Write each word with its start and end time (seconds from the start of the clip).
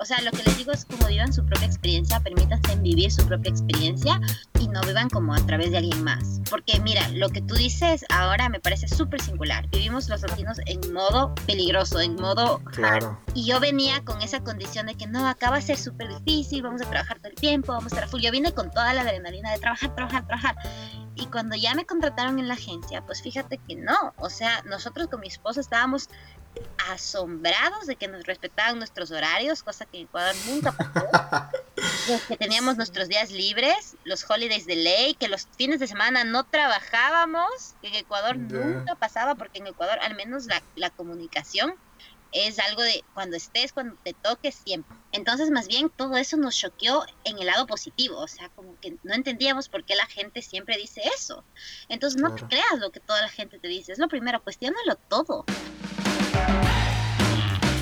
o 0.00 0.04
sea, 0.06 0.20
lo 0.22 0.30
que 0.30 0.42
les 0.42 0.56
digo 0.56 0.72
es 0.72 0.86
como 0.86 1.06
vivan 1.08 1.32
su 1.32 1.44
propia 1.44 1.66
experiencia, 1.66 2.20
permítanse 2.20 2.74
vivir 2.76 3.12
su 3.12 3.26
propia 3.26 3.50
experiencia 3.50 4.18
y 4.58 4.66
no 4.68 4.80
vivan 4.80 5.10
como 5.10 5.34
a 5.34 5.46
través 5.46 5.70
de 5.72 5.78
alguien 5.78 6.02
más. 6.02 6.40
Porque 6.48 6.80
mira, 6.80 7.06
lo 7.08 7.28
que 7.28 7.42
tú 7.42 7.54
dices 7.54 8.06
ahora 8.08 8.48
me 8.48 8.60
parece 8.60 8.88
súper 8.88 9.20
singular. 9.20 9.68
Vivimos 9.68 10.08
los 10.08 10.22
latinos 10.22 10.58
en 10.66 10.92
modo 10.92 11.34
peligroso, 11.46 12.00
en 12.00 12.14
modo... 12.16 12.60
Claro. 12.64 13.20
Y 13.34 13.44
yo 13.44 13.60
venía 13.60 14.02
con 14.02 14.22
esa 14.22 14.40
condición 14.40 14.86
de 14.86 14.94
que 14.94 15.06
no, 15.06 15.28
acá 15.28 15.50
va 15.50 15.58
a 15.58 15.60
ser 15.60 15.76
súper 15.76 16.08
difícil, 16.08 16.62
vamos 16.62 16.80
a 16.80 16.88
trabajar 16.88 17.18
todo 17.18 17.28
el 17.28 17.34
tiempo, 17.34 17.72
vamos 17.72 17.92
a 17.92 17.96
estar 17.96 18.08
full. 18.08 18.22
Yo 18.22 18.32
vine 18.32 18.52
con 18.52 18.70
toda 18.70 18.94
la 18.94 19.02
adrenalina 19.02 19.52
de 19.52 19.58
trabajar, 19.58 19.94
trabajar, 19.94 20.26
trabajar. 20.26 20.56
Y 21.14 21.26
cuando 21.26 21.56
ya 21.56 21.74
me 21.74 21.84
contrataron 21.84 22.38
en 22.38 22.48
la 22.48 22.54
agencia, 22.54 23.04
pues 23.04 23.20
fíjate 23.20 23.58
que 23.58 23.76
no. 23.76 24.14
O 24.16 24.30
sea, 24.30 24.62
nosotros 24.62 25.08
con 25.08 25.20
mi 25.20 25.28
esposo 25.28 25.60
estábamos 25.60 26.08
asombrados 26.90 27.86
de 27.86 27.96
que 27.96 28.08
nos 28.08 28.24
respetaban 28.24 28.78
nuestros 28.78 29.10
horarios, 29.10 29.62
cosa 29.62 29.86
que 29.86 29.98
en 29.98 30.04
Ecuador 30.04 30.34
nunca 30.46 30.72
pasó. 30.72 31.06
que 32.28 32.36
teníamos 32.36 32.76
nuestros 32.76 33.08
días 33.08 33.30
libres, 33.30 33.96
los 34.04 34.28
holidays 34.28 34.66
de 34.66 34.76
ley, 34.76 35.14
que 35.14 35.28
los 35.28 35.48
fines 35.56 35.80
de 35.80 35.86
semana 35.86 36.24
no 36.24 36.44
trabajábamos, 36.44 37.74
que 37.80 37.88
en 37.88 37.94
Ecuador 37.94 38.36
nunca 38.36 38.94
pasaba, 38.96 39.34
porque 39.34 39.58
en 39.58 39.68
Ecuador 39.68 39.98
al 40.00 40.14
menos 40.14 40.46
la, 40.46 40.62
la 40.74 40.90
comunicación 40.90 41.74
es 42.32 42.58
algo 42.58 42.82
de 42.82 43.04
cuando 43.14 43.36
estés, 43.36 43.72
cuando 43.72 43.96
te 44.02 44.12
toques, 44.12 44.54
siempre. 44.54 44.96
Entonces, 45.12 45.50
más 45.50 45.66
bien, 45.66 45.90
todo 45.90 46.16
eso 46.16 46.36
nos 46.36 46.56
choqueó 46.56 47.04
en 47.24 47.38
el 47.38 47.46
lado 47.46 47.66
positivo, 47.66 48.18
o 48.18 48.28
sea, 48.28 48.48
como 48.50 48.78
que 48.80 48.96
no 49.02 49.14
entendíamos 49.14 49.68
por 49.68 49.84
qué 49.84 49.96
la 49.96 50.06
gente 50.06 50.42
siempre 50.42 50.76
dice 50.76 51.02
eso. 51.14 51.44
Entonces, 51.88 52.20
no 52.20 52.34
te 52.34 52.44
creas 52.44 52.78
lo 52.78 52.90
que 52.90 53.00
toda 53.00 53.20
la 53.20 53.28
gente 53.28 53.58
te 53.58 53.68
dice, 53.68 53.92
es 53.92 53.98
lo 53.98 54.08
primero, 54.08 54.42
cuestiónalo 54.42 54.96
todo. 55.08 55.44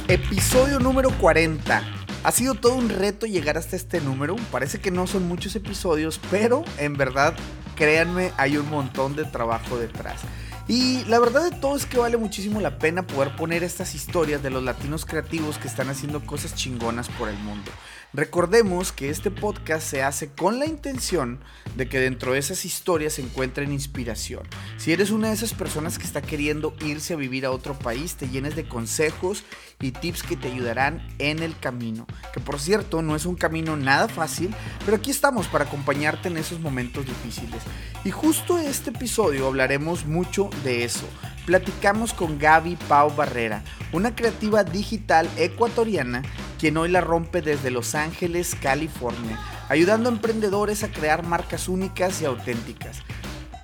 Episodio 0.08 0.78
número 0.80 1.10
40. 1.18 1.82
Ha 2.24 2.32
sido 2.32 2.54
todo 2.54 2.74
un 2.74 2.88
reto 2.88 3.26
llegar 3.26 3.58
hasta 3.58 3.76
este 3.76 4.00
número. 4.00 4.36
Parece 4.50 4.80
que 4.80 4.90
no 4.90 5.06
son 5.06 5.28
muchos 5.28 5.54
episodios, 5.54 6.20
pero 6.30 6.64
en 6.78 6.94
verdad, 6.94 7.34
créanme, 7.76 8.32
hay 8.36 8.56
un 8.56 8.68
montón 8.70 9.16
de 9.16 9.24
trabajo 9.24 9.76
detrás. 9.78 10.22
Y 10.66 11.04
la 11.06 11.18
verdad 11.18 11.50
de 11.50 11.56
todo 11.56 11.76
es 11.76 11.86
que 11.86 11.98
vale 11.98 12.18
muchísimo 12.18 12.60
la 12.60 12.78
pena 12.78 13.06
poder 13.06 13.34
poner 13.36 13.62
estas 13.62 13.94
historias 13.94 14.42
de 14.42 14.50
los 14.50 14.62
latinos 14.62 15.06
creativos 15.06 15.56
que 15.56 15.66
están 15.66 15.88
haciendo 15.88 16.20
cosas 16.20 16.54
chingonas 16.54 17.08
por 17.08 17.30
el 17.30 17.38
mundo. 17.38 17.70
Recordemos 18.14 18.90
que 18.90 19.10
este 19.10 19.30
podcast 19.30 19.86
se 19.86 20.02
hace 20.02 20.28
con 20.32 20.58
la 20.58 20.64
intención 20.64 21.40
de 21.76 21.90
que 21.90 22.00
dentro 22.00 22.32
de 22.32 22.38
esas 22.38 22.64
historias 22.64 23.12
se 23.14 23.22
encuentren 23.22 23.70
inspiración. 23.70 24.44
Si 24.78 24.92
eres 24.92 25.10
una 25.10 25.28
de 25.28 25.34
esas 25.34 25.52
personas 25.52 25.98
que 25.98 26.06
está 26.06 26.22
queriendo 26.22 26.74
irse 26.80 27.12
a 27.12 27.18
vivir 27.18 27.44
a 27.44 27.50
otro 27.50 27.78
país, 27.78 28.14
te 28.14 28.28
llenes 28.30 28.56
de 28.56 28.66
consejos 28.66 29.44
y 29.80 29.92
tips 29.92 30.22
que 30.22 30.36
te 30.36 30.48
ayudarán 30.48 31.06
en 31.18 31.42
el 31.42 31.58
camino. 31.58 32.06
Que 32.32 32.40
por 32.40 32.60
cierto, 32.60 33.02
no 33.02 33.14
es 33.14 33.26
un 33.26 33.36
camino 33.36 33.76
nada 33.76 34.08
fácil, 34.08 34.54
pero 34.84 34.96
aquí 34.96 35.10
estamos 35.10 35.46
para 35.46 35.64
acompañarte 35.64 36.28
en 36.28 36.36
esos 36.36 36.60
momentos 36.60 37.06
difíciles. 37.06 37.62
Y 38.04 38.10
justo 38.10 38.58
en 38.58 38.66
este 38.66 38.90
episodio 38.90 39.46
hablaremos 39.46 40.06
mucho 40.06 40.50
de 40.64 40.84
eso. 40.84 41.06
Platicamos 41.46 42.12
con 42.12 42.38
Gaby 42.38 42.76
Pau 42.88 43.14
Barrera, 43.14 43.62
una 43.92 44.14
creativa 44.14 44.64
digital 44.64 45.28
ecuatoriana 45.36 46.22
quien 46.58 46.76
hoy 46.76 46.88
la 46.88 47.00
rompe 47.00 47.40
desde 47.40 47.70
Los 47.70 47.94
Ángeles, 47.94 48.56
California, 48.60 49.38
ayudando 49.68 50.08
a 50.08 50.12
emprendedores 50.12 50.82
a 50.82 50.88
crear 50.88 51.24
marcas 51.24 51.68
únicas 51.68 52.20
y 52.20 52.24
auténticas. 52.24 53.02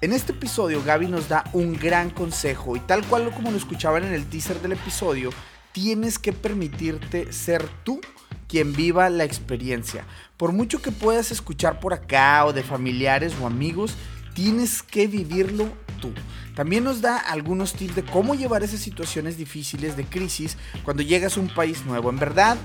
En 0.00 0.12
este 0.12 0.32
episodio 0.32 0.82
Gaby 0.84 1.08
nos 1.08 1.28
da 1.28 1.44
un 1.52 1.74
gran 1.74 2.10
consejo 2.10 2.76
y 2.76 2.80
tal 2.80 3.04
cual 3.06 3.30
como 3.32 3.50
lo 3.50 3.56
escuchaban 3.56 4.04
en 4.04 4.12
el 4.12 4.26
teaser 4.26 4.60
del 4.60 4.72
episodio, 4.72 5.30
tienes 5.74 6.20
que 6.20 6.32
permitirte 6.32 7.32
ser 7.32 7.68
tú 7.82 8.00
quien 8.48 8.72
viva 8.72 9.10
la 9.10 9.24
experiencia. 9.24 10.06
Por 10.36 10.52
mucho 10.52 10.80
que 10.80 10.92
puedas 10.92 11.32
escuchar 11.32 11.80
por 11.80 11.92
acá 11.92 12.44
o 12.46 12.52
de 12.52 12.62
familiares 12.62 13.34
o 13.42 13.46
amigos, 13.46 13.96
tienes 14.34 14.84
que 14.84 15.08
vivirlo 15.08 15.68
tú. 16.00 16.12
También 16.54 16.84
nos 16.84 17.00
da 17.00 17.16
algunos 17.16 17.72
tips 17.72 17.96
de 17.96 18.04
cómo 18.04 18.36
llevar 18.36 18.62
esas 18.62 18.78
situaciones 18.78 19.36
difíciles 19.36 19.96
de 19.96 20.04
crisis 20.04 20.56
cuando 20.84 21.02
llegas 21.02 21.36
a 21.36 21.40
un 21.40 21.48
país 21.48 21.84
nuevo. 21.84 22.08
En 22.08 22.20
verdad, 22.20 22.56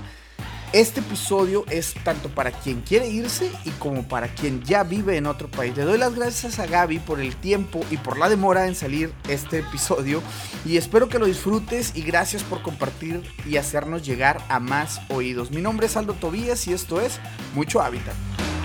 este 0.72 1.00
episodio 1.00 1.64
es 1.68 1.94
tanto 2.04 2.28
para 2.28 2.52
quien 2.52 2.82
quiere 2.82 3.08
irse 3.08 3.50
y 3.64 3.70
como 3.70 4.06
para 4.06 4.28
quien 4.28 4.62
ya 4.62 4.84
vive 4.84 5.16
en 5.16 5.26
otro 5.26 5.48
país. 5.48 5.76
Le 5.76 5.82
doy 5.82 5.98
las 5.98 6.14
gracias 6.14 6.60
a 6.60 6.66
Gaby 6.66 7.00
por 7.00 7.20
el 7.20 7.34
tiempo 7.34 7.84
y 7.90 7.96
por 7.96 8.18
la 8.18 8.28
demora 8.28 8.68
en 8.68 8.76
salir 8.76 9.12
este 9.28 9.58
episodio 9.58 10.22
y 10.64 10.76
espero 10.76 11.08
que 11.08 11.18
lo 11.18 11.26
disfrutes 11.26 11.92
y 11.96 12.02
gracias 12.02 12.44
por 12.44 12.62
compartir 12.62 13.22
y 13.46 13.56
hacernos 13.56 14.06
llegar 14.06 14.38
a 14.48 14.60
más 14.60 15.00
oídos. 15.08 15.50
Mi 15.50 15.60
nombre 15.60 15.86
es 15.86 15.96
Aldo 15.96 16.14
Tobías 16.14 16.66
y 16.68 16.72
esto 16.72 17.00
es 17.00 17.18
Mucho 17.54 17.82
Hábitat. 17.82 18.14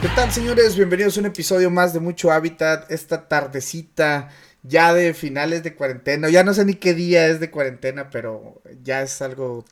¿Qué 0.02 0.10
tal 0.10 0.32
señores? 0.32 0.76
Bienvenidos 0.76 1.18
a 1.18 1.22
un 1.22 1.26
episodio 1.26 1.72
más 1.72 1.94
de 1.94 2.00
Mucho 2.00 2.32
Hábitat. 2.32 2.92
Esta 2.92 3.28
tardecita 3.28 4.30
ya 4.62 4.94
de 4.94 5.16
finales 5.16 5.64
de 5.64 5.74
cuarentena. 5.74 6.30
Ya 6.30 6.44
no 6.44 6.54
sé 6.54 6.66
ni 6.66 6.76
qué 6.76 6.94
día 6.94 7.26
es 7.28 7.40
de 7.40 7.50
cuarentena, 7.50 8.12
pero 8.12 8.62
ya 8.84 9.02
es 9.02 9.24
algo 9.24 9.66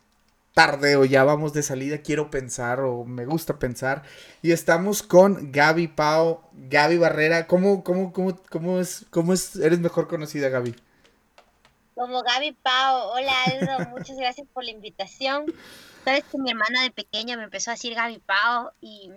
tarde 0.53 0.96
o 0.96 1.06
ya 1.06 1.24
vamos 1.24 1.53
de 1.53 1.64
salida, 1.64 2.00
quiero 2.00 2.30
pensar 2.30 2.81
o 2.81 3.06
me 3.06 3.25
gusta 3.25 3.59
pensar. 3.59 4.03
Y 4.41 4.52
estamos 4.52 5.03
con 5.03 5.52
Gaby 5.52 5.88
Pau, 5.90 6.50
Gaby 6.53 6.97
Barrera. 6.97 7.47
¿Cómo, 7.47 7.84
cómo, 7.84 8.14
cómo, 8.14 8.40
cómo, 8.50 8.80
es, 8.80 9.06
cómo 9.09 9.34
es, 9.34 9.56
eres 9.56 9.80
mejor 9.80 10.08
conocida, 10.08 10.50
Gaby? 10.50 10.75
Como 11.96 12.22
Gaby 12.22 12.53
Pau. 12.62 13.09
Hola, 13.13 13.34
Aldo, 13.46 13.90
muchas 13.97 14.18
gracias 14.18 14.47
por 14.53 14.63
la 14.63 14.72
invitación. 14.72 15.46
Sabes 16.06 16.24
que 16.31 16.38
mi 16.38 16.52
hermana 16.52 16.84
de 16.84 16.92
pequeña 16.92 17.36
me 17.38 17.44
empezó 17.44 17.72
a 17.72 17.74
decir 17.74 17.96
Gaby 17.96 18.19
Pau 18.19 18.72
y 18.80 19.12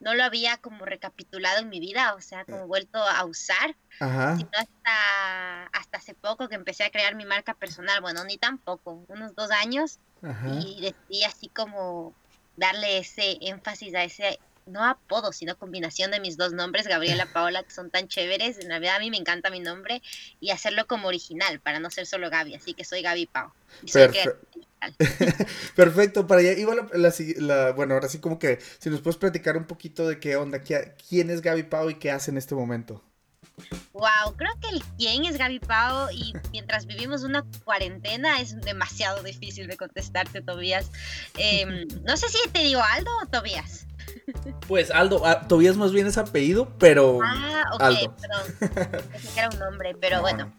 no 0.00 0.14
lo 0.14 0.24
había 0.24 0.58
como 0.58 0.84
recapitulado 0.84 1.60
en 1.60 1.70
mi 1.70 1.80
vida, 1.80 2.14
o 2.14 2.20
sea, 2.20 2.44
como 2.44 2.66
vuelto 2.66 2.98
a 2.98 3.24
usar, 3.24 3.76
Ajá. 3.98 4.36
sino 4.36 4.50
hasta, 4.52 5.66
hasta 5.72 5.98
hace 5.98 6.14
poco 6.14 6.48
que 6.48 6.54
empecé 6.54 6.84
a 6.84 6.90
crear 6.90 7.14
mi 7.14 7.24
marca 7.24 7.54
personal, 7.54 8.02
bueno, 8.02 8.22
ni 8.24 8.36
tampoco, 8.36 9.04
unos 9.08 9.34
dos 9.34 9.50
años, 9.50 9.98
y 10.22 10.80
decidí 10.80 11.24
así 11.24 11.48
como 11.48 12.14
darle 12.56 12.98
ese 12.98 13.38
énfasis 13.40 13.94
a 13.94 14.04
ese, 14.04 14.38
no 14.66 14.84
apodo, 14.84 15.32
sino 15.32 15.56
combinación 15.56 16.10
de 16.10 16.20
mis 16.20 16.36
dos 16.36 16.52
nombres, 16.52 16.88
Gabriela 16.88 17.26
Paola, 17.32 17.62
que 17.62 17.70
son 17.70 17.90
tan 17.90 18.08
chéveres, 18.08 18.58
en 18.58 18.68
realidad 18.68 18.96
a 18.96 19.00
mí 19.00 19.10
me 19.10 19.16
encanta 19.16 19.50
mi 19.50 19.60
nombre, 19.60 20.02
y 20.40 20.50
hacerlo 20.50 20.86
como 20.86 21.08
original, 21.08 21.60
para 21.60 21.78
no 21.80 21.90
ser 21.90 22.06
solo 22.06 22.30
Gaby, 22.30 22.54
así 22.54 22.74
que 22.74 22.84
soy 22.84 23.02
Gaby 23.02 23.26
Pao. 23.26 23.52
Perfecto, 25.76 26.26
para 26.26 26.40
allá 26.40 26.54
la, 27.38 27.72
bueno, 27.72 27.94
ahora 27.94 28.08
sí 28.08 28.18
como 28.18 28.38
que 28.38 28.58
si 28.78 28.90
nos 28.90 29.00
puedes 29.00 29.16
platicar 29.16 29.56
un 29.56 29.64
poquito 29.64 30.08
de 30.08 30.20
qué 30.20 30.36
onda, 30.36 30.60
quién 30.60 31.30
es 31.30 31.42
Gaby 31.42 31.64
Pau 31.64 31.90
y 31.90 31.94
qué 31.96 32.10
hace 32.10 32.30
en 32.30 32.38
este 32.38 32.54
momento. 32.54 33.02
Wow, 33.92 34.36
creo 34.36 34.52
que 34.60 34.68
el 34.68 34.82
quién 34.98 35.24
es 35.24 35.38
Gaby 35.38 35.60
Pau 35.60 36.08
y 36.12 36.34
mientras 36.52 36.86
vivimos 36.86 37.22
una 37.24 37.44
cuarentena 37.64 38.40
es 38.40 38.60
demasiado 38.60 39.22
difícil 39.22 39.66
de 39.66 39.76
contestarte, 39.76 40.42
Tobías. 40.42 40.90
Em, 41.38 41.86
no 42.04 42.16
sé 42.16 42.28
si 42.28 42.48
te 42.50 42.60
digo 42.60 42.82
Aldo 42.82 43.10
o 43.22 43.26
Tobías. 43.26 43.86
Pues 44.68 44.90
Aldo, 44.90 45.22
ah, 45.24 45.46
Tobías 45.48 45.76
más 45.76 45.92
bien 45.92 46.06
es 46.06 46.18
apellido, 46.18 46.68
pero. 46.78 47.20
Ah, 47.24 47.64
ok, 47.72 48.12
perdón. 48.20 49.02
Pensé 49.12 49.28
que 49.34 49.40
era 49.40 49.48
un 49.48 49.58
nombre, 49.58 49.96
pero 50.00 50.20
bueno. 50.20 50.52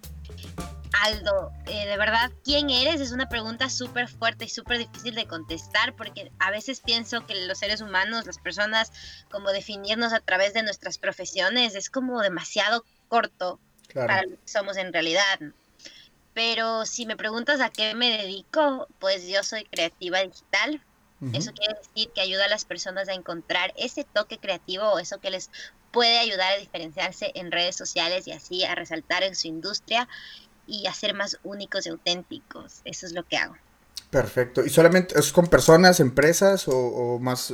Aldo, 1.03 1.51
eh, 1.65 1.85
de 1.87 1.97
verdad, 1.97 2.31
¿quién 2.43 2.69
eres? 2.69 3.01
Es 3.01 3.11
una 3.11 3.29
pregunta 3.29 3.69
súper 3.69 4.07
fuerte 4.07 4.45
y 4.45 4.49
súper 4.49 4.79
difícil 4.79 5.15
de 5.15 5.27
contestar 5.27 5.95
porque 5.95 6.31
a 6.39 6.51
veces 6.51 6.81
pienso 6.81 7.25
que 7.25 7.35
los 7.45 7.59
seres 7.59 7.81
humanos, 7.81 8.25
las 8.25 8.39
personas, 8.39 8.91
como 9.29 9.51
definirnos 9.51 10.13
a 10.13 10.19
través 10.19 10.53
de 10.53 10.63
nuestras 10.63 10.97
profesiones 10.97 11.75
es 11.75 11.89
como 11.89 12.21
demasiado 12.21 12.83
corto 13.07 13.59
para 13.93 14.23
lo 14.23 14.37
que 14.37 14.47
somos 14.47 14.77
en 14.77 14.93
realidad. 14.93 15.39
Pero 16.33 16.85
si 16.85 17.05
me 17.05 17.17
preguntas 17.17 17.61
a 17.61 17.69
qué 17.69 17.95
me 17.95 18.17
dedico, 18.17 18.87
pues 18.99 19.27
yo 19.27 19.43
soy 19.43 19.63
creativa 19.65 20.19
digital. 20.19 20.83
Eso 21.33 21.51
quiere 21.51 21.73
decir 21.73 22.11
que 22.13 22.21
ayuda 22.21 22.45
a 22.45 22.47
las 22.47 22.63
personas 22.63 23.09
a 23.09 23.13
encontrar 23.13 23.73
ese 23.75 24.03
toque 24.03 24.37
creativo 24.37 24.83
o 24.83 24.99
eso 24.99 25.19
que 25.19 25.31
les 25.31 25.49
puede 25.91 26.19
ayudar 26.19 26.53
a 26.53 26.57
diferenciarse 26.57 27.31
en 27.33 27.51
redes 27.51 27.75
sociales 27.75 28.27
y 28.27 28.33
así 28.33 28.63
a 28.63 28.75
resaltar 28.75 29.23
en 29.23 29.35
su 29.35 29.47
industria 29.47 30.07
y 30.67 30.85
hacer 30.87 31.13
más 31.13 31.39
únicos 31.43 31.85
y 31.85 31.89
auténticos. 31.89 32.81
Eso 32.83 33.05
es 33.05 33.13
lo 33.13 33.23
que 33.23 33.37
hago. 33.37 33.55
Perfecto. 34.09 34.63
¿Y 34.63 34.69
solamente 34.69 35.19
es 35.19 35.31
con 35.31 35.47
personas, 35.47 35.99
empresas 35.99 36.65
o, 36.67 37.19
más? 37.19 37.53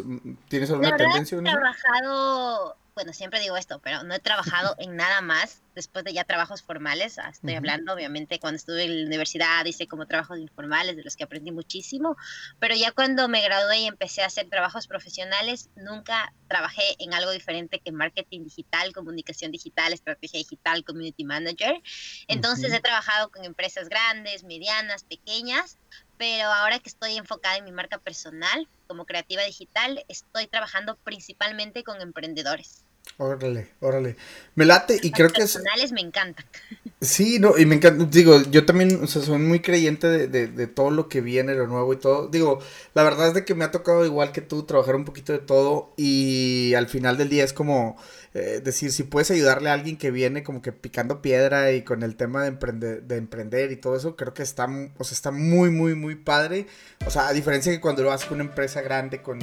¿Tienes 0.50 0.70
alguna 0.70 0.96
tendencia? 0.96 1.38
He 1.38 1.42
trabajado, 1.42 2.76
bueno, 2.96 3.14
siempre 3.14 3.40
digo 3.40 3.58
esto, 3.58 3.80
pero 3.80 4.04
no 4.04 4.14
he 4.14 4.20
trabajado 4.20 4.76
en 4.80 4.96
nada 4.96 5.22
más 5.22 5.64
después 5.76 6.06
de 6.06 6.14
ya 6.14 6.24
trabajos 6.24 6.62
formales, 6.62 7.18
ah, 7.18 7.30
estoy 7.30 7.56
hablando, 7.56 7.94
obviamente, 7.94 8.40
cuando 8.40 8.58
estuve 8.58 8.84
en 8.84 9.02
la 9.02 9.08
universidad 9.08 9.66
hice 9.66 9.88
como 9.88 10.06
trabajos 10.06 10.38
informales 10.38 10.96
de 10.96 11.04
los 11.04 11.16
que 11.16 11.24
aprendí 11.24 11.52
muchísimo, 11.52 12.16
pero 12.60 12.76
ya 12.76 12.92
cuando 12.92 13.28
me 13.28 13.42
gradué 13.42 13.80
y 13.80 13.88
empecé 13.88 14.22
a 14.22 14.28
hacer 14.28 14.50
trabajos 14.50 14.88
profesionales, 14.88 15.70
nunca 15.76 16.34
trabajé 16.48 16.84
en 17.00 17.14
algo 17.14 17.32
diferente 17.32 17.80
que 17.80 17.92
marketing 17.92 18.44
digital, 18.44 18.94
comunicación 18.94 19.52
digital, 19.52 19.94
estrategia 19.94 20.38
digital, 20.38 20.84
community 20.84 21.24
manager. 21.24 21.82
Entonces 22.28 22.72
he 22.72 22.80
trabajado 22.80 23.32
con 23.32 23.44
empresas 23.44 23.90
grandes, 23.90 24.44
medianas, 24.44 25.04
pequeñas, 25.04 25.80
pero 26.18 26.48
ahora 26.52 26.80
que 26.80 26.90
estoy 26.90 27.18
enfocada 27.18 27.58
en 27.58 27.66
mi 27.66 27.72
marca 27.72 28.00
personal 28.00 28.70
como 28.88 29.06
creativa 29.06 29.44
digital, 29.44 30.04
estoy 30.08 30.48
trabajando 30.48 30.98
principalmente 31.04 31.84
con 31.84 32.02
emprendedores. 32.02 32.86
Órale, 33.18 33.70
órale. 33.80 34.16
Me 34.56 34.66
late 34.66 35.00
y 35.02 35.12
creo 35.12 35.30
que 35.30 35.44
es... 35.44 35.54
Personales 35.54 35.92
me 35.92 36.02
encantan. 36.02 36.46
Sí, 37.04 37.38
no, 37.38 37.58
y 37.58 37.66
me 37.66 37.76
encanta, 37.76 38.06
digo, 38.06 38.42
yo 38.44 38.66
también, 38.66 39.04
o 39.04 39.08
sea, 39.08 39.22
soy 39.22 39.38
muy 39.38 39.60
creyente 39.60 40.08
de, 40.08 40.48
de, 40.48 40.68
todo 40.68 40.90
lo 40.90 41.10
que 41.10 41.20
viene, 41.20 41.54
lo 41.54 41.68
nuevo 41.68 41.92
y 41.92 41.98
todo. 41.98 42.30
Digo, 42.30 42.60
la 42.94 43.04
verdad 43.04 43.28
es 43.28 43.34
de 43.34 43.44
que 43.44 43.56
me 43.56 43.66
ha 43.66 43.72
tocado 43.72 44.06
igual 44.06 44.32
que 44.32 44.40
tú 44.40 44.64
trabajar 44.64 44.96
un 44.96 45.04
poquito 45.04 45.34
de 45.34 45.40
todo 45.40 45.94
y 45.98 46.74
al 46.76 46.88
final 46.88 47.18
del 47.18 47.28
día 47.28 47.44
es 47.44 47.52
como 47.52 47.98
eh, 48.34 48.62
decir, 48.64 48.94
si 48.94 49.04
puedes 49.04 49.32
ayudarle 49.32 49.70
a 49.70 49.74
alguien 49.74 49.98
que 49.98 50.12
viene 50.12 50.44
como 50.44 50.62
que 50.62 50.72
picando 50.72 51.22
piedra 51.22 51.74
y 51.74 51.82
con 51.82 52.04
el 52.04 52.16
tema 52.16 52.44
de 52.44 52.48
emprender, 52.48 53.04
de 53.04 53.18
emprender 53.18 53.74
y 53.74 53.76
todo 53.76 53.98
eso, 53.98 54.16
creo 54.16 54.34
que 54.34 54.44
está, 54.44 54.70
o 54.98 55.04
sea, 55.04 55.14
está 55.14 55.32
muy, 55.32 55.72
muy, 55.72 55.96
muy 55.96 56.16
padre. 56.16 56.68
O 57.06 57.12
sea, 57.12 57.28
a 57.28 57.34
diferencia 57.34 57.70
que 57.74 57.82
cuando 57.82 58.04
lo 58.04 58.14
haces 58.14 58.28
con 58.28 58.40
una 58.40 58.50
empresa 58.50 58.82
grande, 58.82 59.22
con 59.22 59.40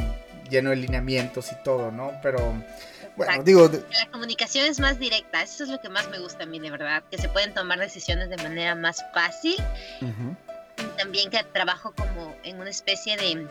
lleno 0.49 0.71
de 0.71 0.77
lineamientos 0.77 1.53
y 1.53 1.63
todo, 1.63 1.91
¿no? 1.91 2.13
Pero... 2.23 2.55
Bueno, 3.27 3.43
digo... 3.43 3.69
La 3.69 4.11
comunicación 4.11 4.67
es 4.67 4.81
más 4.81 4.99
directa, 4.99 5.43
eso 5.43 5.65
es 5.65 5.71
lo 5.71 5.81
que 5.81 5.89
más 5.89 6.09
me 6.09 6.19
gusta 6.19 6.45
a 6.45 6.47
mí, 6.47 6.59
de 6.59 6.71
verdad, 6.71 7.03
que 7.11 7.19
se 7.19 7.29
pueden 7.29 7.53
tomar 7.53 7.79
decisiones 7.79 8.31
de 8.31 8.37
manera 8.39 8.75
más 8.75 9.05
fácil. 9.13 9.57
Y 10.01 10.99
también 10.99 11.31
que 11.31 11.43
trabajo 11.45 11.93
como 11.93 12.35
en 12.43 12.59
una 12.61 12.71
especie 12.71 13.17
de 13.17 13.33
eh, 13.33 13.47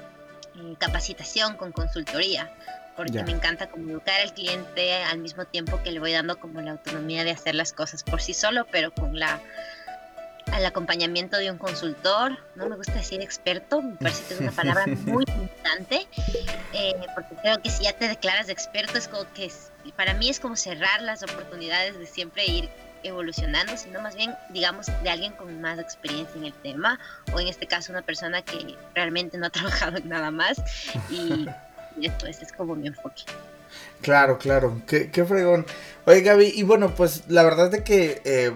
capacitación 0.80 1.56
con 1.56 1.72
consultoría, 1.72 2.52
porque 2.96 3.24
me 3.24 3.32
encanta 3.32 3.68
como 3.70 3.92
educar 3.92 4.20
al 4.20 4.34
cliente 4.34 5.04
al 5.04 5.20
mismo 5.20 5.46
tiempo 5.46 5.82
que 5.84 5.92
le 5.92 6.00
voy 6.00 6.12
dando 6.12 6.40
como 6.40 6.60
la 6.62 6.72
autonomía 6.72 7.24
de 7.24 7.32
hacer 7.32 7.56
las 7.56 7.72
cosas 7.72 8.04
por 8.04 8.22
sí 8.22 8.34
solo, 8.34 8.66
pero 8.72 8.92
con 8.92 9.18
la 9.18 9.40
al 10.52 10.66
acompañamiento 10.66 11.38
de 11.38 11.52
un 11.52 11.58
consultor, 11.58 12.38
no 12.56 12.68
me 12.68 12.76
gusta 12.76 12.94
decir 12.94 13.22
experto, 13.22 13.82
me 13.82 13.96
parece 13.96 14.24
que 14.24 14.34
es 14.36 14.40
una 14.40 14.52
palabra 14.52 14.86
muy 15.06 15.24
importante, 15.28 16.08
eh, 16.74 16.94
porque 17.16 17.36
creo 17.42 17.62
que 17.62 17.70
si 17.70 17.84
ya 17.84 17.94
te 17.94 18.08
declaras 18.08 18.48
de 18.48 18.54
experto 18.54 18.98
es 18.98 19.08
como 19.08 19.26
que 19.34 19.52
para 19.96 20.14
mí 20.14 20.30
es 20.30 20.40
como 20.40 20.56
cerrar 20.56 21.02
las 21.02 21.24
oportunidades 21.24 21.98
de 21.98 22.06
siempre 22.06 22.46
ir 22.46 22.70
evolucionando, 23.04 23.78
sino 23.78 24.02
más 24.02 24.16
bien, 24.16 24.36
digamos, 24.50 24.88
de 25.04 25.10
alguien 25.10 25.34
con 25.34 25.62
más 25.62 25.80
experiencia 25.80 26.38
en 26.38 26.46
el 26.46 26.54
tema, 26.54 27.00
o 27.34 27.40
en 27.40 27.48
este 27.48 27.66
caso 27.66 27.92
una 27.92 28.02
persona 28.02 28.42
que 28.42 28.76
realmente 28.94 29.38
no 29.38 29.48
ha 29.48 29.50
trabajado 29.52 29.98
en 29.98 30.10
nada 30.10 30.32
más, 30.32 30.62
y, 31.10 31.48
esto 32.02 32.28
es, 32.28 32.42
es 32.42 32.52
como 32.52 32.76
mi 32.76 32.88
enfoque. 32.88 33.24
Claro, 34.02 34.38
claro, 34.38 34.82
qué, 34.88 35.12
qué 35.12 35.26
fregón. 35.26 35.66
Oye 36.06 36.22
Gaby, 36.22 36.54
y 36.56 36.64
bueno, 36.64 36.96
pues 36.96 37.24
la 37.28 37.44
verdad 37.44 37.66
es 37.66 37.72
de 37.72 37.84
que 37.84 38.22
eh, 38.26 38.52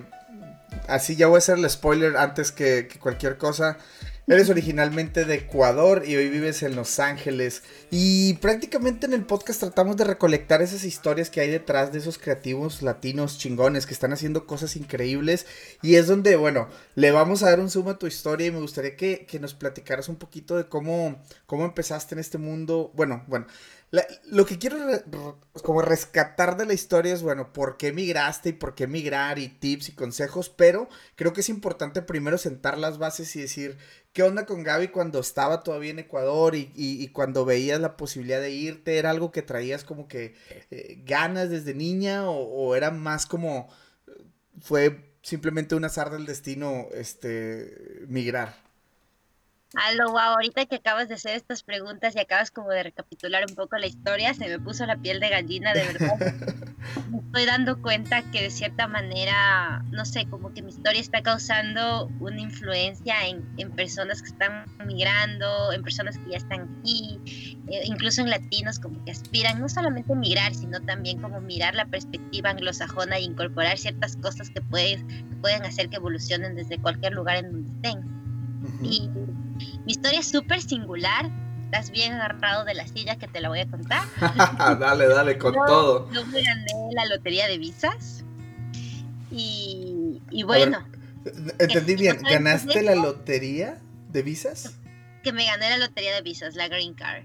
así 0.87 1.15
ya 1.15 1.27
voy 1.27 1.35
a 1.35 1.37
hacer 1.39 1.57
el 1.57 1.69
spoiler 1.69 2.17
antes 2.17 2.51
que, 2.51 2.87
cualquier 2.99 3.37
cosa. 3.37 3.77
Eres 4.25 4.49
originalmente 4.49 5.25
de 5.25 5.35
Ecuador 5.35 6.03
y 6.07 6.15
hoy 6.15 6.29
vives 6.29 6.63
en 6.63 6.77
Los 6.77 6.99
Ángeles. 6.99 7.61
Y 7.91 8.35
prácticamente 8.35 9.05
en 9.05 9.11
el 9.11 9.25
podcast 9.25 9.59
tratamos 9.59 9.97
de 9.97 10.05
recolectar 10.05 10.61
esas 10.61 10.85
historias 10.85 11.29
que 11.29 11.41
hay 11.41 11.49
detrás 11.49 11.91
de 11.91 11.99
esos 11.99 12.17
creativos 12.17 12.81
latinos 12.81 13.37
chingones 13.37 13.85
que 13.85 13.93
están 13.93 14.13
haciendo 14.13 14.47
cosas 14.47 14.77
increíbles. 14.77 15.45
Y 15.81 15.95
es 15.95 16.07
donde, 16.07 16.37
bueno, 16.37 16.69
le 16.95 17.11
vamos 17.11 17.43
a 17.43 17.49
dar 17.49 17.59
un 17.59 17.69
zoom 17.69 17.89
a 17.89 17.99
tu 17.99 18.07
historia 18.07 18.47
y 18.47 18.51
me 18.51 18.61
gustaría 18.61 18.95
que, 18.95 19.25
que 19.25 19.41
nos 19.41 19.55
platicaras 19.55 20.07
un 20.07 20.15
poquito 20.15 20.55
de 20.55 20.69
cómo, 20.69 21.21
cómo 21.45 21.65
empezaste 21.65 22.15
en 22.15 22.19
este 22.19 22.37
mundo. 22.37 22.93
Bueno, 22.95 23.25
bueno, 23.27 23.45
lo 24.25 24.45
que 24.47 24.57
quiero 24.57 24.77
como 25.61 25.83
rescatar 25.83 26.57
de 26.57 26.65
la 26.65 26.73
historia 26.73 27.13
es, 27.13 27.21
bueno, 27.21 27.53
por 27.53 27.77
qué 27.77 27.93
migraste 27.93 28.49
y 28.49 28.53
por 28.53 28.73
qué 28.73 28.87
migrar 28.87 29.37
y 29.37 29.49
tips 29.49 29.89
y 29.89 29.91
consejos, 29.91 30.49
pero 30.49 30.89
creo 31.15 31.31
que 31.31 31.41
es 31.41 31.49
importante 31.49 32.01
primero 32.01 32.39
sentar 32.39 32.79
las 32.79 32.97
bases 32.97 33.35
y 33.35 33.41
decir, 33.41 33.77
¿qué 34.13 34.23
onda 34.23 34.45
con 34.45 34.63
Gaby 34.63 34.89
cuando 34.89 35.19
estaba 35.19 35.63
todavía 35.63 35.91
en 35.91 35.99
Ecuador 35.99 36.55
y, 36.55 37.07
cuando 37.09 37.45
veías 37.45 37.81
la 37.81 37.97
posibilidad 37.97 38.39
de 38.39 38.51
irte? 38.51 38.97
¿Era 38.97 39.09
algo 39.09 39.31
que 39.31 39.41
traías 39.41 39.83
como 39.83 40.07
que 40.07 40.35
eh, 40.71 41.01
ganas 41.05 41.49
desde 41.49 41.73
niña 41.73 42.29
o, 42.29 42.43
o, 42.43 42.75
era 42.75 42.91
más 42.91 43.25
como, 43.25 43.67
fue 44.61 45.13
simplemente 45.23 45.75
un 45.75 45.85
azar 45.85 46.11
del 46.11 46.25
destino, 46.25 46.87
este, 46.93 48.05
migrar? 48.07 48.55
Aló, 49.75 50.11
wow, 50.11 50.19
ahorita 50.19 50.67
que 50.67 50.75
acabas 50.75 51.07
de 51.07 51.15
hacer 51.15 51.35
estas 51.35 51.63
preguntas 51.63 52.15
y 52.15 52.19
acabas 52.19 52.51
como 52.51 52.69
de 52.69 52.83
recapitular 52.83 53.43
un 53.49 53.55
poco 53.55 53.75
la 53.77 53.87
historia, 53.87 54.33
se 54.35 54.47
me 54.47 54.59
puso 54.59 54.85
la 54.85 54.97
piel 54.97 55.19
de 55.19 55.29
gallina, 55.29 55.73
de 55.73 55.83
verdad. 55.83 56.17
me 57.11 57.17
estoy 57.19 57.45
dando 57.45 57.81
cuenta 57.81 58.21
que 58.31 58.43
de 58.43 58.49
cierta 58.51 58.87
manera, 58.87 59.83
no 59.91 60.05
sé, 60.05 60.27
como 60.29 60.53
que 60.53 60.61
mi 60.61 60.69
historia 60.69 61.01
está 61.01 61.23
causando 61.23 62.07
una 62.19 62.39
influencia 62.39 63.25
en, 63.25 63.43
en 63.57 63.71
personas 63.71 64.21
que 64.21 64.29
están 64.29 64.65
migrando, 64.85 65.71
en 65.71 65.81
personas 65.81 66.19
que 66.19 66.31
ya 66.31 66.37
están 66.37 66.77
aquí, 66.79 67.19
eh, 67.67 67.81
incluso 67.85 68.21
en 68.21 68.29
latinos 68.29 68.79
como 68.79 69.03
que 69.05 69.11
aspiran 69.11 69.59
no 69.59 69.69
solamente 69.69 70.13
a 70.13 70.15
migrar, 70.15 70.53
sino 70.53 70.81
también 70.81 71.19
como 71.19 71.41
mirar 71.41 71.73
la 71.73 71.85
perspectiva 71.85 72.51
anglosajona 72.51 73.17
e 73.17 73.21
incorporar 73.21 73.79
ciertas 73.79 74.17
cosas 74.17 74.51
que, 74.51 74.61
puedes, 74.61 75.03
que 75.03 75.35
pueden 75.41 75.63
hacer 75.65 75.89
que 75.89 75.95
evolucionen 75.95 76.55
desde 76.55 76.77
cualquier 76.77 77.13
lugar 77.13 77.37
en 77.37 77.51
donde 77.51 77.71
estén. 77.71 78.23
Y 78.81 79.09
mi 79.85 79.91
historia 79.91 80.19
es 80.19 80.27
súper 80.27 80.61
singular. 80.61 81.29
Estás 81.65 81.89
bien 81.89 82.13
agarrado 82.13 82.65
de 82.65 82.75
la 82.75 82.87
silla 82.87 83.17
que 83.17 83.27
te 83.27 83.41
la 83.41 83.49
voy 83.49 83.61
a 83.61 83.67
contar. 83.67 84.03
dale, 84.79 85.07
dale, 85.07 85.37
con 85.37 85.53
todo. 85.53 86.11
Yo 86.11 86.25
me 86.27 86.41
gané 86.41 86.71
la 86.93 87.05
lotería 87.05 87.47
de 87.47 87.57
visas. 87.57 88.23
Y, 89.31 90.43
bueno. 90.45 90.85
entendí 91.57 91.95
bien, 91.95 92.19
¿ganaste 92.21 92.83
la 92.83 92.93
lotería 92.93 93.79
de 94.09 94.21
visas? 94.21 94.75
Que 95.23 95.33
me 95.33 95.45
gané 95.45 95.71
la 95.71 95.77
lotería 95.77 96.13
de 96.13 96.21
visas, 96.21 96.55
la 96.55 96.67
Green 96.67 96.93
Card. 96.93 97.23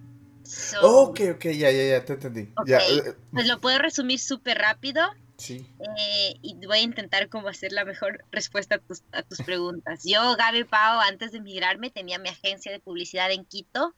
ok, 0.80 1.20
ok, 1.34 1.44
ya, 1.44 1.70
ya, 1.70 1.84
ya, 1.84 2.04
te 2.06 2.14
entendí. 2.14 2.48
Eh, 2.66 3.14
pues 3.30 3.46
lo 3.46 3.60
puedo 3.60 3.78
resumir 3.78 4.18
súper 4.18 4.56
rápido. 4.56 5.02
Sí. 5.38 5.66
Eh, 5.78 6.34
y 6.42 6.66
voy 6.66 6.78
a 6.78 6.82
intentar 6.82 7.28
como 7.28 7.48
hacer 7.48 7.72
la 7.72 7.84
mejor 7.84 8.24
respuesta 8.32 8.74
a 8.74 8.78
tus, 8.78 9.02
a 9.12 9.22
tus 9.22 9.38
preguntas. 9.42 10.02
Yo, 10.04 10.36
Gaby 10.36 10.64
Pau, 10.64 11.00
antes 11.00 11.32
de 11.32 11.38
emigrarme, 11.38 11.90
tenía 11.90 12.18
mi 12.18 12.28
agencia 12.28 12.72
de 12.72 12.80
publicidad 12.80 13.30
en 13.30 13.44
Quito. 13.44 13.94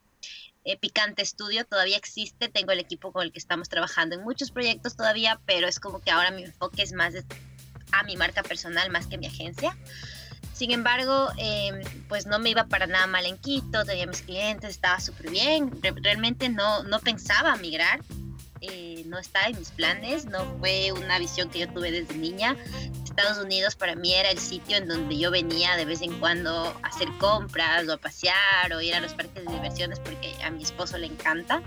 Eh, 0.64 0.76
Picante 0.76 1.24
Studio 1.24 1.64
todavía 1.64 1.96
existe, 1.96 2.48
tengo 2.48 2.72
el 2.72 2.80
equipo 2.80 3.12
con 3.12 3.22
el 3.22 3.32
que 3.32 3.38
estamos 3.38 3.70
trabajando 3.70 4.14
en 4.14 4.22
muchos 4.22 4.50
proyectos 4.50 4.94
todavía, 4.94 5.40
pero 5.46 5.66
es 5.66 5.80
como 5.80 6.00
que 6.00 6.10
ahora 6.10 6.30
mi 6.30 6.44
enfoque 6.44 6.82
es 6.82 6.92
más 6.92 7.14
a 7.92 8.02
mi 8.04 8.16
marca 8.16 8.42
personal 8.42 8.90
más 8.90 9.06
que 9.06 9.16
mi 9.16 9.26
agencia. 9.26 9.76
Sin 10.52 10.72
embargo, 10.72 11.30
em, 11.38 11.82
pues 12.08 12.26
no 12.26 12.38
me 12.38 12.50
iba 12.50 12.64
para 12.64 12.86
nada 12.86 13.06
mal 13.06 13.24
en 13.24 13.38
Quito, 13.38 13.86
tenía 13.86 14.06
mis 14.06 14.20
clientes, 14.20 14.70
estaba 14.70 15.00
súper 15.00 15.30
bien. 15.30 15.70
realmente 16.02 16.50
no, 16.50 16.82
no 16.82 17.00
pensaba 17.00 17.56
migrar, 17.56 18.00
eh, 18.60 19.02
no 19.06 19.18
está 19.18 19.46
en 19.46 19.58
mis 19.58 19.70
planes, 19.70 20.26
no 20.26 20.44
fue 20.58 20.92
una 20.92 21.18
visión 21.18 21.48
que 21.50 21.60
yo 21.60 21.68
tuve 21.68 21.90
desde 21.90 22.14
niña. 22.14 22.56
Estados 23.04 23.38
Unidos 23.38 23.74
para 23.74 23.96
mí 23.96 24.14
era 24.14 24.30
el 24.30 24.38
sitio 24.38 24.76
en 24.76 24.88
donde 24.88 25.18
yo 25.18 25.30
venía 25.30 25.76
de 25.76 25.84
vez 25.84 26.00
en 26.00 26.18
cuando 26.20 26.50
a 26.82 26.88
hacer 26.88 27.08
compras 27.18 27.88
o 27.88 27.92
a 27.92 27.96
pasear 27.96 28.72
o 28.72 28.80
ir 28.80 28.94
a 28.94 29.00
los 29.00 29.14
parques 29.14 29.44
de 29.44 29.52
diversiones 29.52 29.98
porque 30.00 30.32
a 30.42 30.50
mi 30.50 30.62
esposo 30.62 30.96
le 30.96 31.06
encanta. 31.06 31.62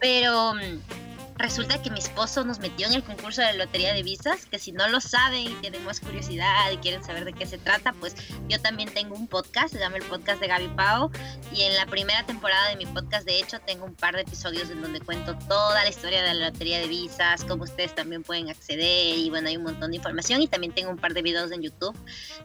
Pero 0.00 0.54
mm, 0.54 1.03
resulta 1.36 1.82
que 1.82 1.90
mi 1.90 1.98
esposo 1.98 2.44
nos 2.44 2.58
metió 2.58 2.86
en 2.86 2.94
el 2.94 3.02
concurso 3.02 3.40
de 3.40 3.48
la 3.48 3.64
lotería 3.64 3.92
de 3.92 4.02
visas, 4.02 4.46
que 4.46 4.58
si 4.58 4.72
no 4.72 4.88
lo 4.88 5.00
saben 5.00 5.42
y 5.42 5.54
tienen 5.56 5.84
más 5.84 6.00
curiosidad 6.00 6.70
y 6.72 6.76
quieren 6.78 7.02
saber 7.02 7.24
de 7.24 7.32
qué 7.32 7.46
se 7.46 7.58
trata, 7.58 7.92
pues 7.94 8.14
yo 8.48 8.60
también 8.60 8.92
tengo 8.92 9.14
un 9.14 9.26
podcast, 9.26 9.72
se 9.72 9.78
llama 9.78 9.96
el 9.96 10.04
podcast 10.04 10.40
de 10.40 10.48
Gaby 10.48 10.68
Pau, 10.76 11.10
y 11.52 11.62
en 11.62 11.74
la 11.74 11.86
primera 11.86 12.24
temporada 12.24 12.68
de 12.68 12.76
mi 12.76 12.86
podcast, 12.86 13.26
de 13.26 13.38
hecho, 13.38 13.58
tengo 13.60 13.84
un 13.84 13.94
par 13.94 14.14
de 14.14 14.22
episodios 14.22 14.70
en 14.70 14.82
donde 14.82 15.00
cuento 15.00 15.36
toda 15.48 15.82
la 15.82 15.88
historia 15.88 16.22
de 16.22 16.34
la 16.34 16.50
lotería 16.50 16.78
de 16.78 16.88
visas, 16.88 17.44
cómo 17.44 17.64
ustedes 17.64 17.94
también 17.94 18.22
pueden 18.22 18.50
acceder, 18.50 19.18
y 19.18 19.30
bueno, 19.30 19.48
hay 19.48 19.56
un 19.56 19.64
montón 19.64 19.90
de 19.90 19.96
información, 19.96 20.42
y 20.42 20.48
también 20.48 20.72
tengo 20.72 20.90
un 20.90 20.98
par 20.98 21.14
de 21.14 21.22
videos 21.22 21.50
en 21.50 21.62
YouTube, 21.62 21.96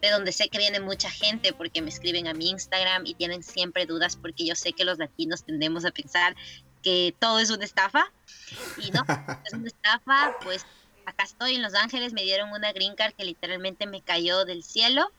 de 0.01 0.09
donde 0.09 0.31
sé 0.31 0.49
que 0.49 0.57
viene 0.57 0.79
mucha 0.79 1.09
gente 1.09 1.53
porque 1.53 1.81
me 1.81 1.89
escriben 1.89 2.27
a 2.27 2.33
mi 2.33 2.49
Instagram 2.49 3.05
y 3.05 3.13
tienen 3.13 3.43
siempre 3.43 3.85
dudas 3.85 4.15
porque 4.15 4.45
yo 4.45 4.55
sé 4.55 4.73
que 4.73 4.85
los 4.85 4.97
latinos 4.97 5.43
tendemos 5.43 5.85
a 5.85 5.91
pensar 5.91 6.35
que 6.81 7.13
todo 7.19 7.39
es 7.39 7.49
una 7.49 7.65
estafa. 7.65 8.11
Y 8.77 8.91
no, 8.91 9.03
es 9.45 9.53
una 9.53 9.67
estafa, 9.67 10.35
pues 10.43 10.65
acá 11.05 11.23
estoy 11.23 11.55
en 11.55 11.61
Los 11.61 11.73
Ángeles, 11.73 12.13
me 12.13 12.23
dieron 12.23 12.51
una 12.51 12.71
green 12.71 12.95
card 12.95 13.13
que 13.13 13.25
literalmente 13.25 13.87
me 13.87 14.01
cayó 14.01 14.45
del 14.45 14.63
cielo. 14.63 15.11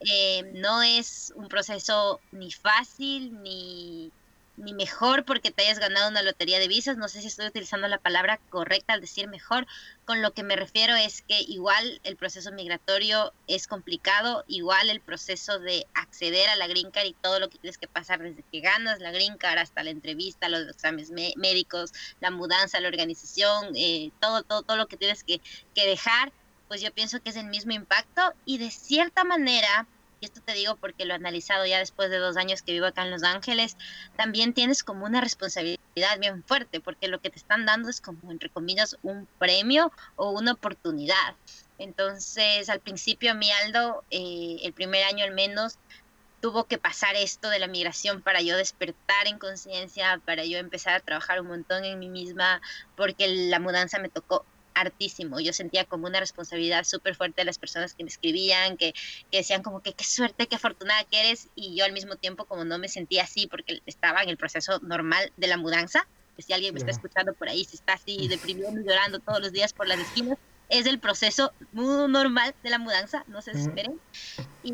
Eh, 0.00 0.50
no 0.54 0.82
es 0.82 1.32
un 1.36 1.48
proceso 1.48 2.20
ni 2.32 2.50
fácil 2.50 3.42
ni 3.42 4.10
ni 4.56 4.74
mejor 4.74 5.24
porque 5.24 5.50
te 5.50 5.62
hayas 5.62 5.78
ganado 5.78 6.10
una 6.10 6.22
lotería 6.22 6.58
de 6.58 6.68
visas, 6.68 6.96
no 6.96 7.08
sé 7.08 7.20
si 7.20 7.28
estoy 7.28 7.46
utilizando 7.46 7.88
la 7.88 7.98
palabra 7.98 8.38
correcta 8.50 8.92
al 8.92 9.00
decir 9.00 9.28
mejor, 9.28 9.66
con 10.04 10.20
lo 10.20 10.32
que 10.32 10.42
me 10.42 10.56
refiero 10.56 10.94
es 10.94 11.22
que 11.22 11.40
igual 11.40 12.00
el 12.04 12.16
proceso 12.16 12.52
migratorio 12.52 13.32
es 13.46 13.66
complicado, 13.66 14.44
igual 14.48 14.90
el 14.90 15.00
proceso 15.00 15.58
de 15.58 15.86
acceder 15.94 16.48
a 16.50 16.56
la 16.56 16.66
green 16.66 16.90
card 16.90 17.06
y 17.06 17.14
todo 17.14 17.40
lo 17.40 17.48
que 17.48 17.58
tienes 17.58 17.78
que 17.78 17.88
pasar 17.88 18.20
desde 18.20 18.44
que 18.52 18.60
ganas 18.60 19.00
la 19.00 19.10
green 19.10 19.38
card 19.38 19.58
hasta 19.58 19.82
la 19.82 19.90
entrevista, 19.90 20.48
los 20.48 20.68
exámenes 20.68 21.10
médicos, 21.36 21.92
la 22.20 22.30
mudanza, 22.30 22.80
la 22.80 22.88
organización, 22.88 23.72
eh, 23.74 24.10
todo, 24.20 24.42
todo, 24.42 24.62
todo 24.62 24.76
lo 24.76 24.86
que 24.86 24.96
tienes 24.96 25.24
que, 25.24 25.40
que 25.74 25.86
dejar, 25.86 26.32
pues 26.68 26.80
yo 26.80 26.92
pienso 26.92 27.22
que 27.22 27.30
es 27.30 27.36
el 27.36 27.46
mismo 27.46 27.72
impacto. 27.72 28.32
Y 28.44 28.58
de 28.58 28.70
cierta 28.70 29.24
manera 29.24 29.86
y 30.22 30.26
esto 30.26 30.40
te 30.40 30.52
digo 30.54 30.76
porque 30.76 31.04
lo 31.04 31.12
he 31.12 31.16
analizado 31.16 31.66
ya 31.66 31.80
después 31.80 32.08
de 32.08 32.18
dos 32.18 32.36
años 32.36 32.62
que 32.62 32.70
vivo 32.70 32.86
acá 32.86 33.02
en 33.02 33.10
Los 33.10 33.24
Ángeles, 33.24 33.76
también 34.16 34.54
tienes 34.54 34.84
como 34.84 35.04
una 35.04 35.20
responsabilidad 35.20 35.80
bien 36.20 36.44
fuerte, 36.44 36.80
porque 36.80 37.08
lo 37.08 37.20
que 37.20 37.28
te 37.28 37.38
están 37.38 37.66
dando 37.66 37.90
es 37.90 38.00
como, 38.00 38.30
entre 38.30 38.48
comillas, 38.48 38.96
un 39.02 39.26
premio 39.40 39.90
o 40.14 40.30
una 40.30 40.52
oportunidad. 40.52 41.34
Entonces, 41.76 42.68
al 42.68 42.78
principio, 42.78 43.34
mi 43.34 43.50
Aldo, 43.50 44.04
eh, 44.10 44.58
el 44.62 44.72
primer 44.72 45.02
año 45.04 45.24
al 45.24 45.32
menos, 45.32 45.76
tuvo 46.40 46.64
que 46.64 46.78
pasar 46.78 47.16
esto 47.16 47.48
de 47.48 47.58
la 47.58 47.66
migración 47.66 48.22
para 48.22 48.40
yo 48.42 48.56
despertar 48.56 49.26
en 49.26 49.40
conciencia, 49.40 50.20
para 50.24 50.44
yo 50.44 50.58
empezar 50.58 50.94
a 50.94 51.00
trabajar 51.00 51.40
un 51.40 51.48
montón 51.48 51.84
en 51.84 51.98
mí 51.98 52.08
misma, 52.08 52.60
porque 52.96 53.26
la 53.26 53.58
mudanza 53.58 53.98
me 53.98 54.08
tocó 54.08 54.46
hartísimo. 54.74 55.40
Yo 55.40 55.52
sentía 55.52 55.84
como 55.84 56.06
una 56.06 56.20
responsabilidad 56.20 56.84
súper 56.84 57.14
fuerte 57.14 57.42
de 57.42 57.44
las 57.44 57.58
personas 57.58 57.94
que 57.94 58.04
me 58.04 58.10
escribían, 58.10 58.76
que, 58.76 58.92
que, 59.30 59.38
decían 59.38 59.62
como 59.62 59.82
que 59.82 59.92
qué 59.92 60.04
suerte, 60.04 60.46
qué 60.46 60.56
afortunada 60.56 61.04
que 61.04 61.20
eres, 61.20 61.48
y 61.54 61.76
yo 61.76 61.84
al 61.84 61.92
mismo 61.92 62.16
tiempo 62.16 62.44
como 62.44 62.64
no 62.64 62.78
me 62.78 62.88
sentía 62.88 63.24
así 63.24 63.46
porque 63.46 63.82
estaba 63.86 64.22
en 64.22 64.28
el 64.28 64.36
proceso 64.36 64.78
normal 64.80 65.32
de 65.36 65.46
la 65.46 65.56
mudanza, 65.56 66.06
que 66.36 66.42
si 66.42 66.52
alguien 66.52 66.74
me 66.74 66.80
está 66.80 66.90
escuchando 66.90 67.34
por 67.34 67.48
ahí, 67.48 67.64
si 67.64 67.76
está 67.76 67.94
así 67.94 68.28
deprimido 68.28 68.70
y 68.70 68.84
llorando 68.84 69.18
todos 69.18 69.40
los 69.40 69.52
días 69.52 69.72
por 69.72 69.86
las 69.86 69.98
esquinas, 69.98 70.38
es 70.68 70.86
el 70.86 70.98
proceso 70.98 71.52
muy 71.72 72.10
normal 72.10 72.54
de 72.62 72.70
la 72.70 72.78
mudanza, 72.78 73.24
no 73.28 73.42
se 73.42 73.52
desesperen. 73.52 74.00
Y, 74.62 74.72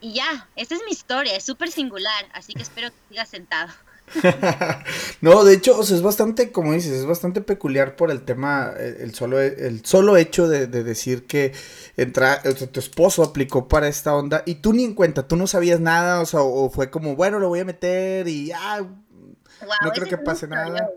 y 0.00 0.14
ya, 0.14 0.48
esta 0.56 0.74
es 0.74 0.82
mi 0.84 0.90
historia, 0.90 1.36
es 1.36 1.44
súper 1.44 1.70
singular, 1.70 2.28
así 2.32 2.54
que 2.54 2.62
espero 2.62 2.90
que 2.90 2.96
sigas 3.08 3.28
sentado. 3.28 3.72
no, 5.20 5.44
de 5.44 5.54
hecho, 5.54 5.78
o 5.78 5.82
sea, 5.82 5.96
es 5.96 6.02
bastante, 6.02 6.52
como 6.52 6.72
dices, 6.72 6.92
es 6.92 7.06
bastante 7.06 7.40
peculiar 7.40 7.96
por 7.96 8.10
el 8.10 8.22
tema, 8.22 8.72
el 8.78 9.14
solo, 9.14 9.40
el 9.40 9.84
solo 9.84 10.16
hecho 10.16 10.48
de, 10.48 10.66
decir 10.66 11.26
que 11.26 11.52
entra, 11.96 12.42
tu 12.42 12.80
esposo 12.80 13.22
aplicó 13.22 13.68
para 13.68 13.88
esta 13.88 14.14
onda 14.14 14.42
y 14.46 14.56
tú 14.56 14.72
ni 14.72 14.84
en 14.84 14.94
cuenta, 14.94 15.26
tú 15.26 15.36
no 15.36 15.46
sabías 15.46 15.80
nada, 15.80 16.20
o 16.20 16.26
sea, 16.26 16.40
o 16.40 16.70
fue 16.70 16.90
como, 16.90 17.16
bueno, 17.16 17.38
lo 17.38 17.48
voy 17.48 17.60
a 17.60 17.64
meter 17.64 18.28
y 18.28 18.46
ya, 18.46 18.80
no 18.80 19.90
creo 19.92 20.08
que 20.08 20.18
pase 20.18 20.46
nada. 20.46 20.88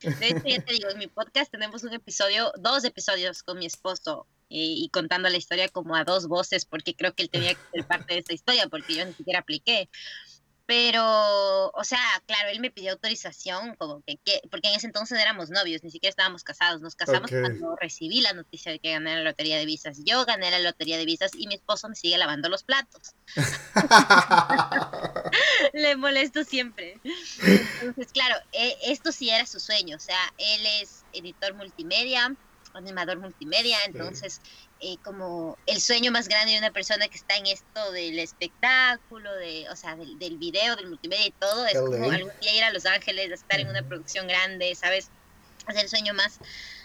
De 0.00 0.28
hecho, 0.28 0.42
ya 0.46 0.62
te 0.62 0.72
digo, 0.72 0.88
en 0.88 0.98
mi 0.98 1.08
podcast 1.08 1.50
tenemos 1.50 1.84
un 1.84 1.92
episodio, 1.92 2.52
dos 2.58 2.84
episodios 2.84 3.42
con 3.42 3.58
mi 3.58 3.66
esposo 3.66 4.26
y, 4.48 4.88
contando 4.92 5.28
la 5.28 5.36
historia 5.36 5.68
como 5.68 5.94
a 5.94 6.04
dos 6.04 6.26
voces, 6.26 6.64
porque 6.64 6.94
creo 6.94 7.14
que 7.14 7.22
él 7.22 7.30
tenía 7.30 7.54
que 7.54 7.60
ser 7.72 7.86
parte 7.86 8.14
de 8.14 8.20
esa 8.20 8.32
historia, 8.32 8.66
porque 8.68 8.96
yo 8.96 9.04
ni 9.04 9.12
siquiera 9.12 9.40
apliqué. 9.40 9.88
Pero, 10.70 11.70
o 11.70 11.82
sea, 11.82 11.98
claro, 12.26 12.48
él 12.50 12.60
me 12.60 12.70
pidió 12.70 12.92
autorización, 12.92 13.74
como 13.74 14.04
que, 14.04 14.40
porque 14.52 14.68
en 14.68 14.76
ese 14.76 14.86
entonces 14.86 15.18
éramos 15.18 15.50
novios, 15.50 15.82
ni 15.82 15.90
siquiera 15.90 16.10
estábamos 16.10 16.44
casados. 16.44 16.80
Nos 16.80 16.94
casamos 16.94 17.28
cuando 17.28 17.74
recibí 17.74 18.20
la 18.20 18.34
noticia 18.34 18.70
de 18.70 18.78
que 18.78 18.92
gané 18.92 19.16
la 19.16 19.24
lotería 19.24 19.58
de 19.58 19.66
visas. 19.66 19.98
Yo 20.04 20.24
gané 20.24 20.48
la 20.48 20.60
lotería 20.60 20.96
de 20.96 21.06
visas 21.06 21.32
y 21.34 21.48
mi 21.48 21.56
esposo 21.56 21.88
me 21.88 21.96
sigue 21.96 22.16
lavando 22.18 22.48
los 22.48 22.62
platos. 22.62 23.16
Le 25.72 25.96
molesto 25.96 26.44
siempre. 26.44 27.00
Entonces, 27.82 28.12
claro, 28.12 28.36
e, 28.52 28.76
esto 28.84 29.10
sí 29.10 29.28
era 29.28 29.46
su 29.46 29.58
sueño. 29.58 29.96
O 29.96 30.00
sea, 30.00 30.20
él 30.38 30.64
es 30.80 31.04
editor 31.12 31.54
multimedia, 31.54 32.36
animador 32.74 33.18
multimedia, 33.18 33.76
entonces 33.86 34.40
eh, 34.82 34.96
como 35.04 35.58
el 35.66 35.80
sueño 35.80 36.10
más 36.10 36.26
grande 36.26 36.52
de 36.52 36.58
una 36.58 36.70
persona 36.70 37.06
que 37.08 37.16
está 37.16 37.36
en 37.36 37.46
esto 37.46 37.92
del 37.92 38.18
espectáculo, 38.18 39.34
de, 39.36 39.68
o 39.68 39.76
sea, 39.76 39.94
del, 39.94 40.18
del 40.18 40.38
video, 40.38 40.74
del 40.76 40.88
multimedia 40.88 41.26
y 41.26 41.32
todo, 41.32 41.66
es 41.66 41.78
como 41.78 42.10
algún 42.10 42.32
día 42.40 42.56
ir 42.56 42.64
a 42.64 42.72
Los 42.72 42.86
Ángeles, 42.86 43.30
estar 43.30 43.60
en 43.60 43.68
una 43.68 43.82
producción 43.82 44.26
grande, 44.26 44.74
¿sabes? 44.74 45.10
Es 45.68 45.76
el 45.76 45.88
sueño 45.88 46.14
más, 46.14 46.38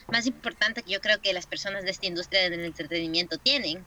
más 0.07 0.25
importante 0.25 0.83
que 0.83 0.91
yo 0.91 0.99
creo 0.99 1.21
que 1.21 1.31
las 1.31 1.47
personas 1.47 1.83
de 1.83 1.91
esta 1.91 2.05
industria 2.05 2.49
del 2.49 2.65
entretenimiento 2.65 3.37
tienen. 3.37 3.85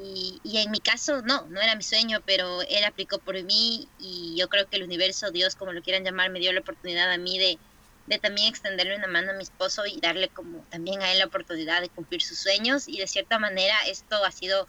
Y, 0.00 0.40
y, 0.44 0.58
en 0.58 0.70
mi 0.70 0.80
caso, 0.80 1.22
no, 1.22 1.46
no 1.46 1.60
era 1.60 1.74
mi 1.74 1.82
sueño, 1.82 2.22
pero 2.26 2.62
él 2.62 2.84
aplicó 2.84 3.18
por 3.18 3.42
mí 3.42 3.88
y 3.98 4.36
yo 4.36 4.48
creo 4.48 4.68
que 4.68 4.76
el 4.76 4.82
universo, 4.82 5.30
Dios, 5.30 5.56
como 5.56 5.72
lo 5.72 5.82
quieran 5.82 6.04
llamar, 6.04 6.30
me 6.30 6.40
dio 6.40 6.52
la 6.52 6.60
oportunidad 6.60 7.10
a 7.10 7.16
mí 7.16 7.38
de, 7.38 7.58
de 8.06 8.18
también 8.18 8.48
extenderle 8.48 8.96
una 8.96 9.06
mano 9.06 9.30
a 9.30 9.34
mi 9.34 9.42
esposo 9.42 9.86
y 9.86 9.98
darle 10.00 10.28
como 10.28 10.58
también 10.70 11.02
a 11.02 11.12
él 11.12 11.18
la 11.18 11.26
oportunidad 11.26 11.80
de 11.80 11.88
cumplir 11.88 12.22
sus 12.22 12.38
sueños 12.38 12.88
y 12.88 12.98
de 12.98 13.06
cierta 13.06 13.38
manera 13.38 13.74
esto 13.88 14.22
ha 14.24 14.30
sido 14.30 14.68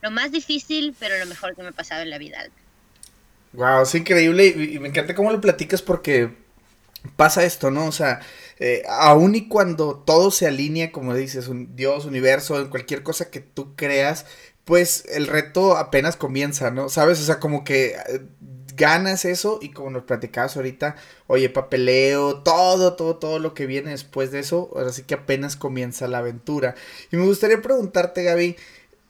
lo 0.00 0.10
más 0.10 0.32
difícil 0.32 0.94
pero 0.98 1.18
lo 1.18 1.26
mejor 1.26 1.54
que 1.54 1.62
me 1.62 1.68
ha 1.68 1.72
pasado 1.72 2.02
en 2.02 2.10
la 2.10 2.18
vida. 2.18 2.44
Wow, 3.52 3.82
es 3.82 3.94
increíble 3.94 4.46
y, 4.46 4.78
me 4.78 4.88
encanta 4.88 5.14
cómo 5.14 5.30
lo 5.30 5.40
platicas 5.40 5.82
porque 5.82 6.34
pasa 7.16 7.44
esto, 7.44 7.70
¿no? 7.70 7.86
O 7.86 7.92
sea, 7.92 8.20
eh, 8.58 8.82
aun 8.88 9.34
y 9.34 9.48
cuando 9.48 9.96
todo 10.06 10.30
se 10.30 10.46
alinea, 10.46 10.90
como 10.90 11.14
dices, 11.14 11.48
un 11.48 11.76
Dios, 11.76 12.06
universo, 12.06 12.58
en 12.60 12.68
cualquier 12.68 13.02
cosa 13.02 13.30
que 13.30 13.40
tú 13.40 13.76
creas, 13.76 14.24
pues 14.64 15.04
el 15.12 15.26
reto 15.26 15.76
apenas 15.76 16.16
comienza, 16.16 16.70
¿no? 16.70 16.88
¿Sabes? 16.88 17.20
O 17.20 17.24
sea, 17.24 17.40
como 17.40 17.64
que 17.64 17.96
eh, 18.08 18.20
ganas 18.76 19.24
eso 19.24 19.58
y 19.62 19.70
como 19.70 19.90
nos 19.90 20.04
platicabas 20.04 20.56
ahorita, 20.56 20.96
oye, 21.26 21.48
papeleo, 21.50 22.42
todo, 22.42 22.94
todo, 22.94 23.16
todo 23.16 23.38
lo 23.38 23.54
que 23.54 23.66
viene 23.66 23.90
después 23.90 24.30
de 24.32 24.40
eso, 24.40 24.70
ahora 24.74 24.92
sí 24.92 25.02
que 25.04 25.14
apenas 25.14 25.56
comienza 25.56 26.08
la 26.08 26.18
aventura. 26.18 26.74
Y 27.10 27.16
me 27.16 27.24
gustaría 27.26 27.62
preguntarte, 27.62 28.22
Gaby, 28.24 28.56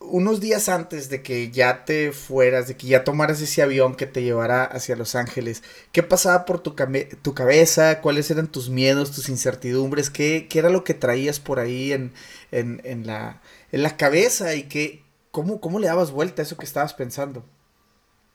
unos 0.00 0.40
días 0.40 0.68
antes 0.68 1.08
de 1.08 1.22
que 1.22 1.50
ya 1.50 1.84
te 1.84 2.12
fueras, 2.12 2.66
de 2.68 2.76
que 2.76 2.86
ya 2.88 3.04
tomaras 3.04 3.40
ese 3.40 3.62
avión 3.62 3.94
que 3.94 4.06
te 4.06 4.22
llevara 4.22 4.64
hacia 4.64 4.96
Los 4.96 5.14
Ángeles, 5.14 5.62
¿qué 5.92 6.02
pasaba 6.02 6.44
por 6.44 6.60
tu, 6.60 6.74
tu 7.22 7.34
cabeza? 7.34 8.00
¿Cuáles 8.00 8.30
eran 8.30 8.48
tus 8.48 8.68
miedos, 8.68 9.12
tus 9.12 9.28
incertidumbres? 9.28 10.10
¿Qué, 10.10 10.48
qué 10.50 10.58
era 10.58 10.70
lo 10.70 10.82
que 10.84 10.94
traías 10.94 11.38
por 11.40 11.60
ahí 11.60 11.92
en, 11.92 12.12
en, 12.50 12.80
en, 12.84 13.06
la, 13.06 13.40
en 13.70 13.82
la 13.82 13.96
cabeza? 13.96 14.54
¿Y 14.54 14.64
qué, 14.64 15.02
cómo, 15.30 15.60
cómo 15.60 15.78
le 15.78 15.86
dabas 15.86 16.10
vuelta 16.10 16.42
a 16.42 16.44
eso 16.44 16.56
que 16.58 16.66
estabas 16.66 16.94
pensando? 16.94 17.44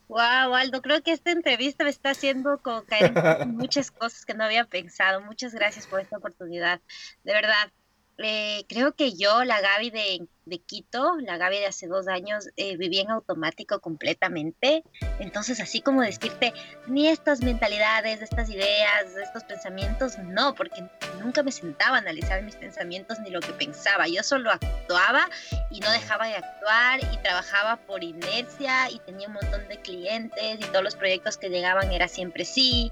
Wow, 0.08 0.54
Aldo, 0.54 0.80
creo 0.80 1.02
que 1.02 1.12
esta 1.12 1.30
entrevista 1.32 1.84
me 1.84 1.90
está 1.90 2.10
haciendo 2.10 2.60
como 2.62 2.84
caer 2.86 3.12
en 3.40 3.56
muchas 3.56 3.90
cosas 3.90 4.24
que 4.24 4.32
no 4.34 4.44
había 4.44 4.64
pensado. 4.64 5.20
Muchas 5.20 5.54
gracias 5.54 5.86
por 5.86 6.00
esta 6.00 6.16
oportunidad. 6.16 6.80
De 7.24 7.34
verdad, 7.34 7.70
eh, 8.18 8.64
creo 8.68 8.94
que 8.94 9.14
yo, 9.14 9.44
la 9.44 9.60
Gaby 9.60 9.90
de, 9.90 10.28
de, 10.44 10.58
Quito, 10.58 11.16
la 11.20 11.36
Gaby 11.36 11.58
de 11.58 11.66
hace 11.66 11.86
dos 11.86 12.08
años, 12.08 12.48
eh, 12.56 12.76
vivía 12.76 13.02
en 13.02 13.10
automático 13.10 13.80
completamente. 13.80 14.82
Entonces, 15.20 15.60
así 15.60 15.80
como 15.80 16.02
decirte, 16.02 16.52
ni 16.88 17.08
estas 17.08 17.42
mentalidades, 17.42 18.20
estas 18.20 18.50
ideas, 18.50 19.16
estos 19.22 19.44
pensamientos, 19.44 20.18
no, 20.18 20.54
porque 20.54 20.84
nunca 21.22 21.42
me 21.42 21.52
sentaba 21.52 21.96
a 21.96 22.00
analizar 22.00 22.42
mis 22.42 22.56
pensamientos 22.56 23.20
ni 23.20 23.30
lo 23.30 23.40
que 23.40 23.52
pensaba. 23.52 24.08
Yo 24.08 24.22
solo 24.22 24.50
actuaba 24.50 25.28
y 25.70 25.78
no 25.80 25.90
dejaba 25.92 26.26
de 26.26 26.34
actuar 26.34 27.00
y 27.12 27.16
trabajaba 27.18 27.76
por 27.76 28.02
inercia 28.02 28.90
y 28.90 28.98
tenía 29.00 29.28
un 29.28 29.34
montón 29.34 29.68
de 29.68 29.80
clientes 29.80 30.58
y 30.58 30.64
todos 30.64 30.82
los 30.82 30.96
proyectos 30.96 31.36
que 31.36 31.50
llegaban 31.50 31.92
era 31.92 32.08
siempre 32.08 32.44
sí. 32.44 32.90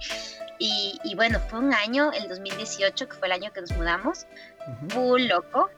Y, 0.59 0.99
y 1.05 1.15
bueno, 1.15 1.41
fue 1.49 1.59
un 1.59 1.75
año, 1.75 2.13
el 2.13 2.29
2018, 2.29 3.09
que 3.09 3.15
fue 3.17 3.29
el 3.29 3.33
año 3.33 3.53
que 3.53 3.61
nos 3.61 3.73
mudamos. 3.73 4.27
Muy 4.95 5.27
loco, 5.27 5.71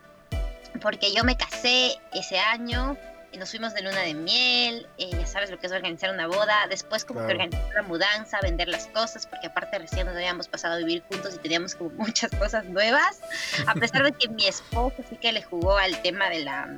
porque 0.80 1.12
yo 1.12 1.24
me 1.24 1.36
casé 1.36 1.96
ese 2.12 2.38
año, 2.38 2.96
y 3.32 3.38
nos 3.38 3.50
fuimos 3.50 3.74
de 3.74 3.82
luna 3.82 4.00
de 4.00 4.14
miel, 4.14 4.86
y 4.96 5.10
ya 5.10 5.26
sabes 5.26 5.50
lo 5.50 5.58
que 5.58 5.66
es 5.66 5.72
organizar 5.72 6.10
una 6.10 6.26
boda, 6.26 6.66
después 6.68 7.04
como 7.04 7.26
que 7.26 7.32
organizar 7.32 7.74
la 7.74 7.82
mudanza, 7.82 8.38
vender 8.42 8.68
las 8.68 8.86
cosas, 8.86 9.26
porque 9.26 9.48
aparte 9.48 9.78
recién 9.78 10.06
nos 10.06 10.16
habíamos 10.16 10.48
pasado 10.48 10.74
a 10.74 10.78
vivir 10.78 11.02
juntos 11.10 11.34
y 11.34 11.38
teníamos 11.38 11.74
como 11.74 11.90
muchas 11.96 12.30
cosas 12.30 12.64
nuevas, 12.64 13.20
a 13.66 13.74
pesar 13.74 14.04
de 14.04 14.12
que 14.12 14.28
mi 14.28 14.46
esposo 14.46 14.96
sí 15.08 15.16
que 15.16 15.32
le 15.32 15.42
jugó 15.42 15.76
al 15.76 16.00
tema 16.02 16.30
de 16.30 16.40
la 16.40 16.68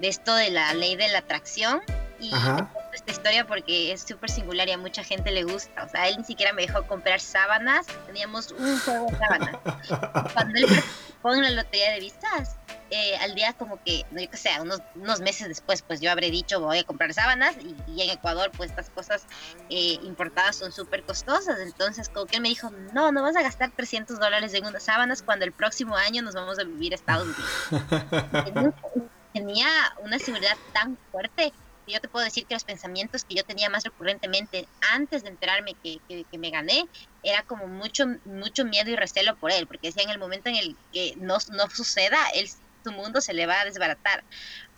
de 0.00 0.08
esto 0.08 0.34
de 0.34 0.50
la 0.50 0.74
ley 0.74 0.96
de 0.96 1.06
la 1.08 1.18
atracción 1.18 1.80
y 2.24 2.94
esta 2.94 3.10
historia 3.10 3.46
porque 3.46 3.92
es 3.92 4.02
súper 4.02 4.30
singular 4.30 4.68
y 4.68 4.72
a 4.72 4.78
mucha 4.78 5.02
gente 5.02 5.30
le 5.30 5.44
gusta. 5.44 5.84
O 5.84 5.88
sea, 5.88 6.08
él 6.08 6.16
ni 6.18 6.24
siquiera 6.24 6.52
me 6.52 6.62
dejó 6.62 6.86
comprar 6.86 7.20
sábanas. 7.20 7.86
Teníamos 8.06 8.52
un 8.52 8.78
juego 8.80 9.06
de 9.10 9.18
sábanas. 9.18 9.56
Cuando 10.32 10.58
él 10.58 10.66
participó 10.66 11.34
en 11.34 11.42
la 11.42 11.50
lotería 11.50 11.92
de 11.92 12.00
vistas, 12.00 12.56
eh, 12.90 13.16
al 13.16 13.34
día 13.34 13.52
como 13.54 13.82
que, 13.82 14.04
no 14.10 14.20
yo 14.20 14.30
qué 14.30 14.36
sé, 14.36 14.50
unos, 14.60 14.80
unos 14.94 15.20
meses 15.20 15.48
después, 15.48 15.82
pues 15.82 16.00
yo 16.00 16.10
habré 16.10 16.30
dicho 16.30 16.60
voy 16.60 16.78
a 16.78 16.84
comprar 16.84 17.12
sábanas 17.12 17.56
y, 17.88 18.02
en 18.02 18.10
Ecuador 18.10 18.52
pues 18.56 18.70
estas 18.70 18.90
cosas 18.90 19.26
eh, 19.70 19.98
importadas 20.02 20.56
son 20.56 20.70
súper 20.70 21.02
costosas. 21.02 21.58
Entonces 21.60 22.08
como 22.08 22.26
que 22.26 22.36
él 22.36 22.42
me 22.42 22.48
dijo, 22.48 22.70
no, 22.92 23.10
no 23.10 23.22
vas 23.22 23.36
a 23.36 23.42
gastar 23.42 23.70
300 23.74 24.18
dólares 24.18 24.54
en 24.54 24.66
unas 24.66 24.84
sábanas 24.84 25.22
cuando 25.22 25.44
el 25.44 25.52
próximo 25.52 25.96
año 25.96 26.22
nos 26.22 26.34
vamos 26.34 26.58
a 26.58 26.64
vivir 26.64 26.92
a 26.92 26.96
Estados 26.96 27.26
Unidos. 27.26 28.74
tenía 29.34 29.66
una 30.00 30.18
seguridad 30.20 30.56
tan 30.72 30.96
fuerte 31.10 31.52
yo 31.92 32.00
te 32.00 32.08
puedo 32.08 32.24
decir 32.24 32.46
que 32.46 32.54
los 32.54 32.64
pensamientos 32.64 33.24
que 33.24 33.34
yo 33.34 33.44
tenía 33.44 33.68
más 33.68 33.84
recurrentemente 33.84 34.66
antes 34.92 35.22
de 35.22 35.30
enterarme 35.30 35.74
que, 35.82 36.00
que, 36.08 36.38
me 36.38 36.50
gané 36.50 36.84
era 37.22 37.42
como 37.42 37.66
mucho, 37.66 38.06
mucho 38.24 38.64
miedo 38.64 38.90
y 38.90 38.96
recelo 38.96 39.36
por 39.36 39.52
él, 39.52 39.66
porque 39.66 39.88
decía 39.88 40.04
en 40.04 40.10
el 40.10 40.18
momento 40.18 40.48
en 40.48 40.56
el 40.56 40.76
que 40.92 41.14
no, 41.16 41.38
no 41.50 41.68
suceda, 41.70 42.18
él, 42.34 42.48
su 42.48 42.92
mundo 42.92 43.20
se 43.20 43.34
le 43.34 43.46
va 43.46 43.60
a 43.60 43.64
desbaratar. 43.64 44.24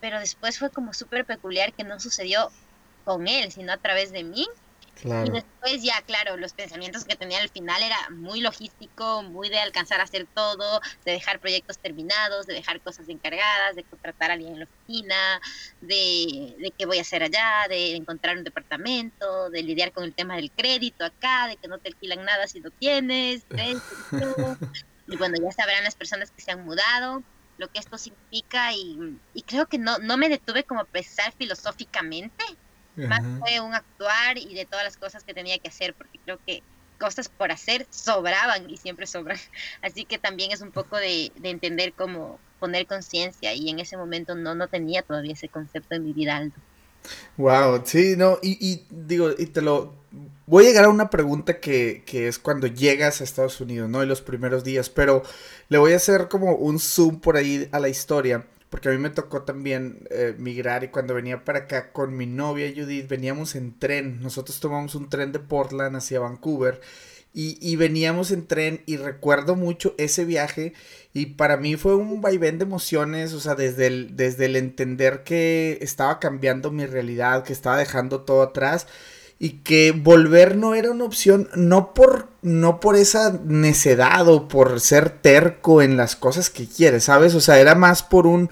Pero 0.00 0.20
después 0.20 0.58
fue 0.58 0.70
como 0.70 0.94
súper 0.94 1.24
peculiar 1.24 1.72
que 1.72 1.84
no 1.84 1.98
sucedió 2.00 2.50
con 3.04 3.28
él, 3.28 3.52
sino 3.52 3.72
a 3.72 3.78
través 3.78 4.12
de 4.12 4.24
mí. 4.24 4.46
Y 5.26 5.30
después 5.30 5.82
ya, 5.82 6.00
claro, 6.02 6.36
los 6.36 6.52
pensamientos 6.52 7.04
que 7.04 7.16
tenía 7.16 7.40
al 7.40 7.48
final 7.48 7.82
era 7.82 7.96
muy 8.10 8.40
logístico, 8.40 9.22
muy 9.22 9.48
de 9.48 9.58
alcanzar 9.58 10.00
a 10.00 10.04
hacer 10.04 10.26
todo, 10.34 10.80
de 11.04 11.12
dejar 11.12 11.38
proyectos 11.38 11.78
terminados, 11.78 12.46
de 12.46 12.54
dejar 12.54 12.80
cosas 12.80 13.08
encargadas, 13.08 13.76
de 13.76 13.84
contratar 13.84 14.30
a 14.30 14.34
alguien 14.34 14.54
en 14.54 14.60
la 14.60 14.64
oficina, 14.64 15.40
de, 15.80 16.56
de 16.58 16.72
qué 16.76 16.86
voy 16.86 16.98
a 16.98 17.02
hacer 17.02 17.22
allá, 17.22 17.66
de 17.68 17.96
encontrar 17.96 18.36
un 18.36 18.44
departamento, 18.44 19.50
de 19.50 19.62
lidiar 19.62 19.92
con 19.92 20.04
el 20.04 20.14
tema 20.14 20.36
del 20.36 20.50
crédito 20.50 21.04
acá, 21.04 21.48
de 21.48 21.56
que 21.56 21.68
no 21.68 21.78
te 21.78 21.88
alquilan 21.88 22.24
nada 22.24 22.46
si 22.46 22.60
lo 22.60 22.70
tienes, 22.70 23.44
y 25.08 25.16
bueno, 25.16 25.36
ya 25.42 25.52
sabrán 25.52 25.84
las 25.84 25.94
personas 25.94 26.30
que 26.30 26.42
se 26.42 26.52
han 26.52 26.64
mudado 26.64 27.22
lo 27.58 27.68
que 27.68 27.78
esto 27.78 27.96
significa 27.96 28.74
y, 28.74 29.18
y 29.32 29.42
creo 29.42 29.66
que 29.66 29.78
no, 29.78 29.98
no 29.98 30.16
me 30.16 30.28
detuve 30.28 30.64
como 30.64 30.80
a 30.80 30.84
pensar 30.84 31.32
filosóficamente, 31.38 32.44
más 32.96 33.22
fue 33.40 33.60
un 33.60 33.74
actuar 33.74 34.38
y 34.38 34.54
de 34.54 34.64
todas 34.64 34.84
las 34.84 34.96
cosas 34.96 35.24
que 35.24 35.34
tenía 35.34 35.58
que 35.58 35.68
hacer, 35.68 35.94
porque 35.94 36.18
creo 36.24 36.38
que 36.46 36.62
cosas 36.98 37.28
por 37.28 37.52
hacer 37.52 37.86
sobraban 37.90 38.68
y 38.70 38.76
siempre 38.76 39.06
sobran. 39.06 39.38
Así 39.82 40.04
que 40.04 40.18
también 40.18 40.52
es 40.52 40.60
un 40.60 40.72
poco 40.72 40.96
de, 40.96 41.32
entender 41.42 41.92
cómo 41.92 42.38
poner 42.58 42.86
conciencia 42.86 43.52
y 43.54 43.68
en 43.68 43.80
ese 43.80 43.96
momento 43.96 44.34
no, 44.34 44.54
no 44.54 44.68
tenía 44.68 45.02
todavía 45.02 45.34
ese 45.34 45.48
concepto 45.48 45.94
en 45.94 46.04
mi 46.04 46.12
vida 46.12 46.36
alto. 46.36 46.58
Wow, 47.36 47.82
sí, 47.84 48.14
no, 48.16 48.38
y, 48.42 48.58
y, 48.66 48.86
digo, 48.90 49.30
y 49.36 49.46
te 49.46 49.62
lo... 49.62 49.94
Voy 50.46 50.64
a 50.64 50.68
llegar 50.68 50.84
a 50.84 50.88
una 50.88 51.10
pregunta 51.10 51.60
que, 51.60 52.02
que, 52.06 52.28
es 52.28 52.38
cuando 52.38 52.66
llegas 52.66 53.20
a 53.20 53.24
Estados 53.24 53.60
Unidos, 53.60 53.90
¿no? 53.90 54.02
En 54.02 54.08
los 54.08 54.22
primeros 54.22 54.64
días, 54.64 54.88
pero 54.88 55.22
le 55.68 55.78
voy 55.78 55.92
a 55.92 55.96
hacer 55.96 56.28
como 56.28 56.54
un 56.54 56.78
zoom 56.78 57.20
por 57.20 57.36
ahí 57.36 57.68
a 57.72 57.80
la 57.80 57.88
historia 57.88 58.46
porque 58.70 58.88
a 58.88 58.92
mí 58.92 58.98
me 58.98 59.10
tocó 59.10 59.42
también 59.42 60.06
eh, 60.10 60.34
migrar 60.38 60.84
y 60.84 60.88
cuando 60.88 61.14
venía 61.14 61.44
para 61.44 61.60
acá 61.60 61.92
con 61.92 62.16
mi 62.16 62.26
novia 62.26 62.72
Judith 62.74 63.08
veníamos 63.08 63.54
en 63.54 63.78
tren, 63.78 64.20
nosotros 64.20 64.60
tomamos 64.60 64.94
un 64.94 65.08
tren 65.08 65.32
de 65.32 65.38
Portland 65.38 65.96
hacia 65.96 66.20
Vancouver 66.20 66.80
y, 67.32 67.58
y, 67.60 67.76
veníamos 67.76 68.30
en 68.30 68.46
tren 68.46 68.82
y 68.86 68.96
recuerdo 68.96 69.56
mucho 69.56 69.94
ese 69.98 70.24
viaje 70.24 70.72
y 71.12 71.26
para 71.26 71.58
mí 71.58 71.76
fue 71.76 71.94
un 71.94 72.22
vaivén 72.22 72.56
de 72.58 72.64
emociones, 72.64 73.34
o 73.34 73.40
sea, 73.40 73.54
desde 73.54 73.88
el, 73.88 74.16
desde 74.16 74.46
el 74.46 74.56
entender 74.56 75.22
que 75.22 75.78
estaba 75.82 76.18
cambiando 76.18 76.70
mi 76.70 76.86
realidad, 76.86 77.44
que 77.44 77.52
estaba 77.52 77.76
dejando 77.76 78.22
todo 78.22 78.40
atrás 78.42 78.86
y 79.38 79.58
que 79.60 79.92
volver 79.92 80.56
no 80.56 80.74
era 80.74 80.90
una 80.90 81.04
opción, 81.04 81.48
no 81.54 81.92
por, 81.92 82.28
no 82.42 82.80
por 82.80 82.96
esa 82.96 83.38
necedad 83.44 84.26
o 84.28 84.48
por 84.48 84.80
ser 84.80 85.10
terco 85.10 85.82
en 85.82 85.96
las 85.96 86.16
cosas 86.16 86.48
que 86.48 86.66
quieres, 86.66 87.04
¿sabes? 87.04 87.34
O 87.34 87.40
sea, 87.40 87.60
era 87.60 87.74
más 87.74 88.02
por 88.02 88.26
un, 88.26 88.50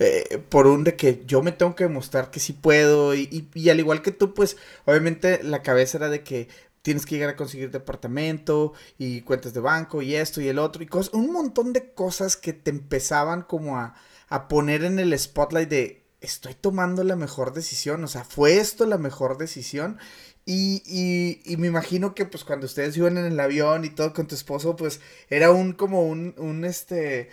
eh, 0.00 0.42
por 0.48 0.66
un 0.66 0.82
de 0.82 0.96
que 0.96 1.22
yo 1.26 1.42
me 1.42 1.52
tengo 1.52 1.76
que 1.76 1.84
demostrar 1.84 2.30
que 2.30 2.40
sí 2.40 2.52
puedo 2.52 3.14
y, 3.14 3.48
y, 3.54 3.68
al 3.70 3.78
igual 3.78 4.02
que 4.02 4.10
tú, 4.10 4.34
pues 4.34 4.56
obviamente 4.86 5.42
la 5.44 5.62
cabeza 5.62 5.98
era 5.98 6.08
de 6.08 6.24
que 6.24 6.48
tienes 6.82 7.06
que 7.06 7.14
llegar 7.14 7.30
a 7.30 7.36
conseguir 7.36 7.70
departamento 7.70 8.74
y 8.98 9.22
cuentas 9.22 9.54
de 9.54 9.60
banco 9.60 10.02
y 10.02 10.16
esto 10.16 10.40
y 10.40 10.48
el 10.48 10.58
otro 10.58 10.82
y 10.82 10.88
un 11.12 11.32
montón 11.32 11.72
de 11.72 11.92
cosas 11.92 12.36
que 12.36 12.52
te 12.52 12.70
empezaban 12.70 13.42
como 13.42 13.78
a, 13.78 13.94
a 14.28 14.48
poner 14.48 14.84
en 14.84 14.98
el 14.98 15.18
spotlight 15.18 15.68
de 15.68 16.03
estoy 16.26 16.54
tomando 16.54 17.04
la 17.04 17.16
mejor 17.16 17.52
decisión, 17.52 18.02
o 18.04 18.08
sea, 18.08 18.24
fue 18.24 18.58
esto 18.58 18.86
la 18.86 18.98
mejor 18.98 19.38
decisión. 19.38 19.98
Y, 20.46 20.82
y, 20.84 21.40
y, 21.50 21.56
me 21.56 21.68
imagino 21.68 22.14
que 22.14 22.26
pues 22.26 22.44
cuando 22.44 22.66
ustedes 22.66 22.94
iban 22.98 23.16
en 23.16 23.24
el 23.24 23.40
avión 23.40 23.86
y 23.86 23.90
todo 23.90 24.12
con 24.12 24.26
tu 24.26 24.34
esposo, 24.34 24.76
pues 24.76 25.00
era 25.30 25.50
un 25.50 25.72
como 25.72 26.02
un, 26.02 26.34
un 26.36 26.66
este, 26.66 27.30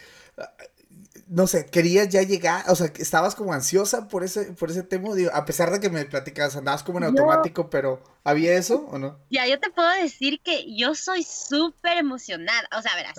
no 1.31 1.47
sé, 1.47 1.65
querías 1.65 2.09
ya 2.09 2.23
llegar, 2.23 2.65
o 2.69 2.75
sea, 2.75 2.91
estabas 2.97 3.35
como 3.35 3.53
ansiosa 3.53 4.09
por 4.09 4.23
ese, 4.23 4.51
por 4.51 4.69
ese 4.69 4.83
tema, 4.83 5.13
digo, 5.15 5.31
a 5.33 5.45
pesar 5.45 5.71
de 5.71 5.79
que 5.79 5.89
me 5.89 6.03
platicabas, 6.05 6.57
andabas 6.57 6.83
como 6.83 6.97
en 6.97 7.05
automático, 7.05 7.69
pero 7.69 8.03
¿había 8.25 8.53
eso 8.53 8.85
o 8.91 8.97
no? 8.97 9.17
Ya, 9.29 9.47
yo 9.47 9.57
te 9.57 9.69
puedo 9.69 9.89
decir 9.91 10.41
que 10.43 10.75
yo 10.75 10.93
soy 10.93 11.23
súper 11.23 11.97
emocionada, 11.97 12.67
o 12.77 12.81
sea, 12.81 12.95
verás, 12.95 13.15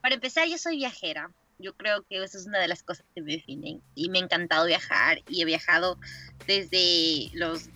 para 0.00 0.14
empezar 0.14 0.46
yo 0.46 0.58
soy 0.58 0.76
viajera, 0.76 1.32
yo 1.58 1.74
creo 1.74 2.04
que 2.08 2.22
eso 2.22 2.38
es 2.38 2.46
una 2.46 2.58
de 2.58 2.68
las 2.68 2.82
cosas 2.82 3.06
que 3.14 3.22
me 3.22 3.32
definen 3.32 3.82
y 3.94 4.08
me 4.10 4.18
ha 4.18 4.22
encantado 4.22 4.66
viajar 4.66 5.22
y 5.28 5.42
he 5.42 5.44
viajado 5.44 5.98
desde 6.46 7.30
los 7.34 7.70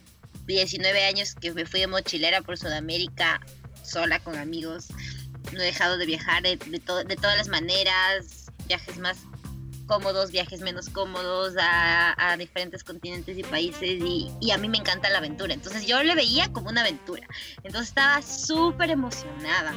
19 0.47 1.05
años 1.05 1.35
que 1.35 1.53
me 1.53 1.67
fui 1.67 1.81
de 1.81 1.87
mochilera 1.87 2.43
por 2.43 2.59
Sudamérica 2.59 3.41
sola 3.83 4.19
con 4.21 4.37
amigos. 4.37 4.89
No 5.53 5.61
he 5.61 5.65
dejado 5.65 5.97
de 5.97 6.07
viajar 6.07 6.43
de, 6.43 6.57
de, 6.57 6.71
de 6.71 7.17
todas 7.17 7.37
las 7.37 7.49
maneras, 7.49 8.47
viajes 8.67 8.99
más 8.99 9.19
cómodos, 9.87 10.31
viajes 10.31 10.61
menos 10.61 10.89
cómodos 10.89 11.57
a, 11.59 12.33
a 12.33 12.37
diferentes 12.37 12.85
continentes 12.85 13.37
y 13.37 13.43
países 13.43 14.01
y, 14.01 14.31
y, 14.41 14.53
a 14.53 14.59
mí 14.59 14.69
me 14.69 14.79
encanta 14.79 15.11
la 15.11 15.19
aventura. 15.19 15.53
Entonces 15.53 15.87
yo 15.87 16.01
le 16.05 16.15
veía 16.15 16.53
como 16.53 16.69
una 16.69 16.83
aventura. 16.83 17.27
Entonces 17.65 17.89
estaba 17.89 18.23
súper 18.23 18.91
emocionada 18.91 19.75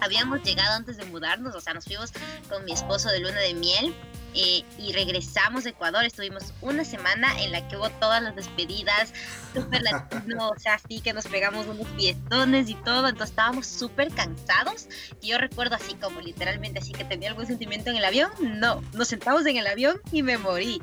habíamos 0.00 0.42
llegado 0.42 0.74
antes 0.74 0.96
de 0.96 1.04
mudarnos, 1.04 1.54
o 1.54 1.60
sea, 1.60 1.74
nos 1.74 1.84
fuimos 1.84 2.12
con 2.48 2.64
mi 2.64 2.72
esposo 2.72 3.08
de 3.10 3.20
luna 3.20 3.40
de 3.40 3.54
miel 3.54 3.94
eh, 4.34 4.64
y 4.78 4.92
regresamos 4.92 5.66
a 5.66 5.70
Ecuador. 5.70 6.04
Estuvimos 6.04 6.52
una 6.60 6.84
semana 6.84 7.40
en 7.40 7.52
la 7.52 7.66
que 7.68 7.76
hubo 7.76 7.90
todas 7.90 8.22
las 8.22 8.34
despedidas, 8.34 9.12
súper 9.52 9.82
latino, 9.82 10.48
o 10.48 10.58
sea, 10.58 10.74
así 10.74 11.00
que 11.00 11.12
nos 11.12 11.26
pegamos 11.26 11.66
unos 11.66 11.86
fiestones 11.96 12.68
y 12.70 12.74
todo. 12.76 13.08
Entonces 13.08 13.30
estábamos 13.30 13.66
súper 13.66 14.12
cansados. 14.12 14.88
Y 15.20 15.28
yo 15.28 15.38
recuerdo 15.38 15.76
así 15.76 15.94
como 15.94 16.20
literalmente 16.20 16.80
así 16.80 16.92
que 16.92 17.04
tenía 17.04 17.30
algún 17.30 17.46
sentimiento 17.46 17.90
en 17.90 17.96
el 17.96 18.04
avión. 18.04 18.30
No, 18.40 18.82
nos 18.94 19.08
sentamos 19.08 19.44
en 19.46 19.56
el 19.56 19.66
avión 19.66 20.00
y 20.10 20.22
me 20.22 20.38
morí. 20.38 20.80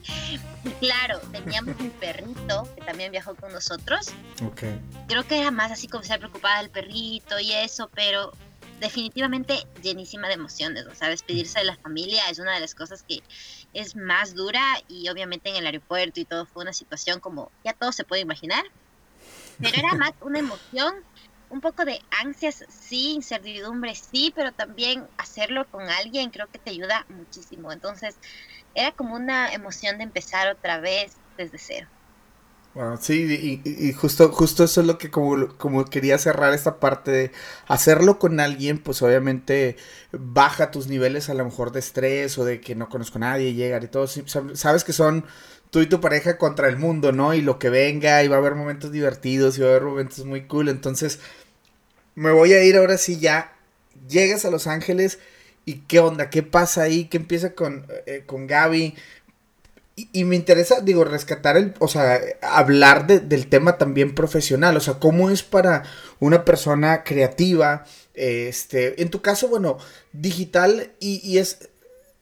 Y 0.63 0.69
claro, 0.79 1.19
teníamos 1.31 1.79
un 1.79 1.89
perrito 1.91 2.67
que 2.75 2.81
también 2.81 3.11
viajó 3.11 3.35
con 3.35 3.51
nosotros. 3.51 4.13
Okay. 4.51 4.79
Creo 5.07 5.25
que 5.27 5.39
era 5.39 5.51
más 5.51 5.71
así 5.71 5.87
como 5.87 6.03
estar 6.03 6.19
preocupada 6.19 6.61
del 6.61 6.69
perrito 6.69 7.39
y 7.39 7.53
eso, 7.53 7.89
pero 7.95 8.33
definitivamente 8.79 9.55
llenísima 9.81 10.27
de 10.27 10.35
emociones, 10.35 10.85
o 10.85 10.95
sea, 10.95 11.09
despedirse 11.09 11.59
de 11.59 11.65
la 11.65 11.77
familia 11.77 12.23
es 12.29 12.39
una 12.39 12.53
de 12.53 12.59
las 12.59 12.73
cosas 12.73 13.03
que 13.07 13.19
es 13.73 13.95
más 13.95 14.33
dura 14.35 14.63
y 14.87 15.09
obviamente 15.09 15.49
en 15.49 15.57
el 15.57 15.65
aeropuerto 15.65 16.19
y 16.19 16.25
todo 16.25 16.45
fue 16.45 16.63
una 16.63 16.73
situación 16.73 17.19
como 17.19 17.51
ya 17.63 17.73
todo 17.73 17.91
se 17.91 18.03
puede 18.03 18.21
imaginar, 18.21 18.63
pero 19.59 19.77
era 19.77 19.93
más 19.95 20.13
una 20.21 20.39
emoción, 20.39 20.93
un 21.49 21.61
poco 21.61 21.83
de 21.83 21.99
ansias, 22.21 22.63
sí, 22.69 23.13
incertidumbre, 23.13 23.95
sí, 23.95 24.31
pero 24.35 24.51
también 24.53 25.07
hacerlo 25.17 25.67
con 25.69 25.89
alguien 25.89 26.29
creo 26.29 26.47
que 26.47 26.59
te 26.59 26.71
ayuda 26.71 27.05
muchísimo, 27.09 27.71
entonces 27.71 28.17
era 28.73 28.91
como 28.91 29.15
una 29.15 29.53
emoción 29.53 29.97
de 29.97 30.03
empezar 30.05 30.47
otra 30.49 30.79
vez 30.79 31.17
desde 31.37 31.57
cero 31.57 31.89
sí, 32.99 33.61
y, 33.65 33.93
justo, 33.93 34.31
justo 34.31 34.63
eso 34.63 34.81
es 34.81 34.87
lo 34.87 34.97
que 34.97 35.09
como, 35.09 35.47
como 35.57 35.85
quería 35.85 36.17
cerrar 36.17 36.53
esta 36.53 36.79
parte 36.79 37.11
de 37.11 37.31
hacerlo 37.67 38.19
con 38.19 38.39
alguien, 38.39 38.77
pues 38.77 39.01
obviamente 39.01 39.75
baja 40.11 40.71
tus 40.71 40.87
niveles 40.87 41.29
a 41.29 41.33
lo 41.33 41.45
mejor 41.45 41.71
de 41.71 41.79
estrés 41.79 42.37
o 42.37 42.45
de 42.45 42.61
que 42.61 42.75
no 42.75 42.89
conozco 42.89 43.17
a 43.17 43.21
nadie, 43.21 43.53
llegar 43.53 43.83
y 43.83 43.87
todo. 43.87 44.07
Sabes 44.07 44.83
que 44.83 44.93
son 44.93 45.25
tú 45.71 45.81
y 45.81 45.87
tu 45.87 45.99
pareja 46.01 46.37
contra 46.37 46.67
el 46.67 46.77
mundo, 46.77 47.11
¿no? 47.11 47.33
Y 47.33 47.41
lo 47.41 47.59
que 47.59 47.69
venga, 47.69 48.23
y 48.23 48.27
va 48.27 48.37
a 48.37 48.39
haber 48.39 48.55
momentos 48.55 48.91
divertidos, 48.91 49.57
y 49.57 49.61
va 49.61 49.67
a 49.67 49.71
haber 49.71 49.83
momentos 49.83 50.25
muy 50.25 50.43
cool. 50.47 50.69
Entonces, 50.69 51.19
me 52.15 52.31
voy 52.31 52.53
a 52.53 52.63
ir 52.63 52.77
ahora 52.77 52.97
sí 52.97 53.19
ya. 53.19 53.53
Llegas 54.07 54.45
a 54.45 54.51
Los 54.51 54.67
Ángeles 54.67 55.19
y 55.65 55.81
qué 55.81 55.99
onda, 55.99 56.29
qué 56.29 56.43
pasa 56.43 56.83
ahí, 56.83 57.05
qué 57.05 57.17
empieza 57.17 57.53
con, 57.53 57.85
eh, 58.05 58.23
con 58.25 58.47
Gaby 58.47 58.95
y, 60.13 60.23
me 60.23 60.35
interesa, 60.35 60.81
digo, 60.81 61.03
rescatar 61.03 61.57
el, 61.57 61.73
o 61.79 61.87
sea, 61.87 62.19
hablar 62.41 63.07
del 63.07 63.47
tema 63.47 63.77
también 63.77 64.15
profesional, 64.15 64.77
o 64.77 64.79
sea, 64.79 64.95
cómo 64.95 65.29
es 65.29 65.43
para 65.43 65.83
una 66.19 66.45
persona 66.45 67.03
creativa, 67.03 67.85
este, 68.13 69.01
en 69.01 69.09
tu 69.09 69.21
caso, 69.21 69.47
bueno, 69.47 69.77
digital 70.13 70.91
y, 70.99 71.37
es, 71.37 71.69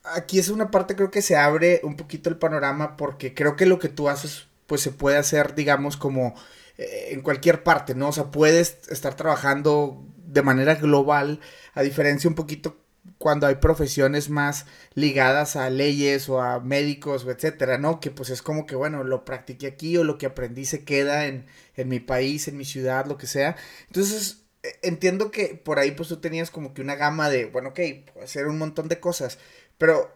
aquí 0.04 0.40
es 0.40 0.50
una 0.50 0.72
parte 0.72 0.96
creo 0.96 1.12
que 1.12 1.22
se 1.22 1.36
abre 1.36 1.82
un 1.84 1.96
poquito 1.98 2.30
el 2.30 2.38
panorama 2.38 2.98
porque 2.98 3.34
creo 3.34 3.56
que 3.56 3.66
lo 3.66 3.80
que 3.80 3.90
tú 3.90 4.10
haces, 4.10 4.48
pues 4.66 4.82
se 4.82 4.92
puede 4.92 5.18
hacer, 5.18 5.56
digamos, 5.56 5.98
como 5.98 6.36
eh, 6.78 7.10
en 7.12 7.22
cualquier 7.22 7.64
parte, 7.64 7.96
¿no? 7.96 8.10
O 8.10 8.14
sea, 8.14 8.26
puedes 8.26 8.78
estar 8.90 9.16
trabajando 9.16 10.04
de 10.26 10.42
manera 10.42 10.76
global, 10.76 11.40
a 11.74 11.82
diferencia 11.82 12.30
un 12.30 12.36
poquito 12.36 12.78
cuando 13.18 13.48
hay 13.48 13.56
profesiones 13.56 14.30
más 14.30 14.66
ligadas 14.94 15.56
a 15.56 15.70
leyes 15.70 16.30
o 16.30 16.42
a 16.42 16.60
médicos 16.60 17.26
o 17.26 17.32
etcétera, 17.32 17.78
¿no? 17.78 18.00
Que 18.00 18.12
pues 18.12 18.30
es 18.30 18.42
como 18.42 18.66
que, 18.66 18.76
bueno, 18.76 19.04
lo 19.04 19.26
practiqué 19.26 19.68
aquí 19.68 19.98
o 19.98 20.04
lo 20.04 20.18
que 20.18 20.28
aprendí 20.28 20.66
se 20.66 20.84
queda 20.84 21.26
en, 21.26 21.48
en 21.76 21.90
mi 21.90 22.00
país, 22.00 22.48
en 22.48 22.58
mi 22.58 22.66
ciudad, 22.66 23.06
lo 23.08 23.18
que 23.18 23.28
sea. 23.28 23.56
Entonces, 23.88 24.46
e, 24.64 24.80
entiendo 24.84 25.32
que 25.32 25.56
por 25.56 25.80
ahí 25.80 25.92
pues 25.92 26.10
tú 26.10 26.18
tenías 26.18 26.52
como 26.52 26.74
que 26.74 26.82
una 26.82 26.96
gama 26.96 27.30
de, 27.30 27.46
bueno, 27.46 27.70
ok, 27.70 27.80
hacer 28.24 28.48
un 28.48 28.58
montón 28.58 28.88
de 28.88 29.00
cosas, 29.00 29.40
pero 29.78 30.12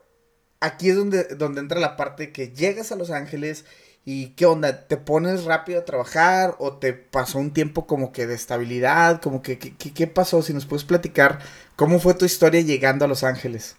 aquí 0.60 0.90
es 0.90 0.96
donde, 0.96 1.24
donde 1.36 1.62
entra 1.62 1.80
la 1.80 1.98
parte 1.98 2.32
que 2.32 2.50
llegas 2.52 2.92
a 2.92 2.96
Los 2.96 3.12
Ángeles 3.12 3.66
¿Y 4.06 4.30
qué 4.30 4.46
onda? 4.48 4.88
¿Te 4.88 4.98
pones 4.98 5.44
rápido 5.46 5.80
a 5.82 5.86
trabajar 5.86 6.56
o 6.60 6.74
te 6.78 6.94
pasó 6.94 7.38
un 7.40 7.54
tiempo 7.54 7.86
como 7.86 8.12
que 8.12 8.26
de 8.28 8.34
estabilidad? 8.36 9.22
Como 9.22 9.42
que, 9.44 9.60
¿qué, 9.60 9.76
qué 9.94 10.08
pasó? 10.08 10.42
Si 10.42 10.54
nos 10.54 10.66
puedes 10.66 10.84
platicar, 10.86 11.40
¿cómo 11.76 12.00
fue 12.00 12.16
tu 12.16 12.26
historia 12.26 12.62
llegando 12.62 13.06
a 13.06 13.08
Los 13.08 13.24
Ángeles? 13.24 13.78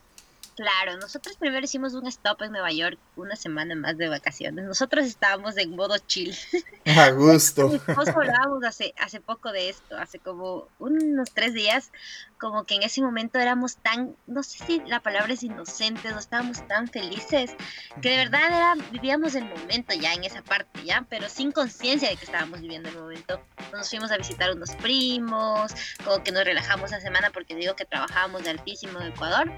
Claro, 0.54 0.98
nosotros 0.98 1.36
primero 1.36 1.64
hicimos 1.64 1.94
un 1.94 2.06
stop 2.06 2.42
en 2.42 2.52
Nueva 2.52 2.70
York, 2.70 2.98
una 3.16 3.36
semana 3.36 3.74
más 3.74 3.96
de 3.96 4.08
vacaciones. 4.08 4.66
Nosotros 4.66 5.06
estábamos 5.06 5.56
en 5.56 5.74
modo 5.74 5.96
chill. 5.98 6.36
A 6.96 7.10
gusto. 7.10 7.80
Nos 7.88 8.08
hablábamos 8.08 8.62
hace, 8.64 8.92
hace 8.98 9.20
poco 9.20 9.50
de 9.50 9.70
esto, 9.70 9.96
hace 9.96 10.18
como 10.18 10.68
unos 10.78 11.30
tres 11.32 11.54
días, 11.54 11.90
como 12.38 12.64
que 12.64 12.74
en 12.74 12.82
ese 12.82 13.00
momento 13.00 13.38
éramos 13.38 13.76
tan, 13.76 14.14
no 14.26 14.42
sé 14.42 14.64
si 14.66 14.80
la 14.80 15.00
palabra 15.00 15.32
es 15.32 15.42
inocentes, 15.42 16.12
o 16.12 16.18
estábamos 16.18 16.66
tan 16.68 16.88
felices, 16.88 17.54
que 18.02 18.10
de 18.10 18.16
verdad 18.16 18.46
era, 18.48 18.74
vivíamos 18.90 19.34
el 19.36 19.44
momento 19.44 19.94
ya 19.94 20.12
en 20.12 20.24
esa 20.24 20.42
parte, 20.42 20.84
ya, 20.84 21.06
pero 21.08 21.28
sin 21.28 21.52
conciencia 21.52 22.10
de 22.10 22.16
que 22.16 22.24
estábamos 22.24 22.60
viviendo 22.60 22.88
el 22.88 22.98
momento. 22.98 23.40
Nos 23.72 23.88
fuimos 23.88 24.10
a 24.10 24.18
visitar 24.18 24.52
unos 24.54 24.74
primos, 24.76 25.72
como 26.04 26.22
que 26.22 26.32
nos 26.32 26.44
relajamos 26.44 26.90
la 26.90 27.00
semana 27.00 27.30
porque 27.30 27.54
digo 27.54 27.74
que 27.74 27.84
trabajábamos 27.84 28.42
de 28.42 28.50
altísimo 28.50 29.00
en 29.00 29.12
Ecuador. 29.12 29.50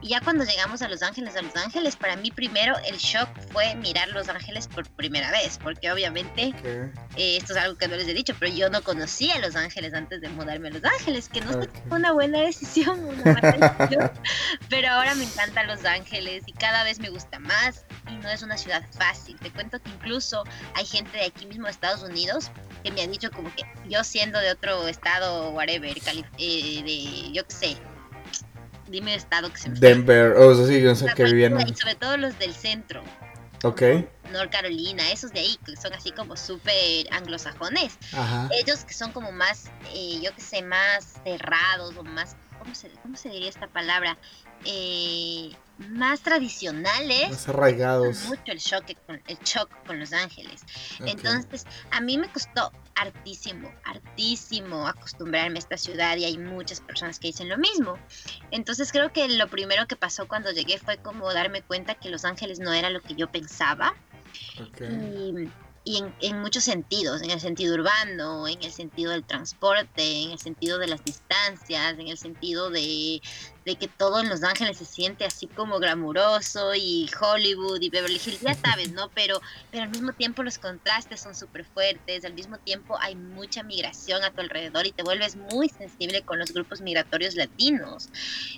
Y 0.00 0.08
ya 0.08 0.20
cuando 0.20 0.44
llegamos 0.44 0.82
a 0.82 0.88
Los 0.88 1.02
Ángeles, 1.02 1.34
a 1.36 1.42
Los 1.42 1.56
Ángeles, 1.56 1.96
para 1.96 2.16
mí 2.16 2.30
primero 2.30 2.76
el 2.86 2.96
shock 2.98 3.28
fue 3.52 3.74
mirar 3.74 4.08
Los 4.08 4.28
Ángeles 4.28 4.68
por 4.68 4.88
primera 4.90 5.30
vez, 5.32 5.58
porque 5.62 5.90
obviamente 5.90 6.54
eh, 7.16 7.36
esto 7.36 7.52
es 7.52 7.58
algo 7.58 7.76
que 7.76 7.88
no 7.88 7.96
les 7.96 8.06
he 8.06 8.14
dicho, 8.14 8.34
pero 8.38 8.52
yo 8.52 8.70
no 8.70 8.82
conocía 8.82 9.38
Los 9.38 9.56
Ángeles 9.56 9.94
antes 9.94 10.20
de 10.20 10.28
mudarme 10.28 10.68
a 10.68 10.70
Los 10.72 10.84
Ángeles, 10.84 11.28
que 11.28 11.40
no 11.40 11.52
fue 11.52 11.68
una 11.90 12.12
buena 12.12 12.40
decisión, 12.40 13.04
una 13.04 13.22
buena 13.22 13.52
decisión, 13.52 14.12
pero 14.68 14.88
ahora 14.88 15.14
me 15.14 15.24
encanta 15.24 15.64
Los 15.64 15.84
Ángeles 15.84 16.44
y 16.46 16.52
cada 16.52 16.84
vez 16.84 17.00
me 17.00 17.10
gusta 17.10 17.38
más 17.40 17.84
y 18.08 18.14
no 18.16 18.28
es 18.28 18.42
una 18.42 18.56
ciudad 18.56 18.84
fácil. 18.92 19.36
Te 19.40 19.50
cuento 19.50 19.80
que 19.80 19.90
incluso 19.90 20.44
hay 20.74 20.86
gente 20.86 21.18
de 21.18 21.24
aquí 21.24 21.46
mismo 21.46 21.64
de 21.64 21.72
Estados 21.72 22.02
Unidos 22.02 22.50
que 22.84 22.92
me 22.92 23.02
ha 23.02 23.06
dicho 23.06 23.30
como 23.30 23.54
que 23.54 23.64
yo 23.88 24.04
siendo 24.04 24.38
de 24.38 24.52
otro 24.52 24.86
estado, 24.86 25.50
whatever, 25.50 25.96
eh, 26.38 26.82
de 26.84 27.32
yo 27.32 27.44
qué 27.46 27.54
sé, 27.54 27.76
dime 28.88 29.14
estado 29.14 29.50
que 29.52 29.58
se 29.58 29.70
me 29.70 29.78
Denver, 29.78 30.32
o 30.32 30.54
sea, 30.54 30.66
sí, 30.66 30.80
yo 30.80 30.94
sé 30.94 31.06
que 31.14 31.24
vivían. 31.24 31.58
Y 31.60 31.74
sobre 31.74 31.94
todo 31.94 32.16
los 32.16 32.38
del 32.38 32.54
centro. 32.54 33.02
Ok. 33.64 33.82
North 34.32 34.52
Carolina, 34.52 35.10
esos 35.10 35.32
de 35.32 35.40
ahí, 35.40 35.58
que 35.64 35.76
son 35.76 35.92
así 35.92 36.12
como 36.12 36.36
súper 36.36 37.12
anglosajones. 37.12 37.98
Ajá. 38.12 38.48
Ellos 38.52 38.84
que 38.84 38.94
son 38.94 39.12
como 39.12 39.32
más, 39.32 39.70
eh, 39.94 40.20
yo 40.22 40.34
que 40.34 40.40
sé, 40.40 40.62
más 40.62 41.20
cerrados 41.24 41.96
o 41.96 42.04
más, 42.04 42.36
¿cómo 42.58 42.74
se, 42.74 42.88
cómo 43.02 43.16
se 43.16 43.30
diría 43.30 43.48
esta 43.48 43.66
palabra? 43.66 44.16
Eh, 44.64 45.50
más 45.78 46.20
tradicionales. 46.20 47.30
Más 47.30 47.48
arraigados. 47.48 48.24
Mucho 48.26 48.52
el 48.52 48.58
choque 48.58 48.96
con, 49.06 49.22
el 49.26 49.38
shock 49.38 49.70
con 49.86 49.98
Los 49.98 50.12
Ángeles. 50.12 50.62
Entonces, 51.00 51.64
a 51.90 52.00
mí 52.00 52.18
me 52.18 52.30
costó 52.30 52.72
hartísimo, 52.96 53.70
hartísimo 53.84 54.86
acostumbrarme 54.86 55.58
a 55.58 55.60
esta 55.60 55.76
ciudad 55.76 56.16
y 56.16 56.24
hay 56.24 56.38
muchas 56.38 56.80
personas 56.80 57.18
que 57.18 57.28
dicen 57.28 57.48
lo 57.48 57.58
mismo. 57.58 57.96
Entonces, 58.50 58.90
creo 58.92 59.12
que 59.12 59.28
lo 59.28 59.48
primero 59.48 59.86
que 59.86 59.96
pasó 59.96 60.26
cuando 60.26 60.50
llegué 60.50 60.78
fue 60.78 60.98
como 60.98 61.32
darme 61.32 61.62
cuenta 61.62 61.94
que 61.94 62.10
Los 62.10 62.24
Ángeles 62.24 62.58
no 62.58 62.72
era 62.72 62.90
lo 62.90 63.00
que 63.00 63.14
yo 63.14 63.30
pensaba. 63.30 63.94
Y 64.80 65.48
y 65.88 66.04
en, 66.20 66.42
muchos 66.42 66.64
sentidos, 66.64 67.22
en 67.22 67.30
el 67.30 67.40
sentido 67.40 67.74
urbano, 67.74 68.46
en 68.46 68.62
el 68.62 68.70
sentido 68.70 69.12
del 69.12 69.24
transporte, 69.24 70.22
en 70.22 70.32
el 70.32 70.38
sentido 70.38 70.76
de 70.78 70.86
las 70.86 71.02
distancias, 71.02 71.98
en 71.98 72.08
el 72.08 72.18
sentido 72.18 72.68
de, 72.68 73.22
de 73.68 73.76
que 73.76 73.86
todo 73.86 74.20
en 74.20 74.30
Los 74.30 74.42
Ángeles 74.44 74.78
se 74.78 74.86
siente 74.86 75.26
así 75.26 75.46
como 75.46 75.78
glamuroso 75.78 76.74
y 76.74 77.06
Hollywood 77.20 77.82
y 77.82 77.90
Beverly 77.90 78.18
Hills, 78.24 78.40
ya 78.40 78.54
sabes, 78.54 78.92
¿no? 78.92 79.10
Pero, 79.10 79.42
pero 79.70 79.82
al 79.82 79.90
mismo 79.90 80.14
tiempo 80.14 80.42
los 80.42 80.56
contrastes 80.56 81.20
son 81.20 81.34
súper 81.34 81.66
fuertes, 81.66 82.24
al 82.24 82.32
mismo 82.32 82.56
tiempo 82.56 82.96
hay 82.98 83.14
mucha 83.14 83.62
migración 83.62 84.24
a 84.24 84.30
tu 84.30 84.40
alrededor 84.40 84.86
y 84.86 84.92
te 84.92 85.02
vuelves 85.02 85.36
muy 85.36 85.68
sensible 85.68 86.22
con 86.22 86.38
los 86.38 86.54
grupos 86.54 86.80
migratorios 86.80 87.34
latinos. 87.34 88.08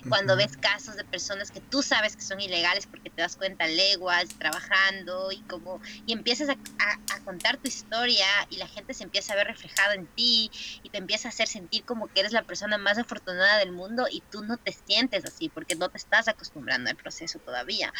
Cuando 0.07 0.37
ves 0.37 0.55
casos 0.55 0.95
de 0.95 1.03
personas 1.03 1.51
que 1.51 1.59
tú 1.59 1.81
sabes 1.81 2.15
que 2.15 2.21
son 2.21 2.39
ilegales 2.39 2.87
porque 2.87 3.09
te 3.09 3.21
das 3.21 3.35
cuenta 3.35 3.67
leguas, 3.67 4.29
trabajando 4.39 5.33
y 5.33 5.41
como, 5.41 5.81
y 6.05 6.13
empiezas 6.13 6.47
a, 6.47 6.53
a, 6.53 7.19
contar 7.25 7.57
tu 7.57 7.67
historia 7.67 8.25
y 8.49 8.55
la 8.55 8.67
gente 8.67 8.93
se 8.93 9.03
empieza 9.03 9.33
a 9.33 9.35
ver 9.35 9.47
reflejada 9.47 9.93
en 9.93 10.07
ti 10.07 10.49
y 10.83 10.89
te 10.89 10.99
empieza 10.99 11.27
a 11.27 11.31
hacer 11.31 11.49
sentir 11.49 11.83
como 11.83 12.07
que 12.07 12.21
eres 12.21 12.31
la 12.31 12.43
persona 12.43 12.77
más 12.77 12.97
afortunada 12.97 13.57
del 13.57 13.73
mundo 13.73 14.07
y 14.09 14.23
tú 14.31 14.41
no 14.43 14.55
te 14.55 14.71
sientes 14.71 15.00
así 15.25 15.49
porque 15.49 15.75
no 15.75 15.89
te 15.89 15.97
estás 15.97 16.27
acostumbrando 16.27 16.89
al 16.89 16.95
proceso 16.95 17.39
todavía. 17.39 17.93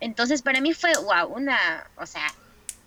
Entonces 0.00 0.42
para 0.42 0.60
mí 0.60 0.72
fue, 0.72 0.92
wow, 0.94 1.32
una, 1.34 1.90
o 1.96 2.06
sea, 2.06 2.26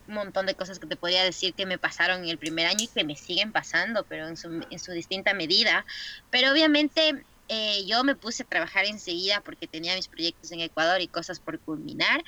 un 0.08 0.16
montón 0.16 0.46
de 0.46 0.56
cosas 0.56 0.80
que 0.80 0.88
te 0.88 0.96
podría 0.96 1.24
decir 1.24 1.54
que 1.54 1.66
me 1.66 1.78
pasaron 1.78 2.24
en 2.24 2.30
el 2.30 2.38
primer 2.38 2.68
año 2.68 2.84
y 2.84 2.88
que 2.88 3.04
me 3.04 3.16
siguen 3.16 3.52
pasando, 3.52 4.06
pero 4.06 4.28
en 4.28 4.38
su, 4.38 4.66
en 4.70 4.80
su 4.80 4.92
distinta 4.92 5.34
medida. 5.34 5.86
Pero 6.30 6.52
obviamente 6.52 7.26
eh, 7.50 7.86
yo 7.86 8.04
me 8.04 8.16
puse 8.16 8.44
a 8.44 8.46
trabajar 8.46 8.86
enseguida 8.86 9.42
porque 9.42 9.68
tenía 9.68 9.96
mis 9.96 10.08
proyectos 10.08 10.52
en 10.52 10.62
Ecuador 10.62 11.02
y 11.02 11.08
cosas 11.08 11.40
por 11.40 11.60
culminar. 11.60 12.24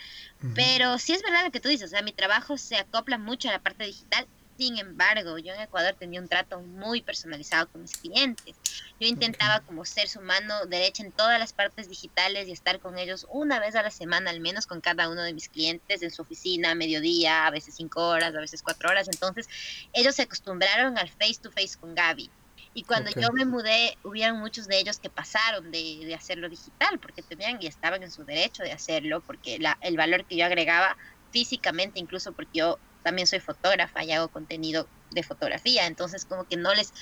Pero 0.55 0.97
sí 0.97 1.13
es 1.13 1.21
verdad 1.21 1.45
lo 1.45 1.51
que 1.51 1.59
tú 1.59 1.69
dices, 1.69 1.87
o 1.87 1.89
sea, 1.89 2.01
mi 2.01 2.13
trabajo 2.13 2.57
se 2.57 2.77
acopla 2.77 3.17
mucho 3.17 3.49
a 3.49 3.53
la 3.53 3.59
parte 3.59 3.85
digital 3.85 4.27
sin 4.59 4.77
embargo, 4.77 5.37
yo 5.37 5.53
en 5.53 5.61
Ecuador 5.61 5.95
tenía 5.97 6.19
un 6.19 6.27
trato 6.27 6.59
muy 6.59 7.01
personalizado 7.01 7.69
con 7.69 7.81
mis 7.81 7.95
clientes. 7.95 8.57
Yo 8.99 9.07
intentaba 9.07 9.61
como 9.61 9.85
ser 9.85 10.09
su 10.09 10.19
mano 10.19 10.65
derecha 10.65 11.01
en 11.01 11.13
todas 11.13 11.39
las 11.39 11.53
partes 11.53 11.87
digitales 11.87 12.45
y 12.45 12.51
estar 12.51 12.81
con 12.81 12.97
ellos 12.97 13.25
una 13.29 13.61
vez 13.61 13.75
a 13.75 13.83
la 13.83 13.89
semana 13.89 14.31
al 14.31 14.41
menos 14.41 14.67
con 14.67 14.81
cada 14.81 15.07
uno 15.07 15.23
de 15.23 15.33
mis 15.33 15.47
clientes 15.47 16.01
en 16.01 16.11
su 16.11 16.23
oficina, 16.23 16.75
mediodía, 16.75 17.47
a 17.47 17.51
veces 17.51 17.75
cinco 17.75 18.05
horas, 18.05 18.35
a 18.35 18.41
veces 18.41 18.61
cuatro 18.61 18.89
horas. 18.89 19.07
Entonces 19.07 19.47
ellos 19.93 20.15
se 20.15 20.23
acostumbraron 20.23 20.97
al 20.97 21.07
face 21.07 21.39
to 21.41 21.51
face 21.51 21.77
con 21.79 21.95
Gaby. 21.95 22.29
Y 22.73 22.83
cuando 22.83 23.11
yo 23.11 23.31
me 23.31 23.45
mudé, 23.45 23.97
hubieron 24.03 24.39
muchos 24.39 24.67
de 24.67 24.77
ellos 24.77 24.99
que 24.99 25.09
pasaron 25.09 25.71
de, 25.71 26.01
de, 26.05 26.15
hacerlo 26.15 26.49
digital, 26.49 26.99
porque 26.99 27.21
tenían 27.23 27.59
y 27.61 27.67
estaban 27.67 28.03
en 28.03 28.11
su 28.11 28.25
derecho 28.25 28.63
de 28.63 28.73
hacerlo, 28.73 29.21
porque 29.21 29.57
la, 29.57 29.77
el 29.81 29.95
valor 29.95 30.25
que 30.25 30.35
yo 30.35 30.45
agregaba 30.45 30.97
físicamente, 31.31 31.99
incluso 31.99 32.33
porque 32.33 32.59
yo 32.59 32.79
también 33.03 33.27
soy 33.27 33.39
fotógrafa 33.39 34.03
y 34.03 34.11
hago 34.11 34.29
contenido 34.29 34.89
de 35.11 35.23
fotografía, 35.23 35.87
entonces 35.87 36.25
como 36.25 36.45
que 36.45 36.55
no 36.55 36.73
les, 36.73 36.93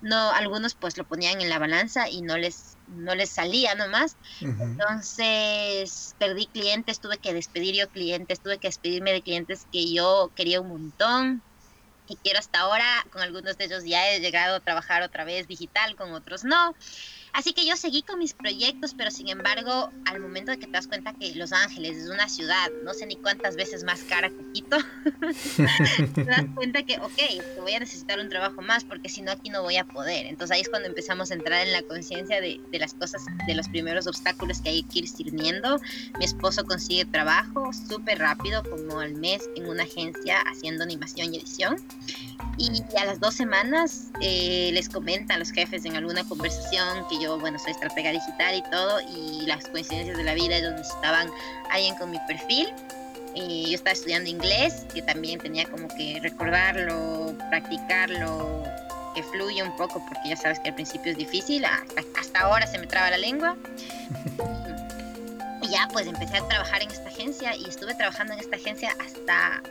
no, 0.00 0.30
algunos 0.30 0.74
pues 0.74 0.96
lo 0.96 1.04
ponían 1.04 1.40
en 1.40 1.48
la 1.48 1.58
balanza 1.58 2.08
y 2.08 2.22
no 2.22 2.38
les, 2.38 2.78
no 2.86 3.14
les 3.14 3.30
salía 3.30 3.74
nomás, 3.74 4.16
entonces 4.40 6.14
perdí 6.18 6.46
clientes, 6.46 7.00
tuve 7.00 7.18
que 7.18 7.34
despedir 7.34 7.74
yo 7.74 7.90
clientes, 7.90 8.40
tuve 8.40 8.58
que 8.58 8.68
despedirme 8.68 9.12
de 9.12 9.22
clientes 9.22 9.66
que 9.72 9.92
yo 9.92 10.32
quería 10.36 10.60
un 10.60 10.68
montón, 10.68 11.42
y 12.08 12.16
quiero 12.18 12.38
hasta 12.38 12.60
ahora, 12.60 13.04
con 13.10 13.22
algunos 13.22 13.56
de 13.56 13.64
ellos 13.64 13.82
ya 13.84 14.10
he 14.10 14.20
llegado 14.20 14.56
a 14.56 14.60
trabajar 14.60 15.02
otra 15.02 15.24
vez 15.24 15.48
digital, 15.48 15.96
con 15.96 16.12
otros 16.12 16.44
no. 16.44 16.74
Así 17.36 17.52
que 17.52 17.66
yo 17.66 17.76
seguí 17.76 18.00
con 18.00 18.18
mis 18.18 18.32
proyectos, 18.32 18.94
pero 18.94 19.10
sin 19.10 19.28
embargo, 19.28 19.90
al 20.06 20.20
momento 20.20 20.52
de 20.52 20.58
que 20.58 20.64
te 20.64 20.72
das 20.72 20.88
cuenta 20.88 21.12
que 21.12 21.34
Los 21.34 21.52
Ángeles 21.52 21.98
es 21.98 22.08
una 22.08 22.30
ciudad, 22.30 22.70
no 22.82 22.94
sé 22.94 23.04
ni 23.04 23.16
cuántas 23.16 23.56
veces 23.56 23.84
más 23.84 24.00
cara 24.04 24.30
que 24.30 24.52
Quito, 24.54 24.78
te 26.14 26.24
das 26.24 26.46
cuenta 26.54 26.82
que, 26.84 26.96
ok, 26.96 27.60
voy 27.60 27.74
a 27.74 27.80
necesitar 27.80 28.18
un 28.20 28.30
trabajo 28.30 28.62
más 28.62 28.84
porque 28.84 29.10
si 29.10 29.20
no 29.20 29.32
aquí 29.32 29.50
no 29.50 29.62
voy 29.62 29.76
a 29.76 29.84
poder. 29.84 30.24
Entonces 30.24 30.54
ahí 30.54 30.62
es 30.62 30.70
cuando 30.70 30.88
empezamos 30.88 31.30
a 31.30 31.34
entrar 31.34 31.66
en 31.66 31.74
la 31.74 31.82
conciencia 31.82 32.40
de, 32.40 32.58
de, 32.72 32.78
las 32.78 32.94
cosas, 32.94 33.26
de 33.46 33.54
los 33.54 33.68
primeros 33.68 34.06
obstáculos 34.06 34.62
que 34.62 34.70
hay 34.70 34.82
que 34.84 35.00
ir 35.00 35.08
sirviendo. 35.08 35.78
Mi 36.18 36.24
esposo 36.24 36.64
consigue 36.64 37.04
trabajo 37.04 37.70
súper 37.72 38.18
rápido, 38.18 38.62
como 38.62 39.00
al 39.00 39.14
mes, 39.14 39.42
en 39.56 39.68
una 39.68 39.82
agencia 39.82 40.40
haciendo 40.40 40.84
animación 40.84 41.34
y 41.34 41.38
edición. 41.38 41.76
Y 42.58 42.82
a 42.96 43.04
las 43.04 43.20
dos 43.20 43.34
semanas 43.34 44.10
eh, 44.22 44.70
les 44.72 44.88
comenta 44.88 45.34
a 45.34 45.38
los 45.38 45.50
jefes 45.50 45.84
en 45.84 45.96
alguna 45.96 46.24
conversación 46.24 47.06
que 47.10 47.20
yo, 47.20 47.25
bueno, 47.38 47.58
soy 47.58 47.72
estratega 47.72 48.10
digital 48.10 48.54
y 48.54 48.62
todo, 48.70 49.00
y 49.00 49.46
las 49.46 49.66
coincidencias 49.68 50.16
de 50.16 50.24
la 50.24 50.34
vida, 50.34 50.56
ellos 50.56 50.72
necesitaban 50.72 51.30
alguien 51.70 51.94
con 51.96 52.10
mi 52.10 52.18
perfil. 52.26 52.68
Y 53.34 53.68
yo 53.70 53.74
estaba 53.74 53.92
estudiando 53.92 54.30
inglés, 54.30 54.86
que 54.94 55.02
también 55.02 55.38
tenía 55.38 55.66
como 55.66 55.88
que 55.88 56.18
recordarlo, 56.22 57.34
practicarlo, 57.50 58.64
que 59.14 59.22
fluya 59.22 59.64
un 59.64 59.76
poco, 59.76 60.02
porque 60.08 60.30
ya 60.30 60.36
sabes 60.36 60.58
que 60.60 60.70
al 60.70 60.74
principio 60.74 61.12
es 61.12 61.18
difícil, 61.18 61.64
hasta, 61.64 62.02
hasta 62.18 62.40
ahora 62.40 62.66
se 62.66 62.78
me 62.78 62.86
traba 62.86 63.10
la 63.10 63.18
lengua. 63.18 63.56
Y 65.62 65.70
ya 65.70 65.88
pues 65.92 66.06
empecé 66.06 66.36
a 66.36 66.46
trabajar 66.46 66.82
en 66.82 66.92
esta 66.92 67.08
agencia 67.08 67.56
y 67.56 67.64
estuve 67.68 67.94
trabajando 67.94 68.34
en 68.34 68.38
esta 68.38 68.54
agencia 68.54 68.94
hasta 69.00 69.62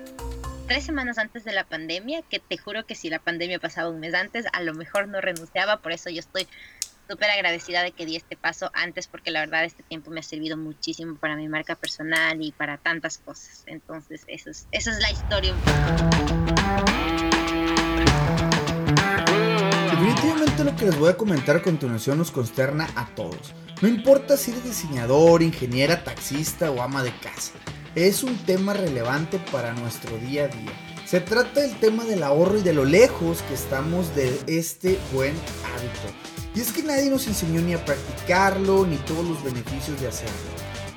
tres 0.68 0.84
semanas 0.84 1.18
antes 1.18 1.44
de 1.44 1.54
la 1.54 1.64
pandemia, 1.64 2.22
que 2.24 2.40
te 2.40 2.58
juro 2.58 2.86
que 2.86 2.96
si 2.96 3.10
la 3.10 3.20
pandemia 3.20 3.60
pasaba 3.60 3.90
un 3.90 4.00
mes 4.00 4.14
antes, 4.14 4.46
a 4.52 4.62
lo 4.62 4.74
mejor 4.74 5.08
no 5.08 5.22
renunciaba, 5.22 5.78
por 5.78 5.92
eso 5.92 6.10
yo 6.10 6.20
estoy 6.20 6.48
súper 7.10 7.30
agradecida 7.30 7.84
de 7.84 7.92
que 7.92 8.06
di 8.06 8.16
este 8.16 8.36
paso 8.36 8.72
antes, 8.74 9.08
porque 9.08 9.32
la 9.32 9.42
verdad 9.42 9.64
este 9.64 9.84
tiempo 9.84 10.12
me 10.12 10.20
ha 10.20 10.24
servido 10.24 10.58
muchísimo 10.58 11.16
para 11.16 11.36
mi 11.36 11.48
marca 11.48 11.76
personal 11.76 12.42
y 12.42 12.52
para 12.52 12.78
tantas 12.78 13.18
cosas. 13.20 13.64
Entonces, 13.68 14.24
eso 14.28 14.50
es, 14.50 14.68
esa 14.72 14.92
es 14.92 15.00
la 15.00 15.12
historia. 15.12 15.54
Definitivamente 19.92 20.64
lo 20.64 20.76
que 20.76 20.86
les 20.86 21.00
voy 21.00 21.10
a 21.10 21.18
comentar 21.18 21.56
a 21.58 21.62
continuación 21.62 22.18
nos 22.18 22.32
consterna 22.32 22.88
a 22.96 23.08
todos. 23.16 23.54
No 23.82 23.88
importa 23.88 24.38
si 24.38 24.52
eres 24.52 24.64
diseñador, 24.64 25.44
ingeniera, 25.44 26.04
taxista 26.04 26.72
o 26.72 26.82
ama 26.82 27.04
de 27.04 27.12
casa 27.20 27.54
es 27.96 28.24
un 28.24 28.38
tema 28.40 28.74
relevante 28.74 29.40
para 29.52 29.74
nuestro 29.74 30.18
día 30.18 30.46
a 30.46 30.48
día. 30.50 30.72
Se 31.06 31.22
trata 31.22 31.62
del 31.62 31.80
tema 31.80 32.04
del 32.04 32.24
ahorro 32.24 32.58
y 32.58 32.62
de 32.62 32.74
lo 32.74 32.84
lejos 32.84 33.42
que 33.44 33.54
estamos 33.54 34.14
de 34.16 34.38
este 34.48 35.00
buen 35.14 35.34
hábito. 35.64 36.35
Y 36.56 36.62
es 36.62 36.72
que 36.72 36.84
nadie 36.84 37.10
nos 37.10 37.28
enseñó 37.28 37.62
ni 37.62 37.74
a 37.74 37.84
practicarlo 37.84 38.86
ni 38.86 38.96
todos 38.98 39.28
los 39.28 39.44
beneficios 39.44 40.00
de 40.00 40.08
hacerlo. 40.08 40.34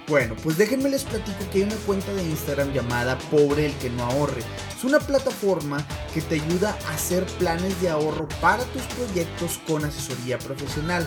Bueno, 0.07 0.37
pues 0.42 0.57
déjenme 0.57 0.88
les 0.88 1.05
platico 1.05 1.38
que 1.51 1.59
hay 1.59 1.64
una 1.64 1.77
cuenta 1.85 2.14
de 2.14 2.23
Instagram 2.23 2.73
llamada 2.73 3.18
Pobre 3.31 3.66
el 3.66 3.75
que 3.75 3.90
no 3.90 4.05
ahorre. 4.05 4.40
Es 4.75 4.83
una 4.85 5.01
plataforma 5.01 5.85
que 6.14 6.23
te 6.23 6.37
ayuda 6.37 6.79
a 6.88 6.94
hacer 6.94 7.27
planes 7.38 7.79
de 7.83 7.90
ahorro 7.90 8.27
para 8.40 8.64
tus 8.64 8.83
proyectos 8.83 9.61
con 9.66 9.85
asesoría 9.85 10.38
profesional, 10.38 11.07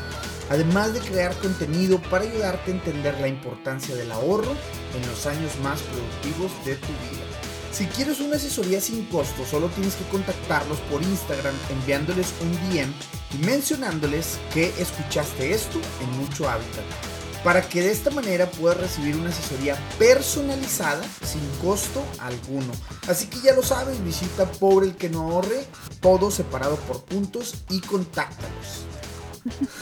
además 0.51 0.93
de 0.93 0.99
crear 0.99 1.33
contenido 1.37 1.99
para 2.11 2.25
ayudarte 2.25 2.71
a 2.71 2.75
entender 2.75 3.19
la 3.19 3.27
importancia 3.27 3.95
del 3.95 4.11
ahorro 4.11 4.51
en 4.95 5.09
los 5.09 5.25
años 5.25 5.51
más 5.63 5.81
productivos 5.81 6.51
de 6.65 6.75
tu 6.75 6.87
vida. 6.87 7.50
Si 7.71 7.85
quieres 7.85 8.19
una 8.19 8.35
asesoría 8.35 8.81
sin 8.81 9.05
costo, 9.05 9.45
solo 9.45 9.67
tienes 9.69 9.95
que 9.95 10.03
contactarlos 10.05 10.79
por 10.91 11.01
Instagram 11.01 11.55
enviándoles 11.69 12.33
un 12.41 12.51
DM 12.69 12.91
y 13.33 13.45
mencionándoles 13.45 14.39
que 14.53 14.73
escuchaste 14.77 15.51
esto 15.51 15.79
en 16.01 16.17
Mucho 16.17 16.49
Hábitat 16.49 16.83
para 17.43 17.61
que 17.61 17.81
de 17.81 17.91
esta 17.91 18.11
manera 18.11 18.49
puedas 18.49 18.77
recibir 18.77 19.15
una 19.15 19.29
asesoría 19.29 19.75
personalizada 19.97 21.01
sin 21.23 21.41
costo 21.61 22.03
alguno. 22.19 22.71
Así 23.07 23.27
que 23.27 23.39
ya 23.41 23.55
lo 23.55 23.63
sabes, 23.63 24.03
visita 24.03 24.45
Pobre 24.51 24.87
el 24.87 24.95
que 24.95 25.09
no 25.09 25.21
ahorre, 25.21 25.65
todo 25.99 26.29
separado 26.29 26.75
por 26.75 27.03
puntos 27.03 27.55
y 27.69 27.81
contáctalos. 27.81 28.85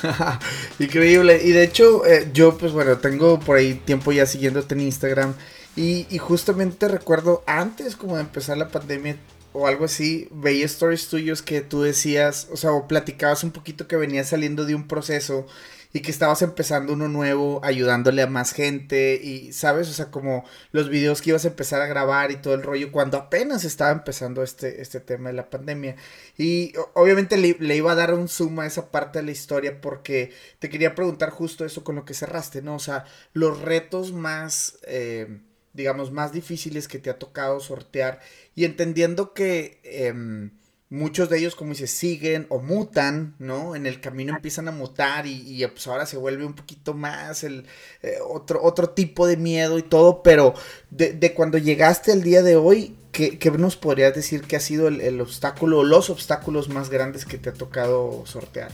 Increíble. 0.80 1.42
Y 1.44 1.52
de 1.52 1.64
hecho, 1.64 2.06
eh, 2.06 2.30
yo 2.34 2.58
pues 2.58 2.72
bueno, 2.72 2.98
tengo 2.98 3.40
por 3.40 3.58
ahí 3.58 3.74
tiempo 3.74 4.12
ya 4.12 4.26
siguiéndote 4.26 4.76
en 4.76 4.82
Instagram. 4.82 5.36
Y, 5.80 6.08
y, 6.10 6.18
justamente 6.18 6.90
recuerdo 6.90 7.42
antes 7.48 7.96
como 7.96 8.18
de 8.18 8.24
empezar 8.24 8.58
la 8.58 8.68
pandemia 8.68 9.16
o 9.54 9.66
algo 9.66 9.86
así, 9.86 10.28
veía 10.30 10.66
stories 10.66 11.08
tuyos 11.08 11.42
que 11.42 11.62
tú 11.62 11.84
decías, 11.84 12.50
o 12.52 12.58
sea, 12.58 12.74
o 12.74 12.86
platicabas 12.86 13.46
un 13.46 13.52
poquito 13.52 13.88
que 13.88 13.96
venías 13.96 14.28
saliendo 14.28 14.66
de 14.66 14.76
un 14.76 14.90
proceso 14.90 15.46
y 15.94 16.02
que 16.02 16.12
estabas 16.12 16.42
empezando 16.42 16.92
uno 16.92 17.08
nuevo, 17.08 17.62
ayudándole 17.64 18.22
a 18.22 18.28
más 18.28 18.52
gente 18.52 19.22
y, 19.24 19.54
¿sabes? 19.54 19.90
O 19.90 19.94
sea, 19.94 20.12
como 20.12 20.44
los 20.74 20.90
videos 20.90 21.22
que 21.22 21.30
ibas 21.30 21.46
a 21.46 21.48
empezar 21.48 21.82
a 21.82 21.88
grabar 21.88 22.32
y 22.32 22.42
todo 22.42 22.56
el 22.56 22.64
rollo 22.64 22.92
cuando 22.92 23.18
apenas 23.18 23.64
estaba 23.64 23.92
empezando 23.92 24.44
este, 24.44 24.82
este 24.82 25.00
tema 25.00 25.30
de 25.30 25.36
la 25.36 25.50
pandemia. 25.50 25.96
Y 26.38 26.74
obviamente 26.94 27.38
le, 27.38 27.76
iba 27.78 27.94
a 27.94 27.96
dar 27.96 28.14
un 28.14 28.28
zoom 28.28 28.60
a 28.60 28.68
esa 28.68 28.92
parte 28.92 29.20
de 29.20 29.26
la 29.26 29.32
historia 29.32 29.80
porque 29.80 30.34
te 30.60 30.70
quería 30.70 30.94
preguntar 30.94 31.30
justo 31.30 31.64
eso 31.64 31.86
con 31.86 31.96
lo 31.96 32.04
que 32.04 32.14
cerraste, 32.14 32.62
¿no? 32.62 32.76
O 32.76 32.80
sea, 32.80 33.06
los 33.32 33.62
retos 33.62 34.12
más... 34.12 34.78
Eh, 34.84 35.40
digamos, 35.74 36.12
más 36.12 36.32
difíciles 36.32 36.88
que 36.88 37.00
te 37.00 37.10
ha 37.10 37.20
tocado 37.20 37.60
sortear 37.60 38.20
y 38.56 38.66
entendiendo 38.66 39.34
que 39.34 39.80
em, 39.84 40.52
muchos 40.90 41.30
de 41.30 41.38
ellos, 41.38 41.56
como 41.56 41.72
dices, 41.72 41.92
siguen 41.92 42.48
o 42.50 42.60
mutan, 42.60 43.36
¿no? 43.38 43.76
En 43.76 43.86
el 43.86 44.02
camino 44.02 44.36
empiezan 44.36 44.68
a 44.68 44.72
mutar 44.72 45.28
y, 45.28 45.66
pues 45.68 45.88
ahora 45.88 46.06
se 46.06 46.18
vuelve 46.18 46.46
un 46.46 46.56
poquito 46.56 46.94
más 46.94 47.44
el 47.44 47.66
eh, 48.02 48.18
otro, 48.28 48.62
otro 48.64 48.90
tipo 48.90 49.28
de 49.28 49.38
miedo 49.38 49.78
y 49.78 49.84
todo, 49.84 50.24
pero 50.24 50.54
de, 50.90 51.34
cuando 51.34 51.58
llegaste 51.58 52.12
al 52.12 52.24
día 52.24 52.42
de 52.42 52.56
hoy, 52.56 52.96
¿qué, 53.12 53.38
nos 53.58 53.76
podrías 53.76 54.16
decir 54.16 54.42
que 54.42 54.56
ha 54.56 54.60
sido 54.60 54.88
el, 54.88 55.22
obstáculo 55.22 55.80
o 55.80 55.84
los 55.84 56.10
obstáculos 56.10 56.70
más 56.70 56.90
grandes 56.90 57.26
que 57.26 57.38
te 57.38 57.50
ha 57.50 57.54
tocado 57.54 58.24
sortear? 58.26 58.72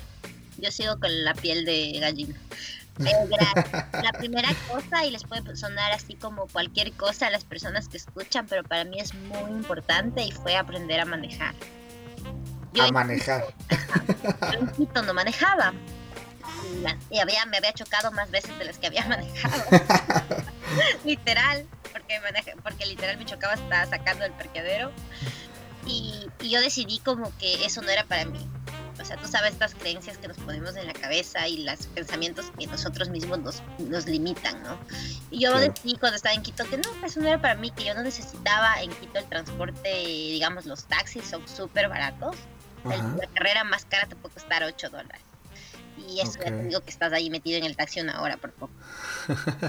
Yo 0.58 0.72
sigo 0.72 0.98
con 1.00 1.24
la 1.24 1.34
piel 1.34 1.66
de 1.66 2.00
gallina. 2.00 2.36
La 2.98 4.12
primera 4.18 4.50
cosa, 4.70 5.06
y 5.06 5.12
les 5.12 5.24
puede 5.24 5.56
sonar 5.56 5.92
así 5.92 6.16
como 6.16 6.48
cualquier 6.48 6.94
cosa 6.94 7.28
a 7.28 7.30
las 7.30 7.44
personas 7.44 7.90
que 7.90 7.98
escuchan, 7.98 8.48
pero 8.48 8.64
para 8.64 8.84
mí 8.86 9.00
es 9.00 9.14
muy 9.14 9.52
importante 9.52 10.24
y 10.24 10.32
fue 10.32 10.56
aprender 10.56 11.00
a 11.00 11.06
manejar 11.06 11.56
a 12.82 12.92
manejar. 12.92 13.46
Yo 14.78 15.02
no 15.04 15.14
manejaba. 15.14 15.74
Y, 17.10 17.20
había, 17.20 17.46
me 17.46 17.58
había 17.58 17.74
chocado 17.74 18.12
más 18.12 18.30
veces 18.32 18.58
de 18.58 18.66
las 18.66 18.78
que 18.78 18.88
había 18.88 19.06
manejado. 19.08 19.64
literal, 21.04 21.66
porque, 21.92 22.20
porque 22.64 22.86
literal 22.86 23.18
me 23.18 23.26
chocaba 23.26 23.54
hasta 23.54 23.86
sacando 23.88 24.26
el 24.26 24.32
parqueadero. 24.34 24.92
Y, 25.86 26.28
y 26.42 26.50
yo 26.50 26.62
decidí 26.62 27.00
como 27.00 27.36
que 27.38 27.66
eso 27.66 27.82
no 27.82 27.90
era 27.90 28.06
para 28.06 28.26
mí. 28.26 28.50
O 29.06 29.08
sea, 29.08 29.18
tú 29.18 29.28
sabes 29.28 29.54
estas 29.54 29.76
creencias 29.76 30.18
que 30.18 30.28
nos 30.28 30.38
ponemos 30.38 30.76
en 30.76 30.88
la 30.88 30.94
cabeza 30.94 31.48
y 31.48 31.64
los 31.64 31.86
pensamientos 31.88 32.52
que 32.58 32.66
nosotros 32.66 33.10
mismos 33.10 33.40
nos, 33.40 33.64
nos 33.78 34.08
limitan, 34.08 34.64
¿no? 34.64 34.78
Y 35.30 35.42
yo 35.42 35.56
decidí 35.58 35.96
cuando 35.98 36.16
estaba 36.16 36.34
en 36.34 36.42
Quito 36.42 36.68
que 36.68 36.78
no, 36.78 36.90
eso 37.06 37.20
no 37.22 37.28
era 37.28 37.40
para 37.40 37.54
mí, 37.54 37.70
que 37.70 37.86
yo 37.86 37.94
no 37.94 38.02
necesitaba 38.02 38.82
en 38.82 38.90
Quito 38.90 39.20
el 39.20 39.26
transporte, 39.26 39.90
digamos, 39.90 40.66
los 40.66 40.86
taxis 40.86 41.24
son 41.24 41.48
súper 41.48 41.88
baratos 41.88 42.36
la 42.86 43.28
carrera 43.34 43.64
más 43.64 43.86
cara 43.86 44.08
te 44.08 44.16
puede 44.16 44.34
costar 44.34 44.64
8 44.64 44.90
dólares. 44.90 45.22
Y 46.08 46.20
eso 46.20 46.40
ya 46.40 46.46
te 46.46 46.64
digo 46.64 46.82
que 46.82 46.90
estás 46.90 47.14
ahí 47.14 47.30
metido 47.30 47.58
en 47.58 47.64
el 47.64 47.76
taxi 47.76 48.02
una 48.02 48.22
hora 48.22 48.38
por 48.38 48.52
poco. 48.52 48.74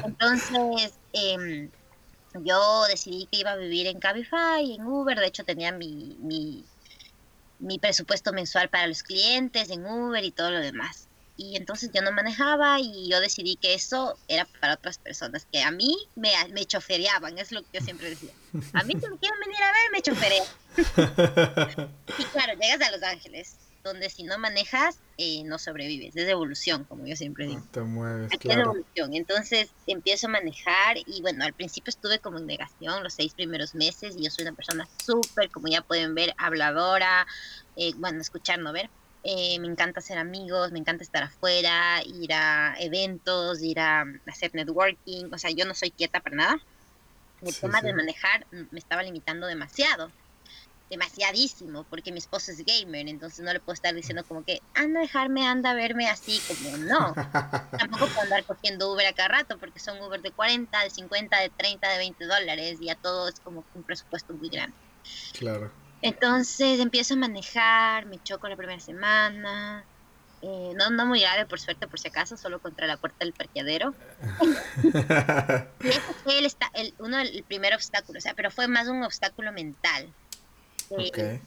Entonces, 0.04 0.92
em, 1.12 1.70
yo 2.42 2.84
decidí 2.88 3.26
que 3.30 3.38
iba 3.38 3.52
a 3.52 3.56
vivir 3.56 3.86
en 3.86 4.00
Cabify, 4.00 4.74
en 4.74 4.82
Uber. 4.86 5.18
De 5.18 5.26
hecho, 5.26 5.44
tenía 5.44 5.72
mi, 5.72 6.16
mi, 6.20 6.64
mi 7.58 7.78
presupuesto 7.78 8.32
mensual 8.32 8.68
para 8.68 8.86
los 8.86 9.02
clientes 9.02 9.70
en 9.70 9.86
Uber 9.86 10.24
y 10.24 10.30
todo 10.30 10.50
lo 10.50 10.60
demás 10.60 11.08
y 11.36 11.56
entonces 11.56 11.90
yo 11.92 12.02
no 12.02 12.12
manejaba 12.12 12.80
y 12.80 13.08
yo 13.08 13.20
decidí 13.20 13.56
que 13.56 13.74
eso 13.74 14.18
era 14.26 14.46
para 14.60 14.74
otras 14.74 14.98
personas, 14.98 15.46
que 15.52 15.62
a 15.62 15.70
mí 15.70 15.96
me, 16.14 16.30
me 16.52 16.64
chofereaban, 16.64 17.38
es 17.38 17.52
lo 17.52 17.62
que 17.62 17.78
yo 17.78 17.84
siempre 17.84 18.10
decía. 18.10 18.30
A 18.72 18.82
mí 18.84 18.94
si 18.94 19.08
me 19.08 19.18
quieren 19.18 19.38
venir 19.40 19.62
a 19.62 19.72
ver, 19.72 19.90
me 19.92 20.02
choferean. 20.02 20.46
y 22.18 22.24
claro, 22.24 22.58
llegas 22.58 22.80
a 22.80 22.90
Los 22.90 23.02
Ángeles, 23.02 23.56
donde 23.86 24.10
si 24.10 24.22
no 24.24 24.38
manejas, 24.38 24.98
eh, 25.18 25.42
no 25.44 25.58
sobrevives, 25.58 26.16
es 26.16 26.28
evolución, 26.28 26.84
como 26.84 27.06
yo 27.06 27.16
siempre 27.16 27.46
digo. 27.46 27.62
te 27.70 27.80
mueves, 27.80 28.32
Aquí 28.32 28.50
es 28.50 28.56
evolución, 28.56 29.14
entonces 29.14 29.70
empiezo 29.86 30.26
a 30.26 30.30
manejar 30.30 30.98
y 30.98 31.22
bueno, 31.22 31.44
al 31.44 31.52
principio 31.52 31.90
estuve 31.90 32.18
como 32.18 32.38
en 32.38 32.46
negación 32.46 33.02
los 33.02 33.14
seis 33.14 33.34
primeros 33.34 33.74
meses 33.74 34.16
y 34.16 34.24
yo 34.24 34.30
soy 34.30 34.44
una 34.44 34.54
persona 34.54 34.88
súper, 35.04 35.50
como 35.50 35.68
ya 35.68 35.82
pueden 35.82 36.14
ver, 36.14 36.34
habladora, 36.36 37.26
eh, 37.76 37.92
bueno, 37.96 38.20
escuchar, 38.20 38.58
no 38.58 38.72
ver 38.72 38.90
eh, 39.28 39.58
me 39.58 39.66
encanta 39.66 39.98
hacer 39.98 40.18
amigos, 40.18 40.70
me 40.70 40.78
encanta 40.78 41.02
estar 41.02 41.24
afuera, 41.24 42.00
ir 42.04 42.32
a 42.32 42.76
eventos, 42.78 43.60
ir 43.60 43.80
a, 43.80 44.04
hacer 44.28 44.54
networking. 44.54 45.32
O 45.32 45.38
sea, 45.38 45.50
yo 45.50 45.64
no 45.64 45.74
soy 45.74 45.90
quieta 45.90 46.20
para 46.20 46.36
nada. 46.36 46.56
El 47.42 47.52
tema 47.56 47.82
de 47.82 47.92
manejar 47.92 48.46
me 48.52 48.78
estaba 48.78 49.02
limitando 49.02 49.48
demasiado. 49.48 50.12
Demasiadísimo, 50.88 51.84
porque 51.84 52.12
mi 52.12 52.18
esposo 52.18 52.52
es 52.52 52.64
gamer, 52.64 53.08
entonces 53.08 53.44
no 53.44 53.52
le 53.52 53.58
puedo 53.58 53.74
estar 53.74 53.92
diciendo 53.94 54.22
como 54.24 54.44
que 54.44 54.60
anda 54.74 55.00
a 55.00 55.02
dejarme, 55.02 55.46
anda 55.46 55.70
a 55.70 55.74
verme 55.74 56.08
así, 56.08 56.40
como 56.46 56.76
no. 56.76 57.12
Tampoco 57.78 58.06
puedo 58.06 58.20
andar 58.20 58.44
cogiendo 58.44 58.92
Uber 58.92 59.06
a 59.06 59.12
cada 59.12 59.28
rato, 59.28 59.58
porque 59.58 59.80
son 59.80 60.00
Uber 60.00 60.22
de 60.22 60.30
40, 60.30 60.80
de 60.80 60.90
50, 60.90 61.40
de 61.40 61.50
30, 61.50 61.88
de 61.88 61.98
20 61.98 62.24
dólares, 62.24 62.78
y 62.80 62.90
a 62.90 62.94
todo 62.94 63.28
es 63.28 63.40
como 63.40 63.64
un 63.74 63.82
presupuesto 63.82 64.32
muy 64.34 64.48
grande. 64.48 64.76
Claro. 65.32 65.72
Entonces 66.02 66.78
empiezo 66.78 67.14
a 67.14 67.16
manejar, 67.16 68.06
me 68.06 68.22
choco 68.22 68.48
la 68.48 68.56
primera 68.56 68.80
semana. 68.80 69.84
Eh, 70.42 70.72
no, 70.76 70.90
no 70.90 71.06
muy 71.06 71.20
grave, 71.20 71.46
por 71.46 71.58
suerte, 71.58 71.88
por 71.88 71.98
si 71.98 72.08
acaso, 72.08 72.36
solo 72.36 72.60
contra 72.60 72.86
la 72.86 72.98
puerta 72.98 73.24
del 73.24 73.32
parqueadero. 73.32 73.94
y 75.82 75.88
ese 75.88 76.00
fue 76.22 76.38
el, 76.38 76.52
el, 76.74 76.94
uno 76.98 77.16
del 77.16 77.42
primer 77.44 77.74
obstáculo, 77.74 78.18
o 78.18 78.20
sea, 78.20 78.34
pero 78.34 78.50
fue 78.50 78.68
más 78.68 78.86
un 78.88 79.02
obstáculo 79.02 79.50
mental, 79.52 80.12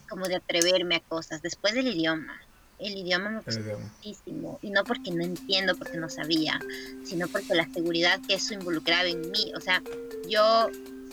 como 0.08 0.28
de 0.28 0.36
atreverme 0.36 0.95
a 0.95 0.99
cosas. 0.99 1.41
Después 1.41 1.73
del 1.73 1.88
idioma, 1.88 2.39
el 2.80 2.97
idioma 2.97 3.30
me 3.30 3.41
costó 3.41 3.62
muchísimo, 3.78 4.60
y 4.62 4.69
no 4.69 4.84
porque 4.84 5.12
no 5.12 5.23
entiendo, 5.23 5.75
porque 5.75 5.97
no 5.97 6.10
sabía, 6.10 6.60
sino 7.04 7.28
porque 7.28 7.54
la 7.54 7.67
seguridad 7.73 8.19
que 8.28 8.36
eso 8.36 8.54
involucraba 8.54 9.08
en 9.08 9.30
mí, 9.32 9.52
o 9.56 9.60
sea, 9.60 9.82
yo 10.30 10.69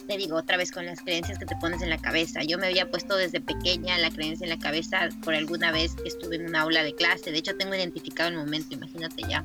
te 0.07 0.17
digo 0.17 0.37
otra 0.37 0.57
vez 0.57 0.71
con 0.71 0.87
las 0.87 1.01
creencias 1.01 1.39
que 1.39 1.47
te 1.47 1.57
pones 1.57 1.83
en 1.83 1.91
la 1.91 1.99
cabeza. 1.99 2.43
Yo 2.45 2.59
me 2.59 2.69
había 2.69 2.89
puesto 2.89 3.17
desde 3.17 3.41
pequeña 3.41 3.99
la 3.99 4.11
creencia 4.11 4.45
en 4.45 4.51
la 4.51 4.59
cabeza 4.59 5.09
por 5.25 5.35
alguna 5.35 5.73
vez 5.73 5.95
que 5.97 6.09
estuve 6.09 6.37
en 6.37 6.47
un 6.47 6.55
aula 6.55 6.85
de 6.85 6.95
clase. 6.95 7.33
De 7.33 7.39
hecho, 7.39 7.57
tengo 7.57 7.75
identificado 7.75 8.29
el 8.31 8.37
momento, 8.37 8.75
imagínate 8.75 9.23
ya, 9.29 9.45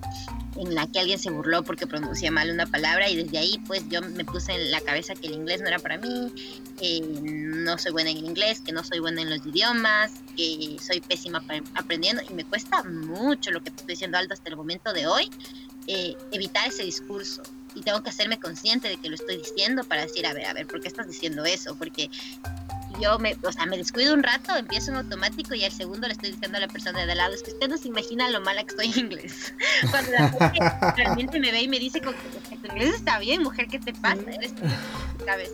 en 0.56 0.76
la 0.76 0.88
que 0.88 1.00
alguien 1.00 1.18
se 1.18 1.30
burló 1.30 1.64
porque 1.64 1.88
pronuncié 1.88 2.32
mal 2.32 2.52
una 2.52 2.66
palabra 2.66 3.10
y 3.10 3.16
desde 3.16 3.38
ahí 3.38 3.62
pues 3.68 3.84
yo 3.90 4.02
me 4.02 4.26
puse 4.26 4.54
en 4.54 4.72
la 4.72 4.82
cabeza 4.82 5.16
que 5.16 5.28
el 5.28 5.34
inglés 5.34 5.62
no 5.62 5.68
era 5.68 5.80
para 5.80 5.98
mí, 5.98 6.34
que 6.80 7.02
no 7.02 7.78
soy 7.78 7.92
buena 7.92 8.10
en 8.10 8.18
el 8.18 8.26
inglés, 8.26 8.62
que 8.62 8.72
no 8.72 8.84
soy 8.84 9.00
buena 9.00 9.22
en 9.22 9.30
los 9.30 9.46
idiomas, 9.46 10.12
que 10.36 10.78
soy 10.82 11.00
pésima 11.02 11.44
aprendiendo 11.76 12.22
y 12.30 12.34
me 12.34 12.44
cuesta 12.44 12.84
mucho 12.84 13.52
lo 13.52 13.64
que 13.64 13.72
te 13.72 13.78
estoy 13.78 13.94
diciendo 13.96 14.18
alto 14.18 14.34
hasta 14.34 14.50
el 14.50 14.58
momento 14.58 14.94
de 14.94 15.08
hoy, 15.08 15.30
eh, 15.88 16.16
evitar 16.32 16.68
ese 16.68 16.84
discurso 16.84 17.44
y 17.74 17.82
tengo 17.82 18.04
que 18.04 18.10
hacerme 18.10 18.40
consciente 18.40 18.90
de 18.90 18.98
que 18.98 19.10
lo 19.10 19.16
estoy 19.16 19.38
diciendo 19.38 19.84
para 19.84 20.02
decir, 20.02 20.26
a 20.26 20.34
ver, 20.34 20.46
a 20.46 20.54
ver, 20.54 20.68
¿por 20.68 20.82
qué 20.82 20.88
estás 20.88 21.08
diciendo 21.08 21.46
eso? 21.46 21.76
Porque 21.76 22.10
yo 23.02 23.18
me, 23.20 23.36
o 23.44 23.52
sea, 23.52 23.66
me 23.66 23.78
descuido 23.78 24.14
un 24.14 24.24
rato, 24.24 24.56
empiezo 24.56 24.92
en 24.92 24.98
automático 24.98 25.56
y 25.56 25.64
al 25.64 25.72
segundo 25.72 26.08
le 26.08 26.14
estoy 26.14 26.32
diciendo 26.32 26.58
a 26.58 26.62
la 26.62 26.68
persona 26.68 27.06
de 27.06 27.12
al 27.12 27.18
lado, 27.18 27.34
es 27.34 27.44
que 27.44 27.52
usted 27.52 27.68
no 27.68 27.78
se 27.78 27.88
imagina 27.88 28.30
lo 28.30 28.42
mala 28.42 28.64
que 28.64 28.70
estoy 28.70 28.92
en 28.92 29.00
inglés. 29.00 29.54
Cuando 29.92 30.12
la 30.12 30.30
gente 30.30 30.60
realmente 30.96 31.40
me 31.40 31.52
ve 31.52 31.64
y 31.64 31.68
me 31.68 31.80
dice, 31.80 32.00
como 32.02 32.16
tu 32.18 32.68
inglés 32.68 32.96
está 32.96 33.20
bien, 33.20 33.44
mujer, 33.44 33.68
¿qué 33.68 33.80
te 33.80 33.94
pasa? 33.94 34.22
Eres 34.22 34.54
¿sabes? 35.26 35.52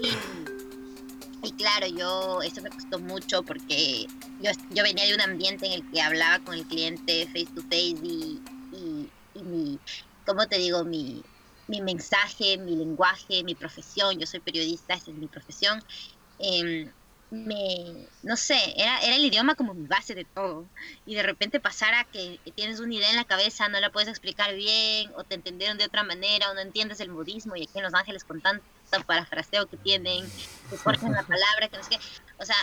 Y, 0.00 1.46
y, 1.46 1.52
claro, 1.52 1.86
yo, 1.88 2.42
eso 2.42 2.62
me 2.62 2.70
costó 2.70 2.98
mucho 2.98 3.42
porque 3.42 4.06
yo, 4.40 4.50
yo 4.70 4.82
venía 4.82 5.06
de 5.06 5.14
un 5.14 5.20
ambiente 5.20 5.66
en 5.66 5.72
el 5.72 5.90
que 5.90 6.00
hablaba 6.00 6.38
con 6.44 6.54
el 6.54 6.64
cliente 6.66 7.26
face 7.26 7.48
to 7.54 7.62
face 7.62 7.96
y, 8.02 8.40
y, 8.72 9.10
y 9.34 9.42
mi, 9.42 9.78
¿cómo 10.24 10.46
te 10.46 10.58
digo? 10.58 10.84
Mi, 10.84 11.22
mi 11.68 11.80
mensaje, 11.82 12.58
mi 12.58 12.74
lenguaje, 12.74 13.44
mi 13.44 13.54
profesión, 13.54 14.18
yo 14.18 14.26
soy 14.26 14.40
periodista, 14.40 14.94
esa 14.94 15.10
es 15.10 15.16
mi 15.16 15.26
profesión, 15.26 15.82
em, 16.38 16.90
me, 17.30 18.06
no 18.22 18.36
sé, 18.36 18.58
era, 18.76 19.00
era 19.00 19.16
el 19.16 19.24
idioma 19.24 19.54
como 19.54 19.74
mi 19.74 19.86
base 19.86 20.14
de 20.14 20.24
todo. 20.24 20.66
Y 21.04 21.14
de 21.14 21.22
repente 21.22 21.60
pasara 21.60 22.04
que 22.04 22.38
tienes 22.54 22.80
una 22.80 22.94
idea 22.94 23.10
en 23.10 23.16
la 23.16 23.24
cabeza, 23.24 23.68
no 23.68 23.80
la 23.80 23.90
puedes 23.90 24.08
explicar 24.08 24.54
bien, 24.54 25.10
o 25.16 25.24
te 25.24 25.34
entendieron 25.34 25.78
de 25.78 25.84
otra 25.84 26.02
manera, 26.02 26.50
o 26.50 26.54
no 26.54 26.60
entiendes 26.60 27.00
el 27.00 27.10
modismo, 27.10 27.56
y 27.56 27.62
aquí 27.62 27.72
en 27.78 27.84
Los 27.84 27.94
Ángeles 27.94 28.24
con 28.24 28.40
tanto 28.40 28.64
parafraseo 29.06 29.66
que 29.66 29.76
tienen, 29.76 30.24
que 30.70 30.76
cortan 30.76 31.12
la 31.12 31.22
palabra, 31.26 31.68
que 31.68 31.76
no 31.76 31.82
sé 31.84 31.90
qué. 31.90 31.98
O 32.38 32.44
sea, 32.44 32.56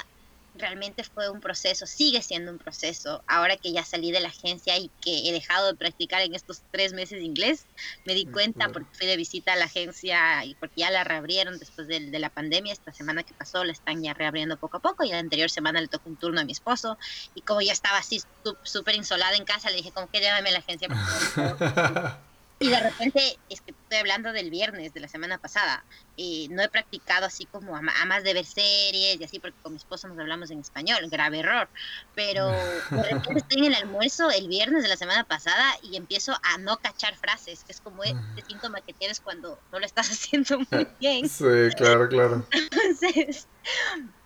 realmente 0.57 1.03
fue 1.03 1.29
un 1.29 1.41
proceso, 1.41 1.85
sigue 1.85 2.21
siendo 2.21 2.51
un 2.51 2.57
proceso. 2.57 3.23
Ahora 3.27 3.57
que 3.57 3.71
ya 3.71 3.83
salí 3.83 4.11
de 4.11 4.19
la 4.19 4.29
agencia 4.29 4.77
y 4.77 4.89
que 5.01 5.27
he 5.27 5.31
dejado 5.31 5.67
de 5.67 5.75
practicar 5.75 6.21
en 6.21 6.35
estos 6.35 6.63
tres 6.71 6.93
meses 6.93 7.19
de 7.19 7.25
inglés, 7.25 7.65
me 8.05 8.13
di 8.13 8.25
cuenta 8.25 8.69
porque 8.69 8.89
fui 8.93 9.07
de 9.07 9.17
visita 9.17 9.53
a 9.53 9.55
la 9.55 9.65
agencia 9.65 10.43
y 10.45 10.55
porque 10.55 10.81
ya 10.81 10.91
la 10.91 11.03
reabrieron 11.03 11.59
después 11.59 11.87
de, 11.87 11.99
la 12.15 12.29
pandemia. 12.29 12.73
Esta 12.73 12.93
semana 12.93 13.23
que 13.23 13.33
pasó 13.33 13.63
la 13.63 13.71
están 13.71 14.01
ya 14.01 14.13
reabriendo 14.13 14.57
poco 14.57 14.77
a 14.77 14.79
poco 14.81 15.03
y 15.03 15.09
la 15.09 15.19
anterior 15.19 15.49
semana 15.49 15.81
le 15.81 15.87
tocó 15.87 16.09
un 16.09 16.17
turno 16.17 16.41
a 16.41 16.45
mi 16.45 16.51
esposo. 16.51 16.97
Y 17.33 17.41
como 17.41 17.61
ya 17.61 17.73
estaba 17.73 17.97
así 17.97 18.21
súper 18.63 18.95
insolada 18.95 19.35
en 19.35 19.45
casa, 19.45 19.69
le 19.69 19.77
dije, 19.77 19.91
como 19.91 20.09
que 20.09 20.19
llévame 20.19 20.49
a 20.49 20.53
la 20.53 20.59
agencia. 20.59 20.87
Y 22.57 22.69
de 22.69 22.79
repente, 22.79 23.37
es 23.49 23.59
que 23.61 23.71
estoy 23.71 23.97
hablando 23.97 24.31
del 24.31 24.49
viernes 24.49 24.93
de 24.93 25.01
la 25.01 25.09
semana 25.09 25.37
pasada, 25.37 25.83
y 26.15 26.47
no 26.51 26.61
he 26.61 26.69
practicado 26.69 27.25
así 27.25 27.45
como 27.45 27.75
a, 27.75 27.81
más 27.81 28.23
de 28.23 28.33
ver 28.33 28.45
series 28.45 29.19
y 29.19 29.23
así, 29.23 29.39
porque 29.39 29.57
con 29.61 29.73
mi 29.73 29.77
esposo 29.77 30.07
nos 30.07 30.17
hablamos 30.17 30.49
en 30.51 30.59
español, 30.59 31.09
grave 31.09 31.39
error. 31.39 31.67
Pero 32.13 32.47
de 32.47 33.03
repente 33.03 33.39
estoy 33.39 33.59
en 33.59 33.73
el 33.73 33.75
almuerzo 33.75 34.29
el 34.31 34.47
viernes 34.47 34.83
de 34.83 34.89
la 34.89 34.95
semana 34.95 35.25
pasada 35.25 35.75
y 35.83 35.97
empiezo 35.97 36.33
a 36.43 36.57
no 36.57 36.77
cachar 36.77 37.15
frases, 37.15 37.63
que 37.65 37.73
es 37.73 37.81
como 37.81 38.03
este 38.03 38.45
síntoma 38.47 38.79
que 38.81 38.93
tienes 38.93 39.19
cuando 39.19 39.59
no 39.71 39.79
lo 39.79 39.85
estás 39.85 40.09
haciendo 40.11 40.59
muy 40.71 40.87
bien. 40.99 41.27
Sí, 41.27 41.43
claro, 41.75 42.07
claro. 42.07 42.47
Entonces, 42.51 43.47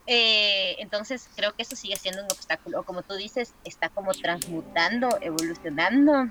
eh, 0.06 0.76
entonces 0.80 1.30
creo 1.36 1.56
que 1.56 1.63
eso 1.63 1.76
sigue 1.76 1.96
siendo 1.96 2.22
un 2.22 2.28
obstáculo. 2.32 2.84
Como 2.84 3.02
tú 3.02 3.15
dices, 3.15 3.54
está 3.63 3.89
como 3.89 4.13
transmutando, 4.13 5.18
evolucionando 5.22 6.30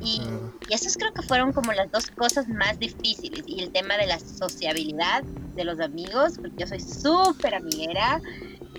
y, 0.00 0.20
y 0.68 0.74
esos 0.74 0.94
creo 0.96 1.12
que 1.12 1.22
fueron 1.22 1.52
como 1.52 1.72
las 1.72 1.90
dos 1.90 2.10
cosas 2.10 2.48
más 2.48 2.78
difíciles. 2.78 3.44
Y 3.46 3.62
el 3.62 3.72
tema 3.72 3.96
de 3.96 4.06
la 4.06 4.18
sociabilidad 4.18 5.22
de 5.22 5.64
los 5.64 5.80
amigos, 5.80 6.34
porque 6.36 6.56
yo 6.58 6.66
soy 6.66 6.80
súper 6.80 7.54
amiguera. 7.54 8.20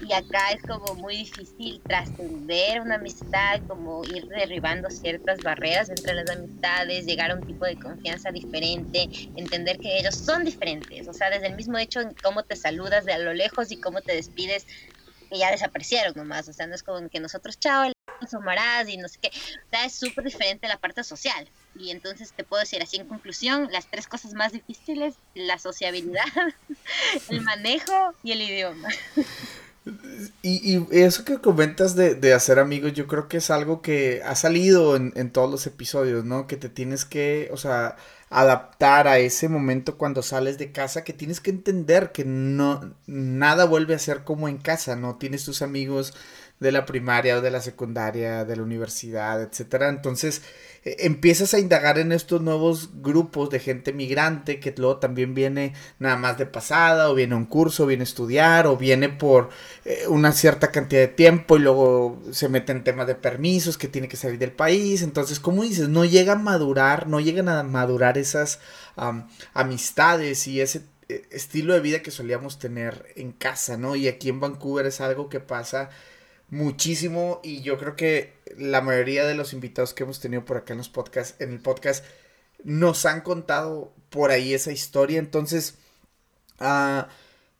Y 0.07 0.13
acá 0.13 0.51
es 0.51 0.61
como 0.61 0.93
muy 0.93 1.17
difícil 1.17 1.81
trascender 1.87 2.81
una 2.81 2.95
amistad, 2.95 3.59
como 3.67 4.03
ir 4.05 4.27
derribando 4.27 4.89
ciertas 4.91 5.39
barreras 5.41 5.89
entre 5.89 6.13
las 6.13 6.29
amistades, 6.29 7.05
llegar 7.05 7.31
a 7.31 7.35
un 7.35 7.41
tipo 7.41 7.65
de 7.65 7.77
confianza 7.77 8.31
diferente, 8.31 9.09
entender 9.35 9.79
que 9.79 9.97
ellos 9.97 10.15
son 10.15 10.45
diferentes. 10.45 11.07
O 11.07 11.13
sea, 11.13 11.31
desde 11.31 11.47
el 11.47 11.55
mismo 11.55 11.77
hecho 11.79 11.99
en 11.99 12.13
cómo 12.23 12.43
te 12.43 12.55
saludas 12.55 13.05
de 13.05 13.13
a 13.13 13.17
lo 13.17 13.33
lejos 13.33 13.71
y 13.71 13.77
cómo 13.77 14.01
te 14.01 14.13
despides, 14.13 14.67
que 15.29 15.39
ya 15.39 15.51
desaparecieron 15.51 16.13
nomás. 16.15 16.47
O 16.47 16.53
sea, 16.53 16.67
no 16.67 16.75
es 16.75 16.83
como 16.83 17.09
que 17.09 17.19
nosotros, 17.19 17.59
chao, 17.59 17.91
asomarás 18.21 18.87
y 18.89 18.97
no 18.97 19.07
sé 19.07 19.19
qué. 19.21 19.29
O 19.29 19.69
sea, 19.69 19.85
es 19.85 19.93
súper 19.93 20.23
diferente 20.23 20.67
la 20.67 20.77
parte 20.77 21.03
social. 21.03 21.47
Y 21.75 21.91
entonces 21.91 22.33
te 22.35 22.43
puedo 22.43 22.61
decir 22.61 22.81
así 22.81 22.97
en 22.97 23.07
conclusión, 23.07 23.69
las 23.71 23.87
tres 23.87 24.07
cosas 24.07 24.33
más 24.33 24.51
difíciles, 24.51 25.15
la 25.35 25.59
sociabilidad, 25.59 26.25
el 27.29 27.41
manejo 27.41 28.13
y 28.23 28.31
el 28.31 28.41
idioma. 28.41 28.89
Y, 30.41 30.75
y 30.75 30.87
eso 30.91 31.23
que 31.23 31.37
comentas 31.37 31.95
de, 31.95 32.15
de, 32.15 32.33
hacer 32.33 32.59
amigos, 32.59 32.93
yo 32.93 33.07
creo 33.07 33.29
que 33.29 33.37
es 33.37 33.49
algo 33.49 33.81
que 33.81 34.21
ha 34.25 34.35
salido 34.35 34.95
en, 34.97 35.13
en 35.15 35.31
todos 35.31 35.49
los 35.49 35.65
episodios, 35.65 36.25
¿no? 36.25 36.45
Que 36.45 36.57
te 36.57 36.67
tienes 36.67 37.05
que, 37.05 37.49
o 37.53 37.57
sea, 37.57 37.95
adaptar 38.29 39.07
a 39.07 39.19
ese 39.19 39.47
momento 39.47 39.97
cuando 39.97 40.21
sales 40.21 40.57
de 40.57 40.71
casa, 40.71 41.03
que 41.03 41.13
tienes 41.13 41.39
que 41.39 41.51
entender 41.51 42.11
que 42.11 42.25
no, 42.25 42.95
nada 43.05 43.65
vuelve 43.65 43.95
a 43.95 43.99
ser 43.99 44.23
como 44.23 44.49
en 44.49 44.57
casa, 44.57 44.95
¿no? 44.95 45.15
Tienes 45.15 45.45
tus 45.45 45.61
amigos 45.61 46.13
de 46.59 46.71
la 46.71 46.85
primaria 46.85 47.37
o 47.37 47.41
de 47.41 47.51
la 47.51 47.61
secundaria, 47.61 48.43
de 48.43 48.55
la 48.55 48.63
universidad, 48.63 49.41
etcétera. 49.41 49.89
Entonces, 49.89 50.41
eh, 50.83 50.95
empiezas 50.99 51.53
a 51.53 51.59
indagar 51.59 51.99
en 51.99 52.11
estos 52.11 52.41
nuevos 52.41 52.89
grupos 53.01 53.49
de 53.49 53.59
gente 53.59 53.93
migrante 53.93 54.59
que 54.59 54.73
luego 54.77 54.97
también 54.97 55.35
viene 55.35 55.73
nada 55.99 56.17
más 56.17 56.37
de 56.37 56.45
pasada, 56.45 57.09
o 57.09 57.15
viene 57.15 57.35
a 57.35 57.37
un 57.37 57.45
curso, 57.45 57.83
o 57.83 57.87
viene 57.87 58.03
a 58.03 58.05
estudiar, 58.05 58.67
o 58.67 58.77
viene 58.77 59.09
por 59.09 59.49
eh, 59.85 60.05
una 60.07 60.31
cierta 60.31 60.71
cantidad 60.71 61.01
de 61.01 61.07
tiempo 61.09 61.57
y 61.57 61.59
luego 61.59 62.21
se 62.31 62.49
mete 62.49 62.71
en 62.71 62.83
temas 62.83 63.07
de 63.07 63.15
permisos 63.15 63.77
que 63.77 63.87
tiene 63.87 64.07
que 64.07 64.17
salir 64.17 64.39
del 64.39 64.51
país. 64.51 65.03
Entonces, 65.03 65.39
como 65.39 65.63
dices, 65.63 65.89
no 65.89 66.05
llega 66.05 66.33
a 66.33 66.37
madurar, 66.37 67.07
no 67.07 67.19
llegan 67.19 67.49
a 67.49 67.63
madurar 67.63 68.17
esas 68.17 68.59
amistades 69.53 70.47
y 70.47 70.59
ese 70.61 70.81
eh, 71.09 71.25
estilo 71.31 71.73
de 71.73 71.79
vida 71.79 72.01
que 72.01 72.11
solíamos 72.11 72.59
tener 72.59 73.05
en 73.15 73.31
casa, 73.31 73.77
¿no? 73.77 73.95
Y 73.95 74.07
aquí 74.07 74.29
en 74.29 74.39
Vancouver 74.39 74.85
es 74.87 74.99
algo 74.99 75.29
que 75.29 75.39
pasa 75.39 75.89
muchísimo 76.49 77.39
y 77.43 77.61
yo 77.61 77.77
creo 77.77 77.95
que 77.95 78.33
la 78.57 78.81
mayoría 78.81 79.25
de 79.25 79.35
los 79.35 79.53
invitados 79.53 79.93
que 79.93 80.03
hemos 80.03 80.19
tenido 80.19 80.45
por 80.45 80.57
acá 80.57 80.73
en 80.73 80.79
los 80.79 80.89
podcasts, 80.89 81.35
en 81.39 81.51
el 81.51 81.59
podcast, 81.59 82.05
nos 82.63 83.05
han 83.05 83.21
contado 83.21 83.93
por 84.09 84.31
ahí 84.31 84.53
esa 84.53 84.71
historia. 84.71 85.19
Entonces, 85.19 85.75
uh, 86.59 87.03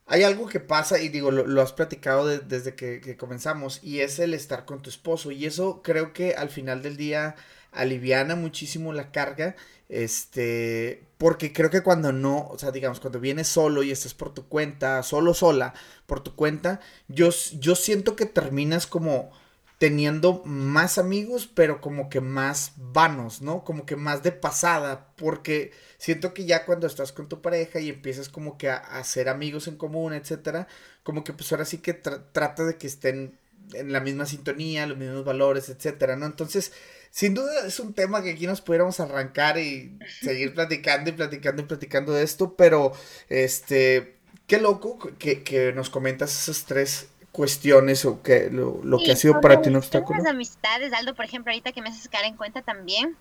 hay 0.06 0.24
algo 0.24 0.48
que 0.48 0.60
pasa 0.60 1.00
y 1.00 1.10
digo, 1.10 1.32
lo, 1.32 1.62
has 1.62 1.74
platicado 1.74 2.28
desde 2.28 2.76
que, 2.76 3.02
que, 3.02 3.18
comenzamos 3.18 3.84
y 3.84 4.00
es 4.00 4.20
el 4.20 4.34
estar 4.34 4.66
con 4.66 4.82
tu 4.82 4.90
esposo 4.90 5.32
y 5.32 5.46
eso 5.46 5.82
creo 5.84 6.14
que 6.14 6.34
al 6.36 6.50
final 6.50 6.82
del 6.82 6.96
día 6.96 7.36
aliviana 7.74 8.36
muchísimo 8.36 8.94
la 8.94 9.12
carga 9.12 9.56
este, 9.90 11.04
porque 11.18 11.52
creo 11.52 11.70
que 11.70 11.82
cuando 11.82 12.12
no, 12.12 12.48
o 12.50 12.60
sea, 12.60 12.72
digamos, 12.72 13.00
cuando 13.00 13.20
vienes 13.20 13.48
solo 13.48 13.84
y 13.84 13.92
estás 13.92 14.14
por 14.14 14.34
tu 14.34 14.48
cuenta, 14.48 15.02
solo, 15.04 15.34
sola, 15.34 15.74
por 16.06 16.22
tu 16.22 16.36
cuenta, 16.36 16.80
yo, 17.08 17.30
yo 17.60 17.76
siento 17.76 18.16
que 18.16 18.26
terminas 18.26 18.88
como 18.88 19.32
teniendo 19.78 20.42
más 20.46 20.98
amigos, 20.98 21.48
pero 21.54 21.82
como 21.82 22.10
que 22.10 22.20
más 22.20 22.74
vanos, 22.78 23.42
¿no? 23.42 23.64
Como 23.64 23.86
que 23.86 23.96
más 23.96 24.24
de 24.24 24.32
pasada, 24.32 25.14
porque 25.16 25.72
siento 25.98 26.34
que 26.34 26.46
ya 26.46 26.66
cuando 26.66 26.88
estás 26.88 27.12
con 27.12 27.30
tu 27.30 27.42
pareja 27.42 27.80
y 27.80 27.90
empiezas 27.90 28.30
como 28.30 28.58
que 28.58 28.70
a, 28.70 28.78
hacer 28.78 29.30
amigos 29.30 29.68
en 29.68 29.78
común, 29.78 30.14
etcétera, 30.14 30.68
como 31.04 31.24
que 31.24 31.34
pues 31.34 31.52
ahora 31.52 31.66
sí 31.66 31.78
que 31.80 31.94
trata 31.94 32.66
de 32.66 32.78
que 32.78 32.88
estén 32.88 33.38
en 33.74 33.92
la 33.92 34.00
misma 34.00 34.26
sintonía, 34.26 34.88
los 34.88 34.98
mismos 34.98 35.26
valores, 35.26 35.70
etcétera, 35.70 36.16
¿no? 36.16 36.26
Entonces, 36.26 36.74
sin 37.12 37.34
duda 37.34 37.66
es 37.66 37.80
un 37.80 37.94
tema 37.94 38.22
que 38.22 38.32
aquí 38.32 38.48
nos 38.48 38.62
pudiéramos 38.62 39.00
arrancar 39.00 39.58
y 39.58 39.98
seguir 40.22 40.54
platicando 40.54 41.10
y 41.10 41.14
platicando 41.14 41.62
y 41.62 41.66
platicando 41.66 42.14
de 42.14 42.24
esto, 42.24 42.56
pero 42.56 42.92
este, 43.30 44.16
qué 44.48 44.60
loco 44.60 44.98
que, 45.18 45.44
que 45.44 45.74
nos 45.74 45.90
comentas 45.90 46.32
esas 46.34 46.66
tres 46.66 47.08
cuestiones 47.32 48.04
o 48.06 48.24
que 48.24 48.50
lo, 48.50 48.82
lo 48.84 48.98
que 48.98 49.12
ha 49.12 49.16
sido 49.16 49.40
para 49.42 49.62
ti 49.62 49.70
un 49.70 49.76
obstáculo. 49.76 50.18
Las 50.18 50.28
amistades, 50.28 50.92
Aldo, 50.94 51.14
por 51.14 51.26
ejemplo, 51.26 51.52
ahorita 51.52 51.72
que 51.72 51.84
me 51.84 51.90
haces 51.90 52.08
caer 52.10 52.26
en 52.26 52.36
cuenta 52.36 52.64
también, 52.64 53.16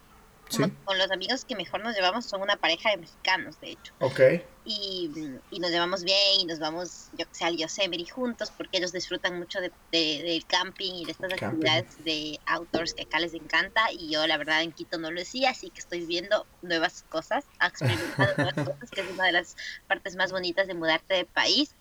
con 0.85 0.99
los 0.99 1.11
amigos 1.11 1.45
que 1.45 1.57
mejor 1.57 1.83
nos 1.83 1.95
llevamos 1.95 2.25
son 2.25 2.43
una 2.43 2.57
pareja 2.57 2.91
de 2.91 2.99
mexicanos, 2.99 3.61
de 3.61 3.71
hecho. 3.71 3.93
Ok. 4.01 4.21
Y, 4.65 5.11
y 5.51 5.61
nos 5.61 5.71
llevamos 5.71 6.03
bien 6.03 6.41
y 6.41 6.45
nos 6.45 6.59
vamos, 6.59 7.09
yo 7.17 7.27
que 7.27 7.35
sé, 7.35 7.45
al 7.45 7.57
Yosemite 7.57 8.11
juntos 8.11 8.53
porque 8.57 8.79
ellos 8.79 8.93
disfrutan 8.93 9.39
mucho 9.39 9.61
de, 9.61 9.71
del 9.93 10.45
camping 10.47 10.93
y 10.95 11.05
de 11.05 11.13
estas 11.13 11.33
actividades 11.33 12.05
de 12.05 12.41
outdoors 12.47 12.95
que 12.95 13.03
acá 13.03 13.21
les 13.21 13.35
encanta. 13.35 13.93
Y 13.93 14.11
yo, 14.11 14.27
la 14.27 14.37
verdad, 14.37 14.63
en 14.63 14.73
Quito 14.73 14.99
no 14.99 15.11
lo 15.11 15.21
decía, 15.21 15.51
así 15.51 15.71
que 15.71 15.81
estoy 15.81 16.05
viendo 16.05 16.47
nuevas 16.63 17.05
cosas, 17.09 17.45
experimentando 17.65 18.35
nuevas 18.37 18.55
cosas, 18.55 18.91
que 18.91 19.01
es 19.01 19.11
una 19.11 19.27
de 19.27 19.33
las 19.33 19.57
partes 19.87 20.17
más 20.17 20.33
bonitas 20.33 20.67
de 20.67 20.75
mudarte 20.75 21.15
de 21.15 21.25
país. 21.25 21.75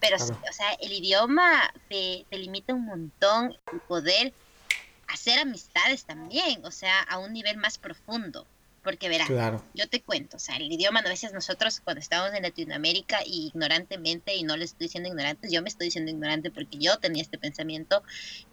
Pero, 0.00 0.16
o 0.16 0.52
sea, 0.52 0.72
el 0.80 0.92
idioma 0.92 1.72
te, 1.88 2.26
te 2.28 2.38
limita 2.38 2.74
un 2.74 2.86
montón 2.86 3.56
el 3.72 3.80
poder 3.80 4.32
hacer 5.12 5.38
amistades 5.38 6.04
también, 6.04 6.64
o 6.64 6.70
sea, 6.70 7.00
a 7.02 7.18
un 7.18 7.32
nivel 7.32 7.56
más 7.56 7.78
profundo. 7.78 8.46
Porque 8.82 9.08
verás, 9.08 9.28
yo 9.74 9.88
te 9.88 10.02
cuento, 10.02 10.38
o 10.38 10.40
sea, 10.40 10.56
el 10.56 10.72
idioma 10.72 10.98
a 10.98 11.08
veces 11.08 11.32
nosotros 11.32 11.80
cuando 11.84 12.00
estábamos 12.00 12.34
en 12.36 12.42
Latinoamérica 12.42 13.20
y 13.24 13.46
ignorantemente, 13.46 14.34
y 14.34 14.42
no 14.42 14.56
le 14.56 14.64
estoy 14.64 14.86
diciendo 14.86 15.08
ignorantes, 15.08 15.52
yo 15.52 15.62
me 15.62 15.68
estoy 15.68 15.86
diciendo 15.86 16.10
ignorante 16.10 16.50
porque 16.50 16.78
yo 16.78 16.98
tenía 16.98 17.22
este 17.22 17.38
pensamiento, 17.38 18.02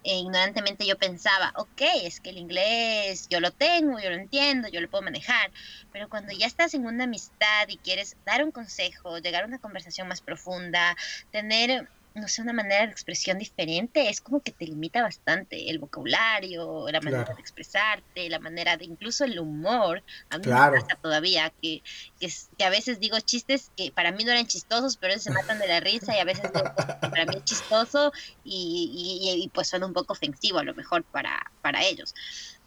e 0.04 0.20
ignorantemente 0.20 0.86
yo 0.86 1.00
pensaba, 1.00 1.52
ok, 1.56 1.82
es 2.04 2.20
que 2.20 2.30
el 2.30 2.38
inglés 2.38 3.28
yo 3.28 3.40
lo 3.40 3.50
tengo, 3.50 4.00
yo 4.00 4.12
lo 4.12 4.18
entiendo, 4.18 4.68
yo 4.68 4.82
lo 4.82 4.90
puedo 4.92 5.02
manejar, 5.02 5.50
pero 5.92 6.10
cuando 6.10 6.32
ya 6.32 6.46
estás 6.46 6.76
en 6.76 6.86
una 6.86 7.06
amistad 7.06 7.68
y 7.68 7.78
quieres 7.78 8.16
dar 8.24 8.44
un 8.44 8.52
consejo, 8.52 9.18
llegar 9.18 9.46
a 9.46 9.48
una 9.48 9.58
conversación 9.58 10.08
más 10.08 10.22
profunda, 10.22 10.96
tener 11.32 11.90
no 12.16 12.28
sé, 12.28 12.42
una 12.42 12.54
manera 12.54 12.86
de 12.86 12.92
expresión 12.92 13.38
diferente, 13.38 14.10
es 14.10 14.22
como 14.22 14.42
que 14.42 14.52
te 14.52 14.66
limita 14.66 15.02
bastante 15.02 15.70
el 15.70 15.80
vocabulario, 15.80 16.90
la 16.90 17.02
manera 17.02 17.34
de 17.34 17.42
expresarte, 17.42 18.30
la 18.30 18.40
manera 18.40 18.78
de 18.78 18.86
incluso 18.86 19.26
el 19.26 19.40
humor. 19.40 20.04
A 20.30 20.38
mí 20.38 20.48
me 20.48 20.54
pasa 20.54 20.98
todavía 21.02 21.54
que, 21.62 21.84
que, 22.20 22.30
a 22.64 22.70
veces 22.70 23.00
digo 23.00 23.20
chistes 23.20 23.72
que 23.78 23.92
para 23.92 24.12
mí 24.12 24.24
no 24.24 24.32
eran 24.32 24.48
chistosos, 24.48 24.98
pero 24.98 25.18
se 25.20 25.32
matan 25.32 25.60
de 25.60 25.68
la 25.68 25.80
risa 25.80 26.16
y 26.16 26.20
a 26.20 26.26
veces 26.26 26.52
digo 26.54 26.66
que 26.76 27.08
para 27.10 27.26
mí 27.26 27.36
es 27.38 27.44
chistoso 27.44 28.12
y, 28.44 29.42
y, 29.44 29.48
pues 29.50 29.68
suena 29.68 29.86
un 29.86 29.94
poco 29.94 30.14
ofensivo 30.14 30.60
a 30.60 30.64
lo 30.64 30.74
mejor 30.74 31.04
para, 31.04 31.52
para 31.62 31.84
ellos. 31.84 32.16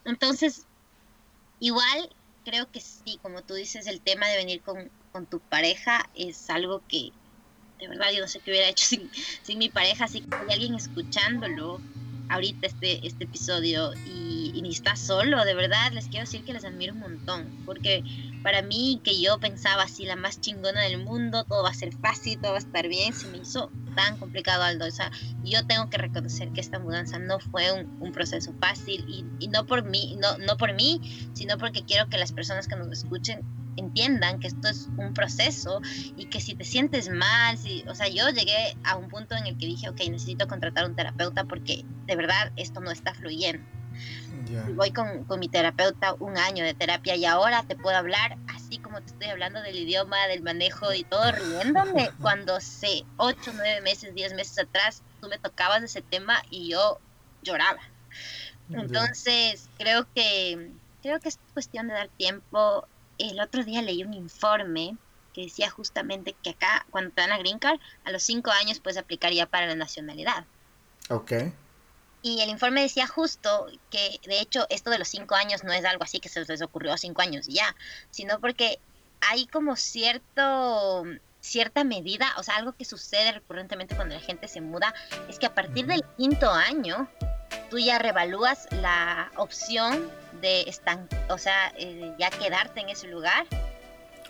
Entonces, 0.05 0.66
igual 1.59 2.14
creo 2.45 2.71
que 2.71 2.81
sí, 2.81 3.19
como 3.23 3.43
tú 3.43 3.55
dices, 3.55 3.87
el 3.87 4.01
tema 4.01 4.29
de 4.29 4.37
venir 4.37 4.62
con, 4.62 4.91
con 5.12 5.27
tu 5.27 5.41
pareja 5.41 6.09
es 6.14 6.49
algo 6.51 6.83
que 6.89 7.12
de 7.83 7.89
verdad 7.89 8.12
yo 8.12 8.20
no 8.20 8.28
sé 8.28 8.41
qué 8.41 8.53
hubiera 8.53 8.68
hecho 8.68 8.85
sin, 8.87 9.11
sin 9.43 9.59
mi 9.59 9.68
pareja, 9.68 10.05
así 10.05 10.20
que 10.20 10.35
hay 10.35 10.55
alguien 10.55 10.74
escuchándolo 10.74 11.80
ahorita 12.28 12.66
este, 12.66 13.07
este 13.07 13.24
episodio 13.24 13.93
y, 14.07 14.53
y, 14.55 14.62
ni 14.62 14.70
está 14.70 14.97
solo, 14.97 15.45
de 15.45 15.55
verdad 15.55 15.93
les 15.93 16.07
quiero 16.07 16.24
decir 16.24 16.45
que 16.45 16.53
les 16.53 16.64
admiro 16.64 16.95
un 16.95 17.01
montón, 17.01 17.62
porque 17.66 18.03
para 18.43 18.62
mí 18.62 19.01
que 19.05 19.20
yo 19.20 19.39
pensaba 19.39 19.83
así 19.83 20.07
la 20.07 20.16
más 20.16 20.41
chingona 20.41 20.83
del 20.83 20.99
mundo, 20.99 21.45
todo 21.45 21.64
va 21.64 21.70
a 21.70 21.74
ser 21.74 21.93
fácil, 21.93 22.41
todo 22.41 22.53
va 22.53 22.59
a 22.59 22.61
estar 22.61 22.89
bien, 22.89 23.12
se 23.12 23.26
me 23.28 23.39
hizo 23.39 23.70
tan 23.95 24.16
complicado 24.16 24.62
Aldo, 24.62 24.87
o 24.87 24.91
sea, 24.91 25.11
yo 25.45 25.66
tengo 25.66 25.91
que 25.91 25.99
reconocer 25.99 26.51
que 26.53 26.61
esta 26.62 26.78
mudanza 26.78 27.18
no 27.18 27.39
fue 27.39 27.70
un, 27.72 27.99
un 28.01 28.12
proceso 28.12 28.55
fácil 28.61 29.05
y, 29.09 29.24
y, 29.45 29.49
no 29.49 29.66
por 29.66 29.85
mí, 29.85 30.16
no, 30.18 30.39
no 30.39 30.57
por 30.57 30.72
mí, 30.74 31.28
sino 31.35 31.59
porque 31.59 31.83
quiero 31.83 32.09
que 32.09 32.16
las 32.16 32.33
personas 32.33 32.66
que 32.66 32.76
nos 32.76 32.91
escuchen 32.91 33.43
entiendan 33.77 34.41
que 34.41 34.49
esto 34.49 34.68
es 34.68 34.89
un 34.97 35.14
proceso 35.14 35.81
y 36.16 36.27
que 36.27 36.41
si 36.41 36.55
te 36.55 36.64
sientes 36.64 37.09
mal, 37.09 37.59
si, 37.59 37.85
o 37.89 37.95
sea, 37.95 38.09
yo 38.09 38.29
llegué 38.31 38.77
a 38.85 38.97
un 38.97 39.09
punto 39.09 39.35
en 39.35 39.47
el 39.47 39.59
que 39.59 39.66
dije, 39.66 39.89
ok, 39.89 39.99
necesito 40.11 40.47
contratar 40.49 40.85
un 40.87 40.95
terapeuta 40.95 41.45
porque 41.45 41.85
de 42.07 42.16
verdad 42.16 42.53
esto 42.57 42.81
no 42.81 42.91
está 42.91 43.14
fluyendo. 43.14 43.64
Yeah. 44.49 44.66
Voy 44.75 44.91
con, 44.91 45.25
con, 45.25 45.39
mi 45.39 45.49
terapeuta 45.49 46.14
un 46.14 46.37
año 46.37 46.64
de 46.64 46.75
terapia 46.75 47.14
y 47.14 47.25
ahora 47.27 47.62
te 47.62 47.77
puedo 47.77 47.97
hablar 47.97 48.39
así 48.49 48.79
como 48.79 49.01
te 49.01 49.07
estoy 49.07 49.29
hablando 49.29 49.61
del 49.62 49.77
idioma, 49.77 50.27
del 50.27 50.43
manejo 50.43 50.93
y 50.93 51.05
todo, 51.05 51.31
riéndome 51.31 52.11
cuando 52.20 52.59
sé, 52.61 53.05
8, 53.18 53.53
9 53.55 53.81
meses, 53.83 54.14
10 54.14 54.35
meses 54.35 54.59
atrás, 54.59 55.03
tú 55.20 55.29
me 55.29 55.39
tocabas 55.39 55.83
ese 55.83 56.03
tema 56.03 56.43
y 56.51 56.70
yo 56.70 56.99
lloraba. 57.43 57.81
Entonces, 58.70 59.68
creo 59.77 60.07
que 60.14 60.73
creo 61.03 61.20
que 61.20 61.29
es 61.29 61.39
cuestión 61.53 61.89
de 61.89 61.95
dar 61.95 62.09
tiempo 62.09 62.87
el 63.31 63.41
otro 63.41 63.64
día 63.64 63.83
leí 63.83 64.03
un 64.05 64.14
informe 64.14 64.97
que 65.33 65.43
decía 65.43 65.70
justamente 65.70 66.35
que 66.43 66.51
acá, 66.51 66.87
cuando 66.91 67.11
te 67.11 67.23
dan 67.23 67.33
a 67.33 67.39
Green 67.39 67.59
Card, 67.59 67.81
a 68.05 68.11
los 68.11 68.23
cinco 68.23 68.51
años 68.51 68.81
puedes 68.81 68.99
aplicar 68.99 69.33
ya 69.33 69.47
para 69.47 69.66
la 69.66 69.75
nacionalidad. 69.75 70.45
Ok. 71.09 71.33
Y 72.23 72.41
el 72.41 72.51
informe 72.51 72.83
decía 72.83 73.07
justo 73.07 73.66
que, 73.91 74.20
de 74.27 74.41
hecho, 74.41 74.66
esto 74.70 74.91
de 74.91 74.99
los 74.99 75.09
cinco 75.09 75.35
años 75.35 75.64
no 75.64 75.73
es 75.73 75.85
algo 75.85 76.05
así 76.05 76.20
que 76.20 76.29
se 76.29 76.45
les 76.45 76.62
ocurrió 76.62 76.93
a 76.93 76.99
cinco 76.99 77.23
años 77.23 77.47
ya, 77.49 77.75
sino 78.11 78.39
porque 78.39 78.79
hay 79.20 79.47
como 79.47 79.77
cierto 79.77 81.05
cierta 81.41 81.83
medida, 81.83 82.33
o 82.39 82.45
sea, 82.45 82.57
algo 82.57 82.73
que 82.73 82.85
sucede 82.85 83.33
recurrentemente 83.33 83.97
cuando 83.97 84.14
la 84.14 84.20
gente 84.20 84.47
se 84.47 84.61
muda, 84.61 84.95
es 85.29 85.41
que 85.41 85.47
a 85.47 85.55
partir 85.55 85.87
del 85.87 86.05
quinto 86.16 86.49
año 86.49 87.09
tú 87.71 87.79
ya 87.79 87.99
revalúas 87.99 88.69
la 88.71 89.31
opción 89.37 90.11
de 90.41 90.63
estar, 90.63 90.99
o 91.29 91.39
sea, 91.39 91.73
eh, 91.77 92.13
ya 92.19 92.31
quedarte 92.31 92.81
en 92.81 92.89
ese 92.89 93.09
lugar 93.09 93.47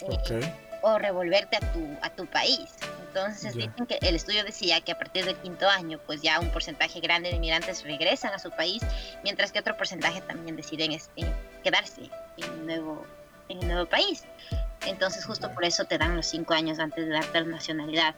eh, 0.01 0.07
okay. 0.09 0.55
o 0.83 0.99
revolverte 0.99 1.57
a 1.57 1.73
tu, 1.73 1.97
a 2.03 2.11
tu 2.11 2.27
país. 2.27 2.71
Entonces 3.09 3.55
yeah. 3.55 3.67
dicen 3.67 3.87
que 3.87 3.99
el 4.01 4.15
estudio 4.15 4.43
decía 4.43 4.81
que 4.81 4.93
a 4.93 4.99
partir 4.99 5.25
del 5.25 5.37
quinto 5.37 5.69
año, 5.69 6.01
pues 6.07 6.23
ya 6.23 6.41
un 6.41 6.49
porcentaje 6.51 7.01
grande 7.01 7.29
de 7.29 7.37
inmigrantes 7.37 7.85
regresan 7.85 8.33
a 8.33 8.39
su 8.39 8.51
país, 8.51 8.83
mientras 9.23 9.53
que 9.53 9.59
otro 9.59 9.77
porcentaje 9.77 10.23
también 10.23 10.57
deciden 10.57 10.93
este, 10.93 11.27
quedarse 11.63 12.11
en 12.39 12.45
el 12.45 12.67
nuevo, 12.67 13.07
en 13.49 13.59
el 13.59 13.69
nuevo 13.69 13.87
país. 13.87 14.25
Entonces 14.87 15.25
justo 15.27 15.53
por 15.53 15.65
eso 15.65 15.85
te 15.85 15.99
dan 15.99 16.17
los 16.17 16.27
cinco 16.27 16.55
años 16.55 16.79
antes 16.79 17.07
de 17.07 17.13
darte 17.13 17.41
la 17.41 17.47
nacionalidad. 17.47 18.15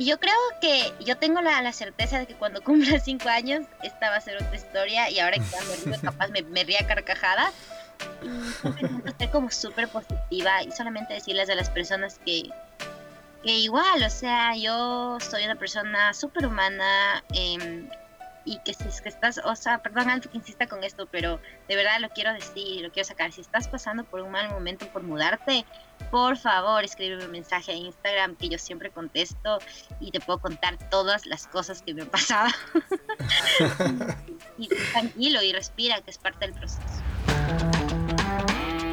Y 0.00 0.06
yo 0.06 0.18
creo 0.18 0.34
que 0.62 0.94
yo 1.04 1.18
tengo 1.18 1.42
la, 1.42 1.60
la, 1.60 1.74
certeza 1.74 2.18
de 2.18 2.26
que 2.26 2.34
cuando 2.34 2.62
cumpla 2.64 2.98
cinco 3.00 3.28
años, 3.28 3.66
esta 3.82 4.08
va 4.08 4.16
a 4.16 4.20
ser 4.22 4.42
otra 4.42 4.56
historia. 4.56 5.10
Y 5.10 5.18
ahora 5.18 5.36
que 5.36 5.44
ya 5.44 5.90
me 5.90 5.98
capaz 5.98 6.28
me, 6.28 6.40
me 6.40 6.64
ría 6.64 6.86
carcajada. 6.86 7.52
Y 8.24 9.12
ser 9.18 9.30
como 9.30 9.50
súper 9.50 9.88
positiva 9.88 10.62
y 10.62 10.72
solamente 10.72 11.12
decirles 11.12 11.50
a 11.50 11.54
las 11.54 11.68
personas 11.68 12.18
que, 12.24 12.48
que 13.42 13.58
igual, 13.58 14.02
o 14.02 14.08
sea, 14.08 14.56
yo 14.56 15.18
soy 15.20 15.44
una 15.44 15.56
persona 15.56 16.14
súper 16.14 16.46
humana. 16.46 17.22
Eh, 17.34 17.86
y 18.44 18.58
que 18.60 18.74
si 18.74 18.88
es 18.88 19.00
que 19.00 19.08
estás, 19.08 19.40
o 19.44 19.54
sea, 19.54 19.82
perdón 19.82 20.10
Alto 20.10 20.30
que 20.30 20.38
insista 20.38 20.66
con 20.66 20.82
esto, 20.84 21.06
pero 21.06 21.40
de 21.68 21.76
verdad 21.76 22.00
lo 22.00 22.08
quiero 22.10 22.32
decir, 22.32 22.82
lo 22.82 22.90
quiero 22.90 23.06
sacar. 23.06 23.32
Si 23.32 23.40
estás 23.40 23.68
pasando 23.68 24.04
por 24.04 24.20
un 24.20 24.30
mal 24.30 24.48
momento 24.50 24.86
por 24.88 25.02
mudarte, 25.02 25.64
por 26.10 26.36
favor 26.36 26.84
escríbeme 26.84 27.24
un 27.24 27.30
mensaje 27.30 27.72
a 27.72 27.74
Instagram 27.74 28.36
que 28.36 28.48
yo 28.48 28.58
siempre 28.58 28.90
contesto 28.90 29.58
y 30.00 30.10
te 30.10 30.20
puedo 30.20 30.40
contar 30.40 30.78
todas 30.90 31.26
las 31.26 31.46
cosas 31.46 31.82
que 31.82 31.94
me 31.94 32.02
han 32.02 32.08
pasado. 32.08 32.50
y, 34.58 34.64
y 34.64 34.68
tranquilo 34.92 35.42
y 35.42 35.52
respira, 35.52 36.00
que 36.00 36.10
es 36.10 36.18
parte 36.18 36.46
del 36.46 36.54
proceso. 36.54 36.80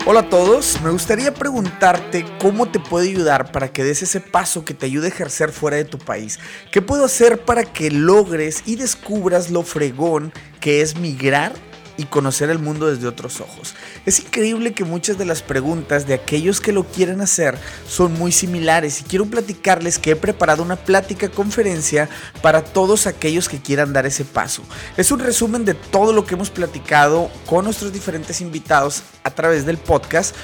Hola 0.09 0.21
a 0.21 0.29
todos, 0.29 0.79
me 0.81 0.89
gustaría 0.89 1.33
preguntarte 1.33 2.25
cómo 2.39 2.69
te 2.69 2.79
puede 2.79 3.09
ayudar 3.09 3.51
para 3.51 3.67
que 3.73 3.83
des 3.83 4.03
ese 4.03 4.21
paso 4.21 4.63
que 4.63 4.73
te 4.73 4.85
ayude 4.85 5.07
a 5.07 5.09
ejercer 5.09 5.51
fuera 5.51 5.75
de 5.75 5.83
tu 5.83 5.97
país. 5.97 6.39
¿Qué 6.71 6.81
puedo 6.81 7.03
hacer 7.03 7.43
para 7.43 7.65
que 7.65 7.91
logres 7.91 8.63
y 8.65 8.77
descubras 8.77 9.51
lo 9.51 9.63
fregón 9.63 10.31
que 10.61 10.79
es 10.79 10.95
migrar 10.95 11.51
y 11.97 12.05
conocer 12.05 12.49
el 12.49 12.59
mundo 12.59 12.87
desde 12.87 13.07
otros 13.07 13.41
ojos. 13.41 13.75
Es 14.05 14.19
increíble 14.19 14.73
que 14.73 14.83
muchas 14.83 15.17
de 15.17 15.25
las 15.25 15.41
preguntas 15.41 16.07
de 16.07 16.13
aquellos 16.13 16.61
que 16.61 16.71
lo 16.71 16.83
quieren 16.83 17.21
hacer 17.21 17.57
son 17.87 18.13
muy 18.13 18.31
similares 18.31 19.01
y 19.01 19.03
quiero 19.03 19.25
platicarles 19.25 19.99
que 19.99 20.11
he 20.11 20.15
preparado 20.15 20.63
una 20.63 20.75
plática 20.75 21.29
conferencia 21.29 22.09
para 22.41 22.63
todos 22.63 23.07
aquellos 23.07 23.49
que 23.49 23.61
quieran 23.61 23.93
dar 23.93 24.05
ese 24.05 24.25
paso. 24.25 24.63
Es 24.95 25.11
un 25.11 25.19
resumen 25.19 25.65
de 25.65 25.73
todo 25.73 26.13
lo 26.13 26.25
que 26.25 26.35
hemos 26.35 26.49
platicado 26.49 27.29
con 27.45 27.65
nuestros 27.65 27.91
diferentes 27.91 28.41
invitados 28.41 29.03
a 29.23 29.31
través 29.31 29.65
del 29.65 29.77
podcast 29.77 30.35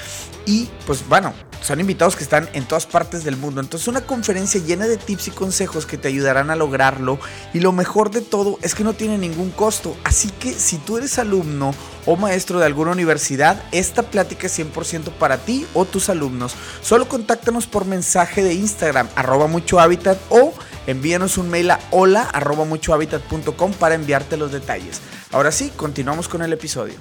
y 0.46 0.68
pues 0.86 1.06
bueno, 1.08 1.32
son 1.64 1.80
invitados 1.80 2.14
que 2.14 2.24
están 2.24 2.46
en 2.52 2.66
todas 2.66 2.84
partes 2.84 3.24
del 3.24 3.38
mundo. 3.38 3.62
Entonces 3.62 3.88
una 3.88 4.02
conferencia 4.02 4.60
llena 4.60 4.86
de 4.86 4.98
tips 4.98 5.28
y 5.28 5.30
consejos 5.30 5.86
que 5.86 5.96
te 5.96 6.08
ayudarán 6.08 6.50
a 6.50 6.56
lograrlo. 6.56 7.18
Y 7.54 7.60
lo 7.60 7.72
mejor 7.72 8.10
de 8.10 8.20
todo 8.20 8.58
es 8.60 8.74
que 8.74 8.84
no 8.84 8.92
tiene 8.92 9.16
ningún 9.16 9.50
costo. 9.50 9.96
Así 10.04 10.28
que 10.28 10.52
si 10.52 10.76
tú 10.76 10.98
eres 10.98 11.18
alumno 11.18 11.74
o 12.04 12.16
maestro 12.16 12.58
de 12.58 12.66
alguna 12.66 12.92
universidad, 12.92 13.62
esta 13.72 14.02
plática 14.02 14.46
es 14.46 14.58
100% 14.58 15.10
para 15.12 15.38
ti 15.38 15.66
o 15.72 15.86
tus 15.86 16.10
alumnos. 16.10 16.54
Solo 16.82 17.08
contáctanos 17.08 17.66
por 17.66 17.86
mensaje 17.86 18.42
de 18.42 18.52
Instagram, 18.52 19.08
arroba 19.16 19.46
mucho 19.46 19.80
hábitat 19.80 20.18
o 20.28 20.52
envíanos 20.86 21.38
un 21.38 21.48
mail 21.48 21.70
a 21.70 21.80
hola 21.92 22.28
arroba 22.34 22.66
muchohabitat.com 22.66 23.72
para 23.72 23.94
enviarte 23.94 24.36
los 24.36 24.52
detalles. 24.52 25.00
Ahora 25.32 25.50
sí, 25.50 25.72
continuamos 25.74 26.28
con 26.28 26.42
el 26.42 26.52
episodio. 26.52 26.94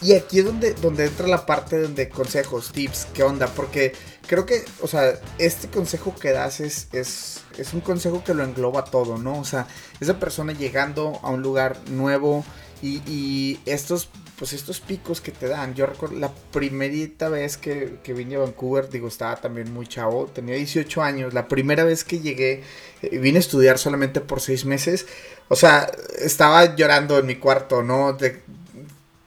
Y 0.00 0.14
aquí 0.14 0.38
es 0.38 0.44
donde, 0.44 0.74
donde 0.74 1.06
entra 1.06 1.26
la 1.26 1.44
parte 1.44 1.80
donde 1.80 2.08
consejos, 2.08 2.70
tips, 2.72 3.08
qué 3.12 3.24
onda, 3.24 3.48
porque 3.48 3.92
creo 4.28 4.46
que, 4.46 4.64
o 4.80 4.86
sea, 4.86 5.18
este 5.38 5.68
consejo 5.68 6.14
que 6.14 6.30
das 6.30 6.60
es, 6.60 6.86
es, 6.92 7.40
es 7.56 7.72
un 7.72 7.80
consejo 7.80 8.22
que 8.22 8.34
lo 8.34 8.44
engloba 8.44 8.84
todo, 8.84 9.18
¿no? 9.18 9.40
O 9.40 9.44
sea, 9.44 9.66
esa 9.98 10.20
persona 10.20 10.52
llegando 10.52 11.18
a 11.22 11.30
un 11.30 11.42
lugar 11.42 11.78
nuevo 11.90 12.44
y, 12.80 13.02
y 13.06 13.60
estos, 13.66 14.08
pues 14.38 14.52
estos 14.52 14.78
picos 14.78 15.20
que 15.20 15.32
te 15.32 15.48
dan. 15.48 15.74
Yo 15.74 15.84
recuerdo 15.86 16.16
la 16.16 16.32
primerita 16.52 17.28
vez 17.28 17.56
que, 17.56 17.98
que 18.04 18.12
vine 18.12 18.36
a 18.36 18.40
Vancouver, 18.40 18.88
digo, 18.88 19.08
estaba 19.08 19.34
también 19.34 19.72
muy 19.72 19.88
chavo, 19.88 20.26
tenía 20.26 20.54
18 20.54 21.02
años, 21.02 21.34
la 21.34 21.48
primera 21.48 21.82
vez 21.82 22.04
que 22.04 22.20
llegué, 22.20 22.62
eh, 23.02 23.18
vine 23.18 23.38
a 23.38 23.40
estudiar 23.40 23.78
solamente 23.78 24.20
por 24.20 24.40
6 24.40 24.64
meses, 24.64 25.06
o 25.48 25.56
sea, 25.56 25.90
estaba 26.18 26.76
llorando 26.76 27.18
en 27.18 27.26
mi 27.26 27.34
cuarto, 27.34 27.82
¿no? 27.82 28.16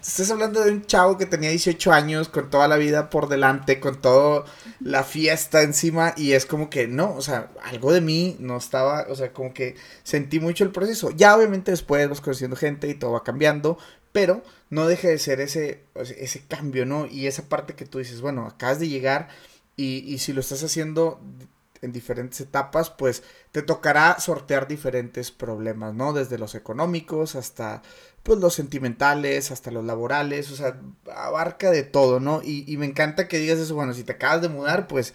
Estás 0.01 0.31
hablando 0.31 0.63
de 0.63 0.71
un 0.71 0.85
chavo 0.87 1.15
que 1.19 1.27
tenía 1.27 1.51
18 1.51 1.91
años, 1.93 2.27
con 2.27 2.49
toda 2.49 2.67
la 2.67 2.77
vida 2.77 3.11
por 3.11 3.29
delante, 3.29 3.79
con 3.79 4.01
toda 4.01 4.45
la 4.79 5.03
fiesta 5.03 5.61
encima, 5.61 6.15
y 6.17 6.31
es 6.31 6.47
como 6.47 6.71
que 6.71 6.87
no, 6.87 7.13
o 7.13 7.21
sea, 7.21 7.51
algo 7.63 7.93
de 7.93 8.01
mí 8.01 8.35
no 8.39 8.57
estaba, 8.57 9.05
o 9.09 9.15
sea, 9.15 9.31
como 9.31 9.53
que 9.53 9.75
sentí 10.03 10.39
mucho 10.39 10.63
el 10.63 10.71
proceso. 10.71 11.11
Ya 11.11 11.37
obviamente 11.37 11.69
después 11.69 12.09
vas 12.09 12.19
conociendo 12.19 12.55
gente 12.55 12.87
y 12.87 12.95
todo 12.95 13.11
va 13.11 13.23
cambiando, 13.23 13.77
pero 14.11 14.41
no 14.71 14.87
deje 14.87 15.09
de 15.09 15.19
ser 15.19 15.39
ese, 15.39 15.83
ese 15.95 16.41
cambio, 16.47 16.87
¿no? 16.87 17.05
Y 17.05 17.27
esa 17.27 17.43
parte 17.43 17.75
que 17.75 17.85
tú 17.85 17.99
dices, 17.99 18.21
bueno, 18.21 18.47
acabas 18.47 18.79
de 18.79 18.89
llegar 18.89 19.29
y 19.75 20.17
si 20.19 20.33
lo 20.33 20.41
estás 20.41 20.63
haciendo 20.63 21.19
en 21.81 21.91
diferentes 21.91 22.39
etapas, 22.41 22.89
pues 22.89 23.23
te 23.51 23.61
tocará 23.61 24.19
sortear 24.19 24.67
diferentes 24.67 25.31
problemas, 25.31 25.93
¿no? 25.93 26.13
Desde 26.13 26.37
los 26.37 26.55
económicos 26.55 27.35
hasta 27.35 27.81
pues 28.23 28.39
los 28.39 28.53
sentimentales, 28.53 29.51
hasta 29.51 29.71
los 29.71 29.83
laborales, 29.83 30.51
o 30.51 30.55
sea, 30.55 30.79
abarca 31.15 31.71
de 31.71 31.83
todo, 31.83 32.19
¿no? 32.19 32.41
Y, 32.43 32.71
y, 32.71 32.77
me 32.77 32.85
encanta 32.85 33.27
que 33.27 33.39
digas 33.39 33.59
eso, 33.59 33.75
bueno, 33.75 33.93
si 33.93 34.03
te 34.03 34.13
acabas 34.13 34.41
de 34.41 34.49
mudar, 34.49 34.87
pues 34.87 35.13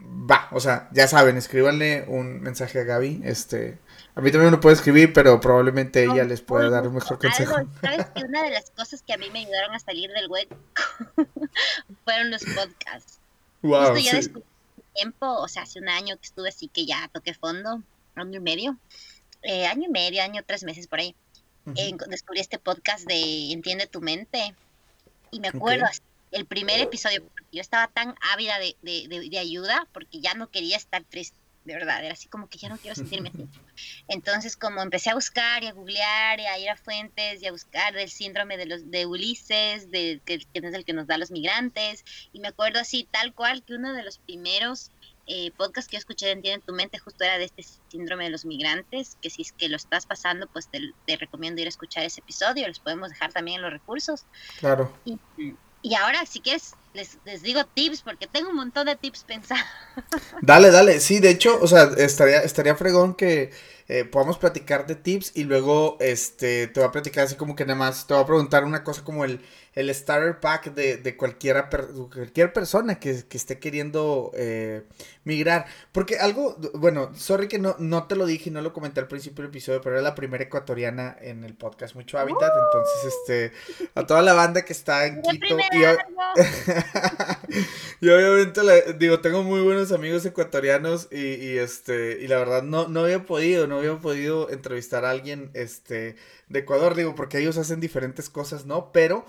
va, 0.00 0.48
o 0.52 0.60
sea, 0.60 0.88
ya 0.92 1.08
saben, 1.08 1.36
escríbanle 1.36 2.04
un 2.08 2.40
mensaje 2.40 2.80
a 2.80 2.84
Gaby, 2.84 3.22
este, 3.24 3.78
a 4.14 4.20
mí 4.20 4.30
también 4.30 4.50
me 4.50 4.58
puede 4.58 4.76
escribir, 4.76 5.12
pero 5.12 5.40
probablemente 5.40 6.04
ella 6.04 6.24
les 6.24 6.40
pueda 6.40 6.70
dar 6.70 6.86
un 6.86 6.94
mejor 6.94 7.18
consejo. 7.18 7.56
Algo, 7.56 7.70
¿Sabes 7.80 8.06
que 8.14 8.24
una 8.24 8.42
de 8.42 8.50
las 8.50 8.70
cosas 8.70 9.02
que 9.02 9.12
a 9.12 9.18
mí 9.18 9.28
me 9.30 9.40
ayudaron 9.40 9.74
a 9.74 9.78
salir 9.78 10.10
del 10.10 10.28
web 10.28 10.48
fueron 12.04 12.30
los 12.30 12.44
podcasts? 12.44 13.18
Wow, 13.62 13.80
Justo 13.80 13.98
ya 13.98 14.10
sí. 14.10 14.16
descubrí 14.16 14.44
tiempo, 14.94 15.26
o 15.26 15.48
sea, 15.48 15.62
hace 15.62 15.78
un 15.78 15.88
año 15.88 16.16
que 16.16 16.26
estuve 16.26 16.48
así 16.48 16.68
que 16.68 16.84
ya 16.84 17.08
toqué 17.12 17.34
fondo, 17.34 17.82
año 18.16 18.38
y 18.38 18.42
medio, 18.42 18.76
eh, 19.42 19.66
año 19.66 19.86
y 19.88 19.92
medio, 19.92 20.22
año, 20.22 20.42
tres 20.44 20.64
meses 20.64 20.88
por 20.88 20.98
ahí. 20.98 21.14
Uh 21.68 21.74
-huh. 21.74 22.04
eh, 22.04 22.08
descubrí 22.08 22.40
este 22.40 22.58
podcast 22.58 23.06
de 23.06 23.52
Entiende 23.52 23.86
tu 23.86 24.00
mente 24.00 24.54
y 25.30 25.40
me 25.40 25.48
acuerdo, 25.48 25.84
así, 25.84 26.00
el 26.30 26.46
primer 26.46 26.80
episodio, 26.80 27.22
yo 27.52 27.60
estaba 27.60 27.88
tan 27.88 28.14
ávida 28.32 28.58
de, 28.58 28.76
de, 28.82 29.28
de, 29.28 29.38
ayuda 29.38 29.86
porque 29.92 30.20
ya 30.20 30.34
no 30.34 30.50
quería 30.50 30.76
estar 30.76 31.04
triste, 31.04 31.36
de 31.64 31.74
verdad, 31.74 32.02
era 32.02 32.14
así 32.14 32.28
como 32.28 32.48
que 32.48 32.58
ya 32.58 32.68
no 32.68 32.78
quiero 32.78 32.94
sentirme 32.94 33.28
así. 33.28 33.46
Entonces, 34.08 34.56
como 34.56 34.80
empecé 34.80 35.10
a 35.10 35.14
buscar 35.14 35.62
y 35.62 35.66
a 35.66 35.72
googlear 35.72 36.40
y 36.40 36.46
a 36.46 36.58
ir 36.58 36.70
a 36.70 36.76
fuentes 36.76 37.42
y 37.42 37.46
a 37.46 37.52
buscar 37.52 37.94
del 37.94 38.08
síndrome 38.08 38.56
de 38.56 38.66
los 38.66 38.90
de 38.90 39.04
Ulises, 39.04 39.90
de, 39.90 40.20
que, 40.24 40.38
que 40.38 40.46
es 40.54 40.74
el 40.74 40.84
que 40.84 40.94
nos 40.94 41.06
da 41.06 41.18
los 41.18 41.30
migrantes, 41.30 42.04
y 42.32 42.40
me 42.40 42.48
acuerdo 42.48 42.80
así, 42.80 43.06
tal 43.10 43.34
cual, 43.34 43.62
que 43.62 43.74
uno 43.74 43.92
de 43.92 44.02
los 44.02 44.18
primeros 44.18 44.90
eh, 45.28 45.52
podcast 45.56 45.88
que 45.88 45.96
yo 45.96 45.98
escuché 45.98 46.26
de 46.26 46.32
Entiende 46.32 46.64
tu 46.66 46.72
mente 46.72 46.98
justo 46.98 47.22
era 47.22 47.38
de 47.38 47.44
este 47.44 47.64
síndrome 47.88 48.24
de 48.24 48.30
los 48.30 48.44
migrantes, 48.44 49.16
que 49.20 49.28
si 49.28 49.42
es 49.42 49.52
que 49.52 49.68
lo 49.68 49.76
estás 49.76 50.06
pasando, 50.06 50.46
pues 50.46 50.68
te, 50.68 51.16
recomiendo 51.16 51.60
ir 51.60 51.66
a 51.66 51.68
escuchar 51.68 52.04
ese 52.04 52.20
episodio, 52.20 52.66
los 52.66 52.80
podemos 52.80 53.10
dejar 53.10 53.32
también 53.32 53.56
en 53.56 53.62
los 53.62 53.72
recursos. 53.72 54.24
Claro. 54.58 54.92
Y, 55.04 55.18
y 55.82 55.94
ahora, 55.94 56.24
si 56.26 56.40
quieres, 56.40 56.72
les, 56.94 57.18
les, 57.24 57.42
digo 57.42 57.64
tips, 57.64 58.02
porque 58.02 58.26
tengo 58.26 58.50
un 58.50 58.56
montón 58.56 58.86
de 58.86 58.96
tips 58.96 59.24
pensados. 59.24 59.64
Dale, 60.42 60.70
dale, 60.70 61.00
sí, 61.00 61.20
de 61.20 61.30
hecho, 61.30 61.58
o 61.60 61.66
sea, 61.66 61.90
estaría, 61.98 62.40
estaría 62.40 62.74
fregón 62.74 63.14
que 63.14 63.52
eh, 63.88 64.04
podamos 64.04 64.36
platicar 64.36 64.86
de 64.86 64.96
tips 64.96 65.32
y 65.34 65.44
luego 65.44 65.96
este, 66.00 66.66
te 66.66 66.80
voy 66.80 66.88
a 66.88 66.92
platicar 66.92 67.24
así 67.24 67.36
como 67.36 67.56
que 67.56 67.64
nada 67.64 67.78
más, 67.78 68.06
te 68.06 68.12
voy 68.12 68.22
a 68.22 68.26
preguntar 68.26 68.64
una 68.64 68.84
cosa 68.84 69.02
como 69.02 69.24
el, 69.24 69.40
el 69.78 69.94
starter 69.94 70.40
pack 70.40 70.74
de, 70.74 70.96
de 70.96 71.16
cualquiera 71.16 71.70
cualquier 71.70 72.52
persona 72.52 72.98
que, 72.98 73.24
que 73.28 73.36
esté 73.36 73.60
queriendo 73.60 74.32
eh, 74.34 74.82
migrar. 75.22 75.66
Porque 75.92 76.18
algo, 76.18 76.56
bueno, 76.74 77.12
sorry 77.14 77.46
que 77.46 77.60
no, 77.60 77.76
no 77.78 78.08
te 78.08 78.16
lo 78.16 78.26
dije 78.26 78.50
y 78.50 78.52
no 78.52 78.60
lo 78.60 78.72
comenté 78.72 78.98
al 79.00 79.06
principio 79.08 79.42
del 79.42 79.50
episodio, 79.50 79.80
pero 79.80 79.94
era 79.94 80.02
la 80.02 80.16
primera 80.16 80.42
ecuatoriana 80.42 81.16
en 81.20 81.44
el 81.44 81.54
podcast 81.54 81.94
Mucho 81.94 82.18
Hábitat. 82.18 82.50
Entonces, 82.66 83.14
este, 83.14 83.52
a 83.94 84.04
toda 84.04 84.22
la 84.22 84.32
banda 84.34 84.64
que 84.64 84.72
está 84.72 85.06
en 85.06 85.22
Quito. 85.22 85.56
Y, 88.00 88.08
obviamente, 88.08 88.60
digo, 88.98 89.20
tengo 89.20 89.44
muy 89.44 89.60
buenos 89.60 89.92
amigos 89.92 90.26
ecuatorianos 90.26 91.06
y, 91.12 91.34
y, 91.34 91.58
este, 91.58 92.18
y 92.20 92.26
la 92.26 92.38
verdad 92.38 92.64
no, 92.64 92.88
no 92.88 93.00
había 93.00 93.24
podido, 93.24 93.68
no 93.68 93.77
había 93.78 93.98
podido 93.98 94.50
entrevistar 94.50 95.04
a 95.04 95.10
alguien, 95.10 95.50
este, 95.54 96.16
de 96.48 96.58
Ecuador, 96.58 96.94
digo, 96.94 97.14
porque 97.14 97.38
ellos 97.38 97.58
hacen 97.58 97.80
diferentes 97.80 98.28
cosas, 98.30 98.66
¿no? 98.66 98.92
Pero 98.92 99.24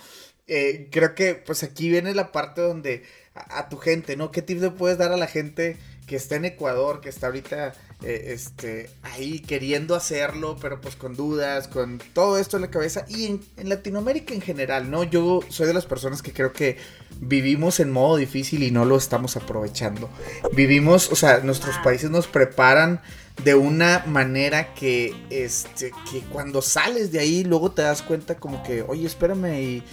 eh, 0.47 0.87
creo 0.91 1.13
que 1.13 1.35
pues 1.35 1.61
aquí 1.61 1.89
viene 1.89 2.15
la 2.15 2.31
parte 2.31 2.61
donde 2.61 3.03
a, 3.35 3.69
tu 3.69 3.77
gente, 3.77 4.17
¿no? 4.17 4.31
¿Qué 4.31 4.41
tips 4.41 4.61
le 4.61 4.71
puedes 4.71 4.97
dar 4.97 5.11
a 5.11 5.17
la 5.17 5.27
gente 5.27 5.77
que 6.07 6.15
está 6.15 6.37
en 6.37 6.45
Ecuador, 6.45 7.01
que 7.01 7.09
está 7.09 7.27
ahorita 7.27 7.73
eh, 8.01 8.31
este, 8.33 8.89
ahí 9.03 9.41
queriendo 9.41 9.93
hacerlo, 9.93 10.57
pero 10.59 10.81
pues 10.81 10.95
con 10.95 11.15
dudas, 11.15 11.67
con 11.67 12.01
todo 12.13 12.39
esto 12.39 12.57
en 12.57 12.61
la 12.63 12.71
cabeza 12.71 13.05
y 13.07 13.27
en, 13.27 13.41
en, 13.57 13.69
Latinoamérica 13.69 14.33
en 14.33 14.41
general, 14.41 14.89
¿no? 14.89 15.03
Yo 15.03 15.41
soy 15.49 15.67
de 15.67 15.73
las 15.75 15.85
personas 15.85 16.23
que 16.23 16.33
creo 16.33 16.51
que 16.51 16.77
vivimos 17.19 17.79
en 17.79 17.91
modo 17.91 18.17
difícil 18.17 18.63
y 18.63 18.71
no 18.71 18.85
lo 18.85 18.97
estamos 18.97 19.37
aprovechando. 19.37 20.09
Vivimos, 20.53 21.11
o 21.11 21.15
sea, 21.15 21.41
nuestros 21.41 21.77
países 21.83 22.09
nos 22.09 22.25
preparan 22.25 23.01
de 23.43 23.55
una 23.55 24.03
manera 24.05 24.73
que, 24.73 25.15
este, 25.29 25.91
que 26.11 26.21
cuando 26.31 26.61
sales 26.61 27.11
de 27.11 27.19
ahí 27.19 27.43
luego 27.43 27.71
te 27.71 27.81
das 27.81 28.01
cuenta 28.01 28.35
como 28.35 28.63
que, 28.63 28.81
oye, 28.81 29.05
espérame 29.05 29.61
y 29.61 29.83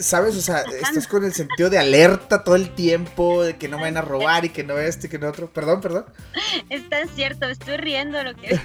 ¿Sabes? 0.00 0.36
O 0.36 0.40
sea, 0.40 0.62
estás 0.62 1.06
con 1.06 1.24
el 1.24 1.32
sentido 1.32 1.70
de 1.70 1.78
alerta 1.78 2.44
todo 2.44 2.56
el 2.56 2.74
tiempo, 2.74 3.42
de 3.42 3.56
que 3.56 3.68
no 3.68 3.76
me 3.76 3.84
vayan 3.84 3.98
a 3.98 4.02
robar 4.02 4.44
y 4.44 4.48
que 4.50 4.64
no 4.64 4.78
este, 4.78 5.08
que 5.08 5.18
no 5.18 5.28
otro. 5.28 5.52
Perdón, 5.52 5.80
perdón. 5.80 6.06
Es 6.68 6.88
tan 6.88 7.08
cierto, 7.08 7.46
estoy 7.48 7.76
riendo 7.76 8.22
lo 8.22 8.34
que 8.34 8.58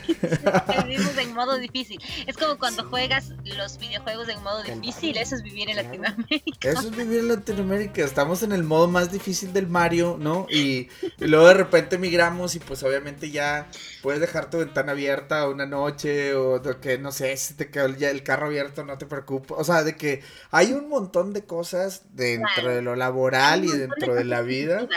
vivimos 0.84 1.18
en 1.18 1.34
modo 1.34 1.58
difícil. 1.58 2.02
Es 2.28 2.38
como 2.38 2.58
cuando 2.58 2.88
juegas 2.90 3.34
los 3.44 3.78
videojuegos 3.78 4.30
en 4.30 4.42
modo 4.44 4.64
difícil, 4.64 5.18
eso 5.18 5.36
es 5.36 5.44
vivir 5.44 5.70
en 5.70 5.78
Latinoamérica. 5.78 6.70
Eso 6.70 6.82
es 6.82 6.96
vivir 6.96 7.20
en 7.20 7.28
Latinoamérica. 7.30 8.04
Estamos 8.04 8.44
en 8.44 8.52
el 8.52 8.64
modo 8.64 8.88
más 8.88 9.12
difícil 9.12 9.54
del 9.54 9.68
Mario, 9.68 10.18
¿no? 10.20 10.48
Y, 10.50 10.90
luego 11.20 11.48
de 11.48 11.54
repente 11.54 11.98
migramos 11.98 12.56
y 12.56 12.60
pues 12.60 12.84
obviamente 12.84 13.32
ya 13.32 13.68
puedes 14.02 14.22
dejar 14.22 14.50
tu 14.50 14.60
ventana 14.60 14.94
abierta 14.94 15.48
una 15.48 15.66
noche 15.66 16.34
o 16.34 16.62
que 16.80 16.98
no 16.98 17.12
sé, 17.12 17.36
si 17.38 17.54
te 17.54 17.70
quedó 17.70 17.88
ya 17.90 18.10
el 18.10 18.24
carro 18.24 18.48
abierto, 18.48 18.84
no 18.84 18.98
te 18.98 19.06
preocupes. 19.06 19.52
O 19.58 19.64
sea, 19.64 19.84
de 19.84 19.96
que 19.96 20.22
hay 20.52 20.74
un 20.74 20.90
montón 20.90 21.19
montón 21.20 21.34
de 21.34 21.46
cosas 21.46 22.04
dentro 22.16 22.70
de 22.70 22.82
lo 22.82 22.96
laboral 22.96 23.66
y 23.66 23.72
dentro 23.72 24.16
de, 24.16 24.24
la 24.24 24.42
vida. 24.42 24.88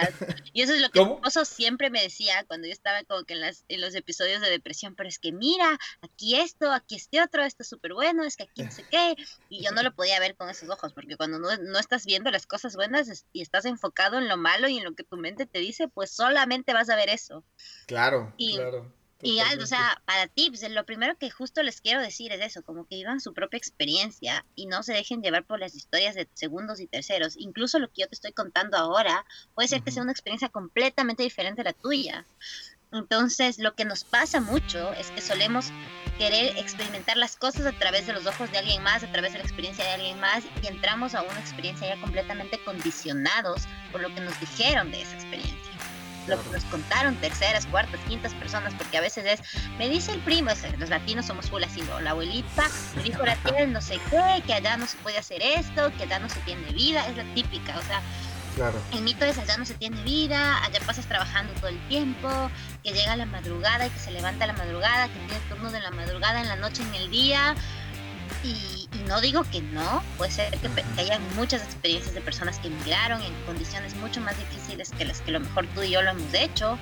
Y 0.52 0.62
eso 0.62 0.74
es 0.74 0.80
lo 0.80 0.90
que 0.90 1.04
mi 1.04 1.12
esposo 1.12 1.44
siempre 1.44 1.90
me 1.90 2.02
decía 2.02 2.44
cuando 2.46 2.66
yo 2.66 2.72
estaba 2.72 3.02
como 3.04 3.24
que 3.24 3.34
en, 3.34 3.40
las, 3.40 3.64
en 3.68 3.80
los 3.80 3.94
episodios 3.94 4.40
de 4.40 4.50
depresión, 4.50 4.94
pero 4.94 5.08
es 5.08 5.18
que 5.18 5.32
mira, 5.32 5.78
aquí 6.02 6.36
esto, 6.36 6.70
aquí 6.70 6.96
este 6.96 7.22
otro, 7.22 7.42
esto 7.42 7.62
es 7.62 7.68
súper 7.68 7.94
bueno, 7.94 8.24
es 8.24 8.36
que 8.36 8.44
aquí 8.44 8.62
no 8.62 8.70
sé 8.70 8.84
qué, 8.90 9.16
y 9.48 9.64
yo 9.64 9.72
no 9.72 9.82
lo 9.82 9.94
podía 9.94 10.20
ver 10.20 10.36
con 10.36 10.48
esos 10.50 10.68
ojos, 10.68 10.92
porque 10.92 11.16
cuando 11.16 11.38
no, 11.38 11.56
no 11.56 11.78
estás 11.78 12.04
viendo 12.04 12.30
las 12.30 12.46
cosas 12.46 12.76
buenas 12.76 13.26
y 13.32 13.42
estás 13.42 13.64
enfocado 13.64 14.18
en 14.18 14.28
lo 14.28 14.36
malo 14.36 14.68
y 14.68 14.78
en 14.78 14.84
lo 14.84 14.94
que 14.94 15.04
tu 15.04 15.16
mente 15.16 15.46
te 15.46 15.58
dice, 15.58 15.88
pues 15.88 16.10
solamente 16.10 16.72
vas 16.72 16.90
a 16.90 16.96
ver 16.96 17.08
eso. 17.08 17.44
Claro, 17.86 18.34
claro. 18.36 18.92
Y 19.24 19.38
algo, 19.38 19.62
o 19.62 19.66
sea, 19.66 20.02
para 20.04 20.26
tips, 20.26 20.68
lo 20.70 20.84
primero 20.84 21.16
que 21.16 21.30
justo 21.30 21.62
les 21.62 21.80
quiero 21.80 22.02
decir 22.02 22.32
es 22.32 22.40
eso, 22.40 22.62
como 22.64 22.88
que 22.88 22.96
vivan 22.96 23.20
su 23.20 23.32
propia 23.32 23.56
experiencia 23.56 24.44
y 24.56 24.66
no 24.66 24.82
se 24.82 24.92
dejen 24.92 25.22
llevar 25.22 25.44
por 25.44 25.60
las 25.60 25.76
historias 25.76 26.16
de 26.16 26.28
segundos 26.34 26.80
y 26.80 26.88
terceros. 26.88 27.36
Incluso 27.36 27.78
lo 27.78 27.86
que 27.86 28.02
yo 28.02 28.08
te 28.08 28.16
estoy 28.16 28.32
contando 28.32 28.76
ahora 28.76 29.24
puede 29.54 29.68
ser 29.68 29.82
que 29.82 29.92
sea 29.92 30.02
una 30.02 30.10
experiencia 30.10 30.48
completamente 30.48 31.22
diferente 31.22 31.60
a 31.60 31.64
la 31.64 31.72
tuya. 31.72 32.26
Entonces, 32.90 33.58
lo 33.58 33.74
que 33.76 33.84
nos 33.84 34.02
pasa 34.02 34.40
mucho 34.40 34.92
es 34.94 35.12
que 35.12 35.20
solemos 35.20 35.66
querer 36.18 36.58
experimentar 36.58 37.16
las 37.16 37.36
cosas 37.36 37.64
a 37.64 37.78
través 37.78 38.08
de 38.08 38.12
los 38.12 38.26
ojos 38.26 38.50
de 38.50 38.58
alguien 38.58 38.82
más, 38.82 39.04
a 39.04 39.12
través 39.12 39.32
de 39.32 39.38
la 39.38 39.44
experiencia 39.44 39.84
de 39.84 39.92
alguien 39.92 40.18
más, 40.18 40.42
y 40.62 40.66
entramos 40.66 41.14
a 41.14 41.22
una 41.22 41.38
experiencia 41.40 41.94
ya 41.94 42.00
completamente 42.00 42.62
condicionados 42.64 43.62
por 43.92 44.00
lo 44.00 44.12
que 44.14 44.20
nos 44.20 44.38
dijeron 44.40 44.90
de 44.90 45.02
esa 45.02 45.14
experiencia 45.14 45.71
lo 46.26 46.42
que 46.42 46.50
nos 46.50 46.64
contaron 46.64 47.16
terceras, 47.16 47.66
cuartas, 47.66 48.00
quintas 48.08 48.34
personas, 48.34 48.74
porque 48.74 48.98
a 48.98 49.00
veces 49.00 49.24
es, 49.26 49.40
me 49.78 49.88
dice 49.88 50.12
el 50.12 50.20
primo, 50.20 50.50
los 50.78 50.90
latinos 50.90 51.26
somos 51.26 51.50
full 51.50 51.62
así, 51.62 51.82
la 52.02 52.10
abuelita 52.10 52.68
me 52.96 53.02
dijo 53.02 53.24
la 53.24 53.36
tía 53.44 53.66
no 53.66 53.80
sé 53.80 54.00
qué, 54.10 54.42
que 54.46 54.54
allá 54.54 54.76
no 54.76 54.86
se 54.86 54.96
puede 54.98 55.18
hacer 55.18 55.42
esto, 55.42 55.92
que 55.96 56.04
allá 56.04 56.18
no 56.18 56.28
se 56.28 56.40
tiene 56.40 56.70
vida, 56.72 57.06
es 57.08 57.16
la 57.16 57.24
típica, 57.34 57.78
o 57.78 57.82
sea, 57.82 58.00
Claro. 58.54 58.78
El 58.92 59.02
mito 59.02 59.24
es 59.24 59.38
allá 59.38 59.56
no 59.56 59.64
se 59.64 59.74
tiene 59.74 60.02
vida, 60.02 60.62
allá 60.62 60.78
pasas 60.84 61.06
trabajando 61.06 61.52
todo 61.54 61.68
el 61.68 61.88
tiempo, 61.88 62.28
que 62.84 62.92
llega 62.92 63.12
a 63.12 63.16
la 63.16 63.24
madrugada 63.24 63.86
y 63.86 63.90
que 63.90 63.98
se 63.98 64.10
levanta 64.10 64.44
a 64.44 64.48
la 64.48 64.52
madrugada, 64.52 65.08
que 65.08 65.18
tiene 65.20 65.40
turnos 65.48 65.72
de 65.72 65.80
la 65.80 65.90
madrugada, 65.90 66.40
en 66.40 66.48
la 66.48 66.56
noche, 66.56 66.82
en 66.82 66.94
el 66.94 67.10
día. 67.10 67.54
Y, 68.44 68.81
no 69.00 69.20
digo 69.20 69.44
que 69.50 69.60
no, 69.60 70.02
puede 70.16 70.30
ser 70.30 70.58
que, 70.58 70.68
haya 70.98 71.18
muchas 71.36 71.62
experiencias 71.62 72.14
de 72.14 72.20
personas 72.20 72.58
que 72.58 72.68
emigraron 72.68 73.22
en 73.22 73.32
condiciones 73.46 73.94
mucho 73.96 74.20
más 74.20 74.36
difíciles 74.38 74.90
que 74.90 75.04
las 75.04 75.20
que 75.20 75.30
a 75.30 75.34
lo 75.34 75.40
mejor 75.40 75.66
tú 75.74 75.82
y 75.82 75.90
yo 75.90 76.02
lo 76.02 76.10
hemos 76.10 76.34
hecho, 76.34 76.78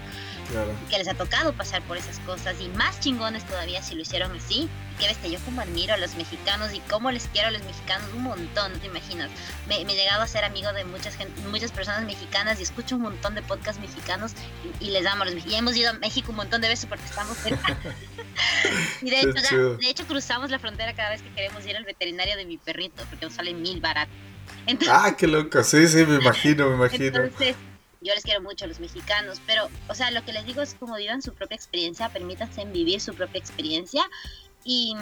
que 0.90 0.98
les 0.98 1.08
ha 1.08 1.14
tocado 1.14 1.52
pasar 1.52 1.82
por 1.82 1.96
esas 1.96 2.18
cosas 2.20 2.60
y 2.60 2.68
más 2.70 2.98
chingones 3.00 3.44
todavía 3.46 3.82
si 3.82 3.94
lo 3.94 4.02
hicieron 4.02 4.36
así. 4.36 4.68
Y 4.98 5.02
que 5.02 5.08
ves 5.08 5.18
que 5.18 5.30
yo 5.30 5.38
como 5.46 5.62
admiro 5.62 5.94
a 5.94 5.96
los 5.96 6.14
mexicanos 6.16 6.74
y 6.74 6.80
cómo 6.80 7.10
les 7.10 7.26
quiero 7.28 7.48
a 7.48 7.50
los 7.50 7.62
mexicanos 7.62 8.06
un 8.12 8.24
montón, 8.24 8.72
no 8.72 8.78
te 8.78 8.86
imaginas. 8.86 9.30
Me, 9.66 9.80
he 9.80 9.84
llegado 9.84 10.22
a 10.22 10.26
ser 10.26 10.44
amigo 10.44 10.72
de 10.72 10.84
muchas 10.84 11.16
gente, 11.16 11.40
muchas 11.48 11.72
personas 11.72 12.04
mexicanas 12.04 12.60
y 12.60 12.64
escucho 12.64 12.96
un 12.96 13.02
montón 13.02 13.34
de 13.34 13.42
podcasts 13.42 13.80
mexicanos 13.80 14.32
y, 14.80 14.90
les 14.90 15.06
amo 15.06 15.22
a 15.22 15.26
los 15.26 15.34
mexicanos. 15.34 15.54
Y 15.54 15.58
hemos 15.58 15.76
ido 15.76 15.90
a 15.90 15.92
México 15.94 16.30
un 16.30 16.36
montón 16.36 16.60
de 16.60 16.68
veces 16.68 16.86
porque 16.86 17.04
estamos 17.04 17.36
cerca. 17.38 17.76
y 19.02 19.10
de 19.10 19.20
hecho, 19.20 19.76
de 19.76 19.90
hecho 19.90 20.06
cruzamos 20.06 20.50
la 20.50 20.58
frontera 20.58 20.94
cada 20.94 21.10
vez 21.10 21.22
que 21.22 21.30
queremos 21.30 21.64
ir 21.66 21.76
al 21.76 21.84
veterinario 21.84 22.36
de 22.36 22.44
mi 22.44 22.58
perrito 22.58 23.04
porque 23.08 23.26
nos 23.26 23.34
sale 23.34 23.54
mil 23.54 23.80
barato. 23.80 24.10
ah, 24.90 25.14
qué 25.16 25.26
loco, 25.26 25.62
sí, 25.62 25.86
sí, 25.88 26.04
me 26.06 26.16
imagino, 26.16 26.68
me 26.68 26.76
imagino. 26.76 27.24
Entonces, 27.24 27.56
yo 28.00 28.14
les 28.14 28.24
quiero 28.24 28.40
mucho 28.40 28.64
a 28.64 28.68
los 28.68 28.80
mexicanos, 28.80 29.40
pero, 29.46 29.68
o 29.88 29.94
sea, 29.94 30.10
lo 30.10 30.24
que 30.24 30.32
les 30.32 30.46
digo 30.46 30.62
es 30.62 30.74
como 30.74 30.96
vivan 30.96 31.22
su 31.22 31.34
propia 31.34 31.56
experiencia, 31.56 32.08
permítanse 32.08 32.64
vivir 32.64 33.00
su 33.00 33.14
propia 33.14 33.38
experiencia 33.38 34.02
y, 34.64 34.96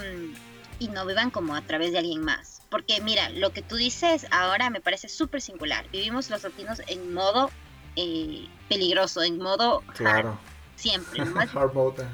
y 0.79 0.89
no 0.89 1.07
vivan 1.07 1.31
como 1.31 1.55
a 1.55 1.63
través 1.63 1.93
de 1.93 1.99
alguien 1.99 2.23
más. 2.23 2.63
Porque 2.71 3.01
mira, 3.01 3.31
lo 3.31 3.53
que 3.53 3.63
tú 3.63 3.77
dices 3.77 4.27
ahora 4.31 4.69
me 4.71 4.81
parece 4.81 5.09
súper 5.09 5.41
singular. 5.41 5.89
Vivimos 5.91 6.29
los 6.29 6.43
latinos 6.43 6.83
en 6.87 7.15
modo 7.15 7.51
eh, 7.97 8.47
peligroso, 8.69 9.23
en 9.23 9.39
modo 9.39 9.83
claro. 9.95 10.39
siempre. 10.77 11.23
hard 11.55 11.73
mode, 11.73 12.05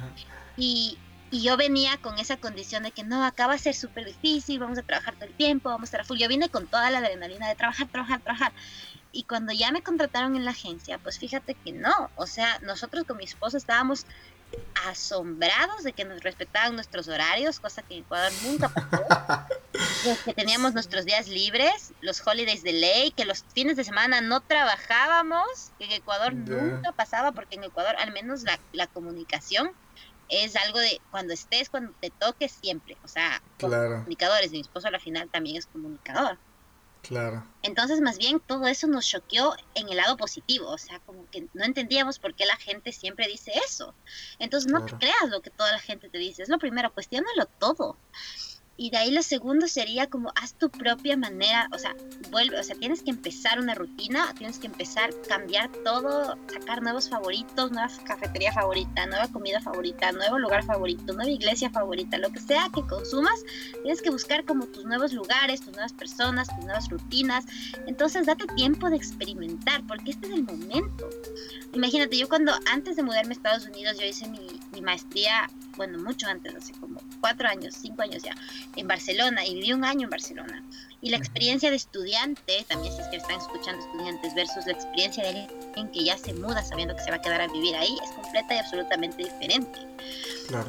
y, 0.56 0.98
y 1.34 1.42
yo 1.42 1.56
venía 1.56 1.96
con 1.96 2.16
esa 2.20 2.36
condición 2.36 2.84
de 2.84 2.92
que 2.92 3.02
no, 3.02 3.24
acá 3.24 3.48
va 3.48 3.54
a 3.54 3.58
ser 3.58 3.74
súper 3.74 4.04
difícil, 4.04 4.60
vamos 4.60 4.78
a 4.78 4.82
trabajar 4.82 5.14
todo 5.16 5.24
el 5.24 5.34
tiempo, 5.34 5.68
vamos 5.68 5.88
a 5.88 5.90
estar 5.90 6.06
full. 6.06 6.16
Yo 6.16 6.28
vine 6.28 6.48
con 6.48 6.68
toda 6.68 6.92
la 6.92 6.98
adrenalina 6.98 7.48
de 7.48 7.56
trabajar, 7.56 7.88
trabajar, 7.88 8.20
trabajar. 8.20 8.52
Y 9.10 9.24
cuando 9.24 9.52
ya 9.52 9.72
me 9.72 9.82
contrataron 9.82 10.36
en 10.36 10.44
la 10.44 10.52
agencia, 10.52 10.96
pues 10.98 11.18
fíjate 11.18 11.54
que 11.56 11.72
no. 11.72 12.08
O 12.14 12.28
sea, 12.28 12.60
nosotros 12.60 13.02
con 13.02 13.16
mi 13.16 13.24
esposo 13.24 13.56
estábamos 13.56 14.06
asombrados 14.86 15.82
de 15.82 15.92
que 15.92 16.04
nos 16.04 16.22
respetaban 16.22 16.76
nuestros 16.76 17.08
horarios, 17.08 17.58
cosa 17.58 17.82
que 17.82 17.94
en 17.94 18.04
Ecuador 18.04 18.30
nunca 18.44 18.68
pasó. 18.68 19.04
que 20.24 20.34
teníamos 20.34 20.72
nuestros 20.72 21.04
días 21.04 21.26
libres, 21.26 21.94
los 22.00 22.24
holidays 22.24 22.62
de 22.62 22.74
ley, 22.74 23.10
que 23.10 23.24
los 23.24 23.44
fines 23.52 23.76
de 23.76 23.82
semana 23.82 24.20
no 24.20 24.40
trabajábamos, 24.40 25.72
que 25.80 25.86
en 25.86 25.90
Ecuador 25.90 26.32
nunca 26.32 26.92
pasaba, 26.92 27.32
porque 27.32 27.56
en 27.56 27.64
Ecuador 27.64 27.96
al 27.98 28.12
menos 28.12 28.44
la, 28.44 28.60
la, 28.72 28.86
comunicación 28.86 29.72
es 30.28 30.56
algo 30.56 30.78
de 30.78 31.00
cuando 31.10 31.34
estés, 31.34 31.68
cuando 31.68 31.92
te 32.00 32.10
toques 32.10 32.52
siempre. 32.52 32.96
O 33.04 33.08
sea, 33.08 33.42
comunicadores, 33.60 34.50
mi 34.50 34.60
esposo 34.60 34.88
al 34.88 35.00
final 35.00 35.28
también 35.30 35.56
es 35.56 35.66
comunicador. 35.66 36.38
Claro. 37.02 37.46
Entonces, 37.62 38.00
más 38.00 38.16
bien, 38.16 38.40
todo 38.40 38.66
eso 38.66 38.86
nos 38.86 39.06
choqueó 39.06 39.54
en 39.74 39.90
el 39.90 39.96
lado 39.96 40.16
positivo, 40.16 40.68
o 40.68 40.78
sea, 40.78 41.00
como 41.00 41.28
que 41.30 41.46
no 41.52 41.64
entendíamos 41.64 42.18
por 42.18 42.34
qué 42.34 42.46
la 42.46 42.56
gente 42.56 42.92
siempre 42.92 43.26
dice 43.26 43.52
eso. 43.66 43.94
Entonces, 44.38 44.72
no 44.72 44.86
te 44.86 44.96
creas 44.96 45.28
lo 45.28 45.42
que 45.42 45.50
toda 45.50 45.70
la 45.70 45.80
gente 45.80 46.08
te 46.08 46.16
dice, 46.16 46.42
es 46.42 46.48
lo 46.48 46.58
primero, 46.58 46.94
cuestiónalo 46.94 47.44
todo. 47.58 47.98
Y 48.76 48.90
de 48.90 48.96
ahí 48.96 49.10
lo 49.12 49.22
segundo 49.22 49.68
sería 49.68 50.08
como 50.08 50.32
haz 50.34 50.54
tu 50.54 50.68
propia 50.68 51.16
manera, 51.16 51.68
o 51.72 51.78
sea, 51.78 51.94
vuelve, 52.30 52.58
o 52.58 52.62
sea, 52.62 52.74
tienes 52.74 53.02
que 53.02 53.10
empezar 53.10 53.60
una 53.60 53.74
rutina, 53.74 54.34
tienes 54.36 54.58
que 54.58 54.66
empezar 54.66 55.10
cambiar 55.28 55.70
todo, 55.84 56.36
sacar 56.52 56.82
nuevos 56.82 57.08
favoritos, 57.08 57.70
nueva 57.70 57.88
cafetería 58.04 58.52
favorita, 58.52 59.06
nueva 59.06 59.28
comida 59.28 59.60
favorita, 59.60 60.10
nuevo 60.12 60.38
lugar 60.38 60.64
favorito, 60.64 61.12
nueva 61.12 61.30
iglesia 61.30 61.70
favorita, 61.70 62.18
lo 62.18 62.30
que 62.30 62.40
sea 62.40 62.68
que 62.74 62.82
consumas, 62.82 63.44
tienes 63.82 64.02
que 64.02 64.10
buscar 64.10 64.44
como 64.44 64.66
tus 64.66 64.84
nuevos 64.84 65.12
lugares, 65.12 65.60
tus 65.60 65.72
nuevas 65.72 65.92
personas, 65.92 66.48
tus 66.48 66.64
nuevas 66.64 66.88
rutinas. 66.88 67.44
Entonces, 67.86 68.26
date 68.26 68.46
tiempo 68.56 68.90
de 68.90 68.96
experimentar, 68.96 69.86
porque 69.86 70.10
este 70.10 70.26
es 70.26 70.32
el 70.32 70.44
momento. 70.44 71.08
Imagínate, 71.72 72.16
yo 72.16 72.28
cuando 72.28 72.52
antes 72.70 72.96
de 72.96 73.02
mudarme 73.02 73.30
a 73.30 73.36
Estados 73.36 73.66
Unidos, 73.66 73.98
yo 73.98 74.06
hice 74.06 74.28
mi, 74.28 74.46
mi 74.72 74.80
maestría, 74.80 75.48
bueno, 75.76 75.98
mucho 75.98 76.26
antes, 76.26 76.54
hace 76.54 76.72
como 76.74 77.00
cuatro 77.20 77.48
años, 77.48 77.74
cinco 77.74 78.02
años 78.02 78.22
ya 78.22 78.34
en 78.76 78.86
Barcelona 78.86 79.44
y 79.44 79.54
viví 79.54 79.72
un 79.72 79.84
año 79.84 80.04
en 80.04 80.10
Barcelona. 80.10 80.62
Y 81.04 81.10
la 81.10 81.18
experiencia 81.18 81.68
de 81.68 81.76
estudiante, 81.76 82.64
también 82.66 82.90
si 82.94 83.02
es 83.02 83.08
que 83.08 83.18
están 83.18 83.38
escuchando 83.38 83.84
estudiantes 83.84 84.34
versus 84.34 84.64
la 84.64 84.72
experiencia 84.72 85.22
de 85.22 85.28
alguien 85.28 85.92
que 85.92 86.02
ya 86.02 86.16
se 86.16 86.32
muda 86.32 86.64
sabiendo 86.64 86.96
que 86.96 87.02
se 87.02 87.10
va 87.10 87.16
a 87.16 87.20
quedar 87.20 87.42
a 87.42 87.46
vivir 87.46 87.76
ahí, 87.76 87.94
es 88.02 88.10
completa 88.12 88.54
y 88.54 88.58
absolutamente 88.58 89.22
diferente. 89.22 89.80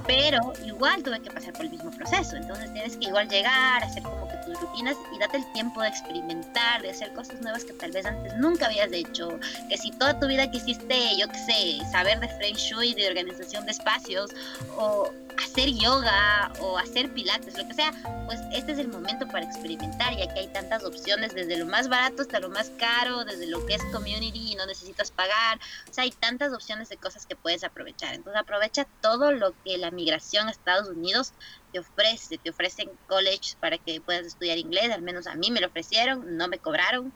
Pero 0.05 0.51
igual 0.65 1.03
tuve 1.03 1.21
que 1.21 1.31
pasar 1.31 1.53
por 1.53 1.63
el 1.63 1.71
mismo 1.71 1.89
proceso, 1.91 2.35
entonces 2.35 2.71
tienes 2.73 2.97
que 2.97 3.05
igual 3.05 3.29
llegar, 3.29 3.81
hacer 3.81 4.03
como 4.03 4.27
que 4.27 4.35
tus 4.45 4.59
rutinas 4.59 4.97
y 5.15 5.19
date 5.19 5.37
el 5.37 5.51
tiempo 5.53 5.81
de 5.81 5.87
experimentar, 5.87 6.81
de 6.81 6.89
hacer 6.89 7.13
cosas 7.13 7.39
nuevas 7.39 7.63
que 7.63 7.71
tal 7.71 7.91
vez 7.91 8.05
antes 8.05 8.33
nunca 8.35 8.65
habías 8.65 8.91
hecho, 8.91 9.39
que 9.69 9.77
si 9.77 9.89
toda 9.91 10.19
tu 10.19 10.27
vida 10.27 10.51
quisiste, 10.51 11.15
yo 11.17 11.29
qué 11.29 11.37
sé, 11.37 11.91
saber 11.91 12.19
de 12.19 12.27
Feng 12.27 12.55
Shui, 12.55 12.93
de 12.93 13.07
organización 13.07 13.65
de 13.65 13.71
espacios, 13.71 14.31
o 14.75 15.09
hacer 15.37 15.69
yoga 15.69 16.51
o 16.59 16.77
hacer 16.77 17.13
pilates, 17.13 17.57
lo 17.57 17.67
que 17.67 17.73
sea, 17.73 17.91
pues 18.25 18.39
este 18.53 18.73
es 18.73 18.79
el 18.79 18.87
momento 18.87 19.27
para 19.27 19.45
experimentar, 19.45 20.15
ya 20.17 20.33
que 20.33 20.41
hay 20.41 20.47
tantas 20.47 20.83
opciones, 20.83 21.33
desde 21.33 21.57
lo 21.57 21.65
más 21.65 21.87
barato 21.87 22.21
hasta 22.21 22.39
lo 22.39 22.49
más 22.49 22.71
caro, 22.77 23.25
desde 23.25 23.47
lo 23.47 23.65
que 23.65 23.75
es 23.75 23.83
community 23.91 24.51
y 24.51 24.55
no 24.55 24.65
necesitas 24.65 25.11
pagar, 25.11 25.59
o 25.89 25.93
sea, 25.93 26.03
hay 26.03 26.11
tantas 26.11 26.53
opciones 26.53 26.89
de 26.89 26.97
cosas 26.97 27.25
que 27.25 27.35
puedes 27.35 27.63
aprovechar. 27.63 28.13
Entonces 28.13 28.41
aprovecha 28.41 28.85
todo 29.01 29.31
lo 29.31 29.53
que 29.63 29.77
la 29.77 29.91
migración 29.91 30.47
a 30.47 30.51
Estados 30.51 30.89
Unidos 30.89 31.33
te 31.75 31.79
ofrece, 31.79 32.37
te 32.37 32.51
ofrecen 32.51 32.89
colleges 33.05 33.57
para 33.59 33.77
que 33.77 33.99
puedas 33.99 34.25
estudiar 34.25 34.57
inglés, 34.57 34.91
al 34.91 35.01
menos 35.01 35.27
a 35.27 35.35
mí 35.35 35.51
me 35.51 35.59
lo 35.59 35.67
ofrecieron, 35.67 36.37
no 36.37 36.47
me 36.47 36.57
cobraron. 36.57 37.11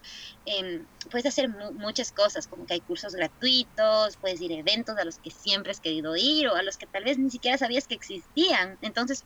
Em, 0.45 0.85
puedes 1.09 1.25
hacer 1.27 1.47
muchas 1.47 2.11
cosas, 2.11 2.45
como 2.45 2.65
que 2.65 2.73
hay 2.73 2.81
cursos 2.81 3.15
gratuitos, 3.15 4.17
puedes 4.17 4.41
ir 4.41 4.51
a 4.51 4.55
eventos 4.55 4.97
a 4.97 5.05
los 5.05 5.17
que 5.19 5.31
siempre 5.31 5.71
has 5.71 5.79
querido 5.79 6.17
ir 6.17 6.49
o 6.49 6.55
a 6.55 6.63
los 6.63 6.75
que 6.75 6.87
tal 6.87 7.05
vez 7.05 7.17
ni 7.17 7.29
siquiera 7.29 7.57
sabías 7.57 7.87
que 7.87 7.95
existían. 7.95 8.77
Entonces, 8.81 9.23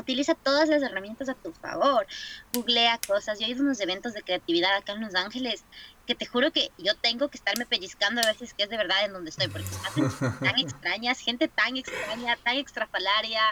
utiliza 0.00 0.34
todas 0.34 0.70
las 0.70 0.82
herramientas 0.82 1.28
a 1.28 1.34
tu 1.34 1.52
favor. 1.52 2.06
Googlea 2.54 2.98
cosas. 3.06 3.38
Yo 3.38 3.46
he 3.46 3.50
ido 3.50 3.60
a 3.60 3.64
unos 3.64 3.80
eventos 3.80 4.14
de 4.14 4.22
creatividad 4.22 4.74
acá 4.74 4.94
en 4.94 5.02
Los 5.02 5.14
Ángeles 5.14 5.64
que 6.06 6.14
te 6.14 6.26
juro 6.26 6.50
que 6.52 6.70
yo 6.78 6.96
tengo 6.96 7.28
que 7.28 7.36
estarme 7.36 7.66
pellizcando 7.66 8.20
a 8.20 8.26
veces 8.26 8.54
que 8.54 8.64
es 8.64 8.70
de 8.70 8.76
verdad 8.76 9.04
en 9.04 9.12
donde 9.12 9.30
estoy, 9.30 9.48
porque 9.48 9.66
son 9.66 10.38
tan 10.38 10.58
extrañas, 10.58 11.20
gente 11.20 11.48
tan 11.48 11.76
extraña, 11.76 12.36
tan 12.42 12.56
extrafalaria, 12.56 13.42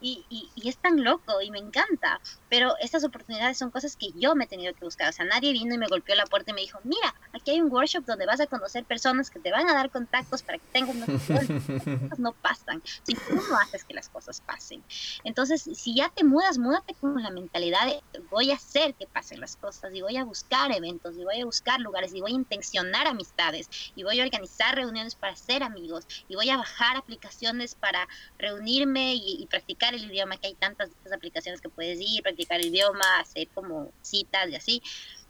y, 0.00 0.24
y, 0.28 0.48
y, 0.54 0.68
es 0.68 0.76
tan 0.78 1.02
loco 1.04 1.40
y 1.40 1.50
me 1.50 1.58
encanta. 1.58 2.20
Pero 2.48 2.74
estas 2.80 3.04
oportunidades 3.04 3.58
son 3.58 3.70
cosas 3.70 3.96
que 3.96 4.08
yo 4.14 4.34
me 4.34 4.44
he 4.44 4.48
tenido 4.48 4.74
que 4.74 4.84
buscar. 4.84 5.08
O 5.08 5.12
sea, 5.12 5.24
nadie 5.24 5.52
vino 5.52 5.74
y 5.74 5.78
me 5.78 5.86
golpeó 5.86 6.14
la 6.14 6.26
puerta 6.26 6.50
y 6.50 6.54
me 6.54 6.60
dijo, 6.62 6.80
mira, 6.84 7.14
aquí 7.32 7.52
hay 7.52 7.60
un 7.60 7.70
workshop 7.70 8.04
donde 8.04 8.26
vas 8.26 8.40
a 8.40 8.46
conocer 8.46 8.84
personas 8.84 9.30
que 9.30 9.38
te 9.38 9.50
van 9.50 9.68
a 9.68 9.74
dar 9.74 9.90
contactos 9.90 10.42
para 10.42 10.58
que 10.58 10.66
tengas 10.72 10.96
más 10.96 11.08
cosas 11.26 12.18
no 12.18 12.32
pasan. 12.32 12.82
Si 13.02 13.14
tú 13.14 13.34
no 13.34 13.56
haces 13.58 13.84
que 13.84 13.94
las 13.94 14.08
cosas 14.08 14.40
pasen. 14.40 14.82
Entonces, 15.24 15.62
si 15.62 15.94
ya 15.94 16.10
te 16.10 16.24
mudas, 16.24 16.58
múdate 16.58 16.94
con 16.94 17.22
la 17.22 17.30
mentalidad 17.30 17.86
de 17.86 18.00
voy 18.30 18.50
a 18.50 18.54
hacer 18.54 18.94
que 18.94 19.06
pasen 19.06 19.40
las 19.40 19.56
cosas 19.56 19.94
y 19.94 20.02
voy 20.02 20.16
a 20.16 20.24
buscar 20.24 20.72
eventos 20.72 21.16
y 21.16 21.24
voy 21.24 21.40
a 21.40 21.44
buscar 21.44 21.80
lugares 21.80 21.99
y 22.08 22.20
voy 22.20 22.32
a 22.32 22.34
intencionar 22.34 23.06
amistades 23.06 23.68
y 23.94 24.02
voy 24.02 24.20
a 24.20 24.24
organizar 24.24 24.74
reuniones 24.74 25.14
para 25.14 25.36
ser 25.36 25.62
amigos 25.62 26.06
y 26.28 26.34
voy 26.34 26.50
a 26.50 26.56
bajar 26.56 26.96
aplicaciones 26.96 27.74
para 27.74 28.08
reunirme 28.38 29.14
y, 29.14 29.46
practicar 29.50 29.94
el 29.94 30.04
idioma, 30.04 30.36
que 30.36 30.48
hay 30.48 30.54
tantas 30.54 30.90
aplicaciones 31.12 31.60
que 31.60 31.68
puedes 31.68 31.98
ir, 32.00 32.22
practicar 32.22 32.60
el 32.60 32.66
idioma, 32.66 33.20
hacer 33.20 33.48
como 33.48 33.92
citas 34.02 34.48
y 34.48 34.56
así. 34.56 34.82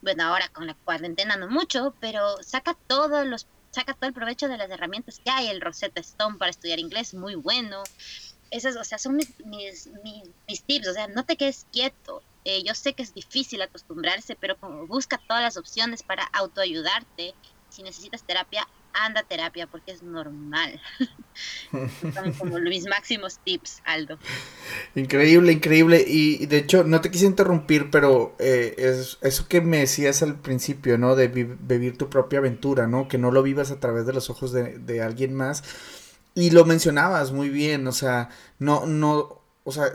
Bueno, 0.03 0.25
ahora 0.25 0.49
con 0.49 0.66
la 0.66 0.75
cuarentena 0.75 1.37
no 1.37 1.49
mucho, 1.49 1.95
pero 2.01 2.43
saca 2.43 2.77
todos 2.87 3.27
los 3.27 3.47
saca 3.71 3.95
todo 3.95 4.09
el 4.09 4.14
provecho 4.14 4.49
de 4.49 4.57
las 4.57 4.71
herramientas 4.71 5.21
que 5.25 5.31
hay, 5.31 5.49
el 5.49 5.61
Rosetta 5.61 6.01
Stone 6.01 6.39
para 6.39 6.51
estudiar 6.51 6.79
inglés, 6.79 7.14
muy 7.14 7.37
bueno. 7.37 7.83
Esas, 8.51 8.77
o 8.77 8.83
sea, 8.83 8.99
son 8.99 9.14
mis, 9.16 9.33
mis, 9.47 9.89
mis 10.49 10.62
tips, 10.64 10.89
o 10.89 10.93
sea, 10.93 11.07
no 11.07 11.25
te 11.25 11.37
quedes 11.37 11.66
quieto, 11.73 12.21
eh, 12.45 12.62
yo 12.64 12.74
sé 12.74 12.95
que 12.95 13.03
es 13.03 13.14
difícil 13.14 13.61
acostumbrarse, 13.62 14.36
pero 14.36 14.59
como 14.59 14.86
busca 14.86 15.20
todas 15.28 15.43
las 15.43 15.57
opciones 15.57 16.03
para 16.03 16.24
autoayudarte. 16.24 17.34
Si 17.68 17.82
necesitas 17.84 18.24
terapia, 18.24 18.66
anda 18.93 19.20
a 19.20 19.24
terapia 19.24 19.66
porque 19.66 19.93
es 19.93 20.03
normal. 20.03 20.80
Son 22.14 22.32
como 22.32 22.59
mis 22.59 22.86
máximos 22.86 23.38
tips, 23.45 23.82
Aldo. 23.84 24.18
Increíble, 24.95 25.53
increíble. 25.53 26.05
Y, 26.07 26.47
de 26.47 26.59
hecho, 26.59 26.82
no 26.84 27.01
te 27.01 27.11
quise 27.11 27.26
interrumpir, 27.26 27.91
pero 27.91 28.34
eh, 28.38 28.74
es 28.76 29.18
eso 29.20 29.47
que 29.47 29.61
me 29.61 29.78
decías 29.78 30.22
al 30.22 30.41
principio, 30.41 30.99
¿no? 30.99 31.14
De 31.14 31.28
vivir 31.28 31.97
tu 31.97 32.09
propia 32.11 32.41
aventura, 32.41 32.86
¿no? 32.86 33.07
Que 33.07 33.18
no 33.18 33.30
lo 33.30 33.43
vivas 33.43 33.70
a 33.70 33.78
través 33.78 34.07
de 34.07 34.12
los 34.12 34.30
ojos 34.30 34.53
de, 34.53 34.78
de 34.78 35.03
alguien 35.03 35.34
más. 35.34 35.62
Y 36.34 36.51
lo 36.51 36.64
mencionabas 36.64 37.32
muy 37.32 37.49
bien, 37.49 37.86
o 37.86 37.93
sea, 37.93 38.30
no, 38.59 38.86
no, 38.86 39.43
o 39.64 39.72
sea, 39.72 39.93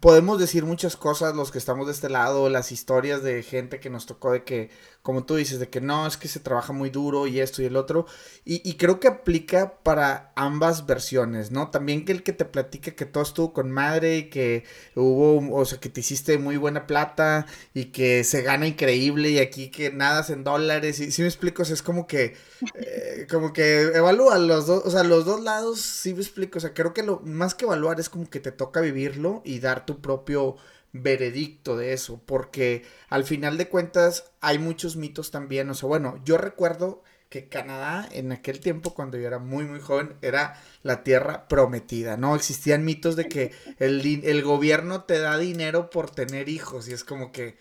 podemos 0.00 0.38
decir 0.38 0.64
muchas 0.64 0.96
cosas 0.96 1.34
los 1.34 1.50
que 1.50 1.58
estamos 1.58 1.86
de 1.86 1.92
este 1.92 2.08
lado, 2.08 2.48
las 2.48 2.72
historias 2.72 3.22
de 3.22 3.42
gente 3.42 3.80
que 3.80 3.90
nos 3.90 4.06
tocó 4.06 4.32
de 4.32 4.44
que, 4.44 4.70
como 5.02 5.24
tú 5.24 5.34
dices, 5.34 5.58
de 5.58 5.68
que 5.68 5.80
no, 5.80 6.06
es 6.06 6.16
que 6.16 6.28
se 6.28 6.38
trabaja 6.38 6.72
muy 6.72 6.88
duro 6.88 7.26
y 7.26 7.40
esto 7.40 7.60
y 7.60 7.64
el 7.64 7.76
otro. 7.76 8.06
Y, 8.44 8.74
creo 8.74 9.00
que 9.00 9.08
aplica 9.08 9.78
para 9.82 10.32
ambas 10.36 10.86
versiones, 10.86 11.50
¿no? 11.50 11.70
También 11.70 12.04
que 12.04 12.12
el 12.12 12.22
que 12.22 12.32
te 12.32 12.44
platica 12.44 12.92
que 12.92 13.04
todo 13.06 13.22
estuvo 13.22 13.52
con 13.52 13.70
madre 13.70 14.18
y 14.18 14.30
que 14.30 14.64
hubo, 14.94 15.56
o 15.56 15.64
sea, 15.64 15.80
que 15.80 15.88
te 15.88 16.00
hiciste 16.00 16.38
muy 16.38 16.56
buena 16.56 16.86
plata 16.86 17.46
y 17.74 17.86
que 17.86 18.22
se 18.24 18.42
gana 18.42 18.66
increíble 18.66 19.30
y 19.30 19.38
aquí 19.38 19.70
que 19.70 19.90
nadas 19.90 20.30
en 20.30 20.44
dólares. 20.44 21.00
Y 21.00 21.10
si 21.10 21.22
me 21.22 21.28
explico, 21.28 21.62
es 21.62 21.82
como 21.82 22.06
que, 22.06 22.36
eh, 22.74 23.26
como 23.28 23.52
que 23.52 23.82
evalúa 23.94 24.38
los 24.38 24.66
dos, 24.66 24.84
o 24.86 24.90
sea, 24.90 25.02
los 25.02 25.24
dos 25.24 25.40
lados, 25.40 25.80
sí 25.80 26.14
me 26.14 26.20
explico. 26.20 26.58
O 26.58 26.60
sea, 26.60 26.74
creo 26.74 26.94
que 26.94 27.02
lo 27.02 27.20
más 27.24 27.54
que 27.54 27.64
evaluar 27.64 27.98
es 27.98 28.08
como 28.08 28.30
que 28.30 28.40
te 28.40 28.52
toca 28.52 28.80
vivirlo 28.80 29.42
y 29.44 29.58
dar 29.58 29.84
tu 29.84 30.00
propio 30.00 30.56
veredicto 30.92 31.76
de 31.76 31.92
eso, 31.92 32.20
porque 32.26 32.84
al 33.08 33.24
final 33.24 33.56
de 33.58 33.68
cuentas 33.68 34.30
hay 34.40 34.58
muchos 34.58 34.96
mitos 34.96 35.30
también, 35.30 35.70
o 35.70 35.74
sea, 35.74 35.88
bueno, 35.88 36.20
yo 36.24 36.38
recuerdo 36.38 37.02
que 37.32 37.48
Canadá 37.48 38.06
en 38.12 38.30
aquel 38.30 38.60
tiempo 38.60 38.92
cuando 38.92 39.16
yo 39.16 39.26
era 39.26 39.38
muy 39.38 39.64
muy 39.64 39.80
joven 39.80 40.16
era 40.20 40.60
la 40.82 41.02
tierra 41.02 41.48
prometida, 41.48 42.18
¿no? 42.18 42.36
Existían 42.36 42.84
mitos 42.84 43.16
de 43.16 43.26
que 43.26 43.52
el, 43.78 44.22
el 44.24 44.42
gobierno 44.42 45.04
te 45.04 45.18
da 45.18 45.38
dinero 45.38 45.88
por 45.88 46.10
tener 46.10 46.50
hijos 46.50 46.88
y 46.88 46.92
es 46.92 47.04
como 47.04 47.32
que, 47.32 47.56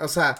o 0.00 0.08
sea, 0.08 0.36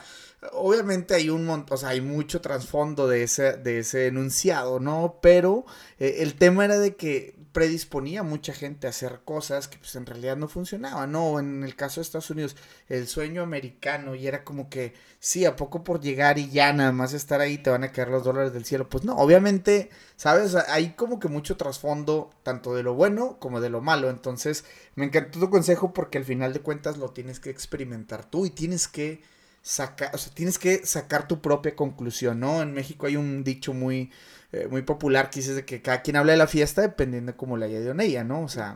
obviamente 0.52 1.14
hay 1.14 1.30
un 1.30 1.46
montón, 1.46 1.74
o 1.74 1.76
sea, 1.78 1.90
hay 1.90 2.00
mucho 2.02 2.40
trasfondo 2.42 3.08
de 3.08 3.22
ese, 3.22 3.56
de 3.56 3.78
ese 3.78 4.08
enunciado, 4.08 4.80
¿no? 4.80 5.18
Pero 5.22 5.64
eh, 5.98 6.16
el 6.18 6.34
tema 6.34 6.64
era 6.66 6.78
de 6.78 6.96
que 6.96 7.34
predisponía 7.52 8.22
mucha 8.22 8.52
gente 8.52 8.86
a 8.86 8.90
hacer 8.90 9.20
cosas 9.24 9.68
que 9.68 9.78
pues 9.78 9.94
en 9.96 10.06
realidad 10.06 10.36
no 10.36 10.48
funcionaban, 10.48 11.12
¿no? 11.12 11.38
En 11.38 11.62
el 11.62 11.76
caso 11.76 12.00
de 12.00 12.02
Estados 12.02 12.30
Unidos, 12.30 12.56
el 12.88 13.06
sueño 13.06 13.42
americano 13.42 14.14
y 14.14 14.26
era 14.26 14.42
como 14.42 14.70
que, 14.70 14.94
sí, 15.20 15.44
a 15.44 15.54
poco 15.56 15.84
por 15.84 16.00
llegar 16.00 16.38
y 16.38 16.50
ya 16.50 16.72
nada 16.72 16.92
más 16.92 17.12
estar 17.12 17.40
ahí 17.40 17.58
te 17.58 17.70
van 17.70 17.84
a 17.84 17.92
caer 17.92 18.08
los 18.08 18.24
dólares 18.24 18.52
del 18.52 18.64
cielo. 18.64 18.88
Pues 18.88 19.04
no, 19.04 19.16
obviamente, 19.16 19.90
¿sabes? 20.16 20.54
Hay 20.54 20.94
como 20.94 21.20
que 21.20 21.28
mucho 21.28 21.56
trasfondo, 21.56 22.30
tanto 22.42 22.74
de 22.74 22.82
lo 22.82 22.94
bueno 22.94 23.38
como 23.38 23.60
de 23.60 23.70
lo 23.70 23.80
malo. 23.80 24.10
Entonces, 24.10 24.64
me 24.94 25.04
encantó 25.04 25.38
tu 25.38 25.50
consejo 25.50 25.92
porque 25.92 26.18
al 26.18 26.24
final 26.24 26.52
de 26.52 26.60
cuentas 26.60 26.96
lo 26.96 27.10
tienes 27.10 27.38
que 27.38 27.50
experimentar 27.50 28.24
tú 28.24 28.46
y 28.46 28.50
tienes 28.50 28.88
que 28.88 29.22
sacar, 29.62 30.14
o 30.14 30.18
sea, 30.18 30.34
tienes 30.34 30.58
que 30.58 30.84
sacar 30.84 31.28
tu 31.28 31.40
propia 31.40 31.76
conclusión, 31.76 32.40
¿no? 32.40 32.62
En 32.62 32.72
México 32.72 33.06
hay 33.06 33.16
un 33.16 33.44
dicho 33.44 33.72
muy 33.72 34.10
eh, 34.52 34.68
muy 34.68 34.82
popular 34.82 35.30
que 35.30 35.40
dice 35.40 35.64
que 35.64 35.80
cada 35.80 36.02
quien 36.02 36.16
habla 36.16 36.32
de 36.32 36.38
la 36.38 36.46
fiesta 36.46 36.82
dependiendo 36.82 37.32
de 37.32 37.36
cómo 37.36 37.56
la 37.56 37.66
haya 37.66 37.80
ido 37.80 37.92
en 37.92 38.00
ella, 38.00 38.22
¿no? 38.22 38.42
O 38.42 38.48
sea, 38.48 38.74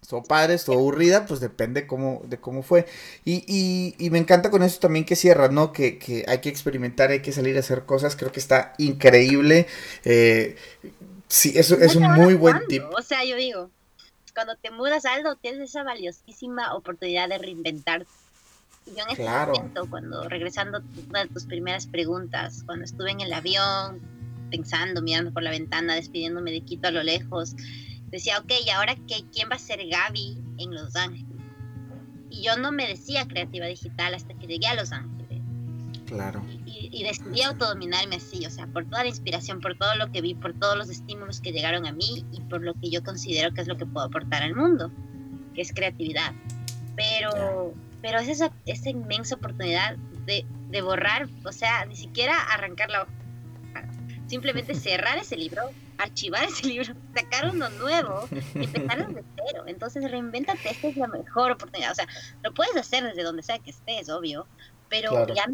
estuvo 0.00 0.22
padre, 0.22 0.54
estuvo 0.54 0.76
aburrida, 0.76 1.26
pues 1.26 1.40
depende 1.40 1.86
cómo, 1.86 2.22
de 2.24 2.38
cómo 2.38 2.62
fue. 2.62 2.86
Y, 3.24 3.44
y, 3.46 3.94
y 3.98 4.10
me 4.10 4.18
encanta 4.18 4.50
con 4.50 4.62
eso 4.62 4.80
también 4.80 5.04
que 5.04 5.16
cierras, 5.16 5.50
¿no? 5.50 5.72
Que, 5.72 5.98
que, 5.98 6.24
hay 6.26 6.40
que 6.40 6.48
experimentar, 6.48 7.10
hay 7.10 7.20
que 7.20 7.32
salir 7.32 7.56
a 7.56 7.60
hacer 7.60 7.84
cosas, 7.84 8.16
creo 8.16 8.32
que 8.32 8.40
está 8.40 8.72
increíble. 8.78 9.66
Eh, 10.04 10.56
sí, 11.28 11.52
eso 11.56 11.76
es 11.76 11.96
un 11.96 12.10
muy 12.12 12.34
buen 12.34 12.66
tip. 12.68 12.82
O 12.96 13.02
sea, 13.02 13.24
yo 13.24 13.36
digo, 13.36 13.70
cuando 14.34 14.56
te 14.56 14.70
mudas 14.70 15.04
a 15.04 15.14
algo, 15.14 15.36
tienes 15.36 15.70
esa 15.70 15.82
valiosísima 15.82 16.74
oportunidad 16.74 17.28
de 17.28 17.38
reinventar 17.38 18.06
Yo 18.86 19.04
en 19.04 19.10
ese 19.10 19.22
momento, 19.22 19.86
cuando 19.88 20.28
regresando 20.28 20.82
una 21.08 21.24
de 21.24 21.28
tus 21.28 21.44
primeras 21.44 21.86
preguntas, 21.86 22.62
cuando 22.66 22.84
estuve 22.84 23.10
en 23.10 23.20
el 23.20 23.32
avión, 23.32 24.13
pensando, 24.50 25.02
mirando 25.02 25.32
por 25.32 25.42
la 25.42 25.50
ventana, 25.50 25.94
despidiéndome 25.94 26.52
de 26.52 26.60
Quito 26.60 26.88
a 26.88 26.90
lo 26.90 27.02
lejos, 27.02 27.54
decía, 28.14 28.38
ok, 28.38 28.52
¿y 28.66 28.70
ahora 28.70 28.96
qué? 29.08 29.24
¿Quién 29.32 29.48
va 29.50 29.56
a 29.56 29.58
ser 29.58 29.80
Gaby 29.86 30.38
en 30.58 30.74
Los 30.74 30.94
Ángeles? 30.96 31.26
Y 32.30 32.42
yo 32.42 32.56
no 32.56 32.72
me 32.72 32.86
decía 32.86 33.26
creativa 33.26 33.66
digital 33.66 34.14
hasta 34.14 34.34
que 34.34 34.46
llegué 34.46 34.66
a 34.66 34.74
Los 34.74 34.92
Ángeles. 34.92 35.42
Claro. 36.06 36.44
Y, 36.66 36.90
y 36.92 37.02
decidí 37.02 37.42
autodominarme 37.42 38.16
así, 38.16 38.44
o 38.46 38.50
sea, 38.50 38.66
por 38.66 38.84
toda 38.84 39.02
la 39.02 39.08
inspiración, 39.08 39.60
por 39.60 39.76
todo 39.76 39.96
lo 39.96 40.12
que 40.12 40.20
vi, 40.20 40.34
por 40.34 40.52
todos 40.54 40.76
los 40.76 40.90
estímulos 40.90 41.40
que 41.40 41.52
llegaron 41.52 41.86
a 41.86 41.92
mí 41.92 42.24
y 42.30 42.40
por 42.42 42.62
lo 42.62 42.74
que 42.74 42.90
yo 42.90 43.02
considero 43.02 43.52
que 43.52 43.62
es 43.62 43.68
lo 43.68 43.76
que 43.76 43.86
puedo 43.86 44.06
aportar 44.06 44.42
al 44.42 44.54
mundo, 44.54 44.92
que 45.54 45.62
es 45.62 45.72
creatividad. 45.72 46.32
Pero, 46.94 47.74
pero 48.00 48.20
es 48.20 48.28
esa, 48.28 48.52
esa 48.66 48.90
inmensa 48.90 49.34
oportunidad 49.34 49.96
de, 50.26 50.46
de 50.70 50.82
borrar, 50.82 51.28
o 51.44 51.52
sea, 51.52 51.84
ni 51.86 51.96
siquiera 51.96 52.38
arrancar 52.52 52.90
la 52.90 53.02
hoja 53.02 53.23
simplemente 54.26 54.74
cerrar 54.74 55.18
ese 55.18 55.36
libro, 55.36 55.62
archivar 55.98 56.44
ese 56.44 56.66
libro, 56.66 56.94
sacar 57.14 57.50
uno 57.50 57.68
nuevo 57.70 58.28
y 58.54 58.64
empezar 58.64 59.06
desde 59.06 59.24
cero. 59.36 59.64
Entonces, 59.66 60.10
reinvéntate, 60.10 60.70
esta 60.70 60.88
es 60.88 60.96
la 60.96 61.08
mejor 61.08 61.52
oportunidad. 61.52 61.92
O 61.92 61.94
sea, 61.94 62.06
lo 62.42 62.52
puedes 62.52 62.76
hacer 62.76 63.04
desde 63.04 63.22
donde 63.22 63.42
sea 63.42 63.58
que 63.58 63.70
estés, 63.70 64.08
obvio, 64.08 64.46
pero 64.88 65.26
ya 65.28 65.46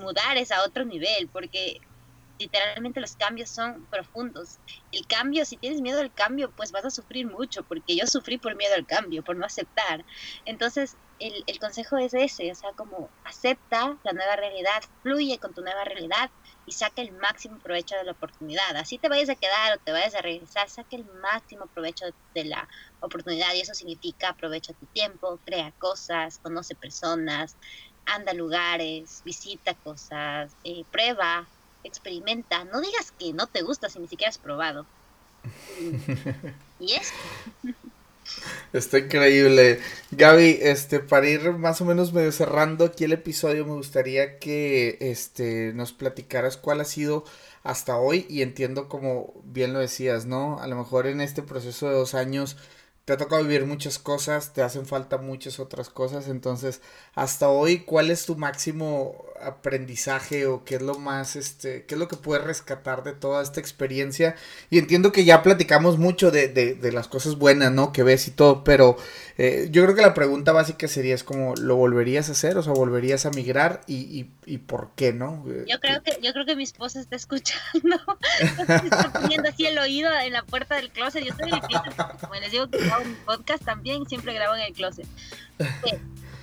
mudar 0.00 0.36
es 0.36 0.50
a 0.50 0.62
otro 0.64 0.84
nivel, 0.84 1.28
porque 1.32 1.80
literalmente 2.38 3.00
los 3.00 3.16
cambios 3.16 3.48
son 3.48 3.86
profundos. 3.86 4.58
El 4.92 5.06
cambio, 5.06 5.44
si 5.44 5.56
tienes 5.56 5.80
miedo 5.80 6.00
al 6.00 6.12
cambio, 6.12 6.50
pues 6.50 6.72
vas 6.72 6.84
a 6.84 6.90
sufrir 6.90 7.26
mucho, 7.26 7.62
porque 7.62 7.96
yo 7.96 8.06
sufrí 8.06 8.38
por 8.38 8.56
miedo 8.56 8.74
al 8.74 8.86
cambio, 8.86 9.22
por 9.22 9.36
no 9.36 9.46
aceptar. 9.46 10.04
Entonces, 10.44 10.96
el, 11.18 11.44
el 11.46 11.58
consejo 11.58 11.96
es 11.96 12.12
ese, 12.14 12.50
o 12.50 12.54
sea, 12.54 12.72
como 12.72 13.08
acepta 13.24 13.96
la 14.04 14.12
nueva 14.12 14.36
realidad, 14.36 14.82
fluye 15.02 15.38
con 15.38 15.54
tu 15.54 15.62
nueva 15.62 15.84
realidad, 15.84 16.30
y 16.66 16.72
saca 16.72 17.00
el 17.00 17.12
máximo 17.12 17.60
provecho 17.60 17.96
de 17.96 18.04
la 18.04 18.12
oportunidad. 18.12 18.76
Así 18.76 18.98
te 18.98 19.08
vayas 19.08 19.28
a 19.28 19.36
quedar 19.36 19.76
o 19.76 19.80
te 19.80 19.92
vayas 19.92 20.14
a 20.16 20.20
regresar, 20.20 20.68
saca 20.68 20.96
el 20.96 21.06
máximo 21.22 21.68
provecho 21.68 22.06
de 22.34 22.44
la 22.44 22.68
oportunidad 22.98 23.54
y 23.54 23.60
eso 23.60 23.72
significa 23.72 24.30
aprovecha 24.30 24.74
tu 24.74 24.86
tiempo, 24.88 25.40
crea 25.44 25.72
cosas, 25.78 26.38
conoce 26.40 26.74
personas, 26.74 27.56
anda 28.04 28.32
a 28.32 28.34
lugares, 28.34 29.22
visita 29.24 29.76
cosas, 29.76 30.56
eh, 30.64 30.84
prueba, 30.90 31.48
experimenta. 31.84 32.64
No 32.64 32.80
digas 32.80 33.12
que 33.16 33.32
no 33.32 33.46
te 33.46 33.62
gusta 33.62 33.88
si 33.88 34.00
ni 34.00 34.08
siquiera 34.08 34.30
has 34.30 34.38
probado. 34.38 34.88
Y, 36.78 36.86
y 36.86 36.92
eso. 36.94 37.14
Está 38.72 38.98
increíble. 38.98 39.80
Gaby, 40.10 40.58
este, 40.62 41.00
para 41.00 41.28
ir 41.28 41.52
más 41.52 41.80
o 41.80 41.84
menos 41.84 42.12
medio 42.12 42.32
cerrando 42.32 42.84
aquí 42.84 43.04
el 43.04 43.12
episodio, 43.12 43.64
me 43.64 43.72
gustaría 43.72 44.38
que 44.38 44.98
este, 45.00 45.72
nos 45.74 45.92
platicaras 45.92 46.56
cuál 46.56 46.80
ha 46.80 46.84
sido 46.84 47.24
hasta 47.62 47.96
hoy, 47.96 48.26
y 48.28 48.42
entiendo 48.42 48.88
como 48.88 49.34
bien 49.44 49.72
lo 49.72 49.80
decías, 49.80 50.26
¿no? 50.26 50.60
A 50.60 50.66
lo 50.66 50.76
mejor 50.76 51.06
en 51.06 51.20
este 51.20 51.42
proceso 51.42 51.88
de 51.88 51.94
dos 51.94 52.14
años 52.14 52.56
te 53.04 53.12
ha 53.12 53.16
tocado 53.16 53.42
vivir 53.42 53.66
muchas 53.66 53.98
cosas, 53.98 54.52
te 54.52 54.62
hacen 54.62 54.84
falta 54.86 55.18
muchas 55.18 55.60
otras 55.60 55.88
cosas, 55.88 56.28
entonces, 56.28 56.80
hasta 57.14 57.48
hoy, 57.48 57.80
¿cuál 57.80 58.10
es 58.10 58.26
tu 58.26 58.36
máximo 58.36 59.24
aprendizaje 59.42 60.46
o 60.46 60.64
qué 60.64 60.76
es 60.76 60.82
lo 60.82 60.98
más, 60.98 61.36
este, 61.36 61.84
qué 61.84 61.94
es 61.94 61.98
lo 61.98 62.08
que 62.08 62.16
puedes 62.16 62.44
rescatar 62.44 63.02
de 63.02 63.12
toda 63.12 63.42
esta 63.42 63.60
experiencia? 63.60 64.36
Y 64.70 64.78
entiendo 64.78 65.12
que 65.12 65.24
ya 65.24 65.42
platicamos 65.42 65.98
mucho 65.98 66.30
de, 66.30 66.48
de, 66.48 66.74
de 66.74 66.92
las 66.92 67.08
cosas 67.08 67.36
buenas, 67.36 67.72
¿no? 67.72 67.92
Que 67.92 68.02
ves 68.02 68.28
y 68.28 68.30
todo, 68.30 68.64
pero 68.64 68.96
eh, 69.38 69.68
yo 69.70 69.82
creo 69.82 69.94
que 69.94 70.02
la 70.02 70.14
pregunta 70.14 70.52
básica 70.52 70.88
sería, 70.88 71.14
es 71.14 71.22
como, 71.22 71.54
¿lo 71.56 71.76
volverías 71.76 72.28
a 72.30 72.32
hacer? 72.32 72.56
O 72.56 72.62
sea, 72.62 72.72
¿volverías 72.72 73.26
a 73.26 73.30
migrar? 73.30 73.82
¿Y, 73.86 73.96
y, 73.96 74.30
y 74.46 74.58
por 74.58 74.90
qué, 74.96 75.12
no? 75.12 75.44
Yo 75.66 75.78
creo 75.78 76.02
que, 76.02 76.18
yo 76.22 76.32
creo 76.32 76.46
que 76.46 76.56
mi 76.56 76.62
esposa 76.62 77.00
está 77.00 77.16
escuchando, 77.16 77.96
está 78.40 79.12
poniendo 79.12 79.48
así 79.50 79.66
el 79.66 79.78
oído 79.78 80.10
en 80.18 80.32
la 80.32 80.42
puerta 80.42 80.76
del 80.76 80.90
closet, 80.90 81.22
yo 81.22 81.32
estoy 81.32 81.50
en 81.50 81.56
el 81.56 81.60
closet, 81.62 81.94
como 82.20 82.34
les 82.34 82.50
digo 82.50 82.70
que 82.70 82.78
mi 82.78 83.14
podcast 83.26 83.62
también, 83.64 84.06
siempre 84.06 84.32
grabo 84.32 84.54
en 84.54 84.62
el 84.62 84.72
closet. 84.72 85.06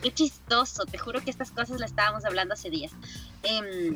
Qué 0.03 0.13
chistoso, 0.13 0.85
te 0.85 0.97
juro 0.97 1.21
que 1.21 1.31
estas 1.31 1.51
cosas 1.51 1.79
las 1.79 1.91
estábamos 1.91 2.25
hablando 2.25 2.53
hace 2.53 2.69
días. 2.69 2.91
Eh, 3.43 3.93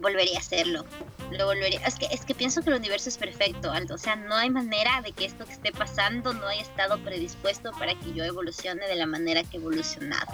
volvería 0.00 0.36
a 0.38 0.40
hacerlo. 0.40 0.84
Lo 1.32 1.46
volvería. 1.46 1.80
Es 1.80 1.96
que, 1.96 2.06
es 2.06 2.24
que 2.24 2.34
pienso 2.34 2.62
que 2.62 2.70
el 2.70 2.76
universo 2.76 3.08
es 3.08 3.18
perfecto, 3.18 3.72
Aldo. 3.72 3.96
O 3.96 3.98
sea, 3.98 4.16
no 4.16 4.34
hay 4.36 4.50
manera 4.50 5.02
de 5.02 5.12
que 5.12 5.24
esto 5.24 5.44
que 5.44 5.52
esté 5.52 5.72
pasando 5.72 6.32
no 6.32 6.46
haya 6.46 6.62
estado 6.62 7.02
predispuesto 7.02 7.72
para 7.72 7.98
que 7.98 8.12
yo 8.12 8.24
evolucione 8.24 8.86
de 8.86 8.94
la 8.94 9.06
manera 9.06 9.42
que 9.42 9.56
he 9.56 9.60
evolucionado. 9.60 10.32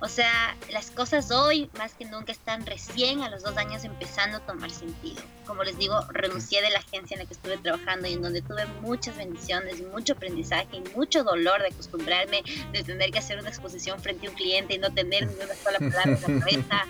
O 0.00 0.08
sea, 0.08 0.54
las 0.70 0.90
cosas 0.90 1.30
hoy 1.30 1.70
más 1.78 1.94
que 1.94 2.04
nunca 2.04 2.30
están 2.30 2.66
recién 2.66 3.22
a 3.22 3.30
los 3.30 3.42
dos 3.42 3.56
años 3.56 3.82
empezando 3.82 4.36
a 4.36 4.40
tomar 4.40 4.70
sentido. 4.70 5.22
Como 5.46 5.64
les 5.64 5.78
digo, 5.78 5.98
renuncié 6.10 6.60
de 6.60 6.68
la 6.68 6.80
agencia 6.80 7.14
en 7.14 7.20
la 7.20 7.26
que 7.26 7.32
estuve 7.32 7.56
trabajando 7.56 8.06
y 8.06 8.12
en 8.12 8.22
donde 8.22 8.42
tuve 8.42 8.66
muchas 8.82 9.16
bendiciones 9.16 9.80
mucho 9.86 10.12
aprendizaje 10.12 10.68
y 10.72 10.80
mucho 10.94 11.24
dolor 11.24 11.62
de 11.62 11.68
acostumbrarme, 11.68 12.42
de 12.72 12.82
tener 12.82 13.10
que 13.10 13.18
hacer 13.18 13.38
una 13.38 13.48
exposición 13.48 13.98
frente 14.00 14.26
a 14.26 14.30
un 14.30 14.36
cliente 14.36 14.74
y 14.74 14.78
no 14.78 14.92
tener 14.92 15.26
ni 15.26 15.34
una 15.34 15.54
sola 15.54 15.78
palabra 15.78 16.02
en 16.04 16.38
la 16.38 16.44
cabeza, 16.44 16.84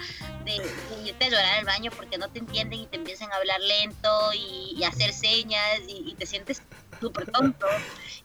de, 0.44 0.52
de, 0.52 1.08
irte 1.08 1.24
a 1.26 1.28
llorar 1.28 1.58
al 1.58 1.64
baño 1.64 1.90
porque 1.96 2.18
no 2.18 2.28
te 2.28 2.40
entienden 2.40 2.80
y 2.80 2.86
te 2.86 2.96
empiezan 2.96 3.30
a 3.32 3.36
hablar 3.36 3.60
lento 3.60 4.32
y, 4.34 4.74
y 4.76 4.84
hacer 4.84 5.12
señas 5.12 5.80
y, 5.86 6.10
y 6.10 6.14
te 6.14 6.26
sientes 6.26 6.62
súper 7.00 7.30
tonto 7.30 7.66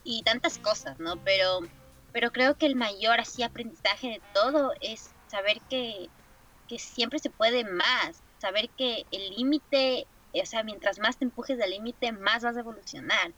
y 0.04 0.22
tantas 0.22 0.58
cosas, 0.58 0.98
¿no? 0.98 1.16
Pero 1.16 1.60
pero 2.12 2.30
creo 2.30 2.56
que 2.56 2.66
el 2.66 2.76
mayor 2.76 3.20
así 3.20 3.42
aprendizaje 3.42 4.08
de 4.08 4.22
todo 4.34 4.72
es 4.80 5.10
saber 5.28 5.58
que, 5.68 6.08
que 6.68 6.78
siempre 6.78 7.18
se 7.18 7.30
puede 7.30 7.64
más, 7.64 8.22
saber 8.38 8.68
que 8.76 9.06
el 9.10 9.30
límite, 9.36 10.06
o 10.34 10.46
sea, 10.46 10.62
mientras 10.62 10.98
más 10.98 11.18
te 11.18 11.24
empujes 11.24 11.56
del 11.56 11.70
límite, 11.70 12.12
más 12.12 12.42
vas 12.42 12.56
a 12.56 12.60
evolucionar. 12.60 13.32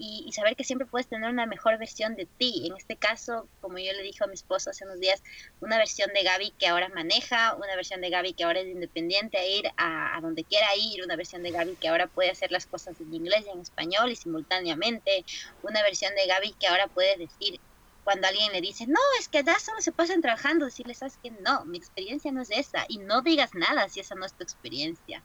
Y, 0.00 0.30
saber 0.32 0.54
que 0.54 0.62
siempre 0.62 0.86
puedes 0.86 1.08
tener 1.08 1.28
una 1.28 1.44
mejor 1.46 1.76
versión 1.76 2.14
de 2.14 2.26
ti. 2.26 2.68
En 2.68 2.76
este 2.76 2.96
caso, 2.96 3.48
como 3.60 3.78
yo 3.78 3.92
le 3.92 4.02
dije 4.02 4.22
a 4.22 4.28
mi 4.28 4.34
esposo 4.34 4.70
hace 4.70 4.84
unos 4.84 5.00
días, 5.00 5.20
una 5.60 5.76
versión 5.76 6.12
de 6.14 6.22
Gaby 6.22 6.54
que 6.56 6.68
ahora 6.68 6.88
maneja, 6.88 7.56
una 7.56 7.74
versión 7.74 8.00
de 8.00 8.10
Gaby 8.10 8.34
que 8.34 8.44
ahora 8.44 8.60
es 8.60 8.68
independiente 8.68 9.38
a 9.38 9.46
ir 9.46 9.64
a 9.76 10.18
donde 10.22 10.44
quiera 10.44 10.68
ir, 10.76 11.02
una 11.02 11.16
versión 11.16 11.42
de 11.42 11.50
Gaby 11.50 11.76
que 11.80 11.88
ahora 11.88 12.06
puede 12.06 12.30
hacer 12.30 12.52
las 12.52 12.66
cosas 12.66 13.00
en 13.00 13.12
inglés 13.12 13.44
y 13.46 13.50
en 13.50 13.60
español 13.60 14.12
y 14.12 14.16
simultáneamente, 14.16 15.24
una 15.62 15.82
versión 15.82 16.14
de 16.14 16.26
Gaby 16.26 16.54
que 16.60 16.68
ahora 16.68 16.86
puede 16.86 17.16
decir, 17.16 17.60
cuando 18.04 18.26
alguien 18.26 18.52
le 18.52 18.60
dice, 18.60 18.86
no, 18.86 19.00
es 19.18 19.28
que 19.28 19.38
allá 19.38 19.58
solo 19.58 19.80
se 19.80 19.92
pasan 19.92 20.22
trabajando, 20.22 20.64
decirle, 20.64 20.94
sabes 20.94 21.18
que 21.22 21.30
no, 21.30 21.64
mi 21.66 21.76
experiencia 21.76 22.32
no 22.32 22.40
es 22.40 22.50
esa, 22.50 22.86
y 22.88 22.98
no 22.98 23.20
digas 23.20 23.54
nada 23.54 23.88
si 23.88 24.00
esa 24.00 24.14
no 24.14 24.24
es 24.24 24.32
tu 24.32 24.42
experiencia. 24.42 25.22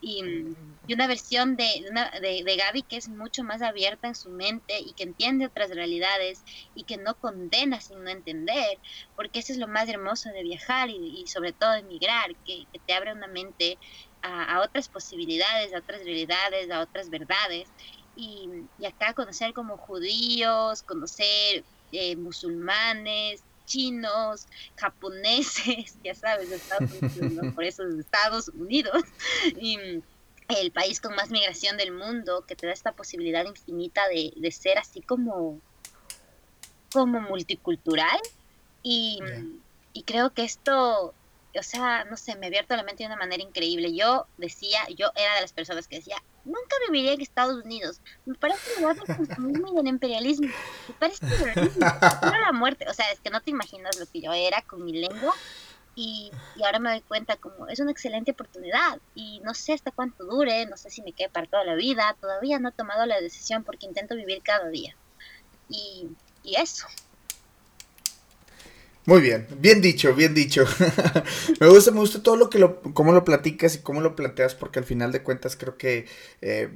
Y, 0.00 0.22
y 0.86 0.94
una 0.94 1.06
versión 1.06 1.56
de, 1.56 1.86
una, 1.90 2.10
de, 2.20 2.42
de, 2.44 2.56
Gaby 2.56 2.82
que 2.82 2.98
es 2.98 3.08
mucho 3.08 3.44
más 3.44 3.62
abierta 3.62 4.08
en 4.08 4.14
su 4.14 4.30
mente 4.30 4.78
y 4.78 4.92
que 4.92 5.04
entiende 5.04 5.46
otras 5.46 5.70
realidades 5.70 6.44
y 6.74 6.84
que 6.84 6.98
no 6.98 7.14
condena 7.14 7.80
sin 7.80 8.04
no 8.04 8.10
entender, 8.10 8.78
porque 9.16 9.38
eso 9.38 9.52
es 9.52 9.58
lo 9.58 9.66
más 9.66 9.88
hermoso 9.88 10.28
de 10.28 10.42
viajar 10.42 10.90
y, 10.90 11.20
y 11.20 11.26
sobre 11.28 11.52
todo 11.52 11.72
de 11.72 11.82
migrar, 11.82 12.36
que, 12.44 12.66
que, 12.72 12.78
te 12.78 12.92
abre 12.92 13.12
una 13.12 13.26
mente 13.26 13.78
a, 14.22 14.56
a 14.56 14.62
otras 14.62 14.88
posibilidades, 14.88 15.72
a 15.72 15.78
otras 15.78 16.04
realidades, 16.04 16.70
a 16.70 16.80
otras 16.80 17.08
verdades. 17.08 17.68
Y, 18.16 18.50
y, 18.78 18.84
acá 18.84 19.14
conocer 19.14 19.54
como 19.54 19.76
judíos, 19.76 20.82
conocer 20.82 21.64
eh, 21.92 22.16
musulmanes, 22.16 23.42
chinos, 23.68 24.46
japoneses, 24.76 25.96
ya 26.04 26.14
sabes, 26.14 26.50
Estados 26.50 26.90
Unidos, 27.00 27.32
¿no? 27.42 27.54
por 27.54 27.64
eso 27.64 27.84
Estados 27.86 28.48
Unidos, 28.48 29.04
y 29.60 29.78
el 30.48 30.72
país 30.72 31.00
con 31.00 31.14
más 31.14 31.30
migración 31.30 31.76
del 31.76 31.92
mundo, 31.92 32.44
que 32.46 32.56
te 32.56 32.66
da 32.66 32.72
esta 32.72 32.92
posibilidad 32.92 33.44
infinita 33.44 34.08
de, 34.08 34.32
de 34.34 34.50
ser 34.50 34.78
así 34.78 35.02
como, 35.02 35.60
como 36.92 37.20
multicultural, 37.20 38.20
y, 38.82 39.18
yeah. 39.18 39.44
y 39.92 40.02
creo 40.04 40.30
que 40.30 40.44
esto 40.44 41.14
o 41.58 41.62
sea, 41.62 42.04
no 42.04 42.16
sé, 42.16 42.36
me 42.36 42.46
abierto 42.46 42.76
la 42.76 42.82
mente 42.82 43.02
de 43.02 43.08
una 43.08 43.16
manera 43.16 43.42
increíble. 43.42 43.94
Yo 43.94 44.26
decía, 44.36 44.80
yo 44.96 45.10
era 45.14 45.34
de 45.34 45.40
las 45.40 45.52
personas 45.52 45.88
que 45.88 45.96
decía, 45.96 46.22
nunca 46.44 46.76
viviría 46.86 47.12
en 47.12 47.20
Estados 47.20 47.64
Unidos. 47.64 48.00
Me 48.26 48.34
parece 48.34 48.74
el 48.74 48.82
lugar 48.82 48.96
del 48.96 49.16
consumismo 49.16 49.82
imperialismo. 49.84 50.48
Me 50.88 50.94
parece 50.94 51.26
terrorismo. 51.26 51.86
la 52.22 52.52
muerte. 52.52 52.86
O 52.88 52.94
sea, 52.94 53.10
es 53.10 53.20
que 53.20 53.30
no 53.30 53.40
te 53.40 53.50
imaginas 53.50 53.98
lo 53.98 54.06
que 54.06 54.20
yo 54.20 54.32
era 54.32 54.62
con 54.62 54.84
mi 54.84 54.92
lengua. 54.92 55.34
Y, 55.94 56.30
y, 56.54 56.62
ahora 56.62 56.78
me 56.78 56.90
doy 56.90 57.00
cuenta 57.00 57.36
como 57.36 57.66
es 57.66 57.80
una 57.80 57.90
excelente 57.90 58.30
oportunidad 58.30 59.00
y 59.16 59.40
no 59.40 59.52
sé 59.52 59.72
hasta 59.72 59.90
cuánto 59.90 60.22
dure, 60.24 60.64
no 60.66 60.76
sé 60.76 60.90
si 60.90 61.02
me 61.02 61.12
quede 61.12 61.28
para 61.28 61.48
toda 61.48 61.64
la 61.64 61.74
vida, 61.74 62.16
todavía 62.20 62.60
no 62.60 62.68
he 62.68 62.72
tomado 62.72 63.04
la 63.04 63.20
decisión 63.20 63.64
porque 63.64 63.86
intento 63.86 64.14
vivir 64.14 64.40
cada 64.44 64.68
día. 64.68 64.94
Y, 65.68 66.06
y 66.44 66.54
eso. 66.54 66.86
Muy 69.08 69.22
bien, 69.22 69.46
bien 69.58 69.80
dicho, 69.80 70.14
bien 70.14 70.34
dicho. 70.34 70.66
me 71.60 71.66
gusta, 71.66 71.92
me 71.92 72.00
gusta 72.00 72.22
todo 72.22 72.36
lo 72.36 72.50
que 72.50 72.58
lo, 72.58 72.82
cómo 72.92 73.12
lo 73.12 73.24
platicas 73.24 73.76
y 73.76 73.78
cómo 73.78 74.02
lo 74.02 74.14
planteas, 74.14 74.54
porque 74.54 74.80
al 74.80 74.84
final 74.84 75.12
de 75.12 75.22
cuentas 75.22 75.56
creo 75.56 75.78
que, 75.78 76.04
eh, 76.42 76.68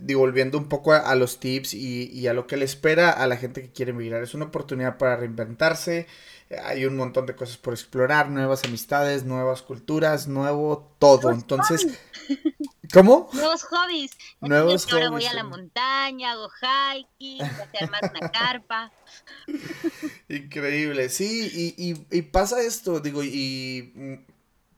digo, 0.00 0.20
volviendo 0.20 0.56
un 0.56 0.68
poco 0.68 0.92
a, 0.92 1.12
los 1.16 1.40
tips 1.40 1.74
y, 1.74 2.08
y, 2.12 2.28
a 2.28 2.32
lo 2.32 2.46
que 2.46 2.56
le 2.56 2.64
espera 2.64 3.10
a 3.10 3.26
la 3.26 3.36
gente 3.36 3.60
que 3.62 3.72
quiere 3.72 3.90
emigrar, 3.90 4.22
es 4.22 4.34
una 4.34 4.44
oportunidad 4.44 4.98
para 4.98 5.16
reinventarse, 5.16 6.06
hay 6.64 6.84
un 6.84 6.96
montón 6.96 7.26
de 7.26 7.36
cosas 7.36 7.56
por 7.56 7.74
explorar, 7.74 8.28
nuevas 8.28 8.64
amistades, 8.64 9.24
nuevas 9.24 9.62
culturas, 9.62 10.26
nuevo 10.26 10.94
todo. 10.98 11.30
Entonces, 11.30 11.86
¿cómo? 12.92 13.28
Nuevos 13.32 13.62
hobbies. 13.64 14.12
Nuevos 14.40 14.84
hobbies. 14.84 14.94
Ahora 14.94 15.10
voy 15.10 15.26
a 15.26 15.34
la 15.34 15.44
montaña, 15.44 16.32
hago 16.32 16.48
hiking, 16.50 17.38
voy 17.38 17.80
a 17.80 17.84
armar 17.84 18.12
una 18.18 18.30
carpa. 18.32 18.92
Increíble, 20.28 21.08
sí, 21.08 21.50
y, 21.52 21.90
y, 21.90 22.18
y 22.18 22.22
pasa 22.22 22.60
esto, 22.60 23.00
digo, 23.00 23.22
y 23.22 24.24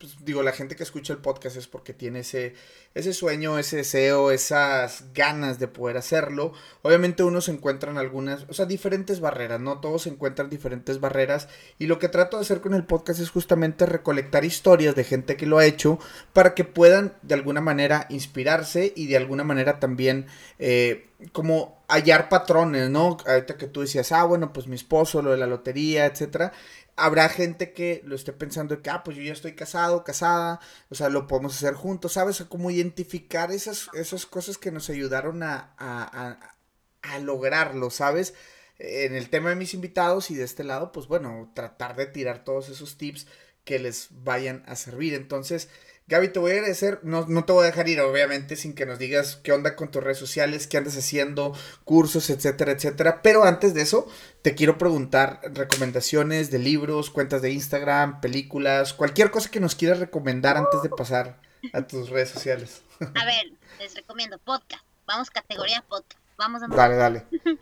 pues, 0.03 0.17
digo, 0.25 0.43
la 0.43 0.51
gente 0.51 0.75
que 0.75 0.83
escucha 0.83 1.13
el 1.13 1.21
podcast 1.21 1.57
es 1.57 1.69
porque 1.69 1.95
tiene 1.95 2.21
ese, 2.21 2.55
ese 2.93 3.13
sueño, 3.13 3.57
ese 3.57 3.77
deseo, 3.77 4.33
esas 4.33 5.05
ganas 5.15 5.61
de 5.61 5.69
poder 5.69 5.97
hacerlo. 5.97 6.55
Obviamente 6.83 7.23
uno 7.23 7.41
se 7.41 7.53
encuentra 7.53 7.93
en 7.93 7.99
algunas, 7.99 8.45
o 8.49 8.53
sea, 8.53 8.67
diferentes 8.67 9.21
barreras, 9.21 9.61
¿no? 9.61 9.79
Todos 9.79 10.09
encuentran 10.09 10.51
diferentes 10.51 10.99
barreras. 10.99 11.47
Y 11.79 11.87
lo 11.87 12.01
que 12.01 12.09
trato 12.09 12.37
de 12.37 12.41
hacer 12.41 12.61
con 12.61 12.75
el 12.75 12.85
podcast 12.85 13.21
es 13.21 13.31
justamente 13.31 13.87
recolectar 13.87 14.45
historias 14.45 14.97
de 14.97 15.05
gente 15.05 15.37
que 15.37 15.47
lo 15.47 15.59
ha 15.59 15.67
hecho 15.67 16.01
para 16.33 16.55
que 16.55 16.65
puedan 16.65 17.13
de 17.23 17.35
alguna 17.35 17.61
manera 17.61 18.07
inspirarse 18.11 18.93
y 18.97 19.07
de 19.07 19.17
alguna 19.17 19.45
manera 19.45 19.79
también 19.79 20.27
eh, 20.59 21.11
como 21.31 21.81
hallar 21.87 22.29
patrones, 22.29 22.91
¿no? 22.91 23.19
Ahorita 23.25 23.57
que 23.57 23.69
tú 23.69 23.83
decías, 23.83 24.11
ah, 24.11 24.25
bueno, 24.25 24.53
pues 24.53 24.67
mi 24.67 24.75
esposo, 24.75 25.23
lo 25.23 25.31
de 25.31 25.37
la 25.37 25.47
lotería, 25.47 26.07
etcétera 26.07 26.53
habrá 27.03 27.29
gente 27.29 27.73
que 27.73 28.01
lo 28.05 28.15
esté 28.15 28.33
pensando 28.33 28.81
que, 28.81 28.89
ah, 28.89 29.03
pues 29.03 29.17
yo 29.17 29.25
ya 29.25 29.33
estoy 29.33 29.57
casado, 29.57 30.05
casada, 30.05 30.61
o 30.89 30.95
sea, 30.95 31.09
lo 31.09 31.27
podemos 31.27 31.57
hacer 31.57 31.75
juntos, 31.75 32.13
¿sabes? 32.13 32.45
Cómo 32.49 32.71
identificar 32.71 33.51
esas, 33.51 33.91
esas 33.95 34.25
cosas 34.25 34.57
que 34.57 34.71
nos 34.71 34.89
ayudaron 34.89 35.43
a, 35.43 35.75
a, 35.79 36.39
a, 37.03 37.19
lograrlo, 37.19 37.91
¿sabes? 37.91 38.35
En 38.79 39.17
el 39.17 39.31
tema 39.31 39.51
de 39.51 39.57
mis 39.57 39.75
invitados 39.75 40.31
y 40.31 40.37
de 40.37 40.45
este 40.45 40.63
lado, 40.63 40.93
pues 40.93 41.09
bueno, 41.09 41.51
tratar 41.57 41.97
de 41.97 42.07
tirar 42.07 42.45
todos 42.45 42.69
esos 42.69 42.97
tips 42.99 43.27
que 43.65 43.81
les 43.81 44.07
vayan 44.11 44.63
a 44.69 44.77
servir. 44.77 45.15
Entonces, 45.15 45.71
Gaby, 46.13 46.29
te 46.29 46.41
voy 46.41 46.51
a 46.51 46.55
agradecer. 46.57 47.01
No, 47.03 47.25
no, 47.27 47.47
te 47.47 47.55
voy 47.55 47.63
a 47.63 47.69
dejar 47.69 47.89
ir, 47.89 47.99
obviamente, 48.03 48.55
sin 48.57 48.75
que 48.75 48.85
nos 48.85 48.99
digas 48.99 49.41
qué 49.43 49.51
onda 49.51 49.77
con 49.77 49.91
tus 49.91 50.05
redes 50.05 50.19
sociales, 50.19 50.67
qué 50.67 50.77
andas 50.77 50.95
haciendo, 50.95 51.57
cursos, 51.85 52.29
etcétera, 52.29 52.73
etcétera. 52.73 53.23
Pero 53.23 53.45
antes 53.45 53.73
de 53.73 53.81
eso, 53.81 54.07
te 54.43 54.55
quiero 54.55 54.77
preguntar 54.77 55.41
recomendaciones 55.55 56.51
de 56.51 56.59
libros, 56.59 57.09
cuentas 57.09 57.41
de 57.41 57.53
Instagram, 57.53 58.21
películas, 58.21 58.93
cualquier 58.93 59.31
cosa 59.31 59.51
que 59.51 59.59
nos 59.59 59.75
quieras 59.75 60.01
recomendar 60.01 60.59
antes 60.59 60.83
de 60.83 60.91
pasar 60.91 61.41
a 61.73 61.87
tus 61.87 62.11
redes 62.11 62.29
sociales. 62.29 62.83
A 63.01 63.25
ver, 63.25 63.51
les 63.79 63.95
recomiendo 63.95 64.37
podcast. 64.37 64.85
Vamos, 65.07 65.31
categoría 65.31 65.83
podcast. 65.89 66.21
Vamos 66.37 66.63
a. 66.63 66.69
Dale, 66.69 66.97
dale. 66.97 67.27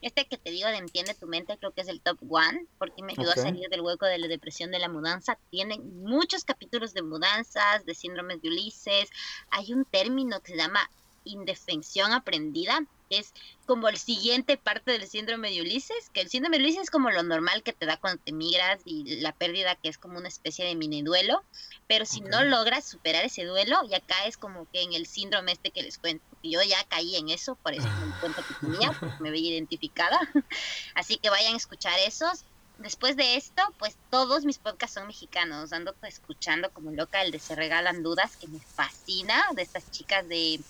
Este 0.00 0.26
que 0.26 0.38
te 0.38 0.50
digo 0.50 0.68
de 0.68 0.76
Entiende 0.76 1.14
tu 1.14 1.26
mente 1.26 1.58
creo 1.58 1.72
que 1.72 1.80
es 1.80 1.88
el 1.88 2.00
top 2.00 2.18
one 2.28 2.66
porque 2.78 3.02
me 3.02 3.12
ayudó 3.12 3.32
a 3.32 3.36
salir 3.36 3.68
del 3.68 3.80
hueco 3.80 4.06
de 4.06 4.18
la 4.18 4.28
depresión 4.28 4.70
de 4.70 4.78
la 4.78 4.88
mudanza. 4.88 5.38
Tiene 5.50 5.78
muchos 5.78 6.44
capítulos 6.44 6.94
de 6.94 7.02
mudanzas, 7.02 7.84
de 7.84 7.94
síndromes 7.94 8.40
de 8.40 8.48
Ulises. 8.48 9.10
Hay 9.50 9.72
un 9.72 9.84
término 9.84 10.40
que 10.40 10.52
se 10.52 10.58
llama 10.58 10.88
indefensión 11.28 12.12
aprendida, 12.12 12.80
es 13.10 13.32
como 13.66 13.88
el 13.88 13.96
siguiente 13.96 14.56
parte 14.56 14.92
del 14.92 15.06
síndrome 15.06 15.50
de 15.50 15.62
Ulises, 15.62 16.10
que 16.12 16.20
el 16.20 16.28
síndrome 16.28 16.58
de 16.58 16.64
Ulises 16.64 16.82
es 16.84 16.90
como 16.90 17.10
lo 17.10 17.22
normal 17.22 17.62
que 17.62 17.72
te 17.72 17.86
da 17.86 17.96
cuando 17.96 18.22
te 18.22 18.32
migras 18.32 18.80
y 18.84 19.20
la 19.20 19.32
pérdida 19.32 19.76
que 19.76 19.88
es 19.88 19.98
como 19.98 20.18
una 20.18 20.28
especie 20.28 20.64
de 20.64 20.74
mini 20.74 21.02
duelo, 21.02 21.42
pero 21.86 22.04
si 22.04 22.20
no 22.20 22.44
logras 22.44 22.84
superar 22.84 23.24
ese 23.24 23.44
duelo, 23.44 23.80
ya 23.88 24.00
caes 24.00 24.36
como 24.36 24.70
que 24.70 24.82
en 24.82 24.92
el 24.92 25.06
síndrome 25.06 25.52
este 25.52 25.70
que 25.70 25.82
les 25.82 25.98
cuento. 25.98 26.24
Yo 26.42 26.62
ya 26.62 26.84
caí 26.84 27.16
en 27.16 27.30
eso, 27.30 27.56
por 27.56 27.72
eso 27.72 27.88
me 27.88 28.20
cuento 28.20 28.42
que 28.46 28.66
tenía, 28.66 28.92
porque 29.00 29.16
me 29.20 29.30
veía 29.30 29.52
identificada. 29.52 30.18
Así 30.94 31.16
que 31.16 31.30
vayan 31.30 31.54
a 31.54 31.56
escuchar 31.56 31.98
esos. 32.00 32.44
Después 32.76 33.16
de 33.16 33.34
esto, 33.34 33.62
pues 33.78 33.96
todos 34.08 34.44
mis 34.44 34.58
podcasts 34.58 34.94
son 34.94 35.08
mexicanos. 35.08 35.72
Ando 35.72 35.96
escuchando 36.02 36.70
como 36.72 36.92
loca 36.92 37.22
el 37.22 37.32
de 37.32 37.40
Se 37.40 37.56
Regalan 37.56 38.04
Dudas, 38.04 38.36
que 38.36 38.46
me 38.46 38.60
fascina, 38.60 39.42
de 39.56 39.62
estas 39.62 39.90
chicas 39.90 40.28
de 40.28 40.60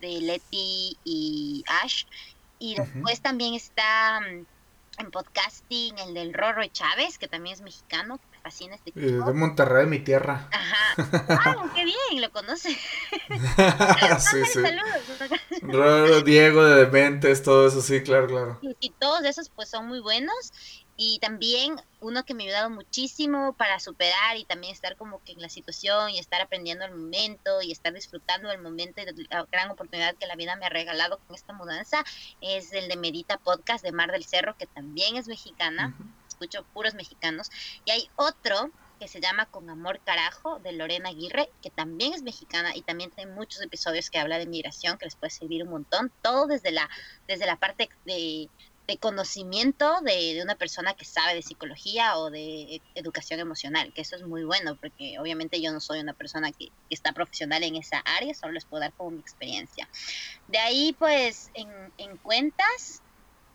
de 0.00 0.20
Leti 0.20 0.96
y 1.04 1.64
Ash. 1.82 2.04
Y 2.58 2.74
después 2.74 3.20
también 3.20 3.54
está 3.54 4.20
mm, 4.20 4.44
en 5.00 5.10
podcasting 5.10 5.98
el 5.98 6.14
del 6.14 6.34
Rorro 6.34 6.66
Chávez, 6.66 7.18
que 7.18 7.26
también 7.26 7.54
es 7.54 7.62
mexicano, 7.62 8.18
que 8.18 8.26
me 8.32 8.38
fascina 8.42 8.74
este 8.74 8.90
eh, 8.90 9.12
de 9.12 9.32
Monterrey, 9.32 9.86
mi 9.86 10.00
tierra. 10.00 10.48
Ajá. 10.52 10.76
Ah, 11.28 11.70
qué 11.74 11.84
bien, 11.84 12.20
lo 12.20 12.30
conoce. 12.30 12.70
sí, 14.18 14.44
sí. 14.52 14.60
Saludos. 14.60 16.24
Diego 16.24 16.64
de 16.64 16.84
Dementes, 16.84 17.42
todo 17.42 17.68
eso, 17.68 17.80
sí, 17.80 18.02
claro, 18.02 18.26
claro. 18.26 18.58
y 18.80 18.90
todos 18.90 19.24
esos 19.24 19.48
pues 19.48 19.70
son 19.70 19.86
muy 19.86 20.00
bueos 20.00 20.52
y 21.02 21.18
también 21.18 21.80
uno 22.00 22.26
que 22.26 22.34
me 22.34 22.42
ha 22.42 22.46
ayudado 22.48 22.68
muchísimo 22.68 23.54
para 23.54 23.80
superar 23.80 24.36
y 24.36 24.44
también 24.44 24.74
estar 24.74 24.96
como 24.96 25.24
que 25.24 25.32
en 25.32 25.40
la 25.40 25.48
situación 25.48 26.10
y 26.10 26.18
estar 26.18 26.42
aprendiendo 26.42 26.84
el 26.84 26.94
momento 26.94 27.62
y 27.62 27.72
estar 27.72 27.94
disfrutando 27.94 28.50
el 28.50 28.60
momento 28.60 29.00
y 29.00 29.26
la 29.30 29.46
gran 29.50 29.70
oportunidad 29.70 30.14
que 30.16 30.26
la 30.26 30.36
vida 30.36 30.56
me 30.56 30.66
ha 30.66 30.68
regalado 30.68 31.18
con 31.26 31.34
esta 31.34 31.54
mudanza 31.54 32.04
es 32.42 32.74
el 32.74 32.88
de 32.88 32.98
Medita 32.98 33.38
Podcast 33.38 33.82
de 33.82 33.92
Mar 33.92 34.12
del 34.12 34.26
Cerro, 34.26 34.58
que 34.58 34.66
también 34.66 35.16
es 35.16 35.26
mexicana, 35.26 35.96
escucho 36.28 36.66
puros 36.74 36.92
mexicanos, 36.92 37.50
y 37.86 37.92
hay 37.92 38.10
otro 38.16 38.70
que 38.98 39.08
se 39.08 39.22
llama 39.22 39.46
Con 39.46 39.70
Amor 39.70 40.00
Carajo 40.04 40.58
de 40.58 40.72
Lorena 40.72 41.08
Aguirre, 41.08 41.48
que 41.62 41.70
también 41.70 42.12
es 42.12 42.22
mexicana 42.22 42.76
y 42.76 42.82
también 42.82 43.10
tiene 43.10 43.32
muchos 43.32 43.62
episodios 43.62 44.10
que 44.10 44.18
habla 44.18 44.38
de 44.38 44.44
migración, 44.44 44.98
que 44.98 45.06
les 45.06 45.16
puede 45.16 45.30
servir 45.30 45.62
un 45.62 45.70
montón, 45.70 46.12
todo 46.20 46.46
desde 46.46 46.70
la, 46.70 46.90
desde 47.26 47.46
la 47.46 47.56
parte 47.56 47.88
de 48.04 48.50
de 48.86 48.98
conocimiento 48.98 50.00
de, 50.02 50.40
una 50.42 50.56
persona 50.56 50.94
que 50.94 51.04
sabe 51.04 51.34
de 51.34 51.42
psicología 51.42 52.18
o 52.18 52.30
de 52.30 52.82
educación 52.94 53.40
emocional, 53.40 53.92
que 53.94 54.02
eso 54.02 54.16
es 54.16 54.22
muy 54.22 54.44
bueno, 54.44 54.76
porque 54.76 55.18
obviamente 55.18 55.60
yo 55.60 55.72
no 55.72 55.80
soy 55.80 56.00
una 56.00 56.14
persona 56.14 56.52
que, 56.52 56.68
está 56.88 57.12
profesional 57.12 57.62
en 57.62 57.76
esa 57.76 57.98
área, 58.00 58.34
solo 58.34 58.52
les 58.52 58.64
puedo 58.64 58.80
dar 58.80 58.92
como 58.94 59.12
mi 59.12 59.20
experiencia. 59.20 59.88
De 60.48 60.58
ahí, 60.58 60.92
pues, 60.98 61.50
en 61.54 62.16
cuentas, 62.18 63.00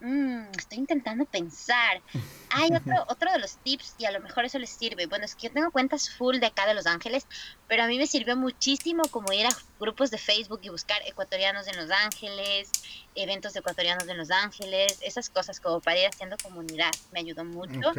Mm, 0.01 0.51
estoy 0.57 0.79
intentando 0.79 1.25
pensar. 1.25 2.01
Hay 2.49 2.69
otro, 2.75 3.05
otro 3.07 3.31
de 3.31 3.39
los 3.39 3.57
tips 3.57 3.95
y 3.97 4.05
a 4.05 4.11
lo 4.11 4.19
mejor 4.19 4.45
eso 4.45 4.59
les 4.59 4.69
sirve. 4.69 5.05
Bueno, 5.07 5.25
es 5.25 5.35
que 5.35 5.47
yo 5.47 5.53
tengo 5.53 5.71
cuentas 5.71 6.09
full 6.09 6.37
de 6.37 6.47
acá 6.47 6.67
de 6.67 6.73
Los 6.73 6.85
Ángeles, 6.85 7.27
pero 7.67 7.83
a 7.83 7.87
mí 7.87 7.97
me 7.97 8.07
sirvió 8.07 8.35
muchísimo 8.35 9.03
como 9.09 9.31
ir 9.33 9.45
a 9.45 9.55
grupos 9.79 10.11
de 10.11 10.17
Facebook 10.17 10.59
y 10.63 10.69
buscar 10.69 11.01
ecuatorianos 11.05 11.67
en 11.67 11.77
Los 11.77 11.91
Ángeles, 11.91 12.71
eventos 13.15 13.53
de 13.53 13.61
ecuatorianos 13.61 14.07
en 14.07 14.17
Los 14.17 14.31
Ángeles, 14.31 14.99
esas 15.01 15.29
cosas 15.29 15.59
como 15.59 15.79
para 15.79 15.99
ir 15.99 16.07
haciendo 16.07 16.37
comunidad. 16.41 16.91
Me 17.11 17.19
ayudó 17.19 17.43
mucho 17.45 17.91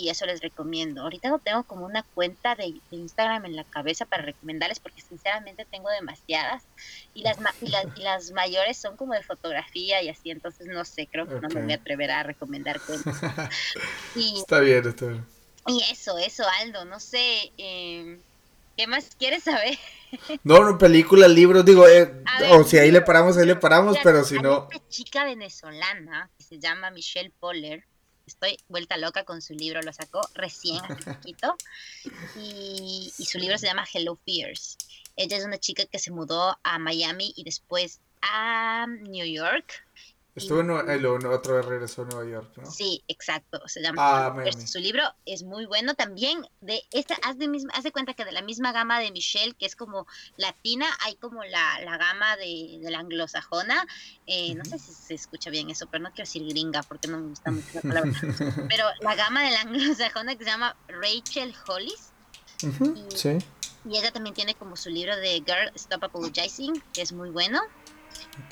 y 0.00 0.08
eso 0.08 0.24
les 0.26 0.40
recomiendo. 0.40 1.02
Ahorita 1.02 1.28
no 1.28 1.38
tengo 1.38 1.62
como 1.64 1.84
una 1.84 2.02
cuenta 2.02 2.54
de, 2.54 2.74
Instagram 2.90 3.44
en 3.46 3.56
la 3.56 3.64
cabeza 3.64 4.06
para 4.06 4.22
recomendarles 4.22 4.80
porque 4.80 5.02
sinceramente 5.02 5.66
tengo 5.70 5.90
demasiadas 5.90 6.62
y 7.14 7.22
las, 7.22 7.36
y 7.60 8.02
las, 8.02 8.30
mayores 8.32 8.76
son 8.76 8.96
como 8.96 9.12
de 9.12 9.22
fotografía 9.22 10.02
y 10.02 10.08
así, 10.08 10.30
entonces 10.30 10.66
no 10.66 10.84
sé, 10.84 11.08
creo 11.10 11.26
que 11.28 11.34
no 11.34 11.48
me 11.48 11.62
voy 11.62 11.72
a 11.72 11.76
atrever 11.76 12.10
a 12.10 12.22
recomendar 12.22 12.80
cuentas. 12.80 13.16
está 14.16 14.60
bien, 14.60 14.86
está 14.86 15.06
bien. 15.06 15.26
Y 15.66 15.82
eso, 15.90 16.18
eso, 16.18 16.44
Aldo, 16.60 16.84
no 16.84 16.98
sé, 16.98 17.52
em, 17.56 18.18
¿qué 18.76 18.86
más 18.86 19.14
quieres 19.18 19.44
saber? 19.44 19.78
No, 20.44 20.62
no, 20.62 20.76
película, 20.76 21.26
libros, 21.26 21.64
digo, 21.64 21.88
eh, 21.88 22.22
o 22.50 22.64
si 22.64 22.76
ahí 22.76 22.90
le 22.90 23.00
paramos, 23.00 23.38
ahí 23.38 23.46
le 23.46 23.56
paramos, 23.56 23.96
pero 24.02 24.24
si 24.24 24.38
no... 24.38 24.66
Una 24.66 24.88
chica 24.90 25.24
venezolana 25.24 26.28
que 26.36 26.44
se 26.44 26.58
llama 26.58 26.90
Michelle 26.90 27.32
Poller, 27.40 27.86
estoy 28.26 28.58
vuelta 28.68 28.96
loca 28.96 29.24
con 29.24 29.42
su 29.42 29.54
libro, 29.54 29.82
lo 29.82 29.92
sacó 29.92 30.20
recién 30.34 30.80
hace 30.84 31.04
poquito. 31.14 31.56
Y, 32.36 33.12
y, 33.16 33.24
su 33.24 33.38
libro 33.38 33.58
se 33.58 33.66
llama 33.66 33.86
Hello 33.92 34.18
Fears. 34.24 34.76
Ella 35.16 35.36
es 35.36 35.44
una 35.44 35.58
chica 35.58 35.84
que 35.86 35.98
se 35.98 36.10
mudó 36.10 36.58
a 36.62 36.78
Miami 36.78 37.32
y 37.36 37.44
después 37.44 38.00
a 38.22 38.86
New 38.86 39.26
York 39.26 39.84
Estuvo 40.34 40.60
en 40.60 40.90
el 40.90 41.04
otro 41.04 41.60
regresó 41.60 42.02
a 42.02 42.04
Nueva 42.06 42.24
York, 42.24 42.52
¿no? 42.56 42.70
Sí, 42.70 43.04
exacto. 43.06 43.60
Se 43.66 43.82
llama. 43.82 44.02
Ah, 44.02 44.34
su 44.64 44.78
libro 44.78 45.02
es 45.26 45.42
muy 45.42 45.66
bueno 45.66 45.94
también. 45.94 46.46
De 46.62 46.82
esta, 46.90 47.14
haz 47.22 47.36
de, 47.36 47.48
misma, 47.48 47.70
haz 47.74 47.84
de 47.84 47.92
cuenta 47.92 48.14
que 48.14 48.24
de 48.24 48.32
la 48.32 48.40
misma 48.40 48.72
gama 48.72 48.98
de 48.98 49.10
Michelle, 49.10 49.54
que 49.54 49.66
es 49.66 49.76
como 49.76 50.06
latina, 50.38 50.86
hay 51.00 51.16
como 51.16 51.44
la, 51.44 51.80
la 51.84 51.98
gama 51.98 52.36
de, 52.38 52.78
de 52.80 52.90
la 52.90 53.00
anglosajona. 53.00 53.86
Eh, 54.26 54.54
no 54.54 54.64
sé 54.64 54.78
si 54.78 54.94
se 54.94 55.14
escucha 55.14 55.50
bien 55.50 55.68
eso, 55.68 55.86
pero 55.90 56.02
no 56.02 56.10
quiero 56.10 56.22
decir 56.26 56.46
gringa 56.48 56.82
porque 56.82 57.08
no 57.08 57.18
me 57.18 57.28
gusta 57.28 57.50
mucho 57.50 57.68
la 57.74 57.80
palabra. 57.82 58.12
pero 58.70 58.86
la 59.00 59.14
gama 59.14 59.44
de 59.44 59.50
la 59.50 59.60
anglosajona 59.60 60.36
que 60.36 60.44
se 60.44 60.50
llama 60.50 60.74
Rachel 60.88 61.54
Hollis. 61.68 62.12
sí. 63.14 63.38
Y 63.84 63.98
ella 63.98 64.12
también 64.12 64.34
tiene 64.34 64.54
como 64.54 64.76
su 64.76 64.90
libro 64.90 65.16
de 65.16 65.42
Girl 65.44 65.72
Stop 65.74 66.04
Apologizing, 66.04 66.82
que 66.92 67.02
es 67.02 67.12
muy 67.12 67.30
bueno. 67.30 67.60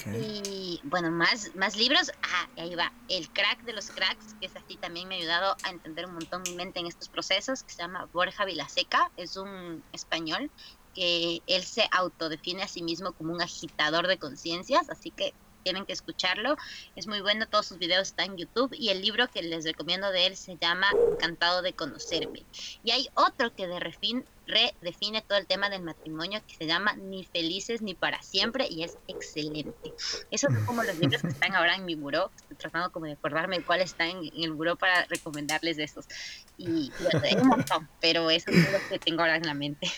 Y 0.06 0.80
bueno, 0.84 1.10
más, 1.10 1.54
más 1.54 1.76
libros. 1.76 2.10
Ah, 2.22 2.48
ahí 2.56 2.74
va. 2.74 2.92
El 3.08 3.28
crack 3.30 3.62
de 3.64 3.72
los 3.72 3.90
cracks, 3.90 4.34
que 4.40 4.46
es 4.46 4.56
así, 4.56 4.76
también 4.76 5.08
me 5.08 5.16
ha 5.16 5.18
ayudado 5.18 5.56
a 5.62 5.70
entender 5.70 6.06
un 6.06 6.14
montón 6.14 6.42
mi 6.42 6.54
mente 6.54 6.80
en 6.80 6.86
estos 6.86 7.08
procesos, 7.08 7.62
que 7.62 7.72
se 7.72 7.82
llama 7.82 8.08
Borja 8.12 8.44
Vilaseca. 8.44 9.10
Es 9.16 9.36
un 9.36 9.82
español 9.92 10.50
que 10.94 11.42
él 11.46 11.62
se 11.64 11.88
autodefine 11.92 12.62
a 12.62 12.68
sí 12.68 12.82
mismo 12.82 13.12
como 13.12 13.32
un 13.32 13.42
agitador 13.42 14.06
de 14.06 14.18
conciencias, 14.18 14.90
así 14.90 15.10
que 15.10 15.34
tienen 15.62 15.86
que 15.86 15.92
escucharlo. 15.92 16.56
Es 16.96 17.06
muy 17.06 17.20
bueno, 17.20 17.46
todos 17.46 17.66
sus 17.66 17.78
videos 17.78 18.08
están 18.08 18.32
en 18.32 18.38
YouTube 18.38 18.72
y 18.72 18.88
el 18.88 19.02
libro 19.02 19.28
que 19.28 19.42
les 19.42 19.64
recomiendo 19.64 20.10
de 20.10 20.26
él 20.26 20.36
se 20.36 20.56
llama 20.56 20.86
Encantado 21.12 21.62
de 21.62 21.72
conocerme. 21.72 22.44
Y 22.82 22.90
hay 22.90 23.08
otro 23.14 23.54
que 23.54 23.66
de 23.66 23.80
refin 23.80 24.24
redefine 24.50 25.22
todo 25.22 25.38
el 25.38 25.46
tema 25.46 25.70
del 25.70 25.82
matrimonio 25.82 26.40
que 26.46 26.54
se 26.54 26.66
llama 26.66 26.94
Ni 26.94 27.24
felices 27.24 27.82
ni 27.82 27.94
para 27.94 28.22
siempre 28.22 28.66
y 28.68 28.84
es 28.84 28.98
excelente. 29.08 29.94
Esos 30.30 30.52
son 30.52 30.64
como 30.66 30.82
los 30.82 30.98
libros 30.98 31.22
que 31.22 31.28
están 31.28 31.54
ahora 31.54 31.76
en 31.76 31.84
mi 31.84 31.94
buró. 31.94 32.30
Estoy 32.36 32.56
tratando 32.56 32.92
como 32.92 33.06
de 33.06 33.12
acordarme 33.12 33.62
cuál 33.62 33.80
está 33.80 34.06
en, 34.06 34.18
el 34.36 34.52
buró 34.52 34.76
para 34.76 35.04
recomendarles 35.06 35.76
de 35.76 35.84
esos. 35.84 36.06
Y 36.58 36.92
hay 37.22 37.36
un 37.40 37.48
montón, 37.48 37.88
pero 38.00 38.30
esos 38.30 38.54
son 38.54 38.72
los 38.72 38.82
que 38.82 38.98
tengo 38.98 39.22
ahora 39.22 39.36
en 39.36 39.46
la 39.46 39.54
mente. 39.54 39.88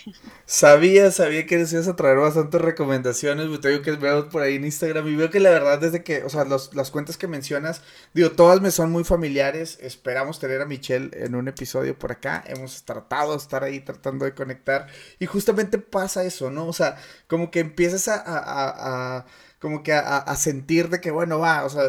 Sabía, 0.46 1.10
sabía 1.10 1.46
que 1.46 1.56
decías 1.56 1.88
a 1.88 1.96
traer 1.96 2.18
bastantes 2.18 2.60
recomendaciones. 2.60 3.60
Te 3.60 3.68
digo 3.68 3.82
que 3.82 3.92
veo 3.92 4.28
por 4.28 4.42
ahí 4.42 4.56
en 4.56 4.64
Instagram 4.64 5.08
y 5.08 5.16
veo 5.16 5.30
que 5.30 5.40
la 5.40 5.50
verdad 5.50 5.80
desde 5.80 6.04
que, 6.04 6.24
o 6.24 6.28
sea, 6.28 6.44
los, 6.44 6.74
las 6.74 6.90
cuentas 6.90 7.16
que 7.16 7.26
mencionas, 7.26 7.82
digo, 8.12 8.32
todas 8.32 8.60
me 8.60 8.70
son 8.70 8.90
muy 8.90 9.04
familiares. 9.04 9.78
Esperamos 9.80 10.38
tener 10.38 10.60
a 10.60 10.66
Michelle 10.66 11.10
en 11.12 11.34
un 11.34 11.48
episodio 11.48 11.98
por 11.98 12.12
acá. 12.12 12.44
Hemos 12.46 12.82
tratado 12.84 13.32
de 13.32 13.38
estar 13.38 13.64
ahí 13.64 13.80
tratando 13.80 14.24
de 14.24 14.34
conectar. 14.42 14.88
Y 15.18 15.26
justamente 15.26 15.78
pasa 15.78 16.24
eso, 16.24 16.50
¿no? 16.50 16.66
O 16.66 16.72
sea, 16.72 16.96
como 17.28 17.50
que 17.50 17.60
empiezas 17.60 18.08
a, 18.08 18.16
a, 18.16 19.18
a 19.18 19.26
como 19.58 19.82
que 19.82 19.92
a, 19.92 20.18
a, 20.18 20.36
sentir 20.36 20.88
de 20.90 21.00
que, 21.00 21.10
bueno, 21.12 21.38
va, 21.38 21.64
o 21.64 21.70
sea, 21.70 21.84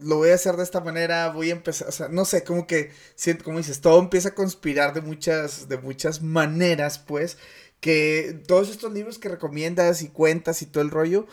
lo 0.00 0.16
voy 0.18 0.30
a 0.30 0.34
hacer 0.34 0.56
de 0.56 0.62
esta 0.62 0.80
manera, 0.80 1.30
voy 1.30 1.50
a 1.50 1.54
empezar, 1.54 1.88
o 1.88 1.92
sea, 1.92 2.08
no 2.08 2.24
sé, 2.24 2.44
como 2.44 2.66
que, 2.66 2.92
como 3.44 3.58
dices, 3.58 3.80
todo 3.80 4.00
empieza 4.00 4.30
a 4.30 4.34
conspirar 4.34 4.94
de 4.94 5.00
muchas, 5.00 5.68
de 5.68 5.78
muchas 5.78 6.22
maneras, 6.22 6.98
pues, 6.98 7.38
que 7.80 8.42
todos 8.46 8.70
estos 8.70 8.92
libros 8.92 9.18
que 9.18 9.28
recomiendas 9.28 10.02
y 10.02 10.08
cuentas 10.08 10.62
y 10.62 10.66
todo 10.66 10.82
el 10.82 10.90
rollo, 10.90 11.26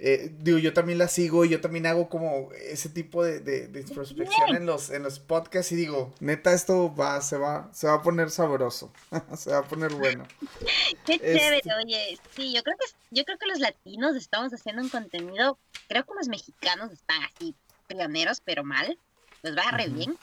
eh, 0.00 0.32
digo, 0.38 0.58
yo 0.58 0.72
también 0.72 0.98
la 0.98 1.08
sigo 1.08 1.44
y 1.44 1.48
yo 1.48 1.60
también 1.60 1.84
hago 1.86 2.08
como 2.08 2.52
ese 2.52 2.88
tipo 2.88 3.24
de, 3.24 3.40
de, 3.40 3.66
de 3.66 3.80
introspección 3.80 4.54
en 4.54 4.64
los, 4.64 4.90
en 4.90 5.02
los 5.02 5.18
podcasts 5.18 5.72
y 5.72 5.76
digo, 5.76 6.14
neta, 6.20 6.52
esto 6.52 6.94
va, 6.94 7.20
se 7.20 7.36
va, 7.36 7.68
se 7.72 7.88
va 7.88 7.94
a 7.94 8.02
poner 8.02 8.30
sabroso, 8.30 8.92
se 9.36 9.50
va 9.50 9.58
a 9.58 9.64
poner 9.64 9.92
bueno. 9.94 10.24
Qué 11.04 11.18
chévere, 11.18 11.56
este 11.56 11.74
oye, 11.74 12.18
sí, 12.36 12.54
yo 12.54 12.62
creo 12.62 12.76
que 12.76 12.86
yo 13.10 13.24
creo 13.24 13.38
que 13.38 13.46
los 13.46 13.58
latinos 13.58 14.14
estamos 14.14 14.52
haciendo 14.52 14.82
un 14.82 14.88
contenido, 14.88 15.58
creo 15.88 16.04
que 16.04 16.14
los 16.14 16.28
mexicanos 16.28 16.92
están 16.92 17.20
así 17.24 17.56
pioneros, 17.88 18.40
pero 18.44 18.62
mal, 18.62 18.98
los 19.42 19.56
va 19.56 19.70
re 19.72 19.88
bien. 19.88 20.16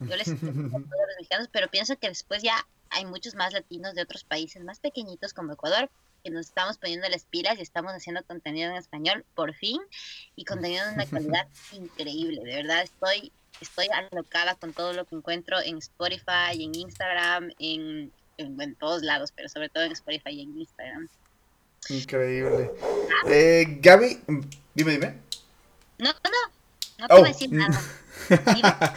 Yo 0.00 0.16
les 0.16 0.28
a 0.28 0.32
los 0.32 1.16
mexicanos, 1.18 1.48
pero 1.52 1.68
pienso 1.68 1.96
que 1.98 2.08
después 2.08 2.42
ya 2.42 2.66
hay 2.88 3.04
muchos 3.04 3.34
más 3.34 3.52
latinos 3.52 3.94
de 3.94 4.02
otros 4.02 4.24
países 4.24 4.64
más 4.64 4.80
pequeñitos 4.80 5.34
como 5.34 5.52
Ecuador 5.52 5.90
que 6.22 6.30
nos 6.30 6.46
estamos 6.46 6.78
poniendo 6.78 7.08
las 7.08 7.24
pilas 7.24 7.58
y 7.58 7.62
estamos 7.62 7.92
haciendo 7.92 8.22
contenido 8.24 8.70
en 8.70 8.76
español 8.76 9.24
por 9.34 9.54
fin 9.54 9.80
y 10.36 10.44
contenido 10.44 10.86
de 10.86 10.94
una 10.94 11.06
calidad 11.06 11.48
increíble. 11.72 12.42
De 12.44 12.56
verdad 12.56 12.82
estoy 12.82 13.32
estoy 13.60 13.86
alocada 13.92 14.54
con 14.56 14.72
todo 14.72 14.92
lo 14.92 15.04
que 15.04 15.14
encuentro 15.14 15.60
en 15.60 15.78
Spotify, 15.78 16.52
en 16.52 16.74
Instagram, 16.74 17.52
en, 17.58 18.12
en, 18.38 18.74
todos 18.76 19.02
lados, 19.02 19.32
pero 19.34 19.48
sobre 19.48 19.68
todo 19.68 19.84
en 19.84 19.92
Spotify 19.92 20.30
y 20.30 20.42
en 20.42 20.58
Instagram. 20.58 21.08
Increíble. 21.88 22.70
Eh, 23.26 23.78
Gaby, 23.80 24.20
dime, 24.74 24.92
dime. 24.92 25.14
No, 25.98 26.10
no, 26.12 26.52
no 26.98 27.08
te 27.08 27.14
voy 27.14 27.24
a 27.24 27.32
decir 27.32 27.50
oh. 27.52 27.56
nada. 27.56 27.80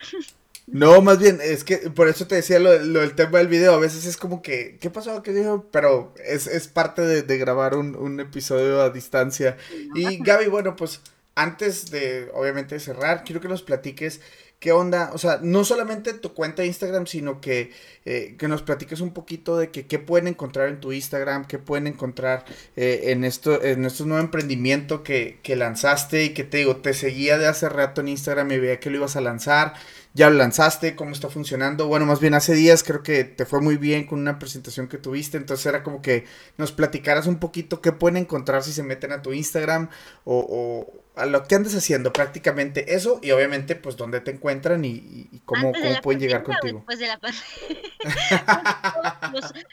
No, 0.74 1.00
más 1.02 1.20
bien, 1.20 1.38
es 1.40 1.62
que 1.62 1.76
por 1.78 2.08
eso 2.08 2.26
te 2.26 2.34
decía 2.34 2.58
lo, 2.58 2.72
del 2.72 3.14
tema 3.14 3.38
del 3.38 3.46
video. 3.46 3.74
A 3.74 3.78
veces 3.78 4.06
es 4.06 4.16
como 4.16 4.42
que, 4.42 4.76
¿qué 4.80 4.90
pasó? 4.90 5.22
¿Qué 5.22 5.32
dijo? 5.32 5.68
Pero 5.70 6.12
es, 6.26 6.48
es 6.48 6.66
parte 6.66 7.02
de, 7.02 7.38
grabar 7.38 7.76
un, 7.76 7.94
un, 7.94 8.18
episodio 8.18 8.82
a 8.82 8.90
distancia. 8.90 9.56
Y 9.94 10.18
Gaby, 10.18 10.48
bueno, 10.48 10.74
pues 10.74 11.00
antes 11.36 11.92
de, 11.92 12.28
obviamente, 12.34 12.80
cerrar, 12.80 13.22
quiero 13.22 13.40
que 13.40 13.46
nos 13.46 13.62
platiques 13.62 14.20
qué 14.58 14.72
onda, 14.72 15.10
o 15.12 15.18
sea, 15.18 15.40
no 15.42 15.62
solamente 15.62 16.14
tu 16.14 16.32
cuenta 16.32 16.62
de 16.62 16.68
Instagram, 16.68 17.06
sino 17.06 17.40
que, 17.40 17.70
eh, 18.04 18.34
que 18.38 18.48
nos 18.48 18.62
platiques 18.62 19.00
un 19.00 19.12
poquito 19.12 19.58
de 19.58 19.70
que, 19.70 19.86
qué 19.86 19.98
pueden 19.98 20.26
encontrar 20.26 20.70
en 20.70 20.80
tu 20.80 20.90
Instagram, 20.90 21.46
qué 21.46 21.58
pueden 21.58 21.86
encontrar 21.86 22.46
eh, 22.74 23.12
en 23.12 23.24
esto, 23.24 23.62
en 23.62 23.84
este 23.84 24.04
nuevo 24.04 24.24
emprendimiento 24.24 25.02
que, 25.02 25.38
que 25.42 25.54
lanzaste 25.54 26.24
y 26.24 26.30
que 26.30 26.44
te 26.44 26.56
digo, 26.56 26.76
te 26.76 26.94
seguía 26.94 27.36
de 27.36 27.46
hace 27.46 27.68
rato 27.68 28.00
en 28.00 28.08
Instagram 28.08 28.50
y 28.52 28.58
veía 28.58 28.80
que 28.80 28.90
lo 28.90 28.96
ibas 28.96 29.16
a 29.16 29.20
lanzar 29.20 29.74
ya 30.14 30.30
lo 30.30 30.36
lanzaste, 30.36 30.94
cómo 30.94 31.10
está 31.10 31.28
funcionando. 31.28 31.88
Bueno, 31.88 32.06
más 32.06 32.20
bien 32.20 32.34
hace 32.34 32.54
días 32.54 32.84
creo 32.84 33.02
que 33.02 33.24
te 33.24 33.44
fue 33.44 33.60
muy 33.60 33.76
bien 33.76 34.06
con 34.06 34.20
una 34.20 34.38
presentación 34.38 34.86
que 34.88 34.96
tuviste, 34.96 35.36
entonces 35.36 35.66
era 35.66 35.82
como 35.82 36.02
que 36.02 36.24
nos 36.56 36.70
platicaras 36.70 37.26
un 37.26 37.40
poquito 37.40 37.80
qué 37.80 37.90
pueden 37.90 38.18
encontrar 38.18 38.62
si 38.62 38.72
se 38.72 38.84
meten 38.84 39.10
a 39.10 39.22
tu 39.22 39.32
Instagram 39.32 39.90
o, 40.24 40.86
a 41.16 41.26
lo 41.26 41.42
que 41.44 41.56
andes 41.56 41.74
haciendo 41.74 42.12
prácticamente 42.12 42.94
eso 42.94 43.18
y 43.22 43.32
obviamente 43.32 43.74
pues 43.74 43.96
dónde 43.96 44.20
te 44.20 44.30
encuentran 44.30 44.84
y, 44.84 45.28
cómo, 45.44 45.72
pueden 46.02 46.20
llegar 46.20 46.44
contigo. 46.44 46.78
Después 46.78 47.00
de 47.00 47.08
la 47.08 47.14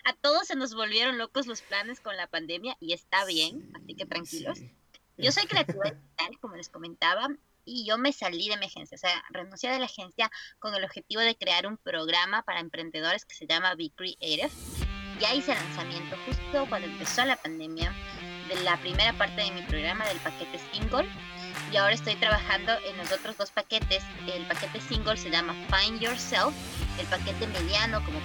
a 0.05 0.13
todos 0.21 0.47
se 0.47 0.55
nos 0.55 0.73
volvieron 0.73 1.19
locos 1.19 1.45
los 1.45 1.61
planes 1.61 1.99
con 1.99 2.17
la 2.17 2.25
pandemia 2.25 2.75
y 2.79 2.93
está 2.93 3.25
bien, 3.25 3.71
así 3.75 3.93
que 3.93 4.07
tranquilos. 4.07 4.59
Yo 5.17 5.31
soy 5.31 5.45
creativa 5.45 5.83
digital, 5.83 6.39
como 6.39 6.55
les 6.55 6.69
comentaba, 6.69 7.27
y 7.71 7.85
yo 7.85 7.97
me 7.97 8.11
salí 8.11 8.49
de 8.49 8.57
mi 8.57 8.65
agencia, 8.65 8.95
o 8.95 8.99
sea, 8.99 9.23
renuncié 9.29 9.71
de 9.71 9.79
la 9.79 9.85
agencia 9.85 10.29
con 10.59 10.75
el 10.75 10.83
objetivo 10.83 11.21
de 11.21 11.37
crear 11.37 11.65
un 11.65 11.77
programa 11.77 12.43
para 12.43 12.59
emprendedores 12.59 13.23
que 13.25 13.33
se 13.33 13.47
llama 13.47 13.75
Be 13.75 13.91
Creative. 13.95 14.49
Ya 15.19 15.33
hice 15.33 15.53
lanzamiento 15.53 16.17
justo 16.25 16.65
cuando 16.67 16.87
empezó 16.87 17.23
la 17.23 17.37
pandemia 17.37 17.93
de 18.49 18.61
la 18.63 18.75
primera 18.77 19.13
parte 19.13 19.41
de 19.41 19.51
mi 19.51 19.61
programa 19.61 20.05
del 20.07 20.17
paquete 20.17 20.59
single 20.73 21.07
y 21.71 21.77
ahora 21.77 21.93
estoy 21.93 22.15
trabajando 22.15 22.73
en 22.85 22.97
los 22.97 23.11
otros 23.11 23.37
dos 23.37 23.51
paquetes. 23.51 24.03
El 24.27 24.45
paquete 24.47 24.81
single 24.81 25.15
se 25.15 25.29
llama 25.29 25.53
Find 25.69 26.01
Yourself, 26.01 26.53
el 26.99 27.05
paquete 27.07 27.47
mediano, 27.47 28.03
como 28.03 28.19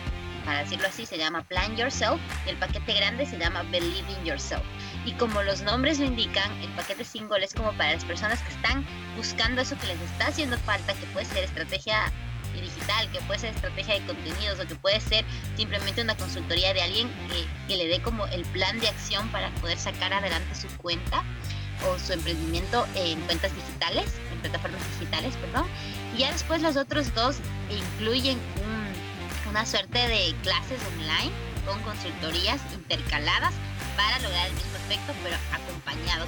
para 0.45 0.61
decirlo 0.61 0.89
así, 0.89 1.07
se 1.07 1.19
llama 1.19 1.43
Plan 1.43 1.77
Yourself 1.77 2.21
y 2.47 2.51
el 2.51 2.57
paquete 2.57 2.95
grande 2.95 3.27
se 3.27 3.39
llama 3.39 3.63
Believe 3.65 4.11
in 4.11 4.25
Yourself. 4.25 4.65
Y 5.07 5.13
como 5.13 5.43
los 5.43 5.63
nombres 5.63 6.01
lo 6.01 6.05
indican, 6.05 6.51
el 6.63 6.69
paquete 6.71 7.05
single 7.05 7.45
es 7.45 7.55
como 7.55 7.73
para 7.75 7.93
las 7.93 8.05
personas 8.05 8.43
que 8.43 8.53
están 8.53 8.85
buscando 9.17 9.63
eso 9.63 9.79
que 9.79 9.87
les 9.87 10.01
está 10.01 10.27
haciendo 10.27 10.59
falta, 10.59 10.93
que 10.95 11.07
puede 11.07 11.25
ser 11.25 11.45
estrategia 11.45 12.13
digital, 12.61 13.11
que 13.13 13.21
puede 13.21 13.41
ser 13.41 13.55
estrategia 13.55 13.95
de 13.95 14.07
contenidos 14.07 14.59
o 14.59 14.67
que 14.67 14.75
puede 14.75 15.01
ser 15.01 15.25
simplemente 15.57 16.03
una 16.03 16.17
consultoría 16.17 16.75
de 16.75 16.83
alguien 16.83 17.09
que, 17.29 17.47
que 17.69 17.77
le 17.77 17.87
dé 17.87 18.01
como 18.01 18.27
el 18.27 18.43
plan 18.47 18.81
de 18.81 18.89
acción 18.89 19.29
para 19.29 19.51
poder 19.57 19.79
sacar 19.79 20.13
adelante 20.13 20.55
su 20.55 20.69
cuenta 20.79 21.23
o 21.87 21.99
su 21.99 22.15
emprendimiento 22.15 22.87
en 22.95 23.21
cuentas 23.23 23.55
digitales, 23.55 24.07
en 24.33 24.41
plataformas 24.41 24.81
digitales, 24.99 25.37
perdón. 25.37 25.67
Y 26.15 26.21
ya 26.21 26.33
después 26.33 26.63
los 26.63 26.77
otros 26.77 27.15
dos 27.15 27.37
incluyen 27.71 28.39
una 29.49 29.65
suerte 29.67 29.99
de 30.09 30.35
clases 30.43 30.81
online 30.95 31.33
con 31.67 31.81
consultorías 31.83 32.61
intercaladas 32.75 33.53
para 33.97 34.19
lograr 34.21 34.47
el 34.47 34.55
mismo 34.55 34.77
efecto, 34.77 35.13
pero 35.23 35.37
acompañado 35.53 36.27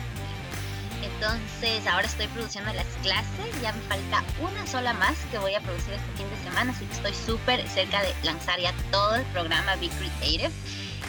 entonces 1.03 1.85
ahora 1.87 2.07
estoy 2.07 2.29
produciendo 2.29 2.73
las 2.73 2.87
clases, 3.03 3.61
ya 3.61 3.73
me 3.73 3.81
falta 3.83 4.23
una 4.41 4.67
sola 4.67 4.93
más 4.95 5.17
que 5.31 5.39
voy 5.39 5.55
a 5.55 5.61
producir 5.61 5.95
este 5.95 6.13
fin 6.17 6.31
de 6.31 6.37
semana, 6.49 6.73
así 6.73 6.85
que 6.87 6.93
estoy 6.93 7.15
súper 7.15 7.69
cerca 7.69 8.03
de 8.03 8.15
lanzar 8.23 8.61
ya 8.61 8.73
todo 8.93 9.17
el 9.17 9.25
programa 9.27 9.75
Be 9.77 9.89
Creative. 9.89 10.51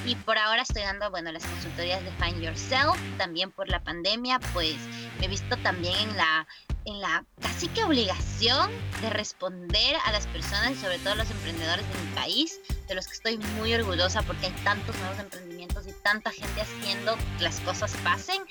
Y 0.05 0.15
por 0.15 0.37
ahora 0.37 0.63
estoy 0.63 0.81
dando, 0.81 1.11
bueno, 1.11 1.31
las 1.31 1.45
consultorías 1.45 2.03
de 2.03 2.11
Find 2.13 2.41
Yourself, 2.41 2.97
también 3.17 3.51
por 3.51 3.67
la 3.69 3.83
pandemia, 3.83 4.39
pues 4.53 4.75
me 5.19 5.25
he 5.25 5.27
visto 5.27 5.57
también 5.57 5.95
en 5.97 6.17
la, 6.17 6.47
en 6.85 7.01
la 7.01 7.25
casi 7.41 7.67
que 7.67 7.83
obligación 7.83 8.71
de 9.01 9.09
responder 9.09 9.95
a 10.05 10.11
las 10.11 10.27
personas 10.27 10.71
y 10.71 10.75
sobre 10.75 10.99
todo 10.99 11.13
a 11.13 11.15
los 11.15 11.29
emprendedores 11.29 11.85
de 11.87 11.99
mi 11.99 12.15
país, 12.15 12.59
de 12.87 12.95
los 12.95 13.07
que 13.07 13.13
estoy 13.13 13.37
muy 13.57 13.73
orgullosa 13.73 14.21
porque 14.23 14.47
hay 14.47 14.53
tantos 14.63 14.95
nuevos 14.97 15.19
emprendimientos 15.19 15.87
y 15.87 15.93
tanta 16.03 16.31
gente 16.31 16.61
haciendo 16.61 17.15
que 17.37 17.43
las 17.43 17.59
cosas 17.61 17.93
pasen 18.03 18.41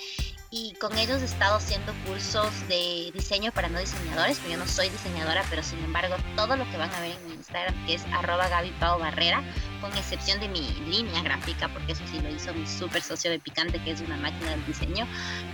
y 0.51 0.73
con 0.75 0.97
ellos 0.97 1.21
he 1.21 1.27
estado 1.27 1.57
haciendo 1.57 1.93
cursos 2.07 2.51
de 2.69 3.11
diseño 3.13 3.53
para 3.53 3.69
no 3.69 3.79
diseñadores, 3.79 4.39
porque 4.39 4.53
yo 4.53 4.59
no 4.59 4.67
soy 4.67 4.89
diseñadora, 4.89 5.45
pero 5.51 5.63
sin 5.63 5.79
embargo 5.81 6.17
todo 6.37 6.57
lo 6.57 6.69
que 6.71 6.79
van 6.79 6.93
a 6.95 7.01
ver 7.01 7.13
en 7.13 7.27
mi 7.29 7.35
Instagram, 7.35 7.87
que 7.87 7.95
es 7.95 8.05
arroba 8.13 8.49
Gaby 8.49 8.71
Pau 8.81 8.99
Barrera, 8.99 9.43
con 9.81 9.95
excepción 9.97 10.41
de 10.41 10.49
mi 10.49 10.63
línea 10.87 11.23
gráfica, 11.23 11.69
porque 11.69 11.93
eso 11.93 12.03
sí 12.11 12.21
lo 12.21 12.31
hizo 12.31 12.55
mi 12.55 12.67
super 12.67 13.03
socio 13.03 13.31
de 13.31 13.39
Picante, 13.39 13.83
que 13.83 13.91
es 13.91 14.01
una 14.01 14.17
máquina 14.17 14.51
del 14.53 14.65
diseño, 14.65 15.07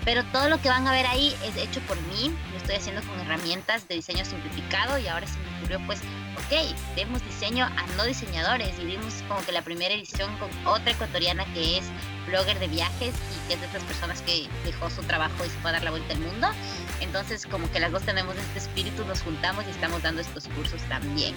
pero 0.04 0.22
todo 0.26 0.48
lo 0.48 0.60
que 0.60 0.68
van 0.68 0.86
a 0.86 0.92
ver 0.92 1.06
ahí 1.06 1.34
es 1.44 1.56
hecho 1.56 1.80
por 1.82 2.00
mí, 2.02 2.32
lo 2.52 2.56
estoy 2.56 2.76
haciendo 2.76 3.02
con 3.02 3.18
herramientas 3.20 3.88
de 3.88 3.96
diseño 3.96 4.24
simplificado 4.24 4.98
y 4.98 5.08
ahora 5.08 5.26
se 5.26 5.38
me 5.38 5.56
ocurrió 5.58 5.86
pues 5.86 6.00
ok, 6.36 6.76
demos 6.96 7.24
diseño 7.24 7.64
a 7.64 7.86
no 7.96 8.04
diseñadores 8.04 8.78
y 8.78 8.84
vimos 8.84 9.14
como 9.28 9.44
que 9.44 9.52
la 9.52 9.62
primera 9.62 9.94
edición 9.94 10.36
con 10.38 10.50
otra 10.66 10.92
ecuatoriana 10.92 11.44
que 11.54 11.78
es 11.78 11.84
blogger 12.26 12.58
de 12.58 12.68
viajes 12.68 13.14
y 13.14 13.48
que 13.48 13.54
es 13.54 13.60
de 13.60 13.66
esas 13.66 13.82
personas 13.84 14.22
que 14.22 14.48
dejó 14.64 14.90
su 14.90 15.02
trabajo 15.02 15.44
y 15.44 15.48
se 15.48 15.58
fue 15.58 15.70
a 15.70 15.74
dar 15.74 15.84
la 15.84 15.90
vuelta 15.90 16.14
al 16.14 16.20
mundo. 16.20 16.48
Entonces 17.00 17.46
como 17.46 17.70
que 17.70 17.80
las 17.80 17.92
dos 17.92 18.02
tenemos 18.02 18.36
este 18.36 18.58
espíritu, 18.58 19.04
nos 19.04 19.22
juntamos 19.22 19.64
y 19.66 19.70
estamos 19.70 20.02
dando 20.02 20.20
estos 20.20 20.48
cursos 20.48 20.82
también. 20.88 21.34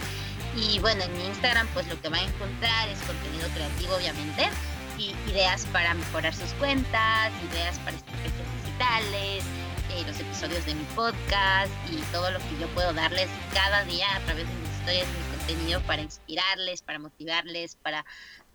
Y 0.55 0.79
bueno, 0.79 1.03
en 1.03 1.17
mi 1.17 1.25
Instagram 1.25 1.67
pues 1.73 1.87
lo 1.87 1.99
que 2.01 2.09
van 2.09 2.21
a 2.21 2.23
encontrar 2.23 2.89
es 2.89 2.99
contenido 3.01 3.47
creativo 3.53 3.95
obviamente 3.95 4.49
y 4.97 5.13
ideas 5.29 5.65
para 5.71 5.93
mejorar 5.93 6.33
sus 6.33 6.49
cuentas, 6.53 7.31
ideas 7.51 7.77
para 7.79 7.97
estrategias 7.97 8.47
digitales, 8.63 9.43
eh, 9.91 10.03
los 10.05 10.19
episodios 10.19 10.65
de 10.65 10.75
mi 10.75 10.83
podcast 10.95 11.71
y 11.91 11.97
todo 12.11 12.29
lo 12.31 12.39
que 12.39 12.59
yo 12.59 12.67
puedo 12.69 12.93
darles 12.93 13.29
cada 13.53 13.83
día 13.85 14.07
a 14.15 14.19
través 14.21 14.47
de 14.47 14.53
mis 14.53 14.76
historias, 14.87 15.07
mi 15.09 15.37
contenido 15.37 15.81
para 15.81 16.01
inspirarles, 16.01 16.81
para 16.81 16.99
motivarles, 16.99 17.75
para 17.75 18.05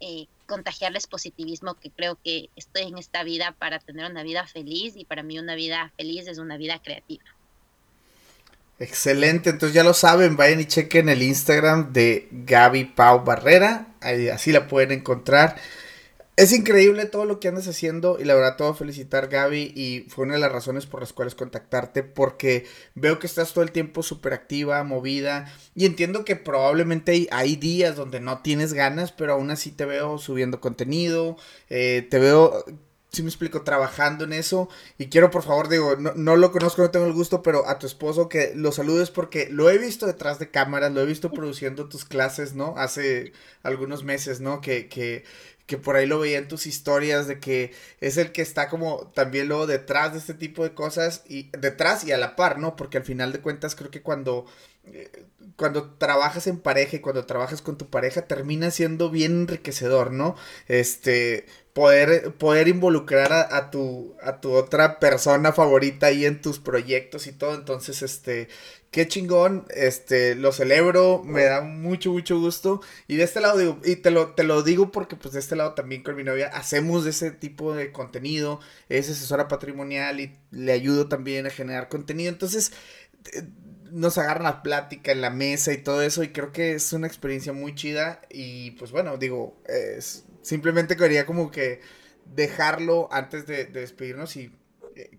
eh, 0.01 0.27
contagiarles 0.47 1.07
positivismo, 1.07 1.75
que 1.75 1.91
creo 1.91 2.19
que 2.25 2.49
estoy 2.57 2.85
en 2.85 2.97
esta 2.97 3.23
vida 3.23 3.55
para 3.59 3.79
tener 3.79 4.11
una 4.11 4.23
vida 4.23 4.47
feliz 4.47 4.95
y 4.97 5.05
para 5.05 5.23
mí 5.23 5.39
una 5.39 5.55
vida 5.55 5.93
feliz 5.97 6.27
es 6.29 6.39
una 6.39 6.57
vida 6.57 6.81
creativa. 6.83 7.25
Excelente, 8.79 9.51
entonces 9.51 9.75
ya 9.75 9.85
lo 9.85 9.93
saben, 9.93 10.37
vayan 10.37 10.61
y 10.61 10.65
chequen 10.65 11.11
el 11.11 11.23
Instagram 11.23 11.93
de 11.93 12.29
Gaby 12.31 12.87
Pau 12.87 13.25
Barrera, 13.25 13.89
así 14.01 14.53
la 14.53 14.69
pueden 14.69 14.93
encontrar. 14.93 15.57
Es 16.35 16.51
increíble 16.53 17.05
todo 17.05 17.27
lo 17.27 17.41
que 17.41 17.49
andas 17.49 17.69
haciendo 17.69 18.19
y 18.19 18.25
la 18.25 18.35
verdad 18.35 18.57
todo 18.57 18.73
felicitar 18.73 19.29
Gaby 19.29 19.73
y 19.77 20.07
fue 20.09 20.25
una 20.25 20.35
de 20.35 20.41
las 20.41 20.51
razones 20.51 20.87
por 20.87 21.01
las 21.01 21.13
cuales 21.13 21.35
contactarte 21.35 22.03
porque 22.03 22.65
veo 22.95 23.19
que 23.19 23.27
estás 23.27 23.53
todo 23.53 23.63
el 23.63 23.71
tiempo 23.71 24.03
súper 24.03 24.33
activa, 24.33 24.83
movida 24.83 25.53
y 25.75 25.85
entiendo 25.85 26.25
que 26.25 26.37
probablemente 26.37 27.29
hay, 27.31 27.57
días 27.57 27.97
donde 27.97 28.21
no 28.21 28.41
tienes 28.41 28.73
ganas 28.73 29.13
pero 29.13 29.35
aún 29.35 29.51
así 29.51 29.73
te 29.73 29.85
veo 29.85 30.17
subiendo 30.17 30.59
contenido, 30.59 31.37
eh, 31.69 32.07
te 32.11 32.19
veo 32.19 32.65
si 33.13 33.23
me 33.23 33.29
explico, 33.29 33.63
trabajando 33.63 34.25
en 34.25 34.33
eso. 34.33 34.69
Y 34.97 35.09
quiero, 35.09 35.31
por 35.31 35.43
favor, 35.43 35.69
digo, 35.69 35.97
no, 35.97 36.15
no, 36.15 36.37
lo 36.37 36.51
conozco, 36.51 36.81
no 36.81 36.91
tengo 36.91 37.05
el 37.07 37.13
gusto, 37.13 37.43
pero 37.43 37.69
a 37.69 37.79
tu 37.79 37.87
esposo 37.87 38.29
que 38.29 38.53
lo 38.57 38.73
saludes 38.73 39.11
porque 39.11 39.49
lo 39.51 39.69
he 39.69 39.77
visto 39.77 40.07
detrás 40.07 40.39
de 40.39 40.51
cámaras, 40.51 40.93
lo 40.93 41.03
he 41.03 41.07
visto 41.07 41.31
produciendo 41.31 41.89
tus 41.91 42.07
clases, 42.07 42.55
¿no? 42.55 42.75
Hace 42.79 43.33
algunos 43.63 44.03
meses, 44.03 44.41
¿no? 44.41 44.63
Que, 44.63 44.89
que 44.89 45.25
que 45.67 45.79
por 45.79 45.97
ahí 45.97 46.07
lo 46.07 46.19
veía 46.19 46.39
en 46.39 46.49
tus 46.49 46.67
historias 46.67 47.27
de 47.27 47.39
que 47.41 47.73
es 48.01 48.17
el 48.17 48.33
que 48.33 48.43
está 48.43 48.69
como 48.69 49.11
también 49.15 49.49
luego 49.49 49.67
detrás 49.67 50.13
de 50.13 50.19
este 50.19 50.35
tipo 50.35 50.65
de 50.65 50.75
cosas 50.75 51.23
y 51.27 51.51
detrás 51.57 52.05
y 52.05 52.13
a 52.13 52.19
la 52.19 52.37
par, 52.37 52.59
¿no? 52.59 52.77
Porque 52.77 52.99
al 52.99 53.05
final 53.05 53.33
de 53.33 53.41
cuentas 53.41 53.75
creo 53.75 53.91
que 53.91 54.03
cuando 54.03 54.47
eh, 54.85 55.27
cuando 55.57 55.91
trabajas 55.95 56.47
en 56.47 56.59
pareja 56.59 56.97
y 56.97 57.01
cuando 57.01 57.25
trabajas 57.27 57.63
con 57.63 57.79
tu 57.79 57.89
pareja 57.89 58.23
termina 58.23 58.71
siendo 58.71 59.11
bien 59.11 59.43
enriquecedor, 59.43 60.11
¿no? 60.13 60.37
Este 60.69 61.47
poder 61.73 62.35
poder 62.35 62.69
involucrar 62.69 63.33
a, 63.33 63.57
a, 63.57 63.71
tu 63.71 64.17
a 64.23 64.41
tu 64.41 64.53
otra 64.53 64.99
persona 65.01 65.53
favorita 65.53 66.07
ahí 66.09 66.27
en 66.27 66.41
tus 66.43 66.59
proyectos 66.59 67.27
y 67.27 67.33
todo, 67.33 67.55
entonces 67.55 68.03
este 68.03 68.49
qué 68.93 69.09
chingón, 69.09 69.65
este, 69.71 70.37
lo 70.37 70.53
celebro, 70.53 71.23
me 71.25 71.45
da 71.45 71.63
mucho, 71.63 72.13
mucho 72.13 72.39
gusto. 72.39 72.83
Y 73.09 73.17
de 73.17 73.25
este 73.25 73.41
lado 73.41 73.59
digo, 73.59 73.81
y 73.85 73.97
te 73.97 74.11
lo, 74.13 74.35
te 74.35 74.45
lo 74.45 74.63
digo 74.63 74.93
porque 74.93 75.17
pues 75.17 75.35
de 75.35 75.41
este 75.41 75.57
lado 75.57 75.73
también 75.75 76.03
con 76.03 76.15
mi 76.15 76.23
novia 76.25 76.49
hacemos 76.49 77.07
ese 77.07 77.33
tipo 77.33 77.75
de 77.75 77.91
contenido, 77.91 78.61
es 78.91 79.11
asesora 79.11 79.49
patrimonial 79.49 80.21
y 80.21 80.37
le 80.51 80.73
ayudo 80.73 81.09
también 81.09 81.47
a 81.47 81.51
generar 81.51 81.89
contenido. 81.89 82.31
Entonces, 82.31 82.73
eh, 83.33 83.43
nos 83.91 84.19
agarran 84.19 84.45
la 84.45 84.63
plática 84.63 85.11
en 85.11 85.23
la 85.23 85.31
mesa 85.31 85.73
y 85.73 85.79
todo 85.79 86.03
eso 86.03 86.23
y 86.23 86.29
creo 86.29 86.53
que 86.53 86.73
es 86.73 86.93
una 86.93 87.07
experiencia 87.07 87.53
muy 87.53 87.75
chida 87.75 88.21
y 88.31 88.73
pues 88.73 88.91
bueno, 88.91 89.17
digo, 89.17 89.59
es, 89.67 90.25
simplemente 90.43 90.97
quería 90.97 91.27
como 91.27 91.51
que 91.51 91.81
dejarlo 92.27 93.09
antes 93.13 93.47
de 93.47 93.65
despedirnos 93.65 94.37
y 94.37 94.53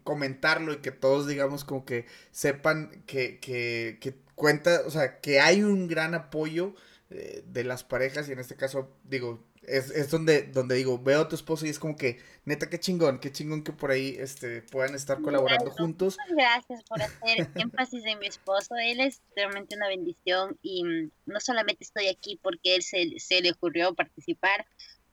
comentarlo 0.04 0.74
y 0.74 0.78
que 0.78 0.92
todos 0.92 1.28
digamos 1.28 1.64
como 1.64 1.86
que 1.86 2.06
sepan 2.32 3.04
que, 3.06 3.40
que, 3.40 3.98
que 4.02 4.16
cuenta, 4.36 4.82
o 4.86 4.92
sea, 4.92 5.20
que 5.20 5.40
hay 5.40 5.64
un 5.64 5.88
gran 5.88 6.16
apoyo 6.16 6.76
eh, 7.10 7.44
de 7.46 7.64
las 7.64 7.84
parejas 7.84 8.28
y 8.28 8.32
en 8.32 8.40
este 8.40 8.56
caso 8.56 8.90
digo, 9.04 9.44
es, 9.68 9.92
es, 9.92 10.10
donde, 10.10 10.44
donde 10.44 10.76
digo, 10.76 11.00
veo 11.00 11.22
a 11.22 11.28
tu 11.30 11.36
esposo 11.36 11.66
y 11.66 11.70
es 11.70 11.80
como 11.80 11.96
que, 11.96 12.20
neta, 12.46 12.70
qué 12.70 12.80
chingón, 12.80 13.20
qué 13.20 13.32
chingón 13.32 13.64
que 13.64 13.72
por 13.72 13.92
ahí 13.92 14.16
este, 14.20 14.62
puedan 14.62 14.94
estar 14.96 15.22
colaborando 15.22 15.72
juntos. 15.72 16.18
Muchas 16.20 16.36
gracias 16.36 16.84
por 16.84 17.02
hacer 17.02 17.50
énfasis 17.56 18.04
en 18.06 18.20
mi 18.20 18.28
esposo, 18.28 18.76
él 18.76 19.00
es 19.00 19.22
realmente 19.36 19.76
una 19.76 19.88
bendición 19.88 20.58
y 20.62 20.84
mm, 20.84 21.12
no 21.28 21.40
solamente 21.40 21.84
estoy 21.84 22.08
aquí 22.08 22.40
porque 22.42 22.76
él 22.76 22.84
se, 22.84 23.20
se 23.20 23.42
le 23.42 23.52
ocurrió 23.52 23.94
participar, 23.94 24.66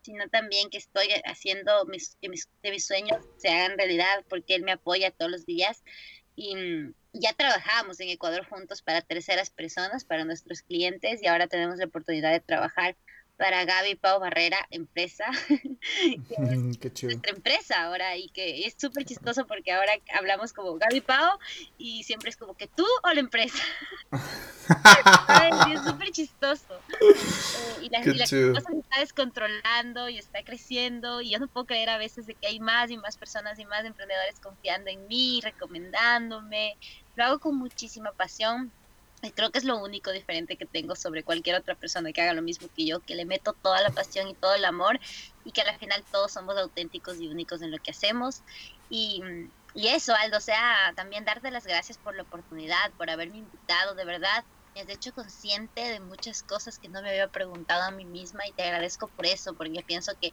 sino 0.02 0.28
también 0.28 0.70
que 0.70 0.78
estoy 0.78 1.08
haciendo 1.24 1.84
mis, 1.86 2.16
que 2.20 2.28
mis, 2.28 2.48
mis 2.62 2.86
sueños 2.86 3.18
se 3.36 3.48
hagan 3.48 3.78
realidad 3.78 4.24
porque 4.28 4.54
él 4.54 4.62
me 4.62 4.72
apoya 4.72 5.10
todos 5.10 5.30
los 5.30 5.46
días. 5.46 5.82
Y 6.36 6.56
mm, 6.56 6.94
ya 7.12 7.32
trabajamos 7.32 8.00
en 8.00 8.08
Ecuador 8.08 8.46
juntos 8.46 8.82
para 8.82 9.02
terceras 9.02 9.50
personas, 9.50 10.04
para 10.04 10.24
nuestros 10.24 10.62
clientes, 10.62 11.22
y 11.22 11.26
ahora 11.26 11.48
tenemos 11.48 11.78
la 11.78 11.86
oportunidad 11.86 12.32
de 12.32 12.40
trabajar 12.40 12.96
para 13.40 13.64
Gaby 13.64 13.94
Pau 13.94 14.20
Barrera, 14.20 14.58
empresa. 14.70 15.24
Nuestra 16.38 17.32
empresa 17.32 17.82
ahora 17.84 18.14
y 18.18 18.28
que 18.28 18.66
es 18.66 18.74
súper 18.76 19.06
chistoso 19.06 19.46
porque 19.46 19.72
ahora 19.72 19.92
hablamos 20.12 20.52
como 20.52 20.76
Gaby 20.76 21.00
Pau 21.00 21.38
y 21.78 22.04
siempre 22.04 22.28
es 22.28 22.36
como 22.36 22.54
que 22.54 22.66
tú 22.66 22.84
o 23.02 23.12
la 23.14 23.20
empresa. 23.20 23.64
es 25.72 25.82
súper 25.82 26.10
chistoso. 26.10 26.80
Eh, 27.00 27.84
y 27.84 27.88
la, 27.88 28.00
y 28.00 28.12
la 28.12 28.24
cosa 28.26 28.70
se 28.72 28.78
está 28.78 29.00
descontrolando 29.00 30.10
y 30.10 30.18
está 30.18 30.42
creciendo 30.44 31.22
y 31.22 31.30
yo 31.30 31.38
no 31.38 31.48
puedo 31.48 31.64
creer 31.64 31.88
a 31.88 31.96
veces 31.96 32.26
de 32.26 32.34
que 32.34 32.46
hay 32.46 32.60
más 32.60 32.90
y 32.90 32.98
más 32.98 33.16
personas 33.16 33.58
y 33.58 33.64
más 33.64 33.86
emprendedores 33.86 34.38
confiando 34.38 34.90
en 34.90 35.08
mí, 35.08 35.40
recomendándome. 35.42 36.76
Lo 37.16 37.24
hago 37.24 37.38
con 37.38 37.56
muchísima 37.56 38.12
pasión 38.12 38.70
creo 39.34 39.50
que 39.50 39.58
es 39.58 39.64
lo 39.64 39.78
único 39.82 40.10
diferente 40.12 40.56
que 40.56 40.66
tengo 40.66 40.96
sobre 40.96 41.24
cualquier 41.24 41.56
otra 41.56 41.74
persona 41.74 42.12
que 42.12 42.22
haga 42.22 42.34
lo 42.34 42.42
mismo 42.42 42.68
que 42.74 42.86
yo, 42.86 43.00
que 43.00 43.14
le 43.14 43.26
meto 43.26 43.52
toda 43.54 43.80
la 43.82 43.90
pasión 43.90 44.28
y 44.28 44.34
todo 44.34 44.54
el 44.54 44.64
amor 44.64 44.98
y 45.44 45.52
que 45.52 45.62
al 45.62 45.78
final 45.78 46.04
todos 46.10 46.32
somos 46.32 46.56
auténticos 46.56 47.20
y 47.20 47.28
únicos 47.28 47.62
en 47.62 47.70
lo 47.70 47.78
que 47.78 47.90
hacemos. 47.90 48.42
Y, 48.88 49.22
y 49.74 49.88
eso, 49.88 50.14
Aldo, 50.14 50.38
o 50.38 50.40
sea, 50.40 50.92
también 50.96 51.24
darte 51.24 51.50
las 51.50 51.64
gracias 51.66 51.98
por 51.98 52.16
la 52.16 52.22
oportunidad, 52.22 52.92
por 52.96 53.10
haberme 53.10 53.38
invitado, 53.38 53.94
de 53.94 54.04
verdad. 54.04 54.44
Me 54.74 54.82
has 54.82 54.88
hecho 54.88 55.12
consciente 55.12 55.80
de 55.80 56.00
muchas 56.00 56.42
cosas 56.44 56.78
que 56.78 56.88
no 56.88 57.02
me 57.02 57.10
había 57.10 57.28
preguntado 57.28 57.82
a 57.82 57.90
mí 57.90 58.04
misma 58.06 58.46
y 58.46 58.52
te 58.52 58.62
agradezco 58.62 59.08
por 59.10 59.26
eso, 59.26 59.56
porque 59.56 59.82
pienso 59.84 60.12
que 60.20 60.32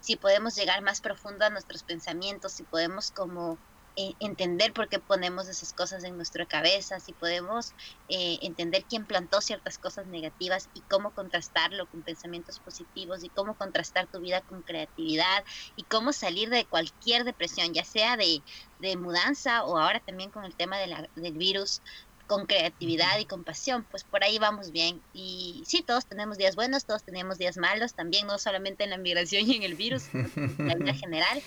si 0.00 0.16
podemos 0.16 0.54
llegar 0.56 0.82
más 0.82 1.00
profundo 1.00 1.44
a 1.44 1.50
nuestros 1.50 1.84
pensamientos, 1.84 2.54
si 2.54 2.64
podemos 2.64 3.10
como 3.12 3.60
eh, 4.00 4.14
entender 4.20 4.72
por 4.72 4.88
qué 4.88 5.00
ponemos 5.00 5.48
esas 5.48 5.72
cosas 5.72 6.04
en 6.04 6.16
nuestra 6.16 6.46
cabeza, 6.46 7.00
si 7.00 7.14
podemos 7.14 7.74
eh, 8.06 8.38
entender 8.42 8.86
quién 8.88 9.06
plantó 9.06 9.40
ciertas 9.40 9.76
cosas 9.76 10.06
negativas 10.06 10.70
y 10.72 10.82
cómo 10.82 11.12
contrastarlo 11.14 11.88
con 11.88 12.04
pensamientos 12.04 12.60
positivos 12.60 13.24
y 13.24 13.30
cómo 13.30 13.56
contrastar 13.56 14.06
tu 14.06 14.20
vida 14.20 14.40
con 14.42 14.62
creatividad 14.62 15.42
y 15.74 15.82
cómo 15.82 16.12
salir 16.12 16.48
de 16.48 16.68
cualquier 16.68 17.24
depresión, 17.24 17.74
ya 17.74 17.82
sea 17.82 18.16
de, 18.16 18.44
de 18.78 18.96
mudanza 18.96 19.64
o 19.64 19.76
ahora 19.76 19.98
también 19.98 20.30
con 20.30 20.44
el 20.44 20.54
tema 20.54 20.78
de 20.78 20.86
la, 20.86 21.10
del 21.16 21.36
virus, 21.36 21.82
con 22.28 22.46
creatividad 22.46 23.18
y 23.18 23.26
con 23.26 23.42
pasión, 23.42 23.84
pues 23.90 24.04
por 24.04 24.22
ahí 24.22 24.38
vamos 24.38 24.70
bien. 24.70 25.02
Y 25.12 25.64
sí, 25.66 25.82
todos 25.82 26.06
tenemos 26.06 26.38
días 26.38 26.54
buenos, 26.54 26.86
todos 26.86 27.02
tenemos 27.02 27.36
días 27.36 27.56
malos, 27.56 27.94
también 27.94 28.28
no 28.28 28.38
solamente 28.38 28.84
en 28.84 28.90
la 28.90 28.98
migración 28.98 29.50
y 29.50 29.56
en 29.56 29.64
el 29.64 29.74
virus, 29.74 30.04
en 30.14 30.68
la 30.68 30.76
vida 30.76 30.94
general, 30.94 31.42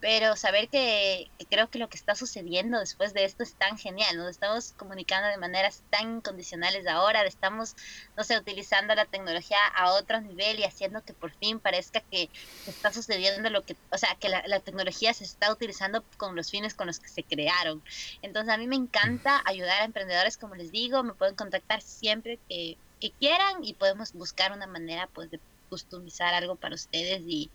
pero 0.00 0.36
saber 0.36 0.68
que, 0.68 1.30
creo 1.50 1.70
que 1.70 1.78
lo 1.78 1.88
que 1.88 1.96
está 1.96 2.14
sucediendo 2.14 2.78
después 2.78 3.14
de 3.14 3.24
esto 3.24 3.42
es 3.42 3.54
tan 3.54 3.76
genial, 3.78 4.16
nos 4.16 4.30
estamos 4.30 4.72
comunicando 4.76 5.28
de 5.28 5.36
maneras 5.38 5.82
tan 5.90 6.16
incondicionales 6.16 6.86
ahora, 6.86 7.22
estamos, 7.24 7.74
no 8.16 8.24
sé, 8.24 8.38
utilizando 8.38 8.94
la 8.94 9.06
tecnología 9.06 9.58
a 9.74 9.92
otro 9.92 10.20
nivel 10.20 10.58
y 10.58 10.64
haciendo 10.64 11.02
que 11.02 11.14
por 11.14 11.32
fin 11.32 11.58
parezca 11.58 12.00
que 12.00 12.30
está 12.66 12.92
sucediendo 12.92 13.50
lo 13.50 13.64
que, 13.64 13.76
o 13.90 13.98
sea, 13.98 14.16
que 14.20 14.28
la, 14.28 14.42
la 14.46 14.60
tecnología 14.60 15.12
se 15.14 15.24
está 15.24 15.52
utilizando 15.52 16.04
con 16.16 16.36
los 16.36 16.50
fines 16.50 16.74
con 16.74 16.86
los 16.86 17.00
que 17.00 17.08
se 17.08 17.24
crearon. 17.24 17.82
Entonces 18.22 18.52
a 18.52 18.58
mí 18.58 18.66
me 18.66 18.76
encanta 18.76 19.42
ayudar 19.44 19.82
a 19.82 19.84
emprendedores, 19.84 20.38
como 20.38 20.54
les 20.54 20.70
digo, 20.70 21.02
me 21.02 21.14
pueden 21.14 21.34
contactar 21.34 21.82
siempre 21.82 22.38
que, 22.48 22.78
que 23.00 23.10
quieran 23.12 23.64
y 23.64 23.74
podemos 23.74 24.12
buscar 24.12 24.52
una 24.52 24.66
manera 24.66 25.08
pues 25.12 25.30
de 25.30 25.40
customizar 25.68 26.34
algo 26.34 26.56
para 26.56 26.74
ustedes 26.74 27.22
y, 27.26 27.50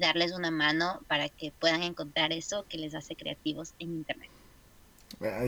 darles 0.00 0.32
una 0.32 0.52
mano 0.52 1.00
para 1.08 1.28
que 1.28 1.52
puedan 1.58 1.82
encontrar 1.82 2.32
eso 2.32 2.64
que 2.68 2.78
les 2.78 2.94
hace 2.94 3.16
creativos 3.16 3.74
en 3.80 3.90
Internet. 3.90 4.30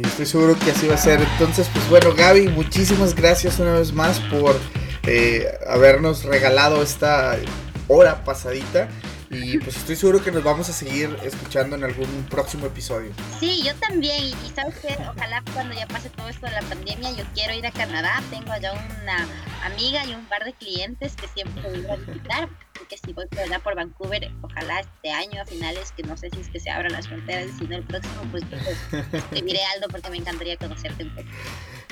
estoy 0.05 0.27
seguro 0.27 0.59
que 0.59 0.73
así 0.73 0.89
va 0.89 0.95
a 0.95 0.99
ser. 0.99 1.21
Entonces, 1.21 1.69
pues 1.73 1.89
bueno, 1.89 2.13
Gaby, 2.13 2.49
muchísimas 2.49 3.15
gracias 3.15 3.61
una 3.61 3.75
vez 3.75 3.93
más 3.93 4.19
por 4.19 4.57
eh, 5.05 5.47
habernos 5.69 6.25
regalado 6.25 6.83
esta 6.83 7.39
hora 7.87 8.25
pasadita. 8.25 8.89
Y 9.33 9.59
pues 9.59 9.79
estoy 9.79 9.97
seguro 9.97 10.23
que 10.23 10.31
nos 10.31 10.45
vamos 10.45 10.69
a 10.69 10.75
seguir 10.75 11.17
escuchando 11.23 11.75
en 11.77 11.85
algún 11.85 12.27
próximo 12.29 12.67
episodio. 12.67 13.13
Sí, 13.41 13.63
yo 13.65 13.75
también. 13.77 14.25
Y, 14.25 14.51
sabes 14.55 14.77
que 14.77 14.95
ojalá 15.09 15.43
cuando 15.55 15.75
ya 15.75 15.87
pase 15.87 16.11
todo 16.11 16.29
esto 16.29 16.47
de 16.47 16.53
la 16.53 16.61
pandemia, 16.61 17.13
yo 17.13 17.25
quiero 17.35 17.55
ir 17.55 17.67
a 17.67 17.71
Canadá. 17.71 18.23
Tengo 18.31 18.53
allá 18.53 18.75
una 18.75 19.27
amiga 19.65 20.05
y 20.05 20.15
un 20.15 20.27
par 20.27 20.45
de 20.45 20.53
clientes 20.53 21.17
que 21.17 21.29
siempre 21.29 21.63
voy 21.63 21.87
a 21.87 21.97
visitar. 21.97 22.49
Que 22.89 22.97
si 22.99 23.13
voy 23.13 23.27
por 23.27 23.63
por 23.63 23.77
Vancouver, 23.77 24.31
ojalá 24.43 24.81
este 24.81 25.11
año 25.11 25.41
a 25.41 25.47
finales, 25.47 25.93
que 25.97 26.03
no 26.03 26.17
sé 26.17 26.31
si 26.31 26.41
es 26.41 26.49
que 26.49 26.61
se 26.61 26.71
abran 26.71 26.93
las 26.93 27.09
fronteras 27.09 27.47
y 27.47 27.59
si 27.59 27.65
no 27.67 27.77
el 27.77 27.85
próximo, 27.85 28.23
pues, 28.31 28.45
pues 28.51 29.23
te 29.31 29.43
diré 29.43 29.61
Aldo 29.75 29.89
porque 29.89 30.11
me 30.11 30.17
encantaría 30.17 30.57
conocerte 30.57 31.05
un 31.05 31.15
poco. 31.15 31.29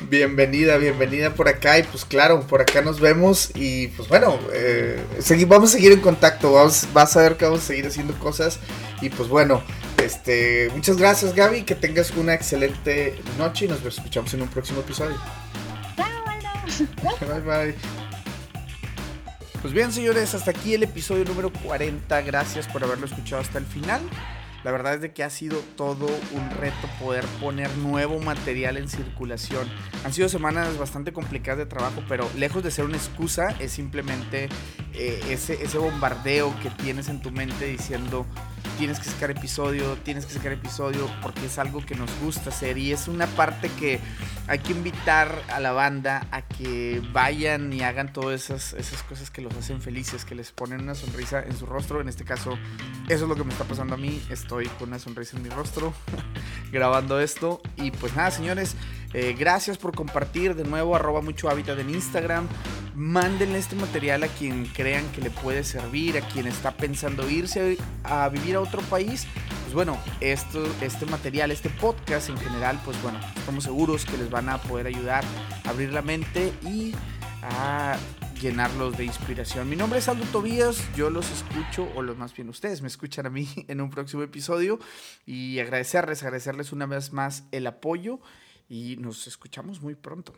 Bienvenida, 0.09 0.79
bienvenida 0.79 1.35
por 1.35 1.49
acá 1.49 1.79
y 1.79 1.83
pues 1.83 2.05
claro, 2.07 2.47
por 2.47 2.63
acá 2.63 2.81
nos 2.81 3.01
vemos 3.01 3.51
y 3.55 3.89
pues 3.89 4.09
bueno, 4.09 4.39
eh, 4.53 5.03
vamos 5.47 5.71
a 5.71 5.73
seguir 5.75 5.93
en 5.93 6.01
contacto, 6.01 6.53
vamos, 6.53 6.89
vas 6.95 7.17
a 7.17 7.23
ver 7.23 7.37
que 7.37 7.45
vamos 7.45 7.61
a 7.61 7.67
seguir 7.67 7.87
haciendo 7.87 8.19
cosas 8.19 8.59
y 9.03 9.11
pues 9.11 9.29
bueno, 9.29 9.63
este, 10.03 10.71
muchas 10.75 10.97
gracias 10.97 11.35
Gaby, 11.35 11.65
que 11.65 11.75
tengas 11.75 12.11
una 12.13 12.33
excelente 12.33 13.21
noche 13.37 13.67
y 13.67 13.69
nos 13.69 13.85
escuchamos 13.85 14.33
en 14.33 14.43
un 14.43 14.49
próximo 14.49 14.81
episodio. 14.81 15.17
bye 17.21 17.41
bye. 17.41 18.00
Pues 19.61 19.75
bien 19.75 19.93
señores, 19.93 20.35
hasta 20.35 20.53
aquí 20.53 20.73
el 20.73 20.85
episodio 20.85 21.23
número 21.27 21.53
40, 21.53 22.23
gracias 22.23 22.67
por 22.67 22.83
haberlo 22.83 23.05
escuchado 23.05 23.43
hasta 23.43 23.59
el 23.59 23.67
final. 23.67 24.01
La 24.65 24.73
verdad 24.73 24.95
es 24.95 25.01
de 25.01 25.13
que 25.13 25.25
ha 25.25 25.31
sido 25.31 25.59
todo 25.77 26.07
un 26.33 26.51
reto 26.51 26.89
poder 27.01 27.25
poner 27.41 27.75
nuevo 27.79 28.21
material 28.21 28.77
en 28.77 28.89
circulación. 28.89 29.69
Han 30.05 30.13
sido 30.13 30.29
semanas 30.29 30.77
bastante 30.79 31.13
complicadas 31.13 31.59
de 31.59 31.67
trabajo, 31.67 32.03
pero 32.09 32.29
lejos 32.37 32.63
de 32.63 32.71
ser 32.71 32.85
una 32.85 32.97
excusa, 32.97 33.55
es 33.59 33.73
simplemente 33.73 34.49
eh, 34.93 35.21
ese, 35.31 35.63
ese 35.63 35.79
bombardeo 35.79 36.55
que 36.61 36.71
tienes 36.71 37.09
en 37.09 37.23
tu 37.23 37.31
mente 37.31 37.67
diciendo 37.67 38.27
tienes 38.81 38.99
que 38.99 39.11
sacar 39.11 39.31
episodio, 39.31 39.97
tienes 40.05 40.25
que 40.25 40.33
sacar 40.33 40.53
episodio, 40.53 41.07
porque 41.21 41.45
es 41.45 41.59
algo 41.59 41.85
que 41.85 41.95
nos 41.95 42.11
gusta 42.21 42.49
hacer 42.49 42.79
y 42.79 42.93
es 42.93 43.09
una 43.09 43.27
parte 43.27 43.71
que 43.79 44.01
hay 44.47 44.59
que 44.59 44.73
invitar 44.73 45.43
a 45.51 45.61
la 45.61 45.73
banda 45.73 46.27
a 46.31 46.41
que 46.41 47.03
vayan 47.13 47.75
y 47.75 47.83
hagan 47.83 48.11
todas 48.11 48.43
esas, 48.43 48.73
esas 48.73 49.03
cosas 49.03 49.31
que 49.31 49.43
los 49.43 49.55
hacen 49.55 49.83
felices, 49.83 50.25
que 50.25 50.35
les 50.35 50.51
ponen 50.51 50.81
una 50.81 50.95
sonrisa 50.95 51.43
en 51.43 51.55
su 51.59 51.67
rostro. 51.67 52.01
En 52.01 52.09
este 52.09 52.25
caso, 52.25 52.59
eso 53.07 53.25
es 53.25 53.29
lo 53.29 53.37
que 53.37 53.45
me 53.45 53.53
está 53.53 53.65
pasando 53.65 53.97
a 53.97 53.99
mí. 53.99 54.23
Estoy 54.51 54.67
con 54.81 54.89
una 54.89 54.99
sonrisa 54.99 55.37
en 55.37 55.45
mi 55.45 55.49
rostro 55.49 55.95
grabando 56.73 57.21
esto. 57.21 57.61
Y 57.77 57.93
pues 57.93 58.17
nada, 58.17 58.33
señores, 58.33 58.75
eh, 59.15 59.37
gracias 59.39 59.79
por 59.79 59.95
compartir 59.95 60.57
de 60.57 60.65
nuevo, 60.65 60.97
arroba 60.97 61.21
mucho 61.21 61.49
hábitat 61.49 61.79
en 61.79 61.91
Instagram. 61.91 62.49
Mándenle 62.97 63.61
este 63.61 63.77
material 63.77 64.25
a 64.25 64.27
quien 64.27 64.67
crean 64.67 65.07
que 65.13 65.21
le 65.21 65.31
puede 65.31 65.63
servir, 65.63 66.19
a 66.19 66.27
quien 66.27 66.49
está 66.49 66.73
pensando 66.73 67.31
irse 67.31 67.79
a, 68.03 68.29
vivir 68.29 68.57
a 68.57 68.61
otro 68.61 68.83
país. 68.83 69.29
Pues 69.63 69.73
bueno, 69.73 69.97
esto, 70.19 70.67
este 70.81 71.07
material, 71.07 71.53
este 71.53 71.71
podcast 71.71 72.29
en 72.29 72.37
general, 72.37 72.81
pues 72.85 73.01
bueno, 73.05 73.21
estamos 73.37 73.63
seguros 73.63 74.05
que 74.05 74.19
les 74.19 74.31
van 74.31 74.49
a 74.49 74.59
poder 74.59 74.89
ayudar 74.89 75.23
a 75.65 75.71
abrir 75.71 75.93
la 75.93 76.03
mente 76.03 76.53
y 76.65 76.93
a 77.43 77.97
llenarlos 78.41 78.97
de 78.97 79.05
inspiración. 79.05 79.69
Mi 79.69 79.77
nombre 79.77 79.99
es 79.99 80.09
Aldo 80.09 80.25
Tobías, 80.33 80.83
yo 80.97 81.11
los 81.11 81.31
escucho, 81.31 81.87
o 81.95 82.01
los 82.01 82.17
más 82.17 82.35
bien 82.35 82.49
ustedes 82.49 82.81
me 82.81 82.89
escuchan 82.89 83.27
a 83.27 83.31
mí 83.31 83.47
en 83.69 83.81
un 83.81 83.91
próximo 83.91 84.23
episodio 84.23 84.79
y 85.27 85.59
agradecerles, 85.59 86.23
agradecerles 86.23 86.73
una 86.73 86.87
vez 86.87 87.13
más 87.13 87.45
el 87.53 87.67
apoyo 87.67 88.19
y 88.69 88.97
nos 88.97 89.27
escuchamos 89.27 89.83
muy 89.83 89.95
pronto. 89.95 90.33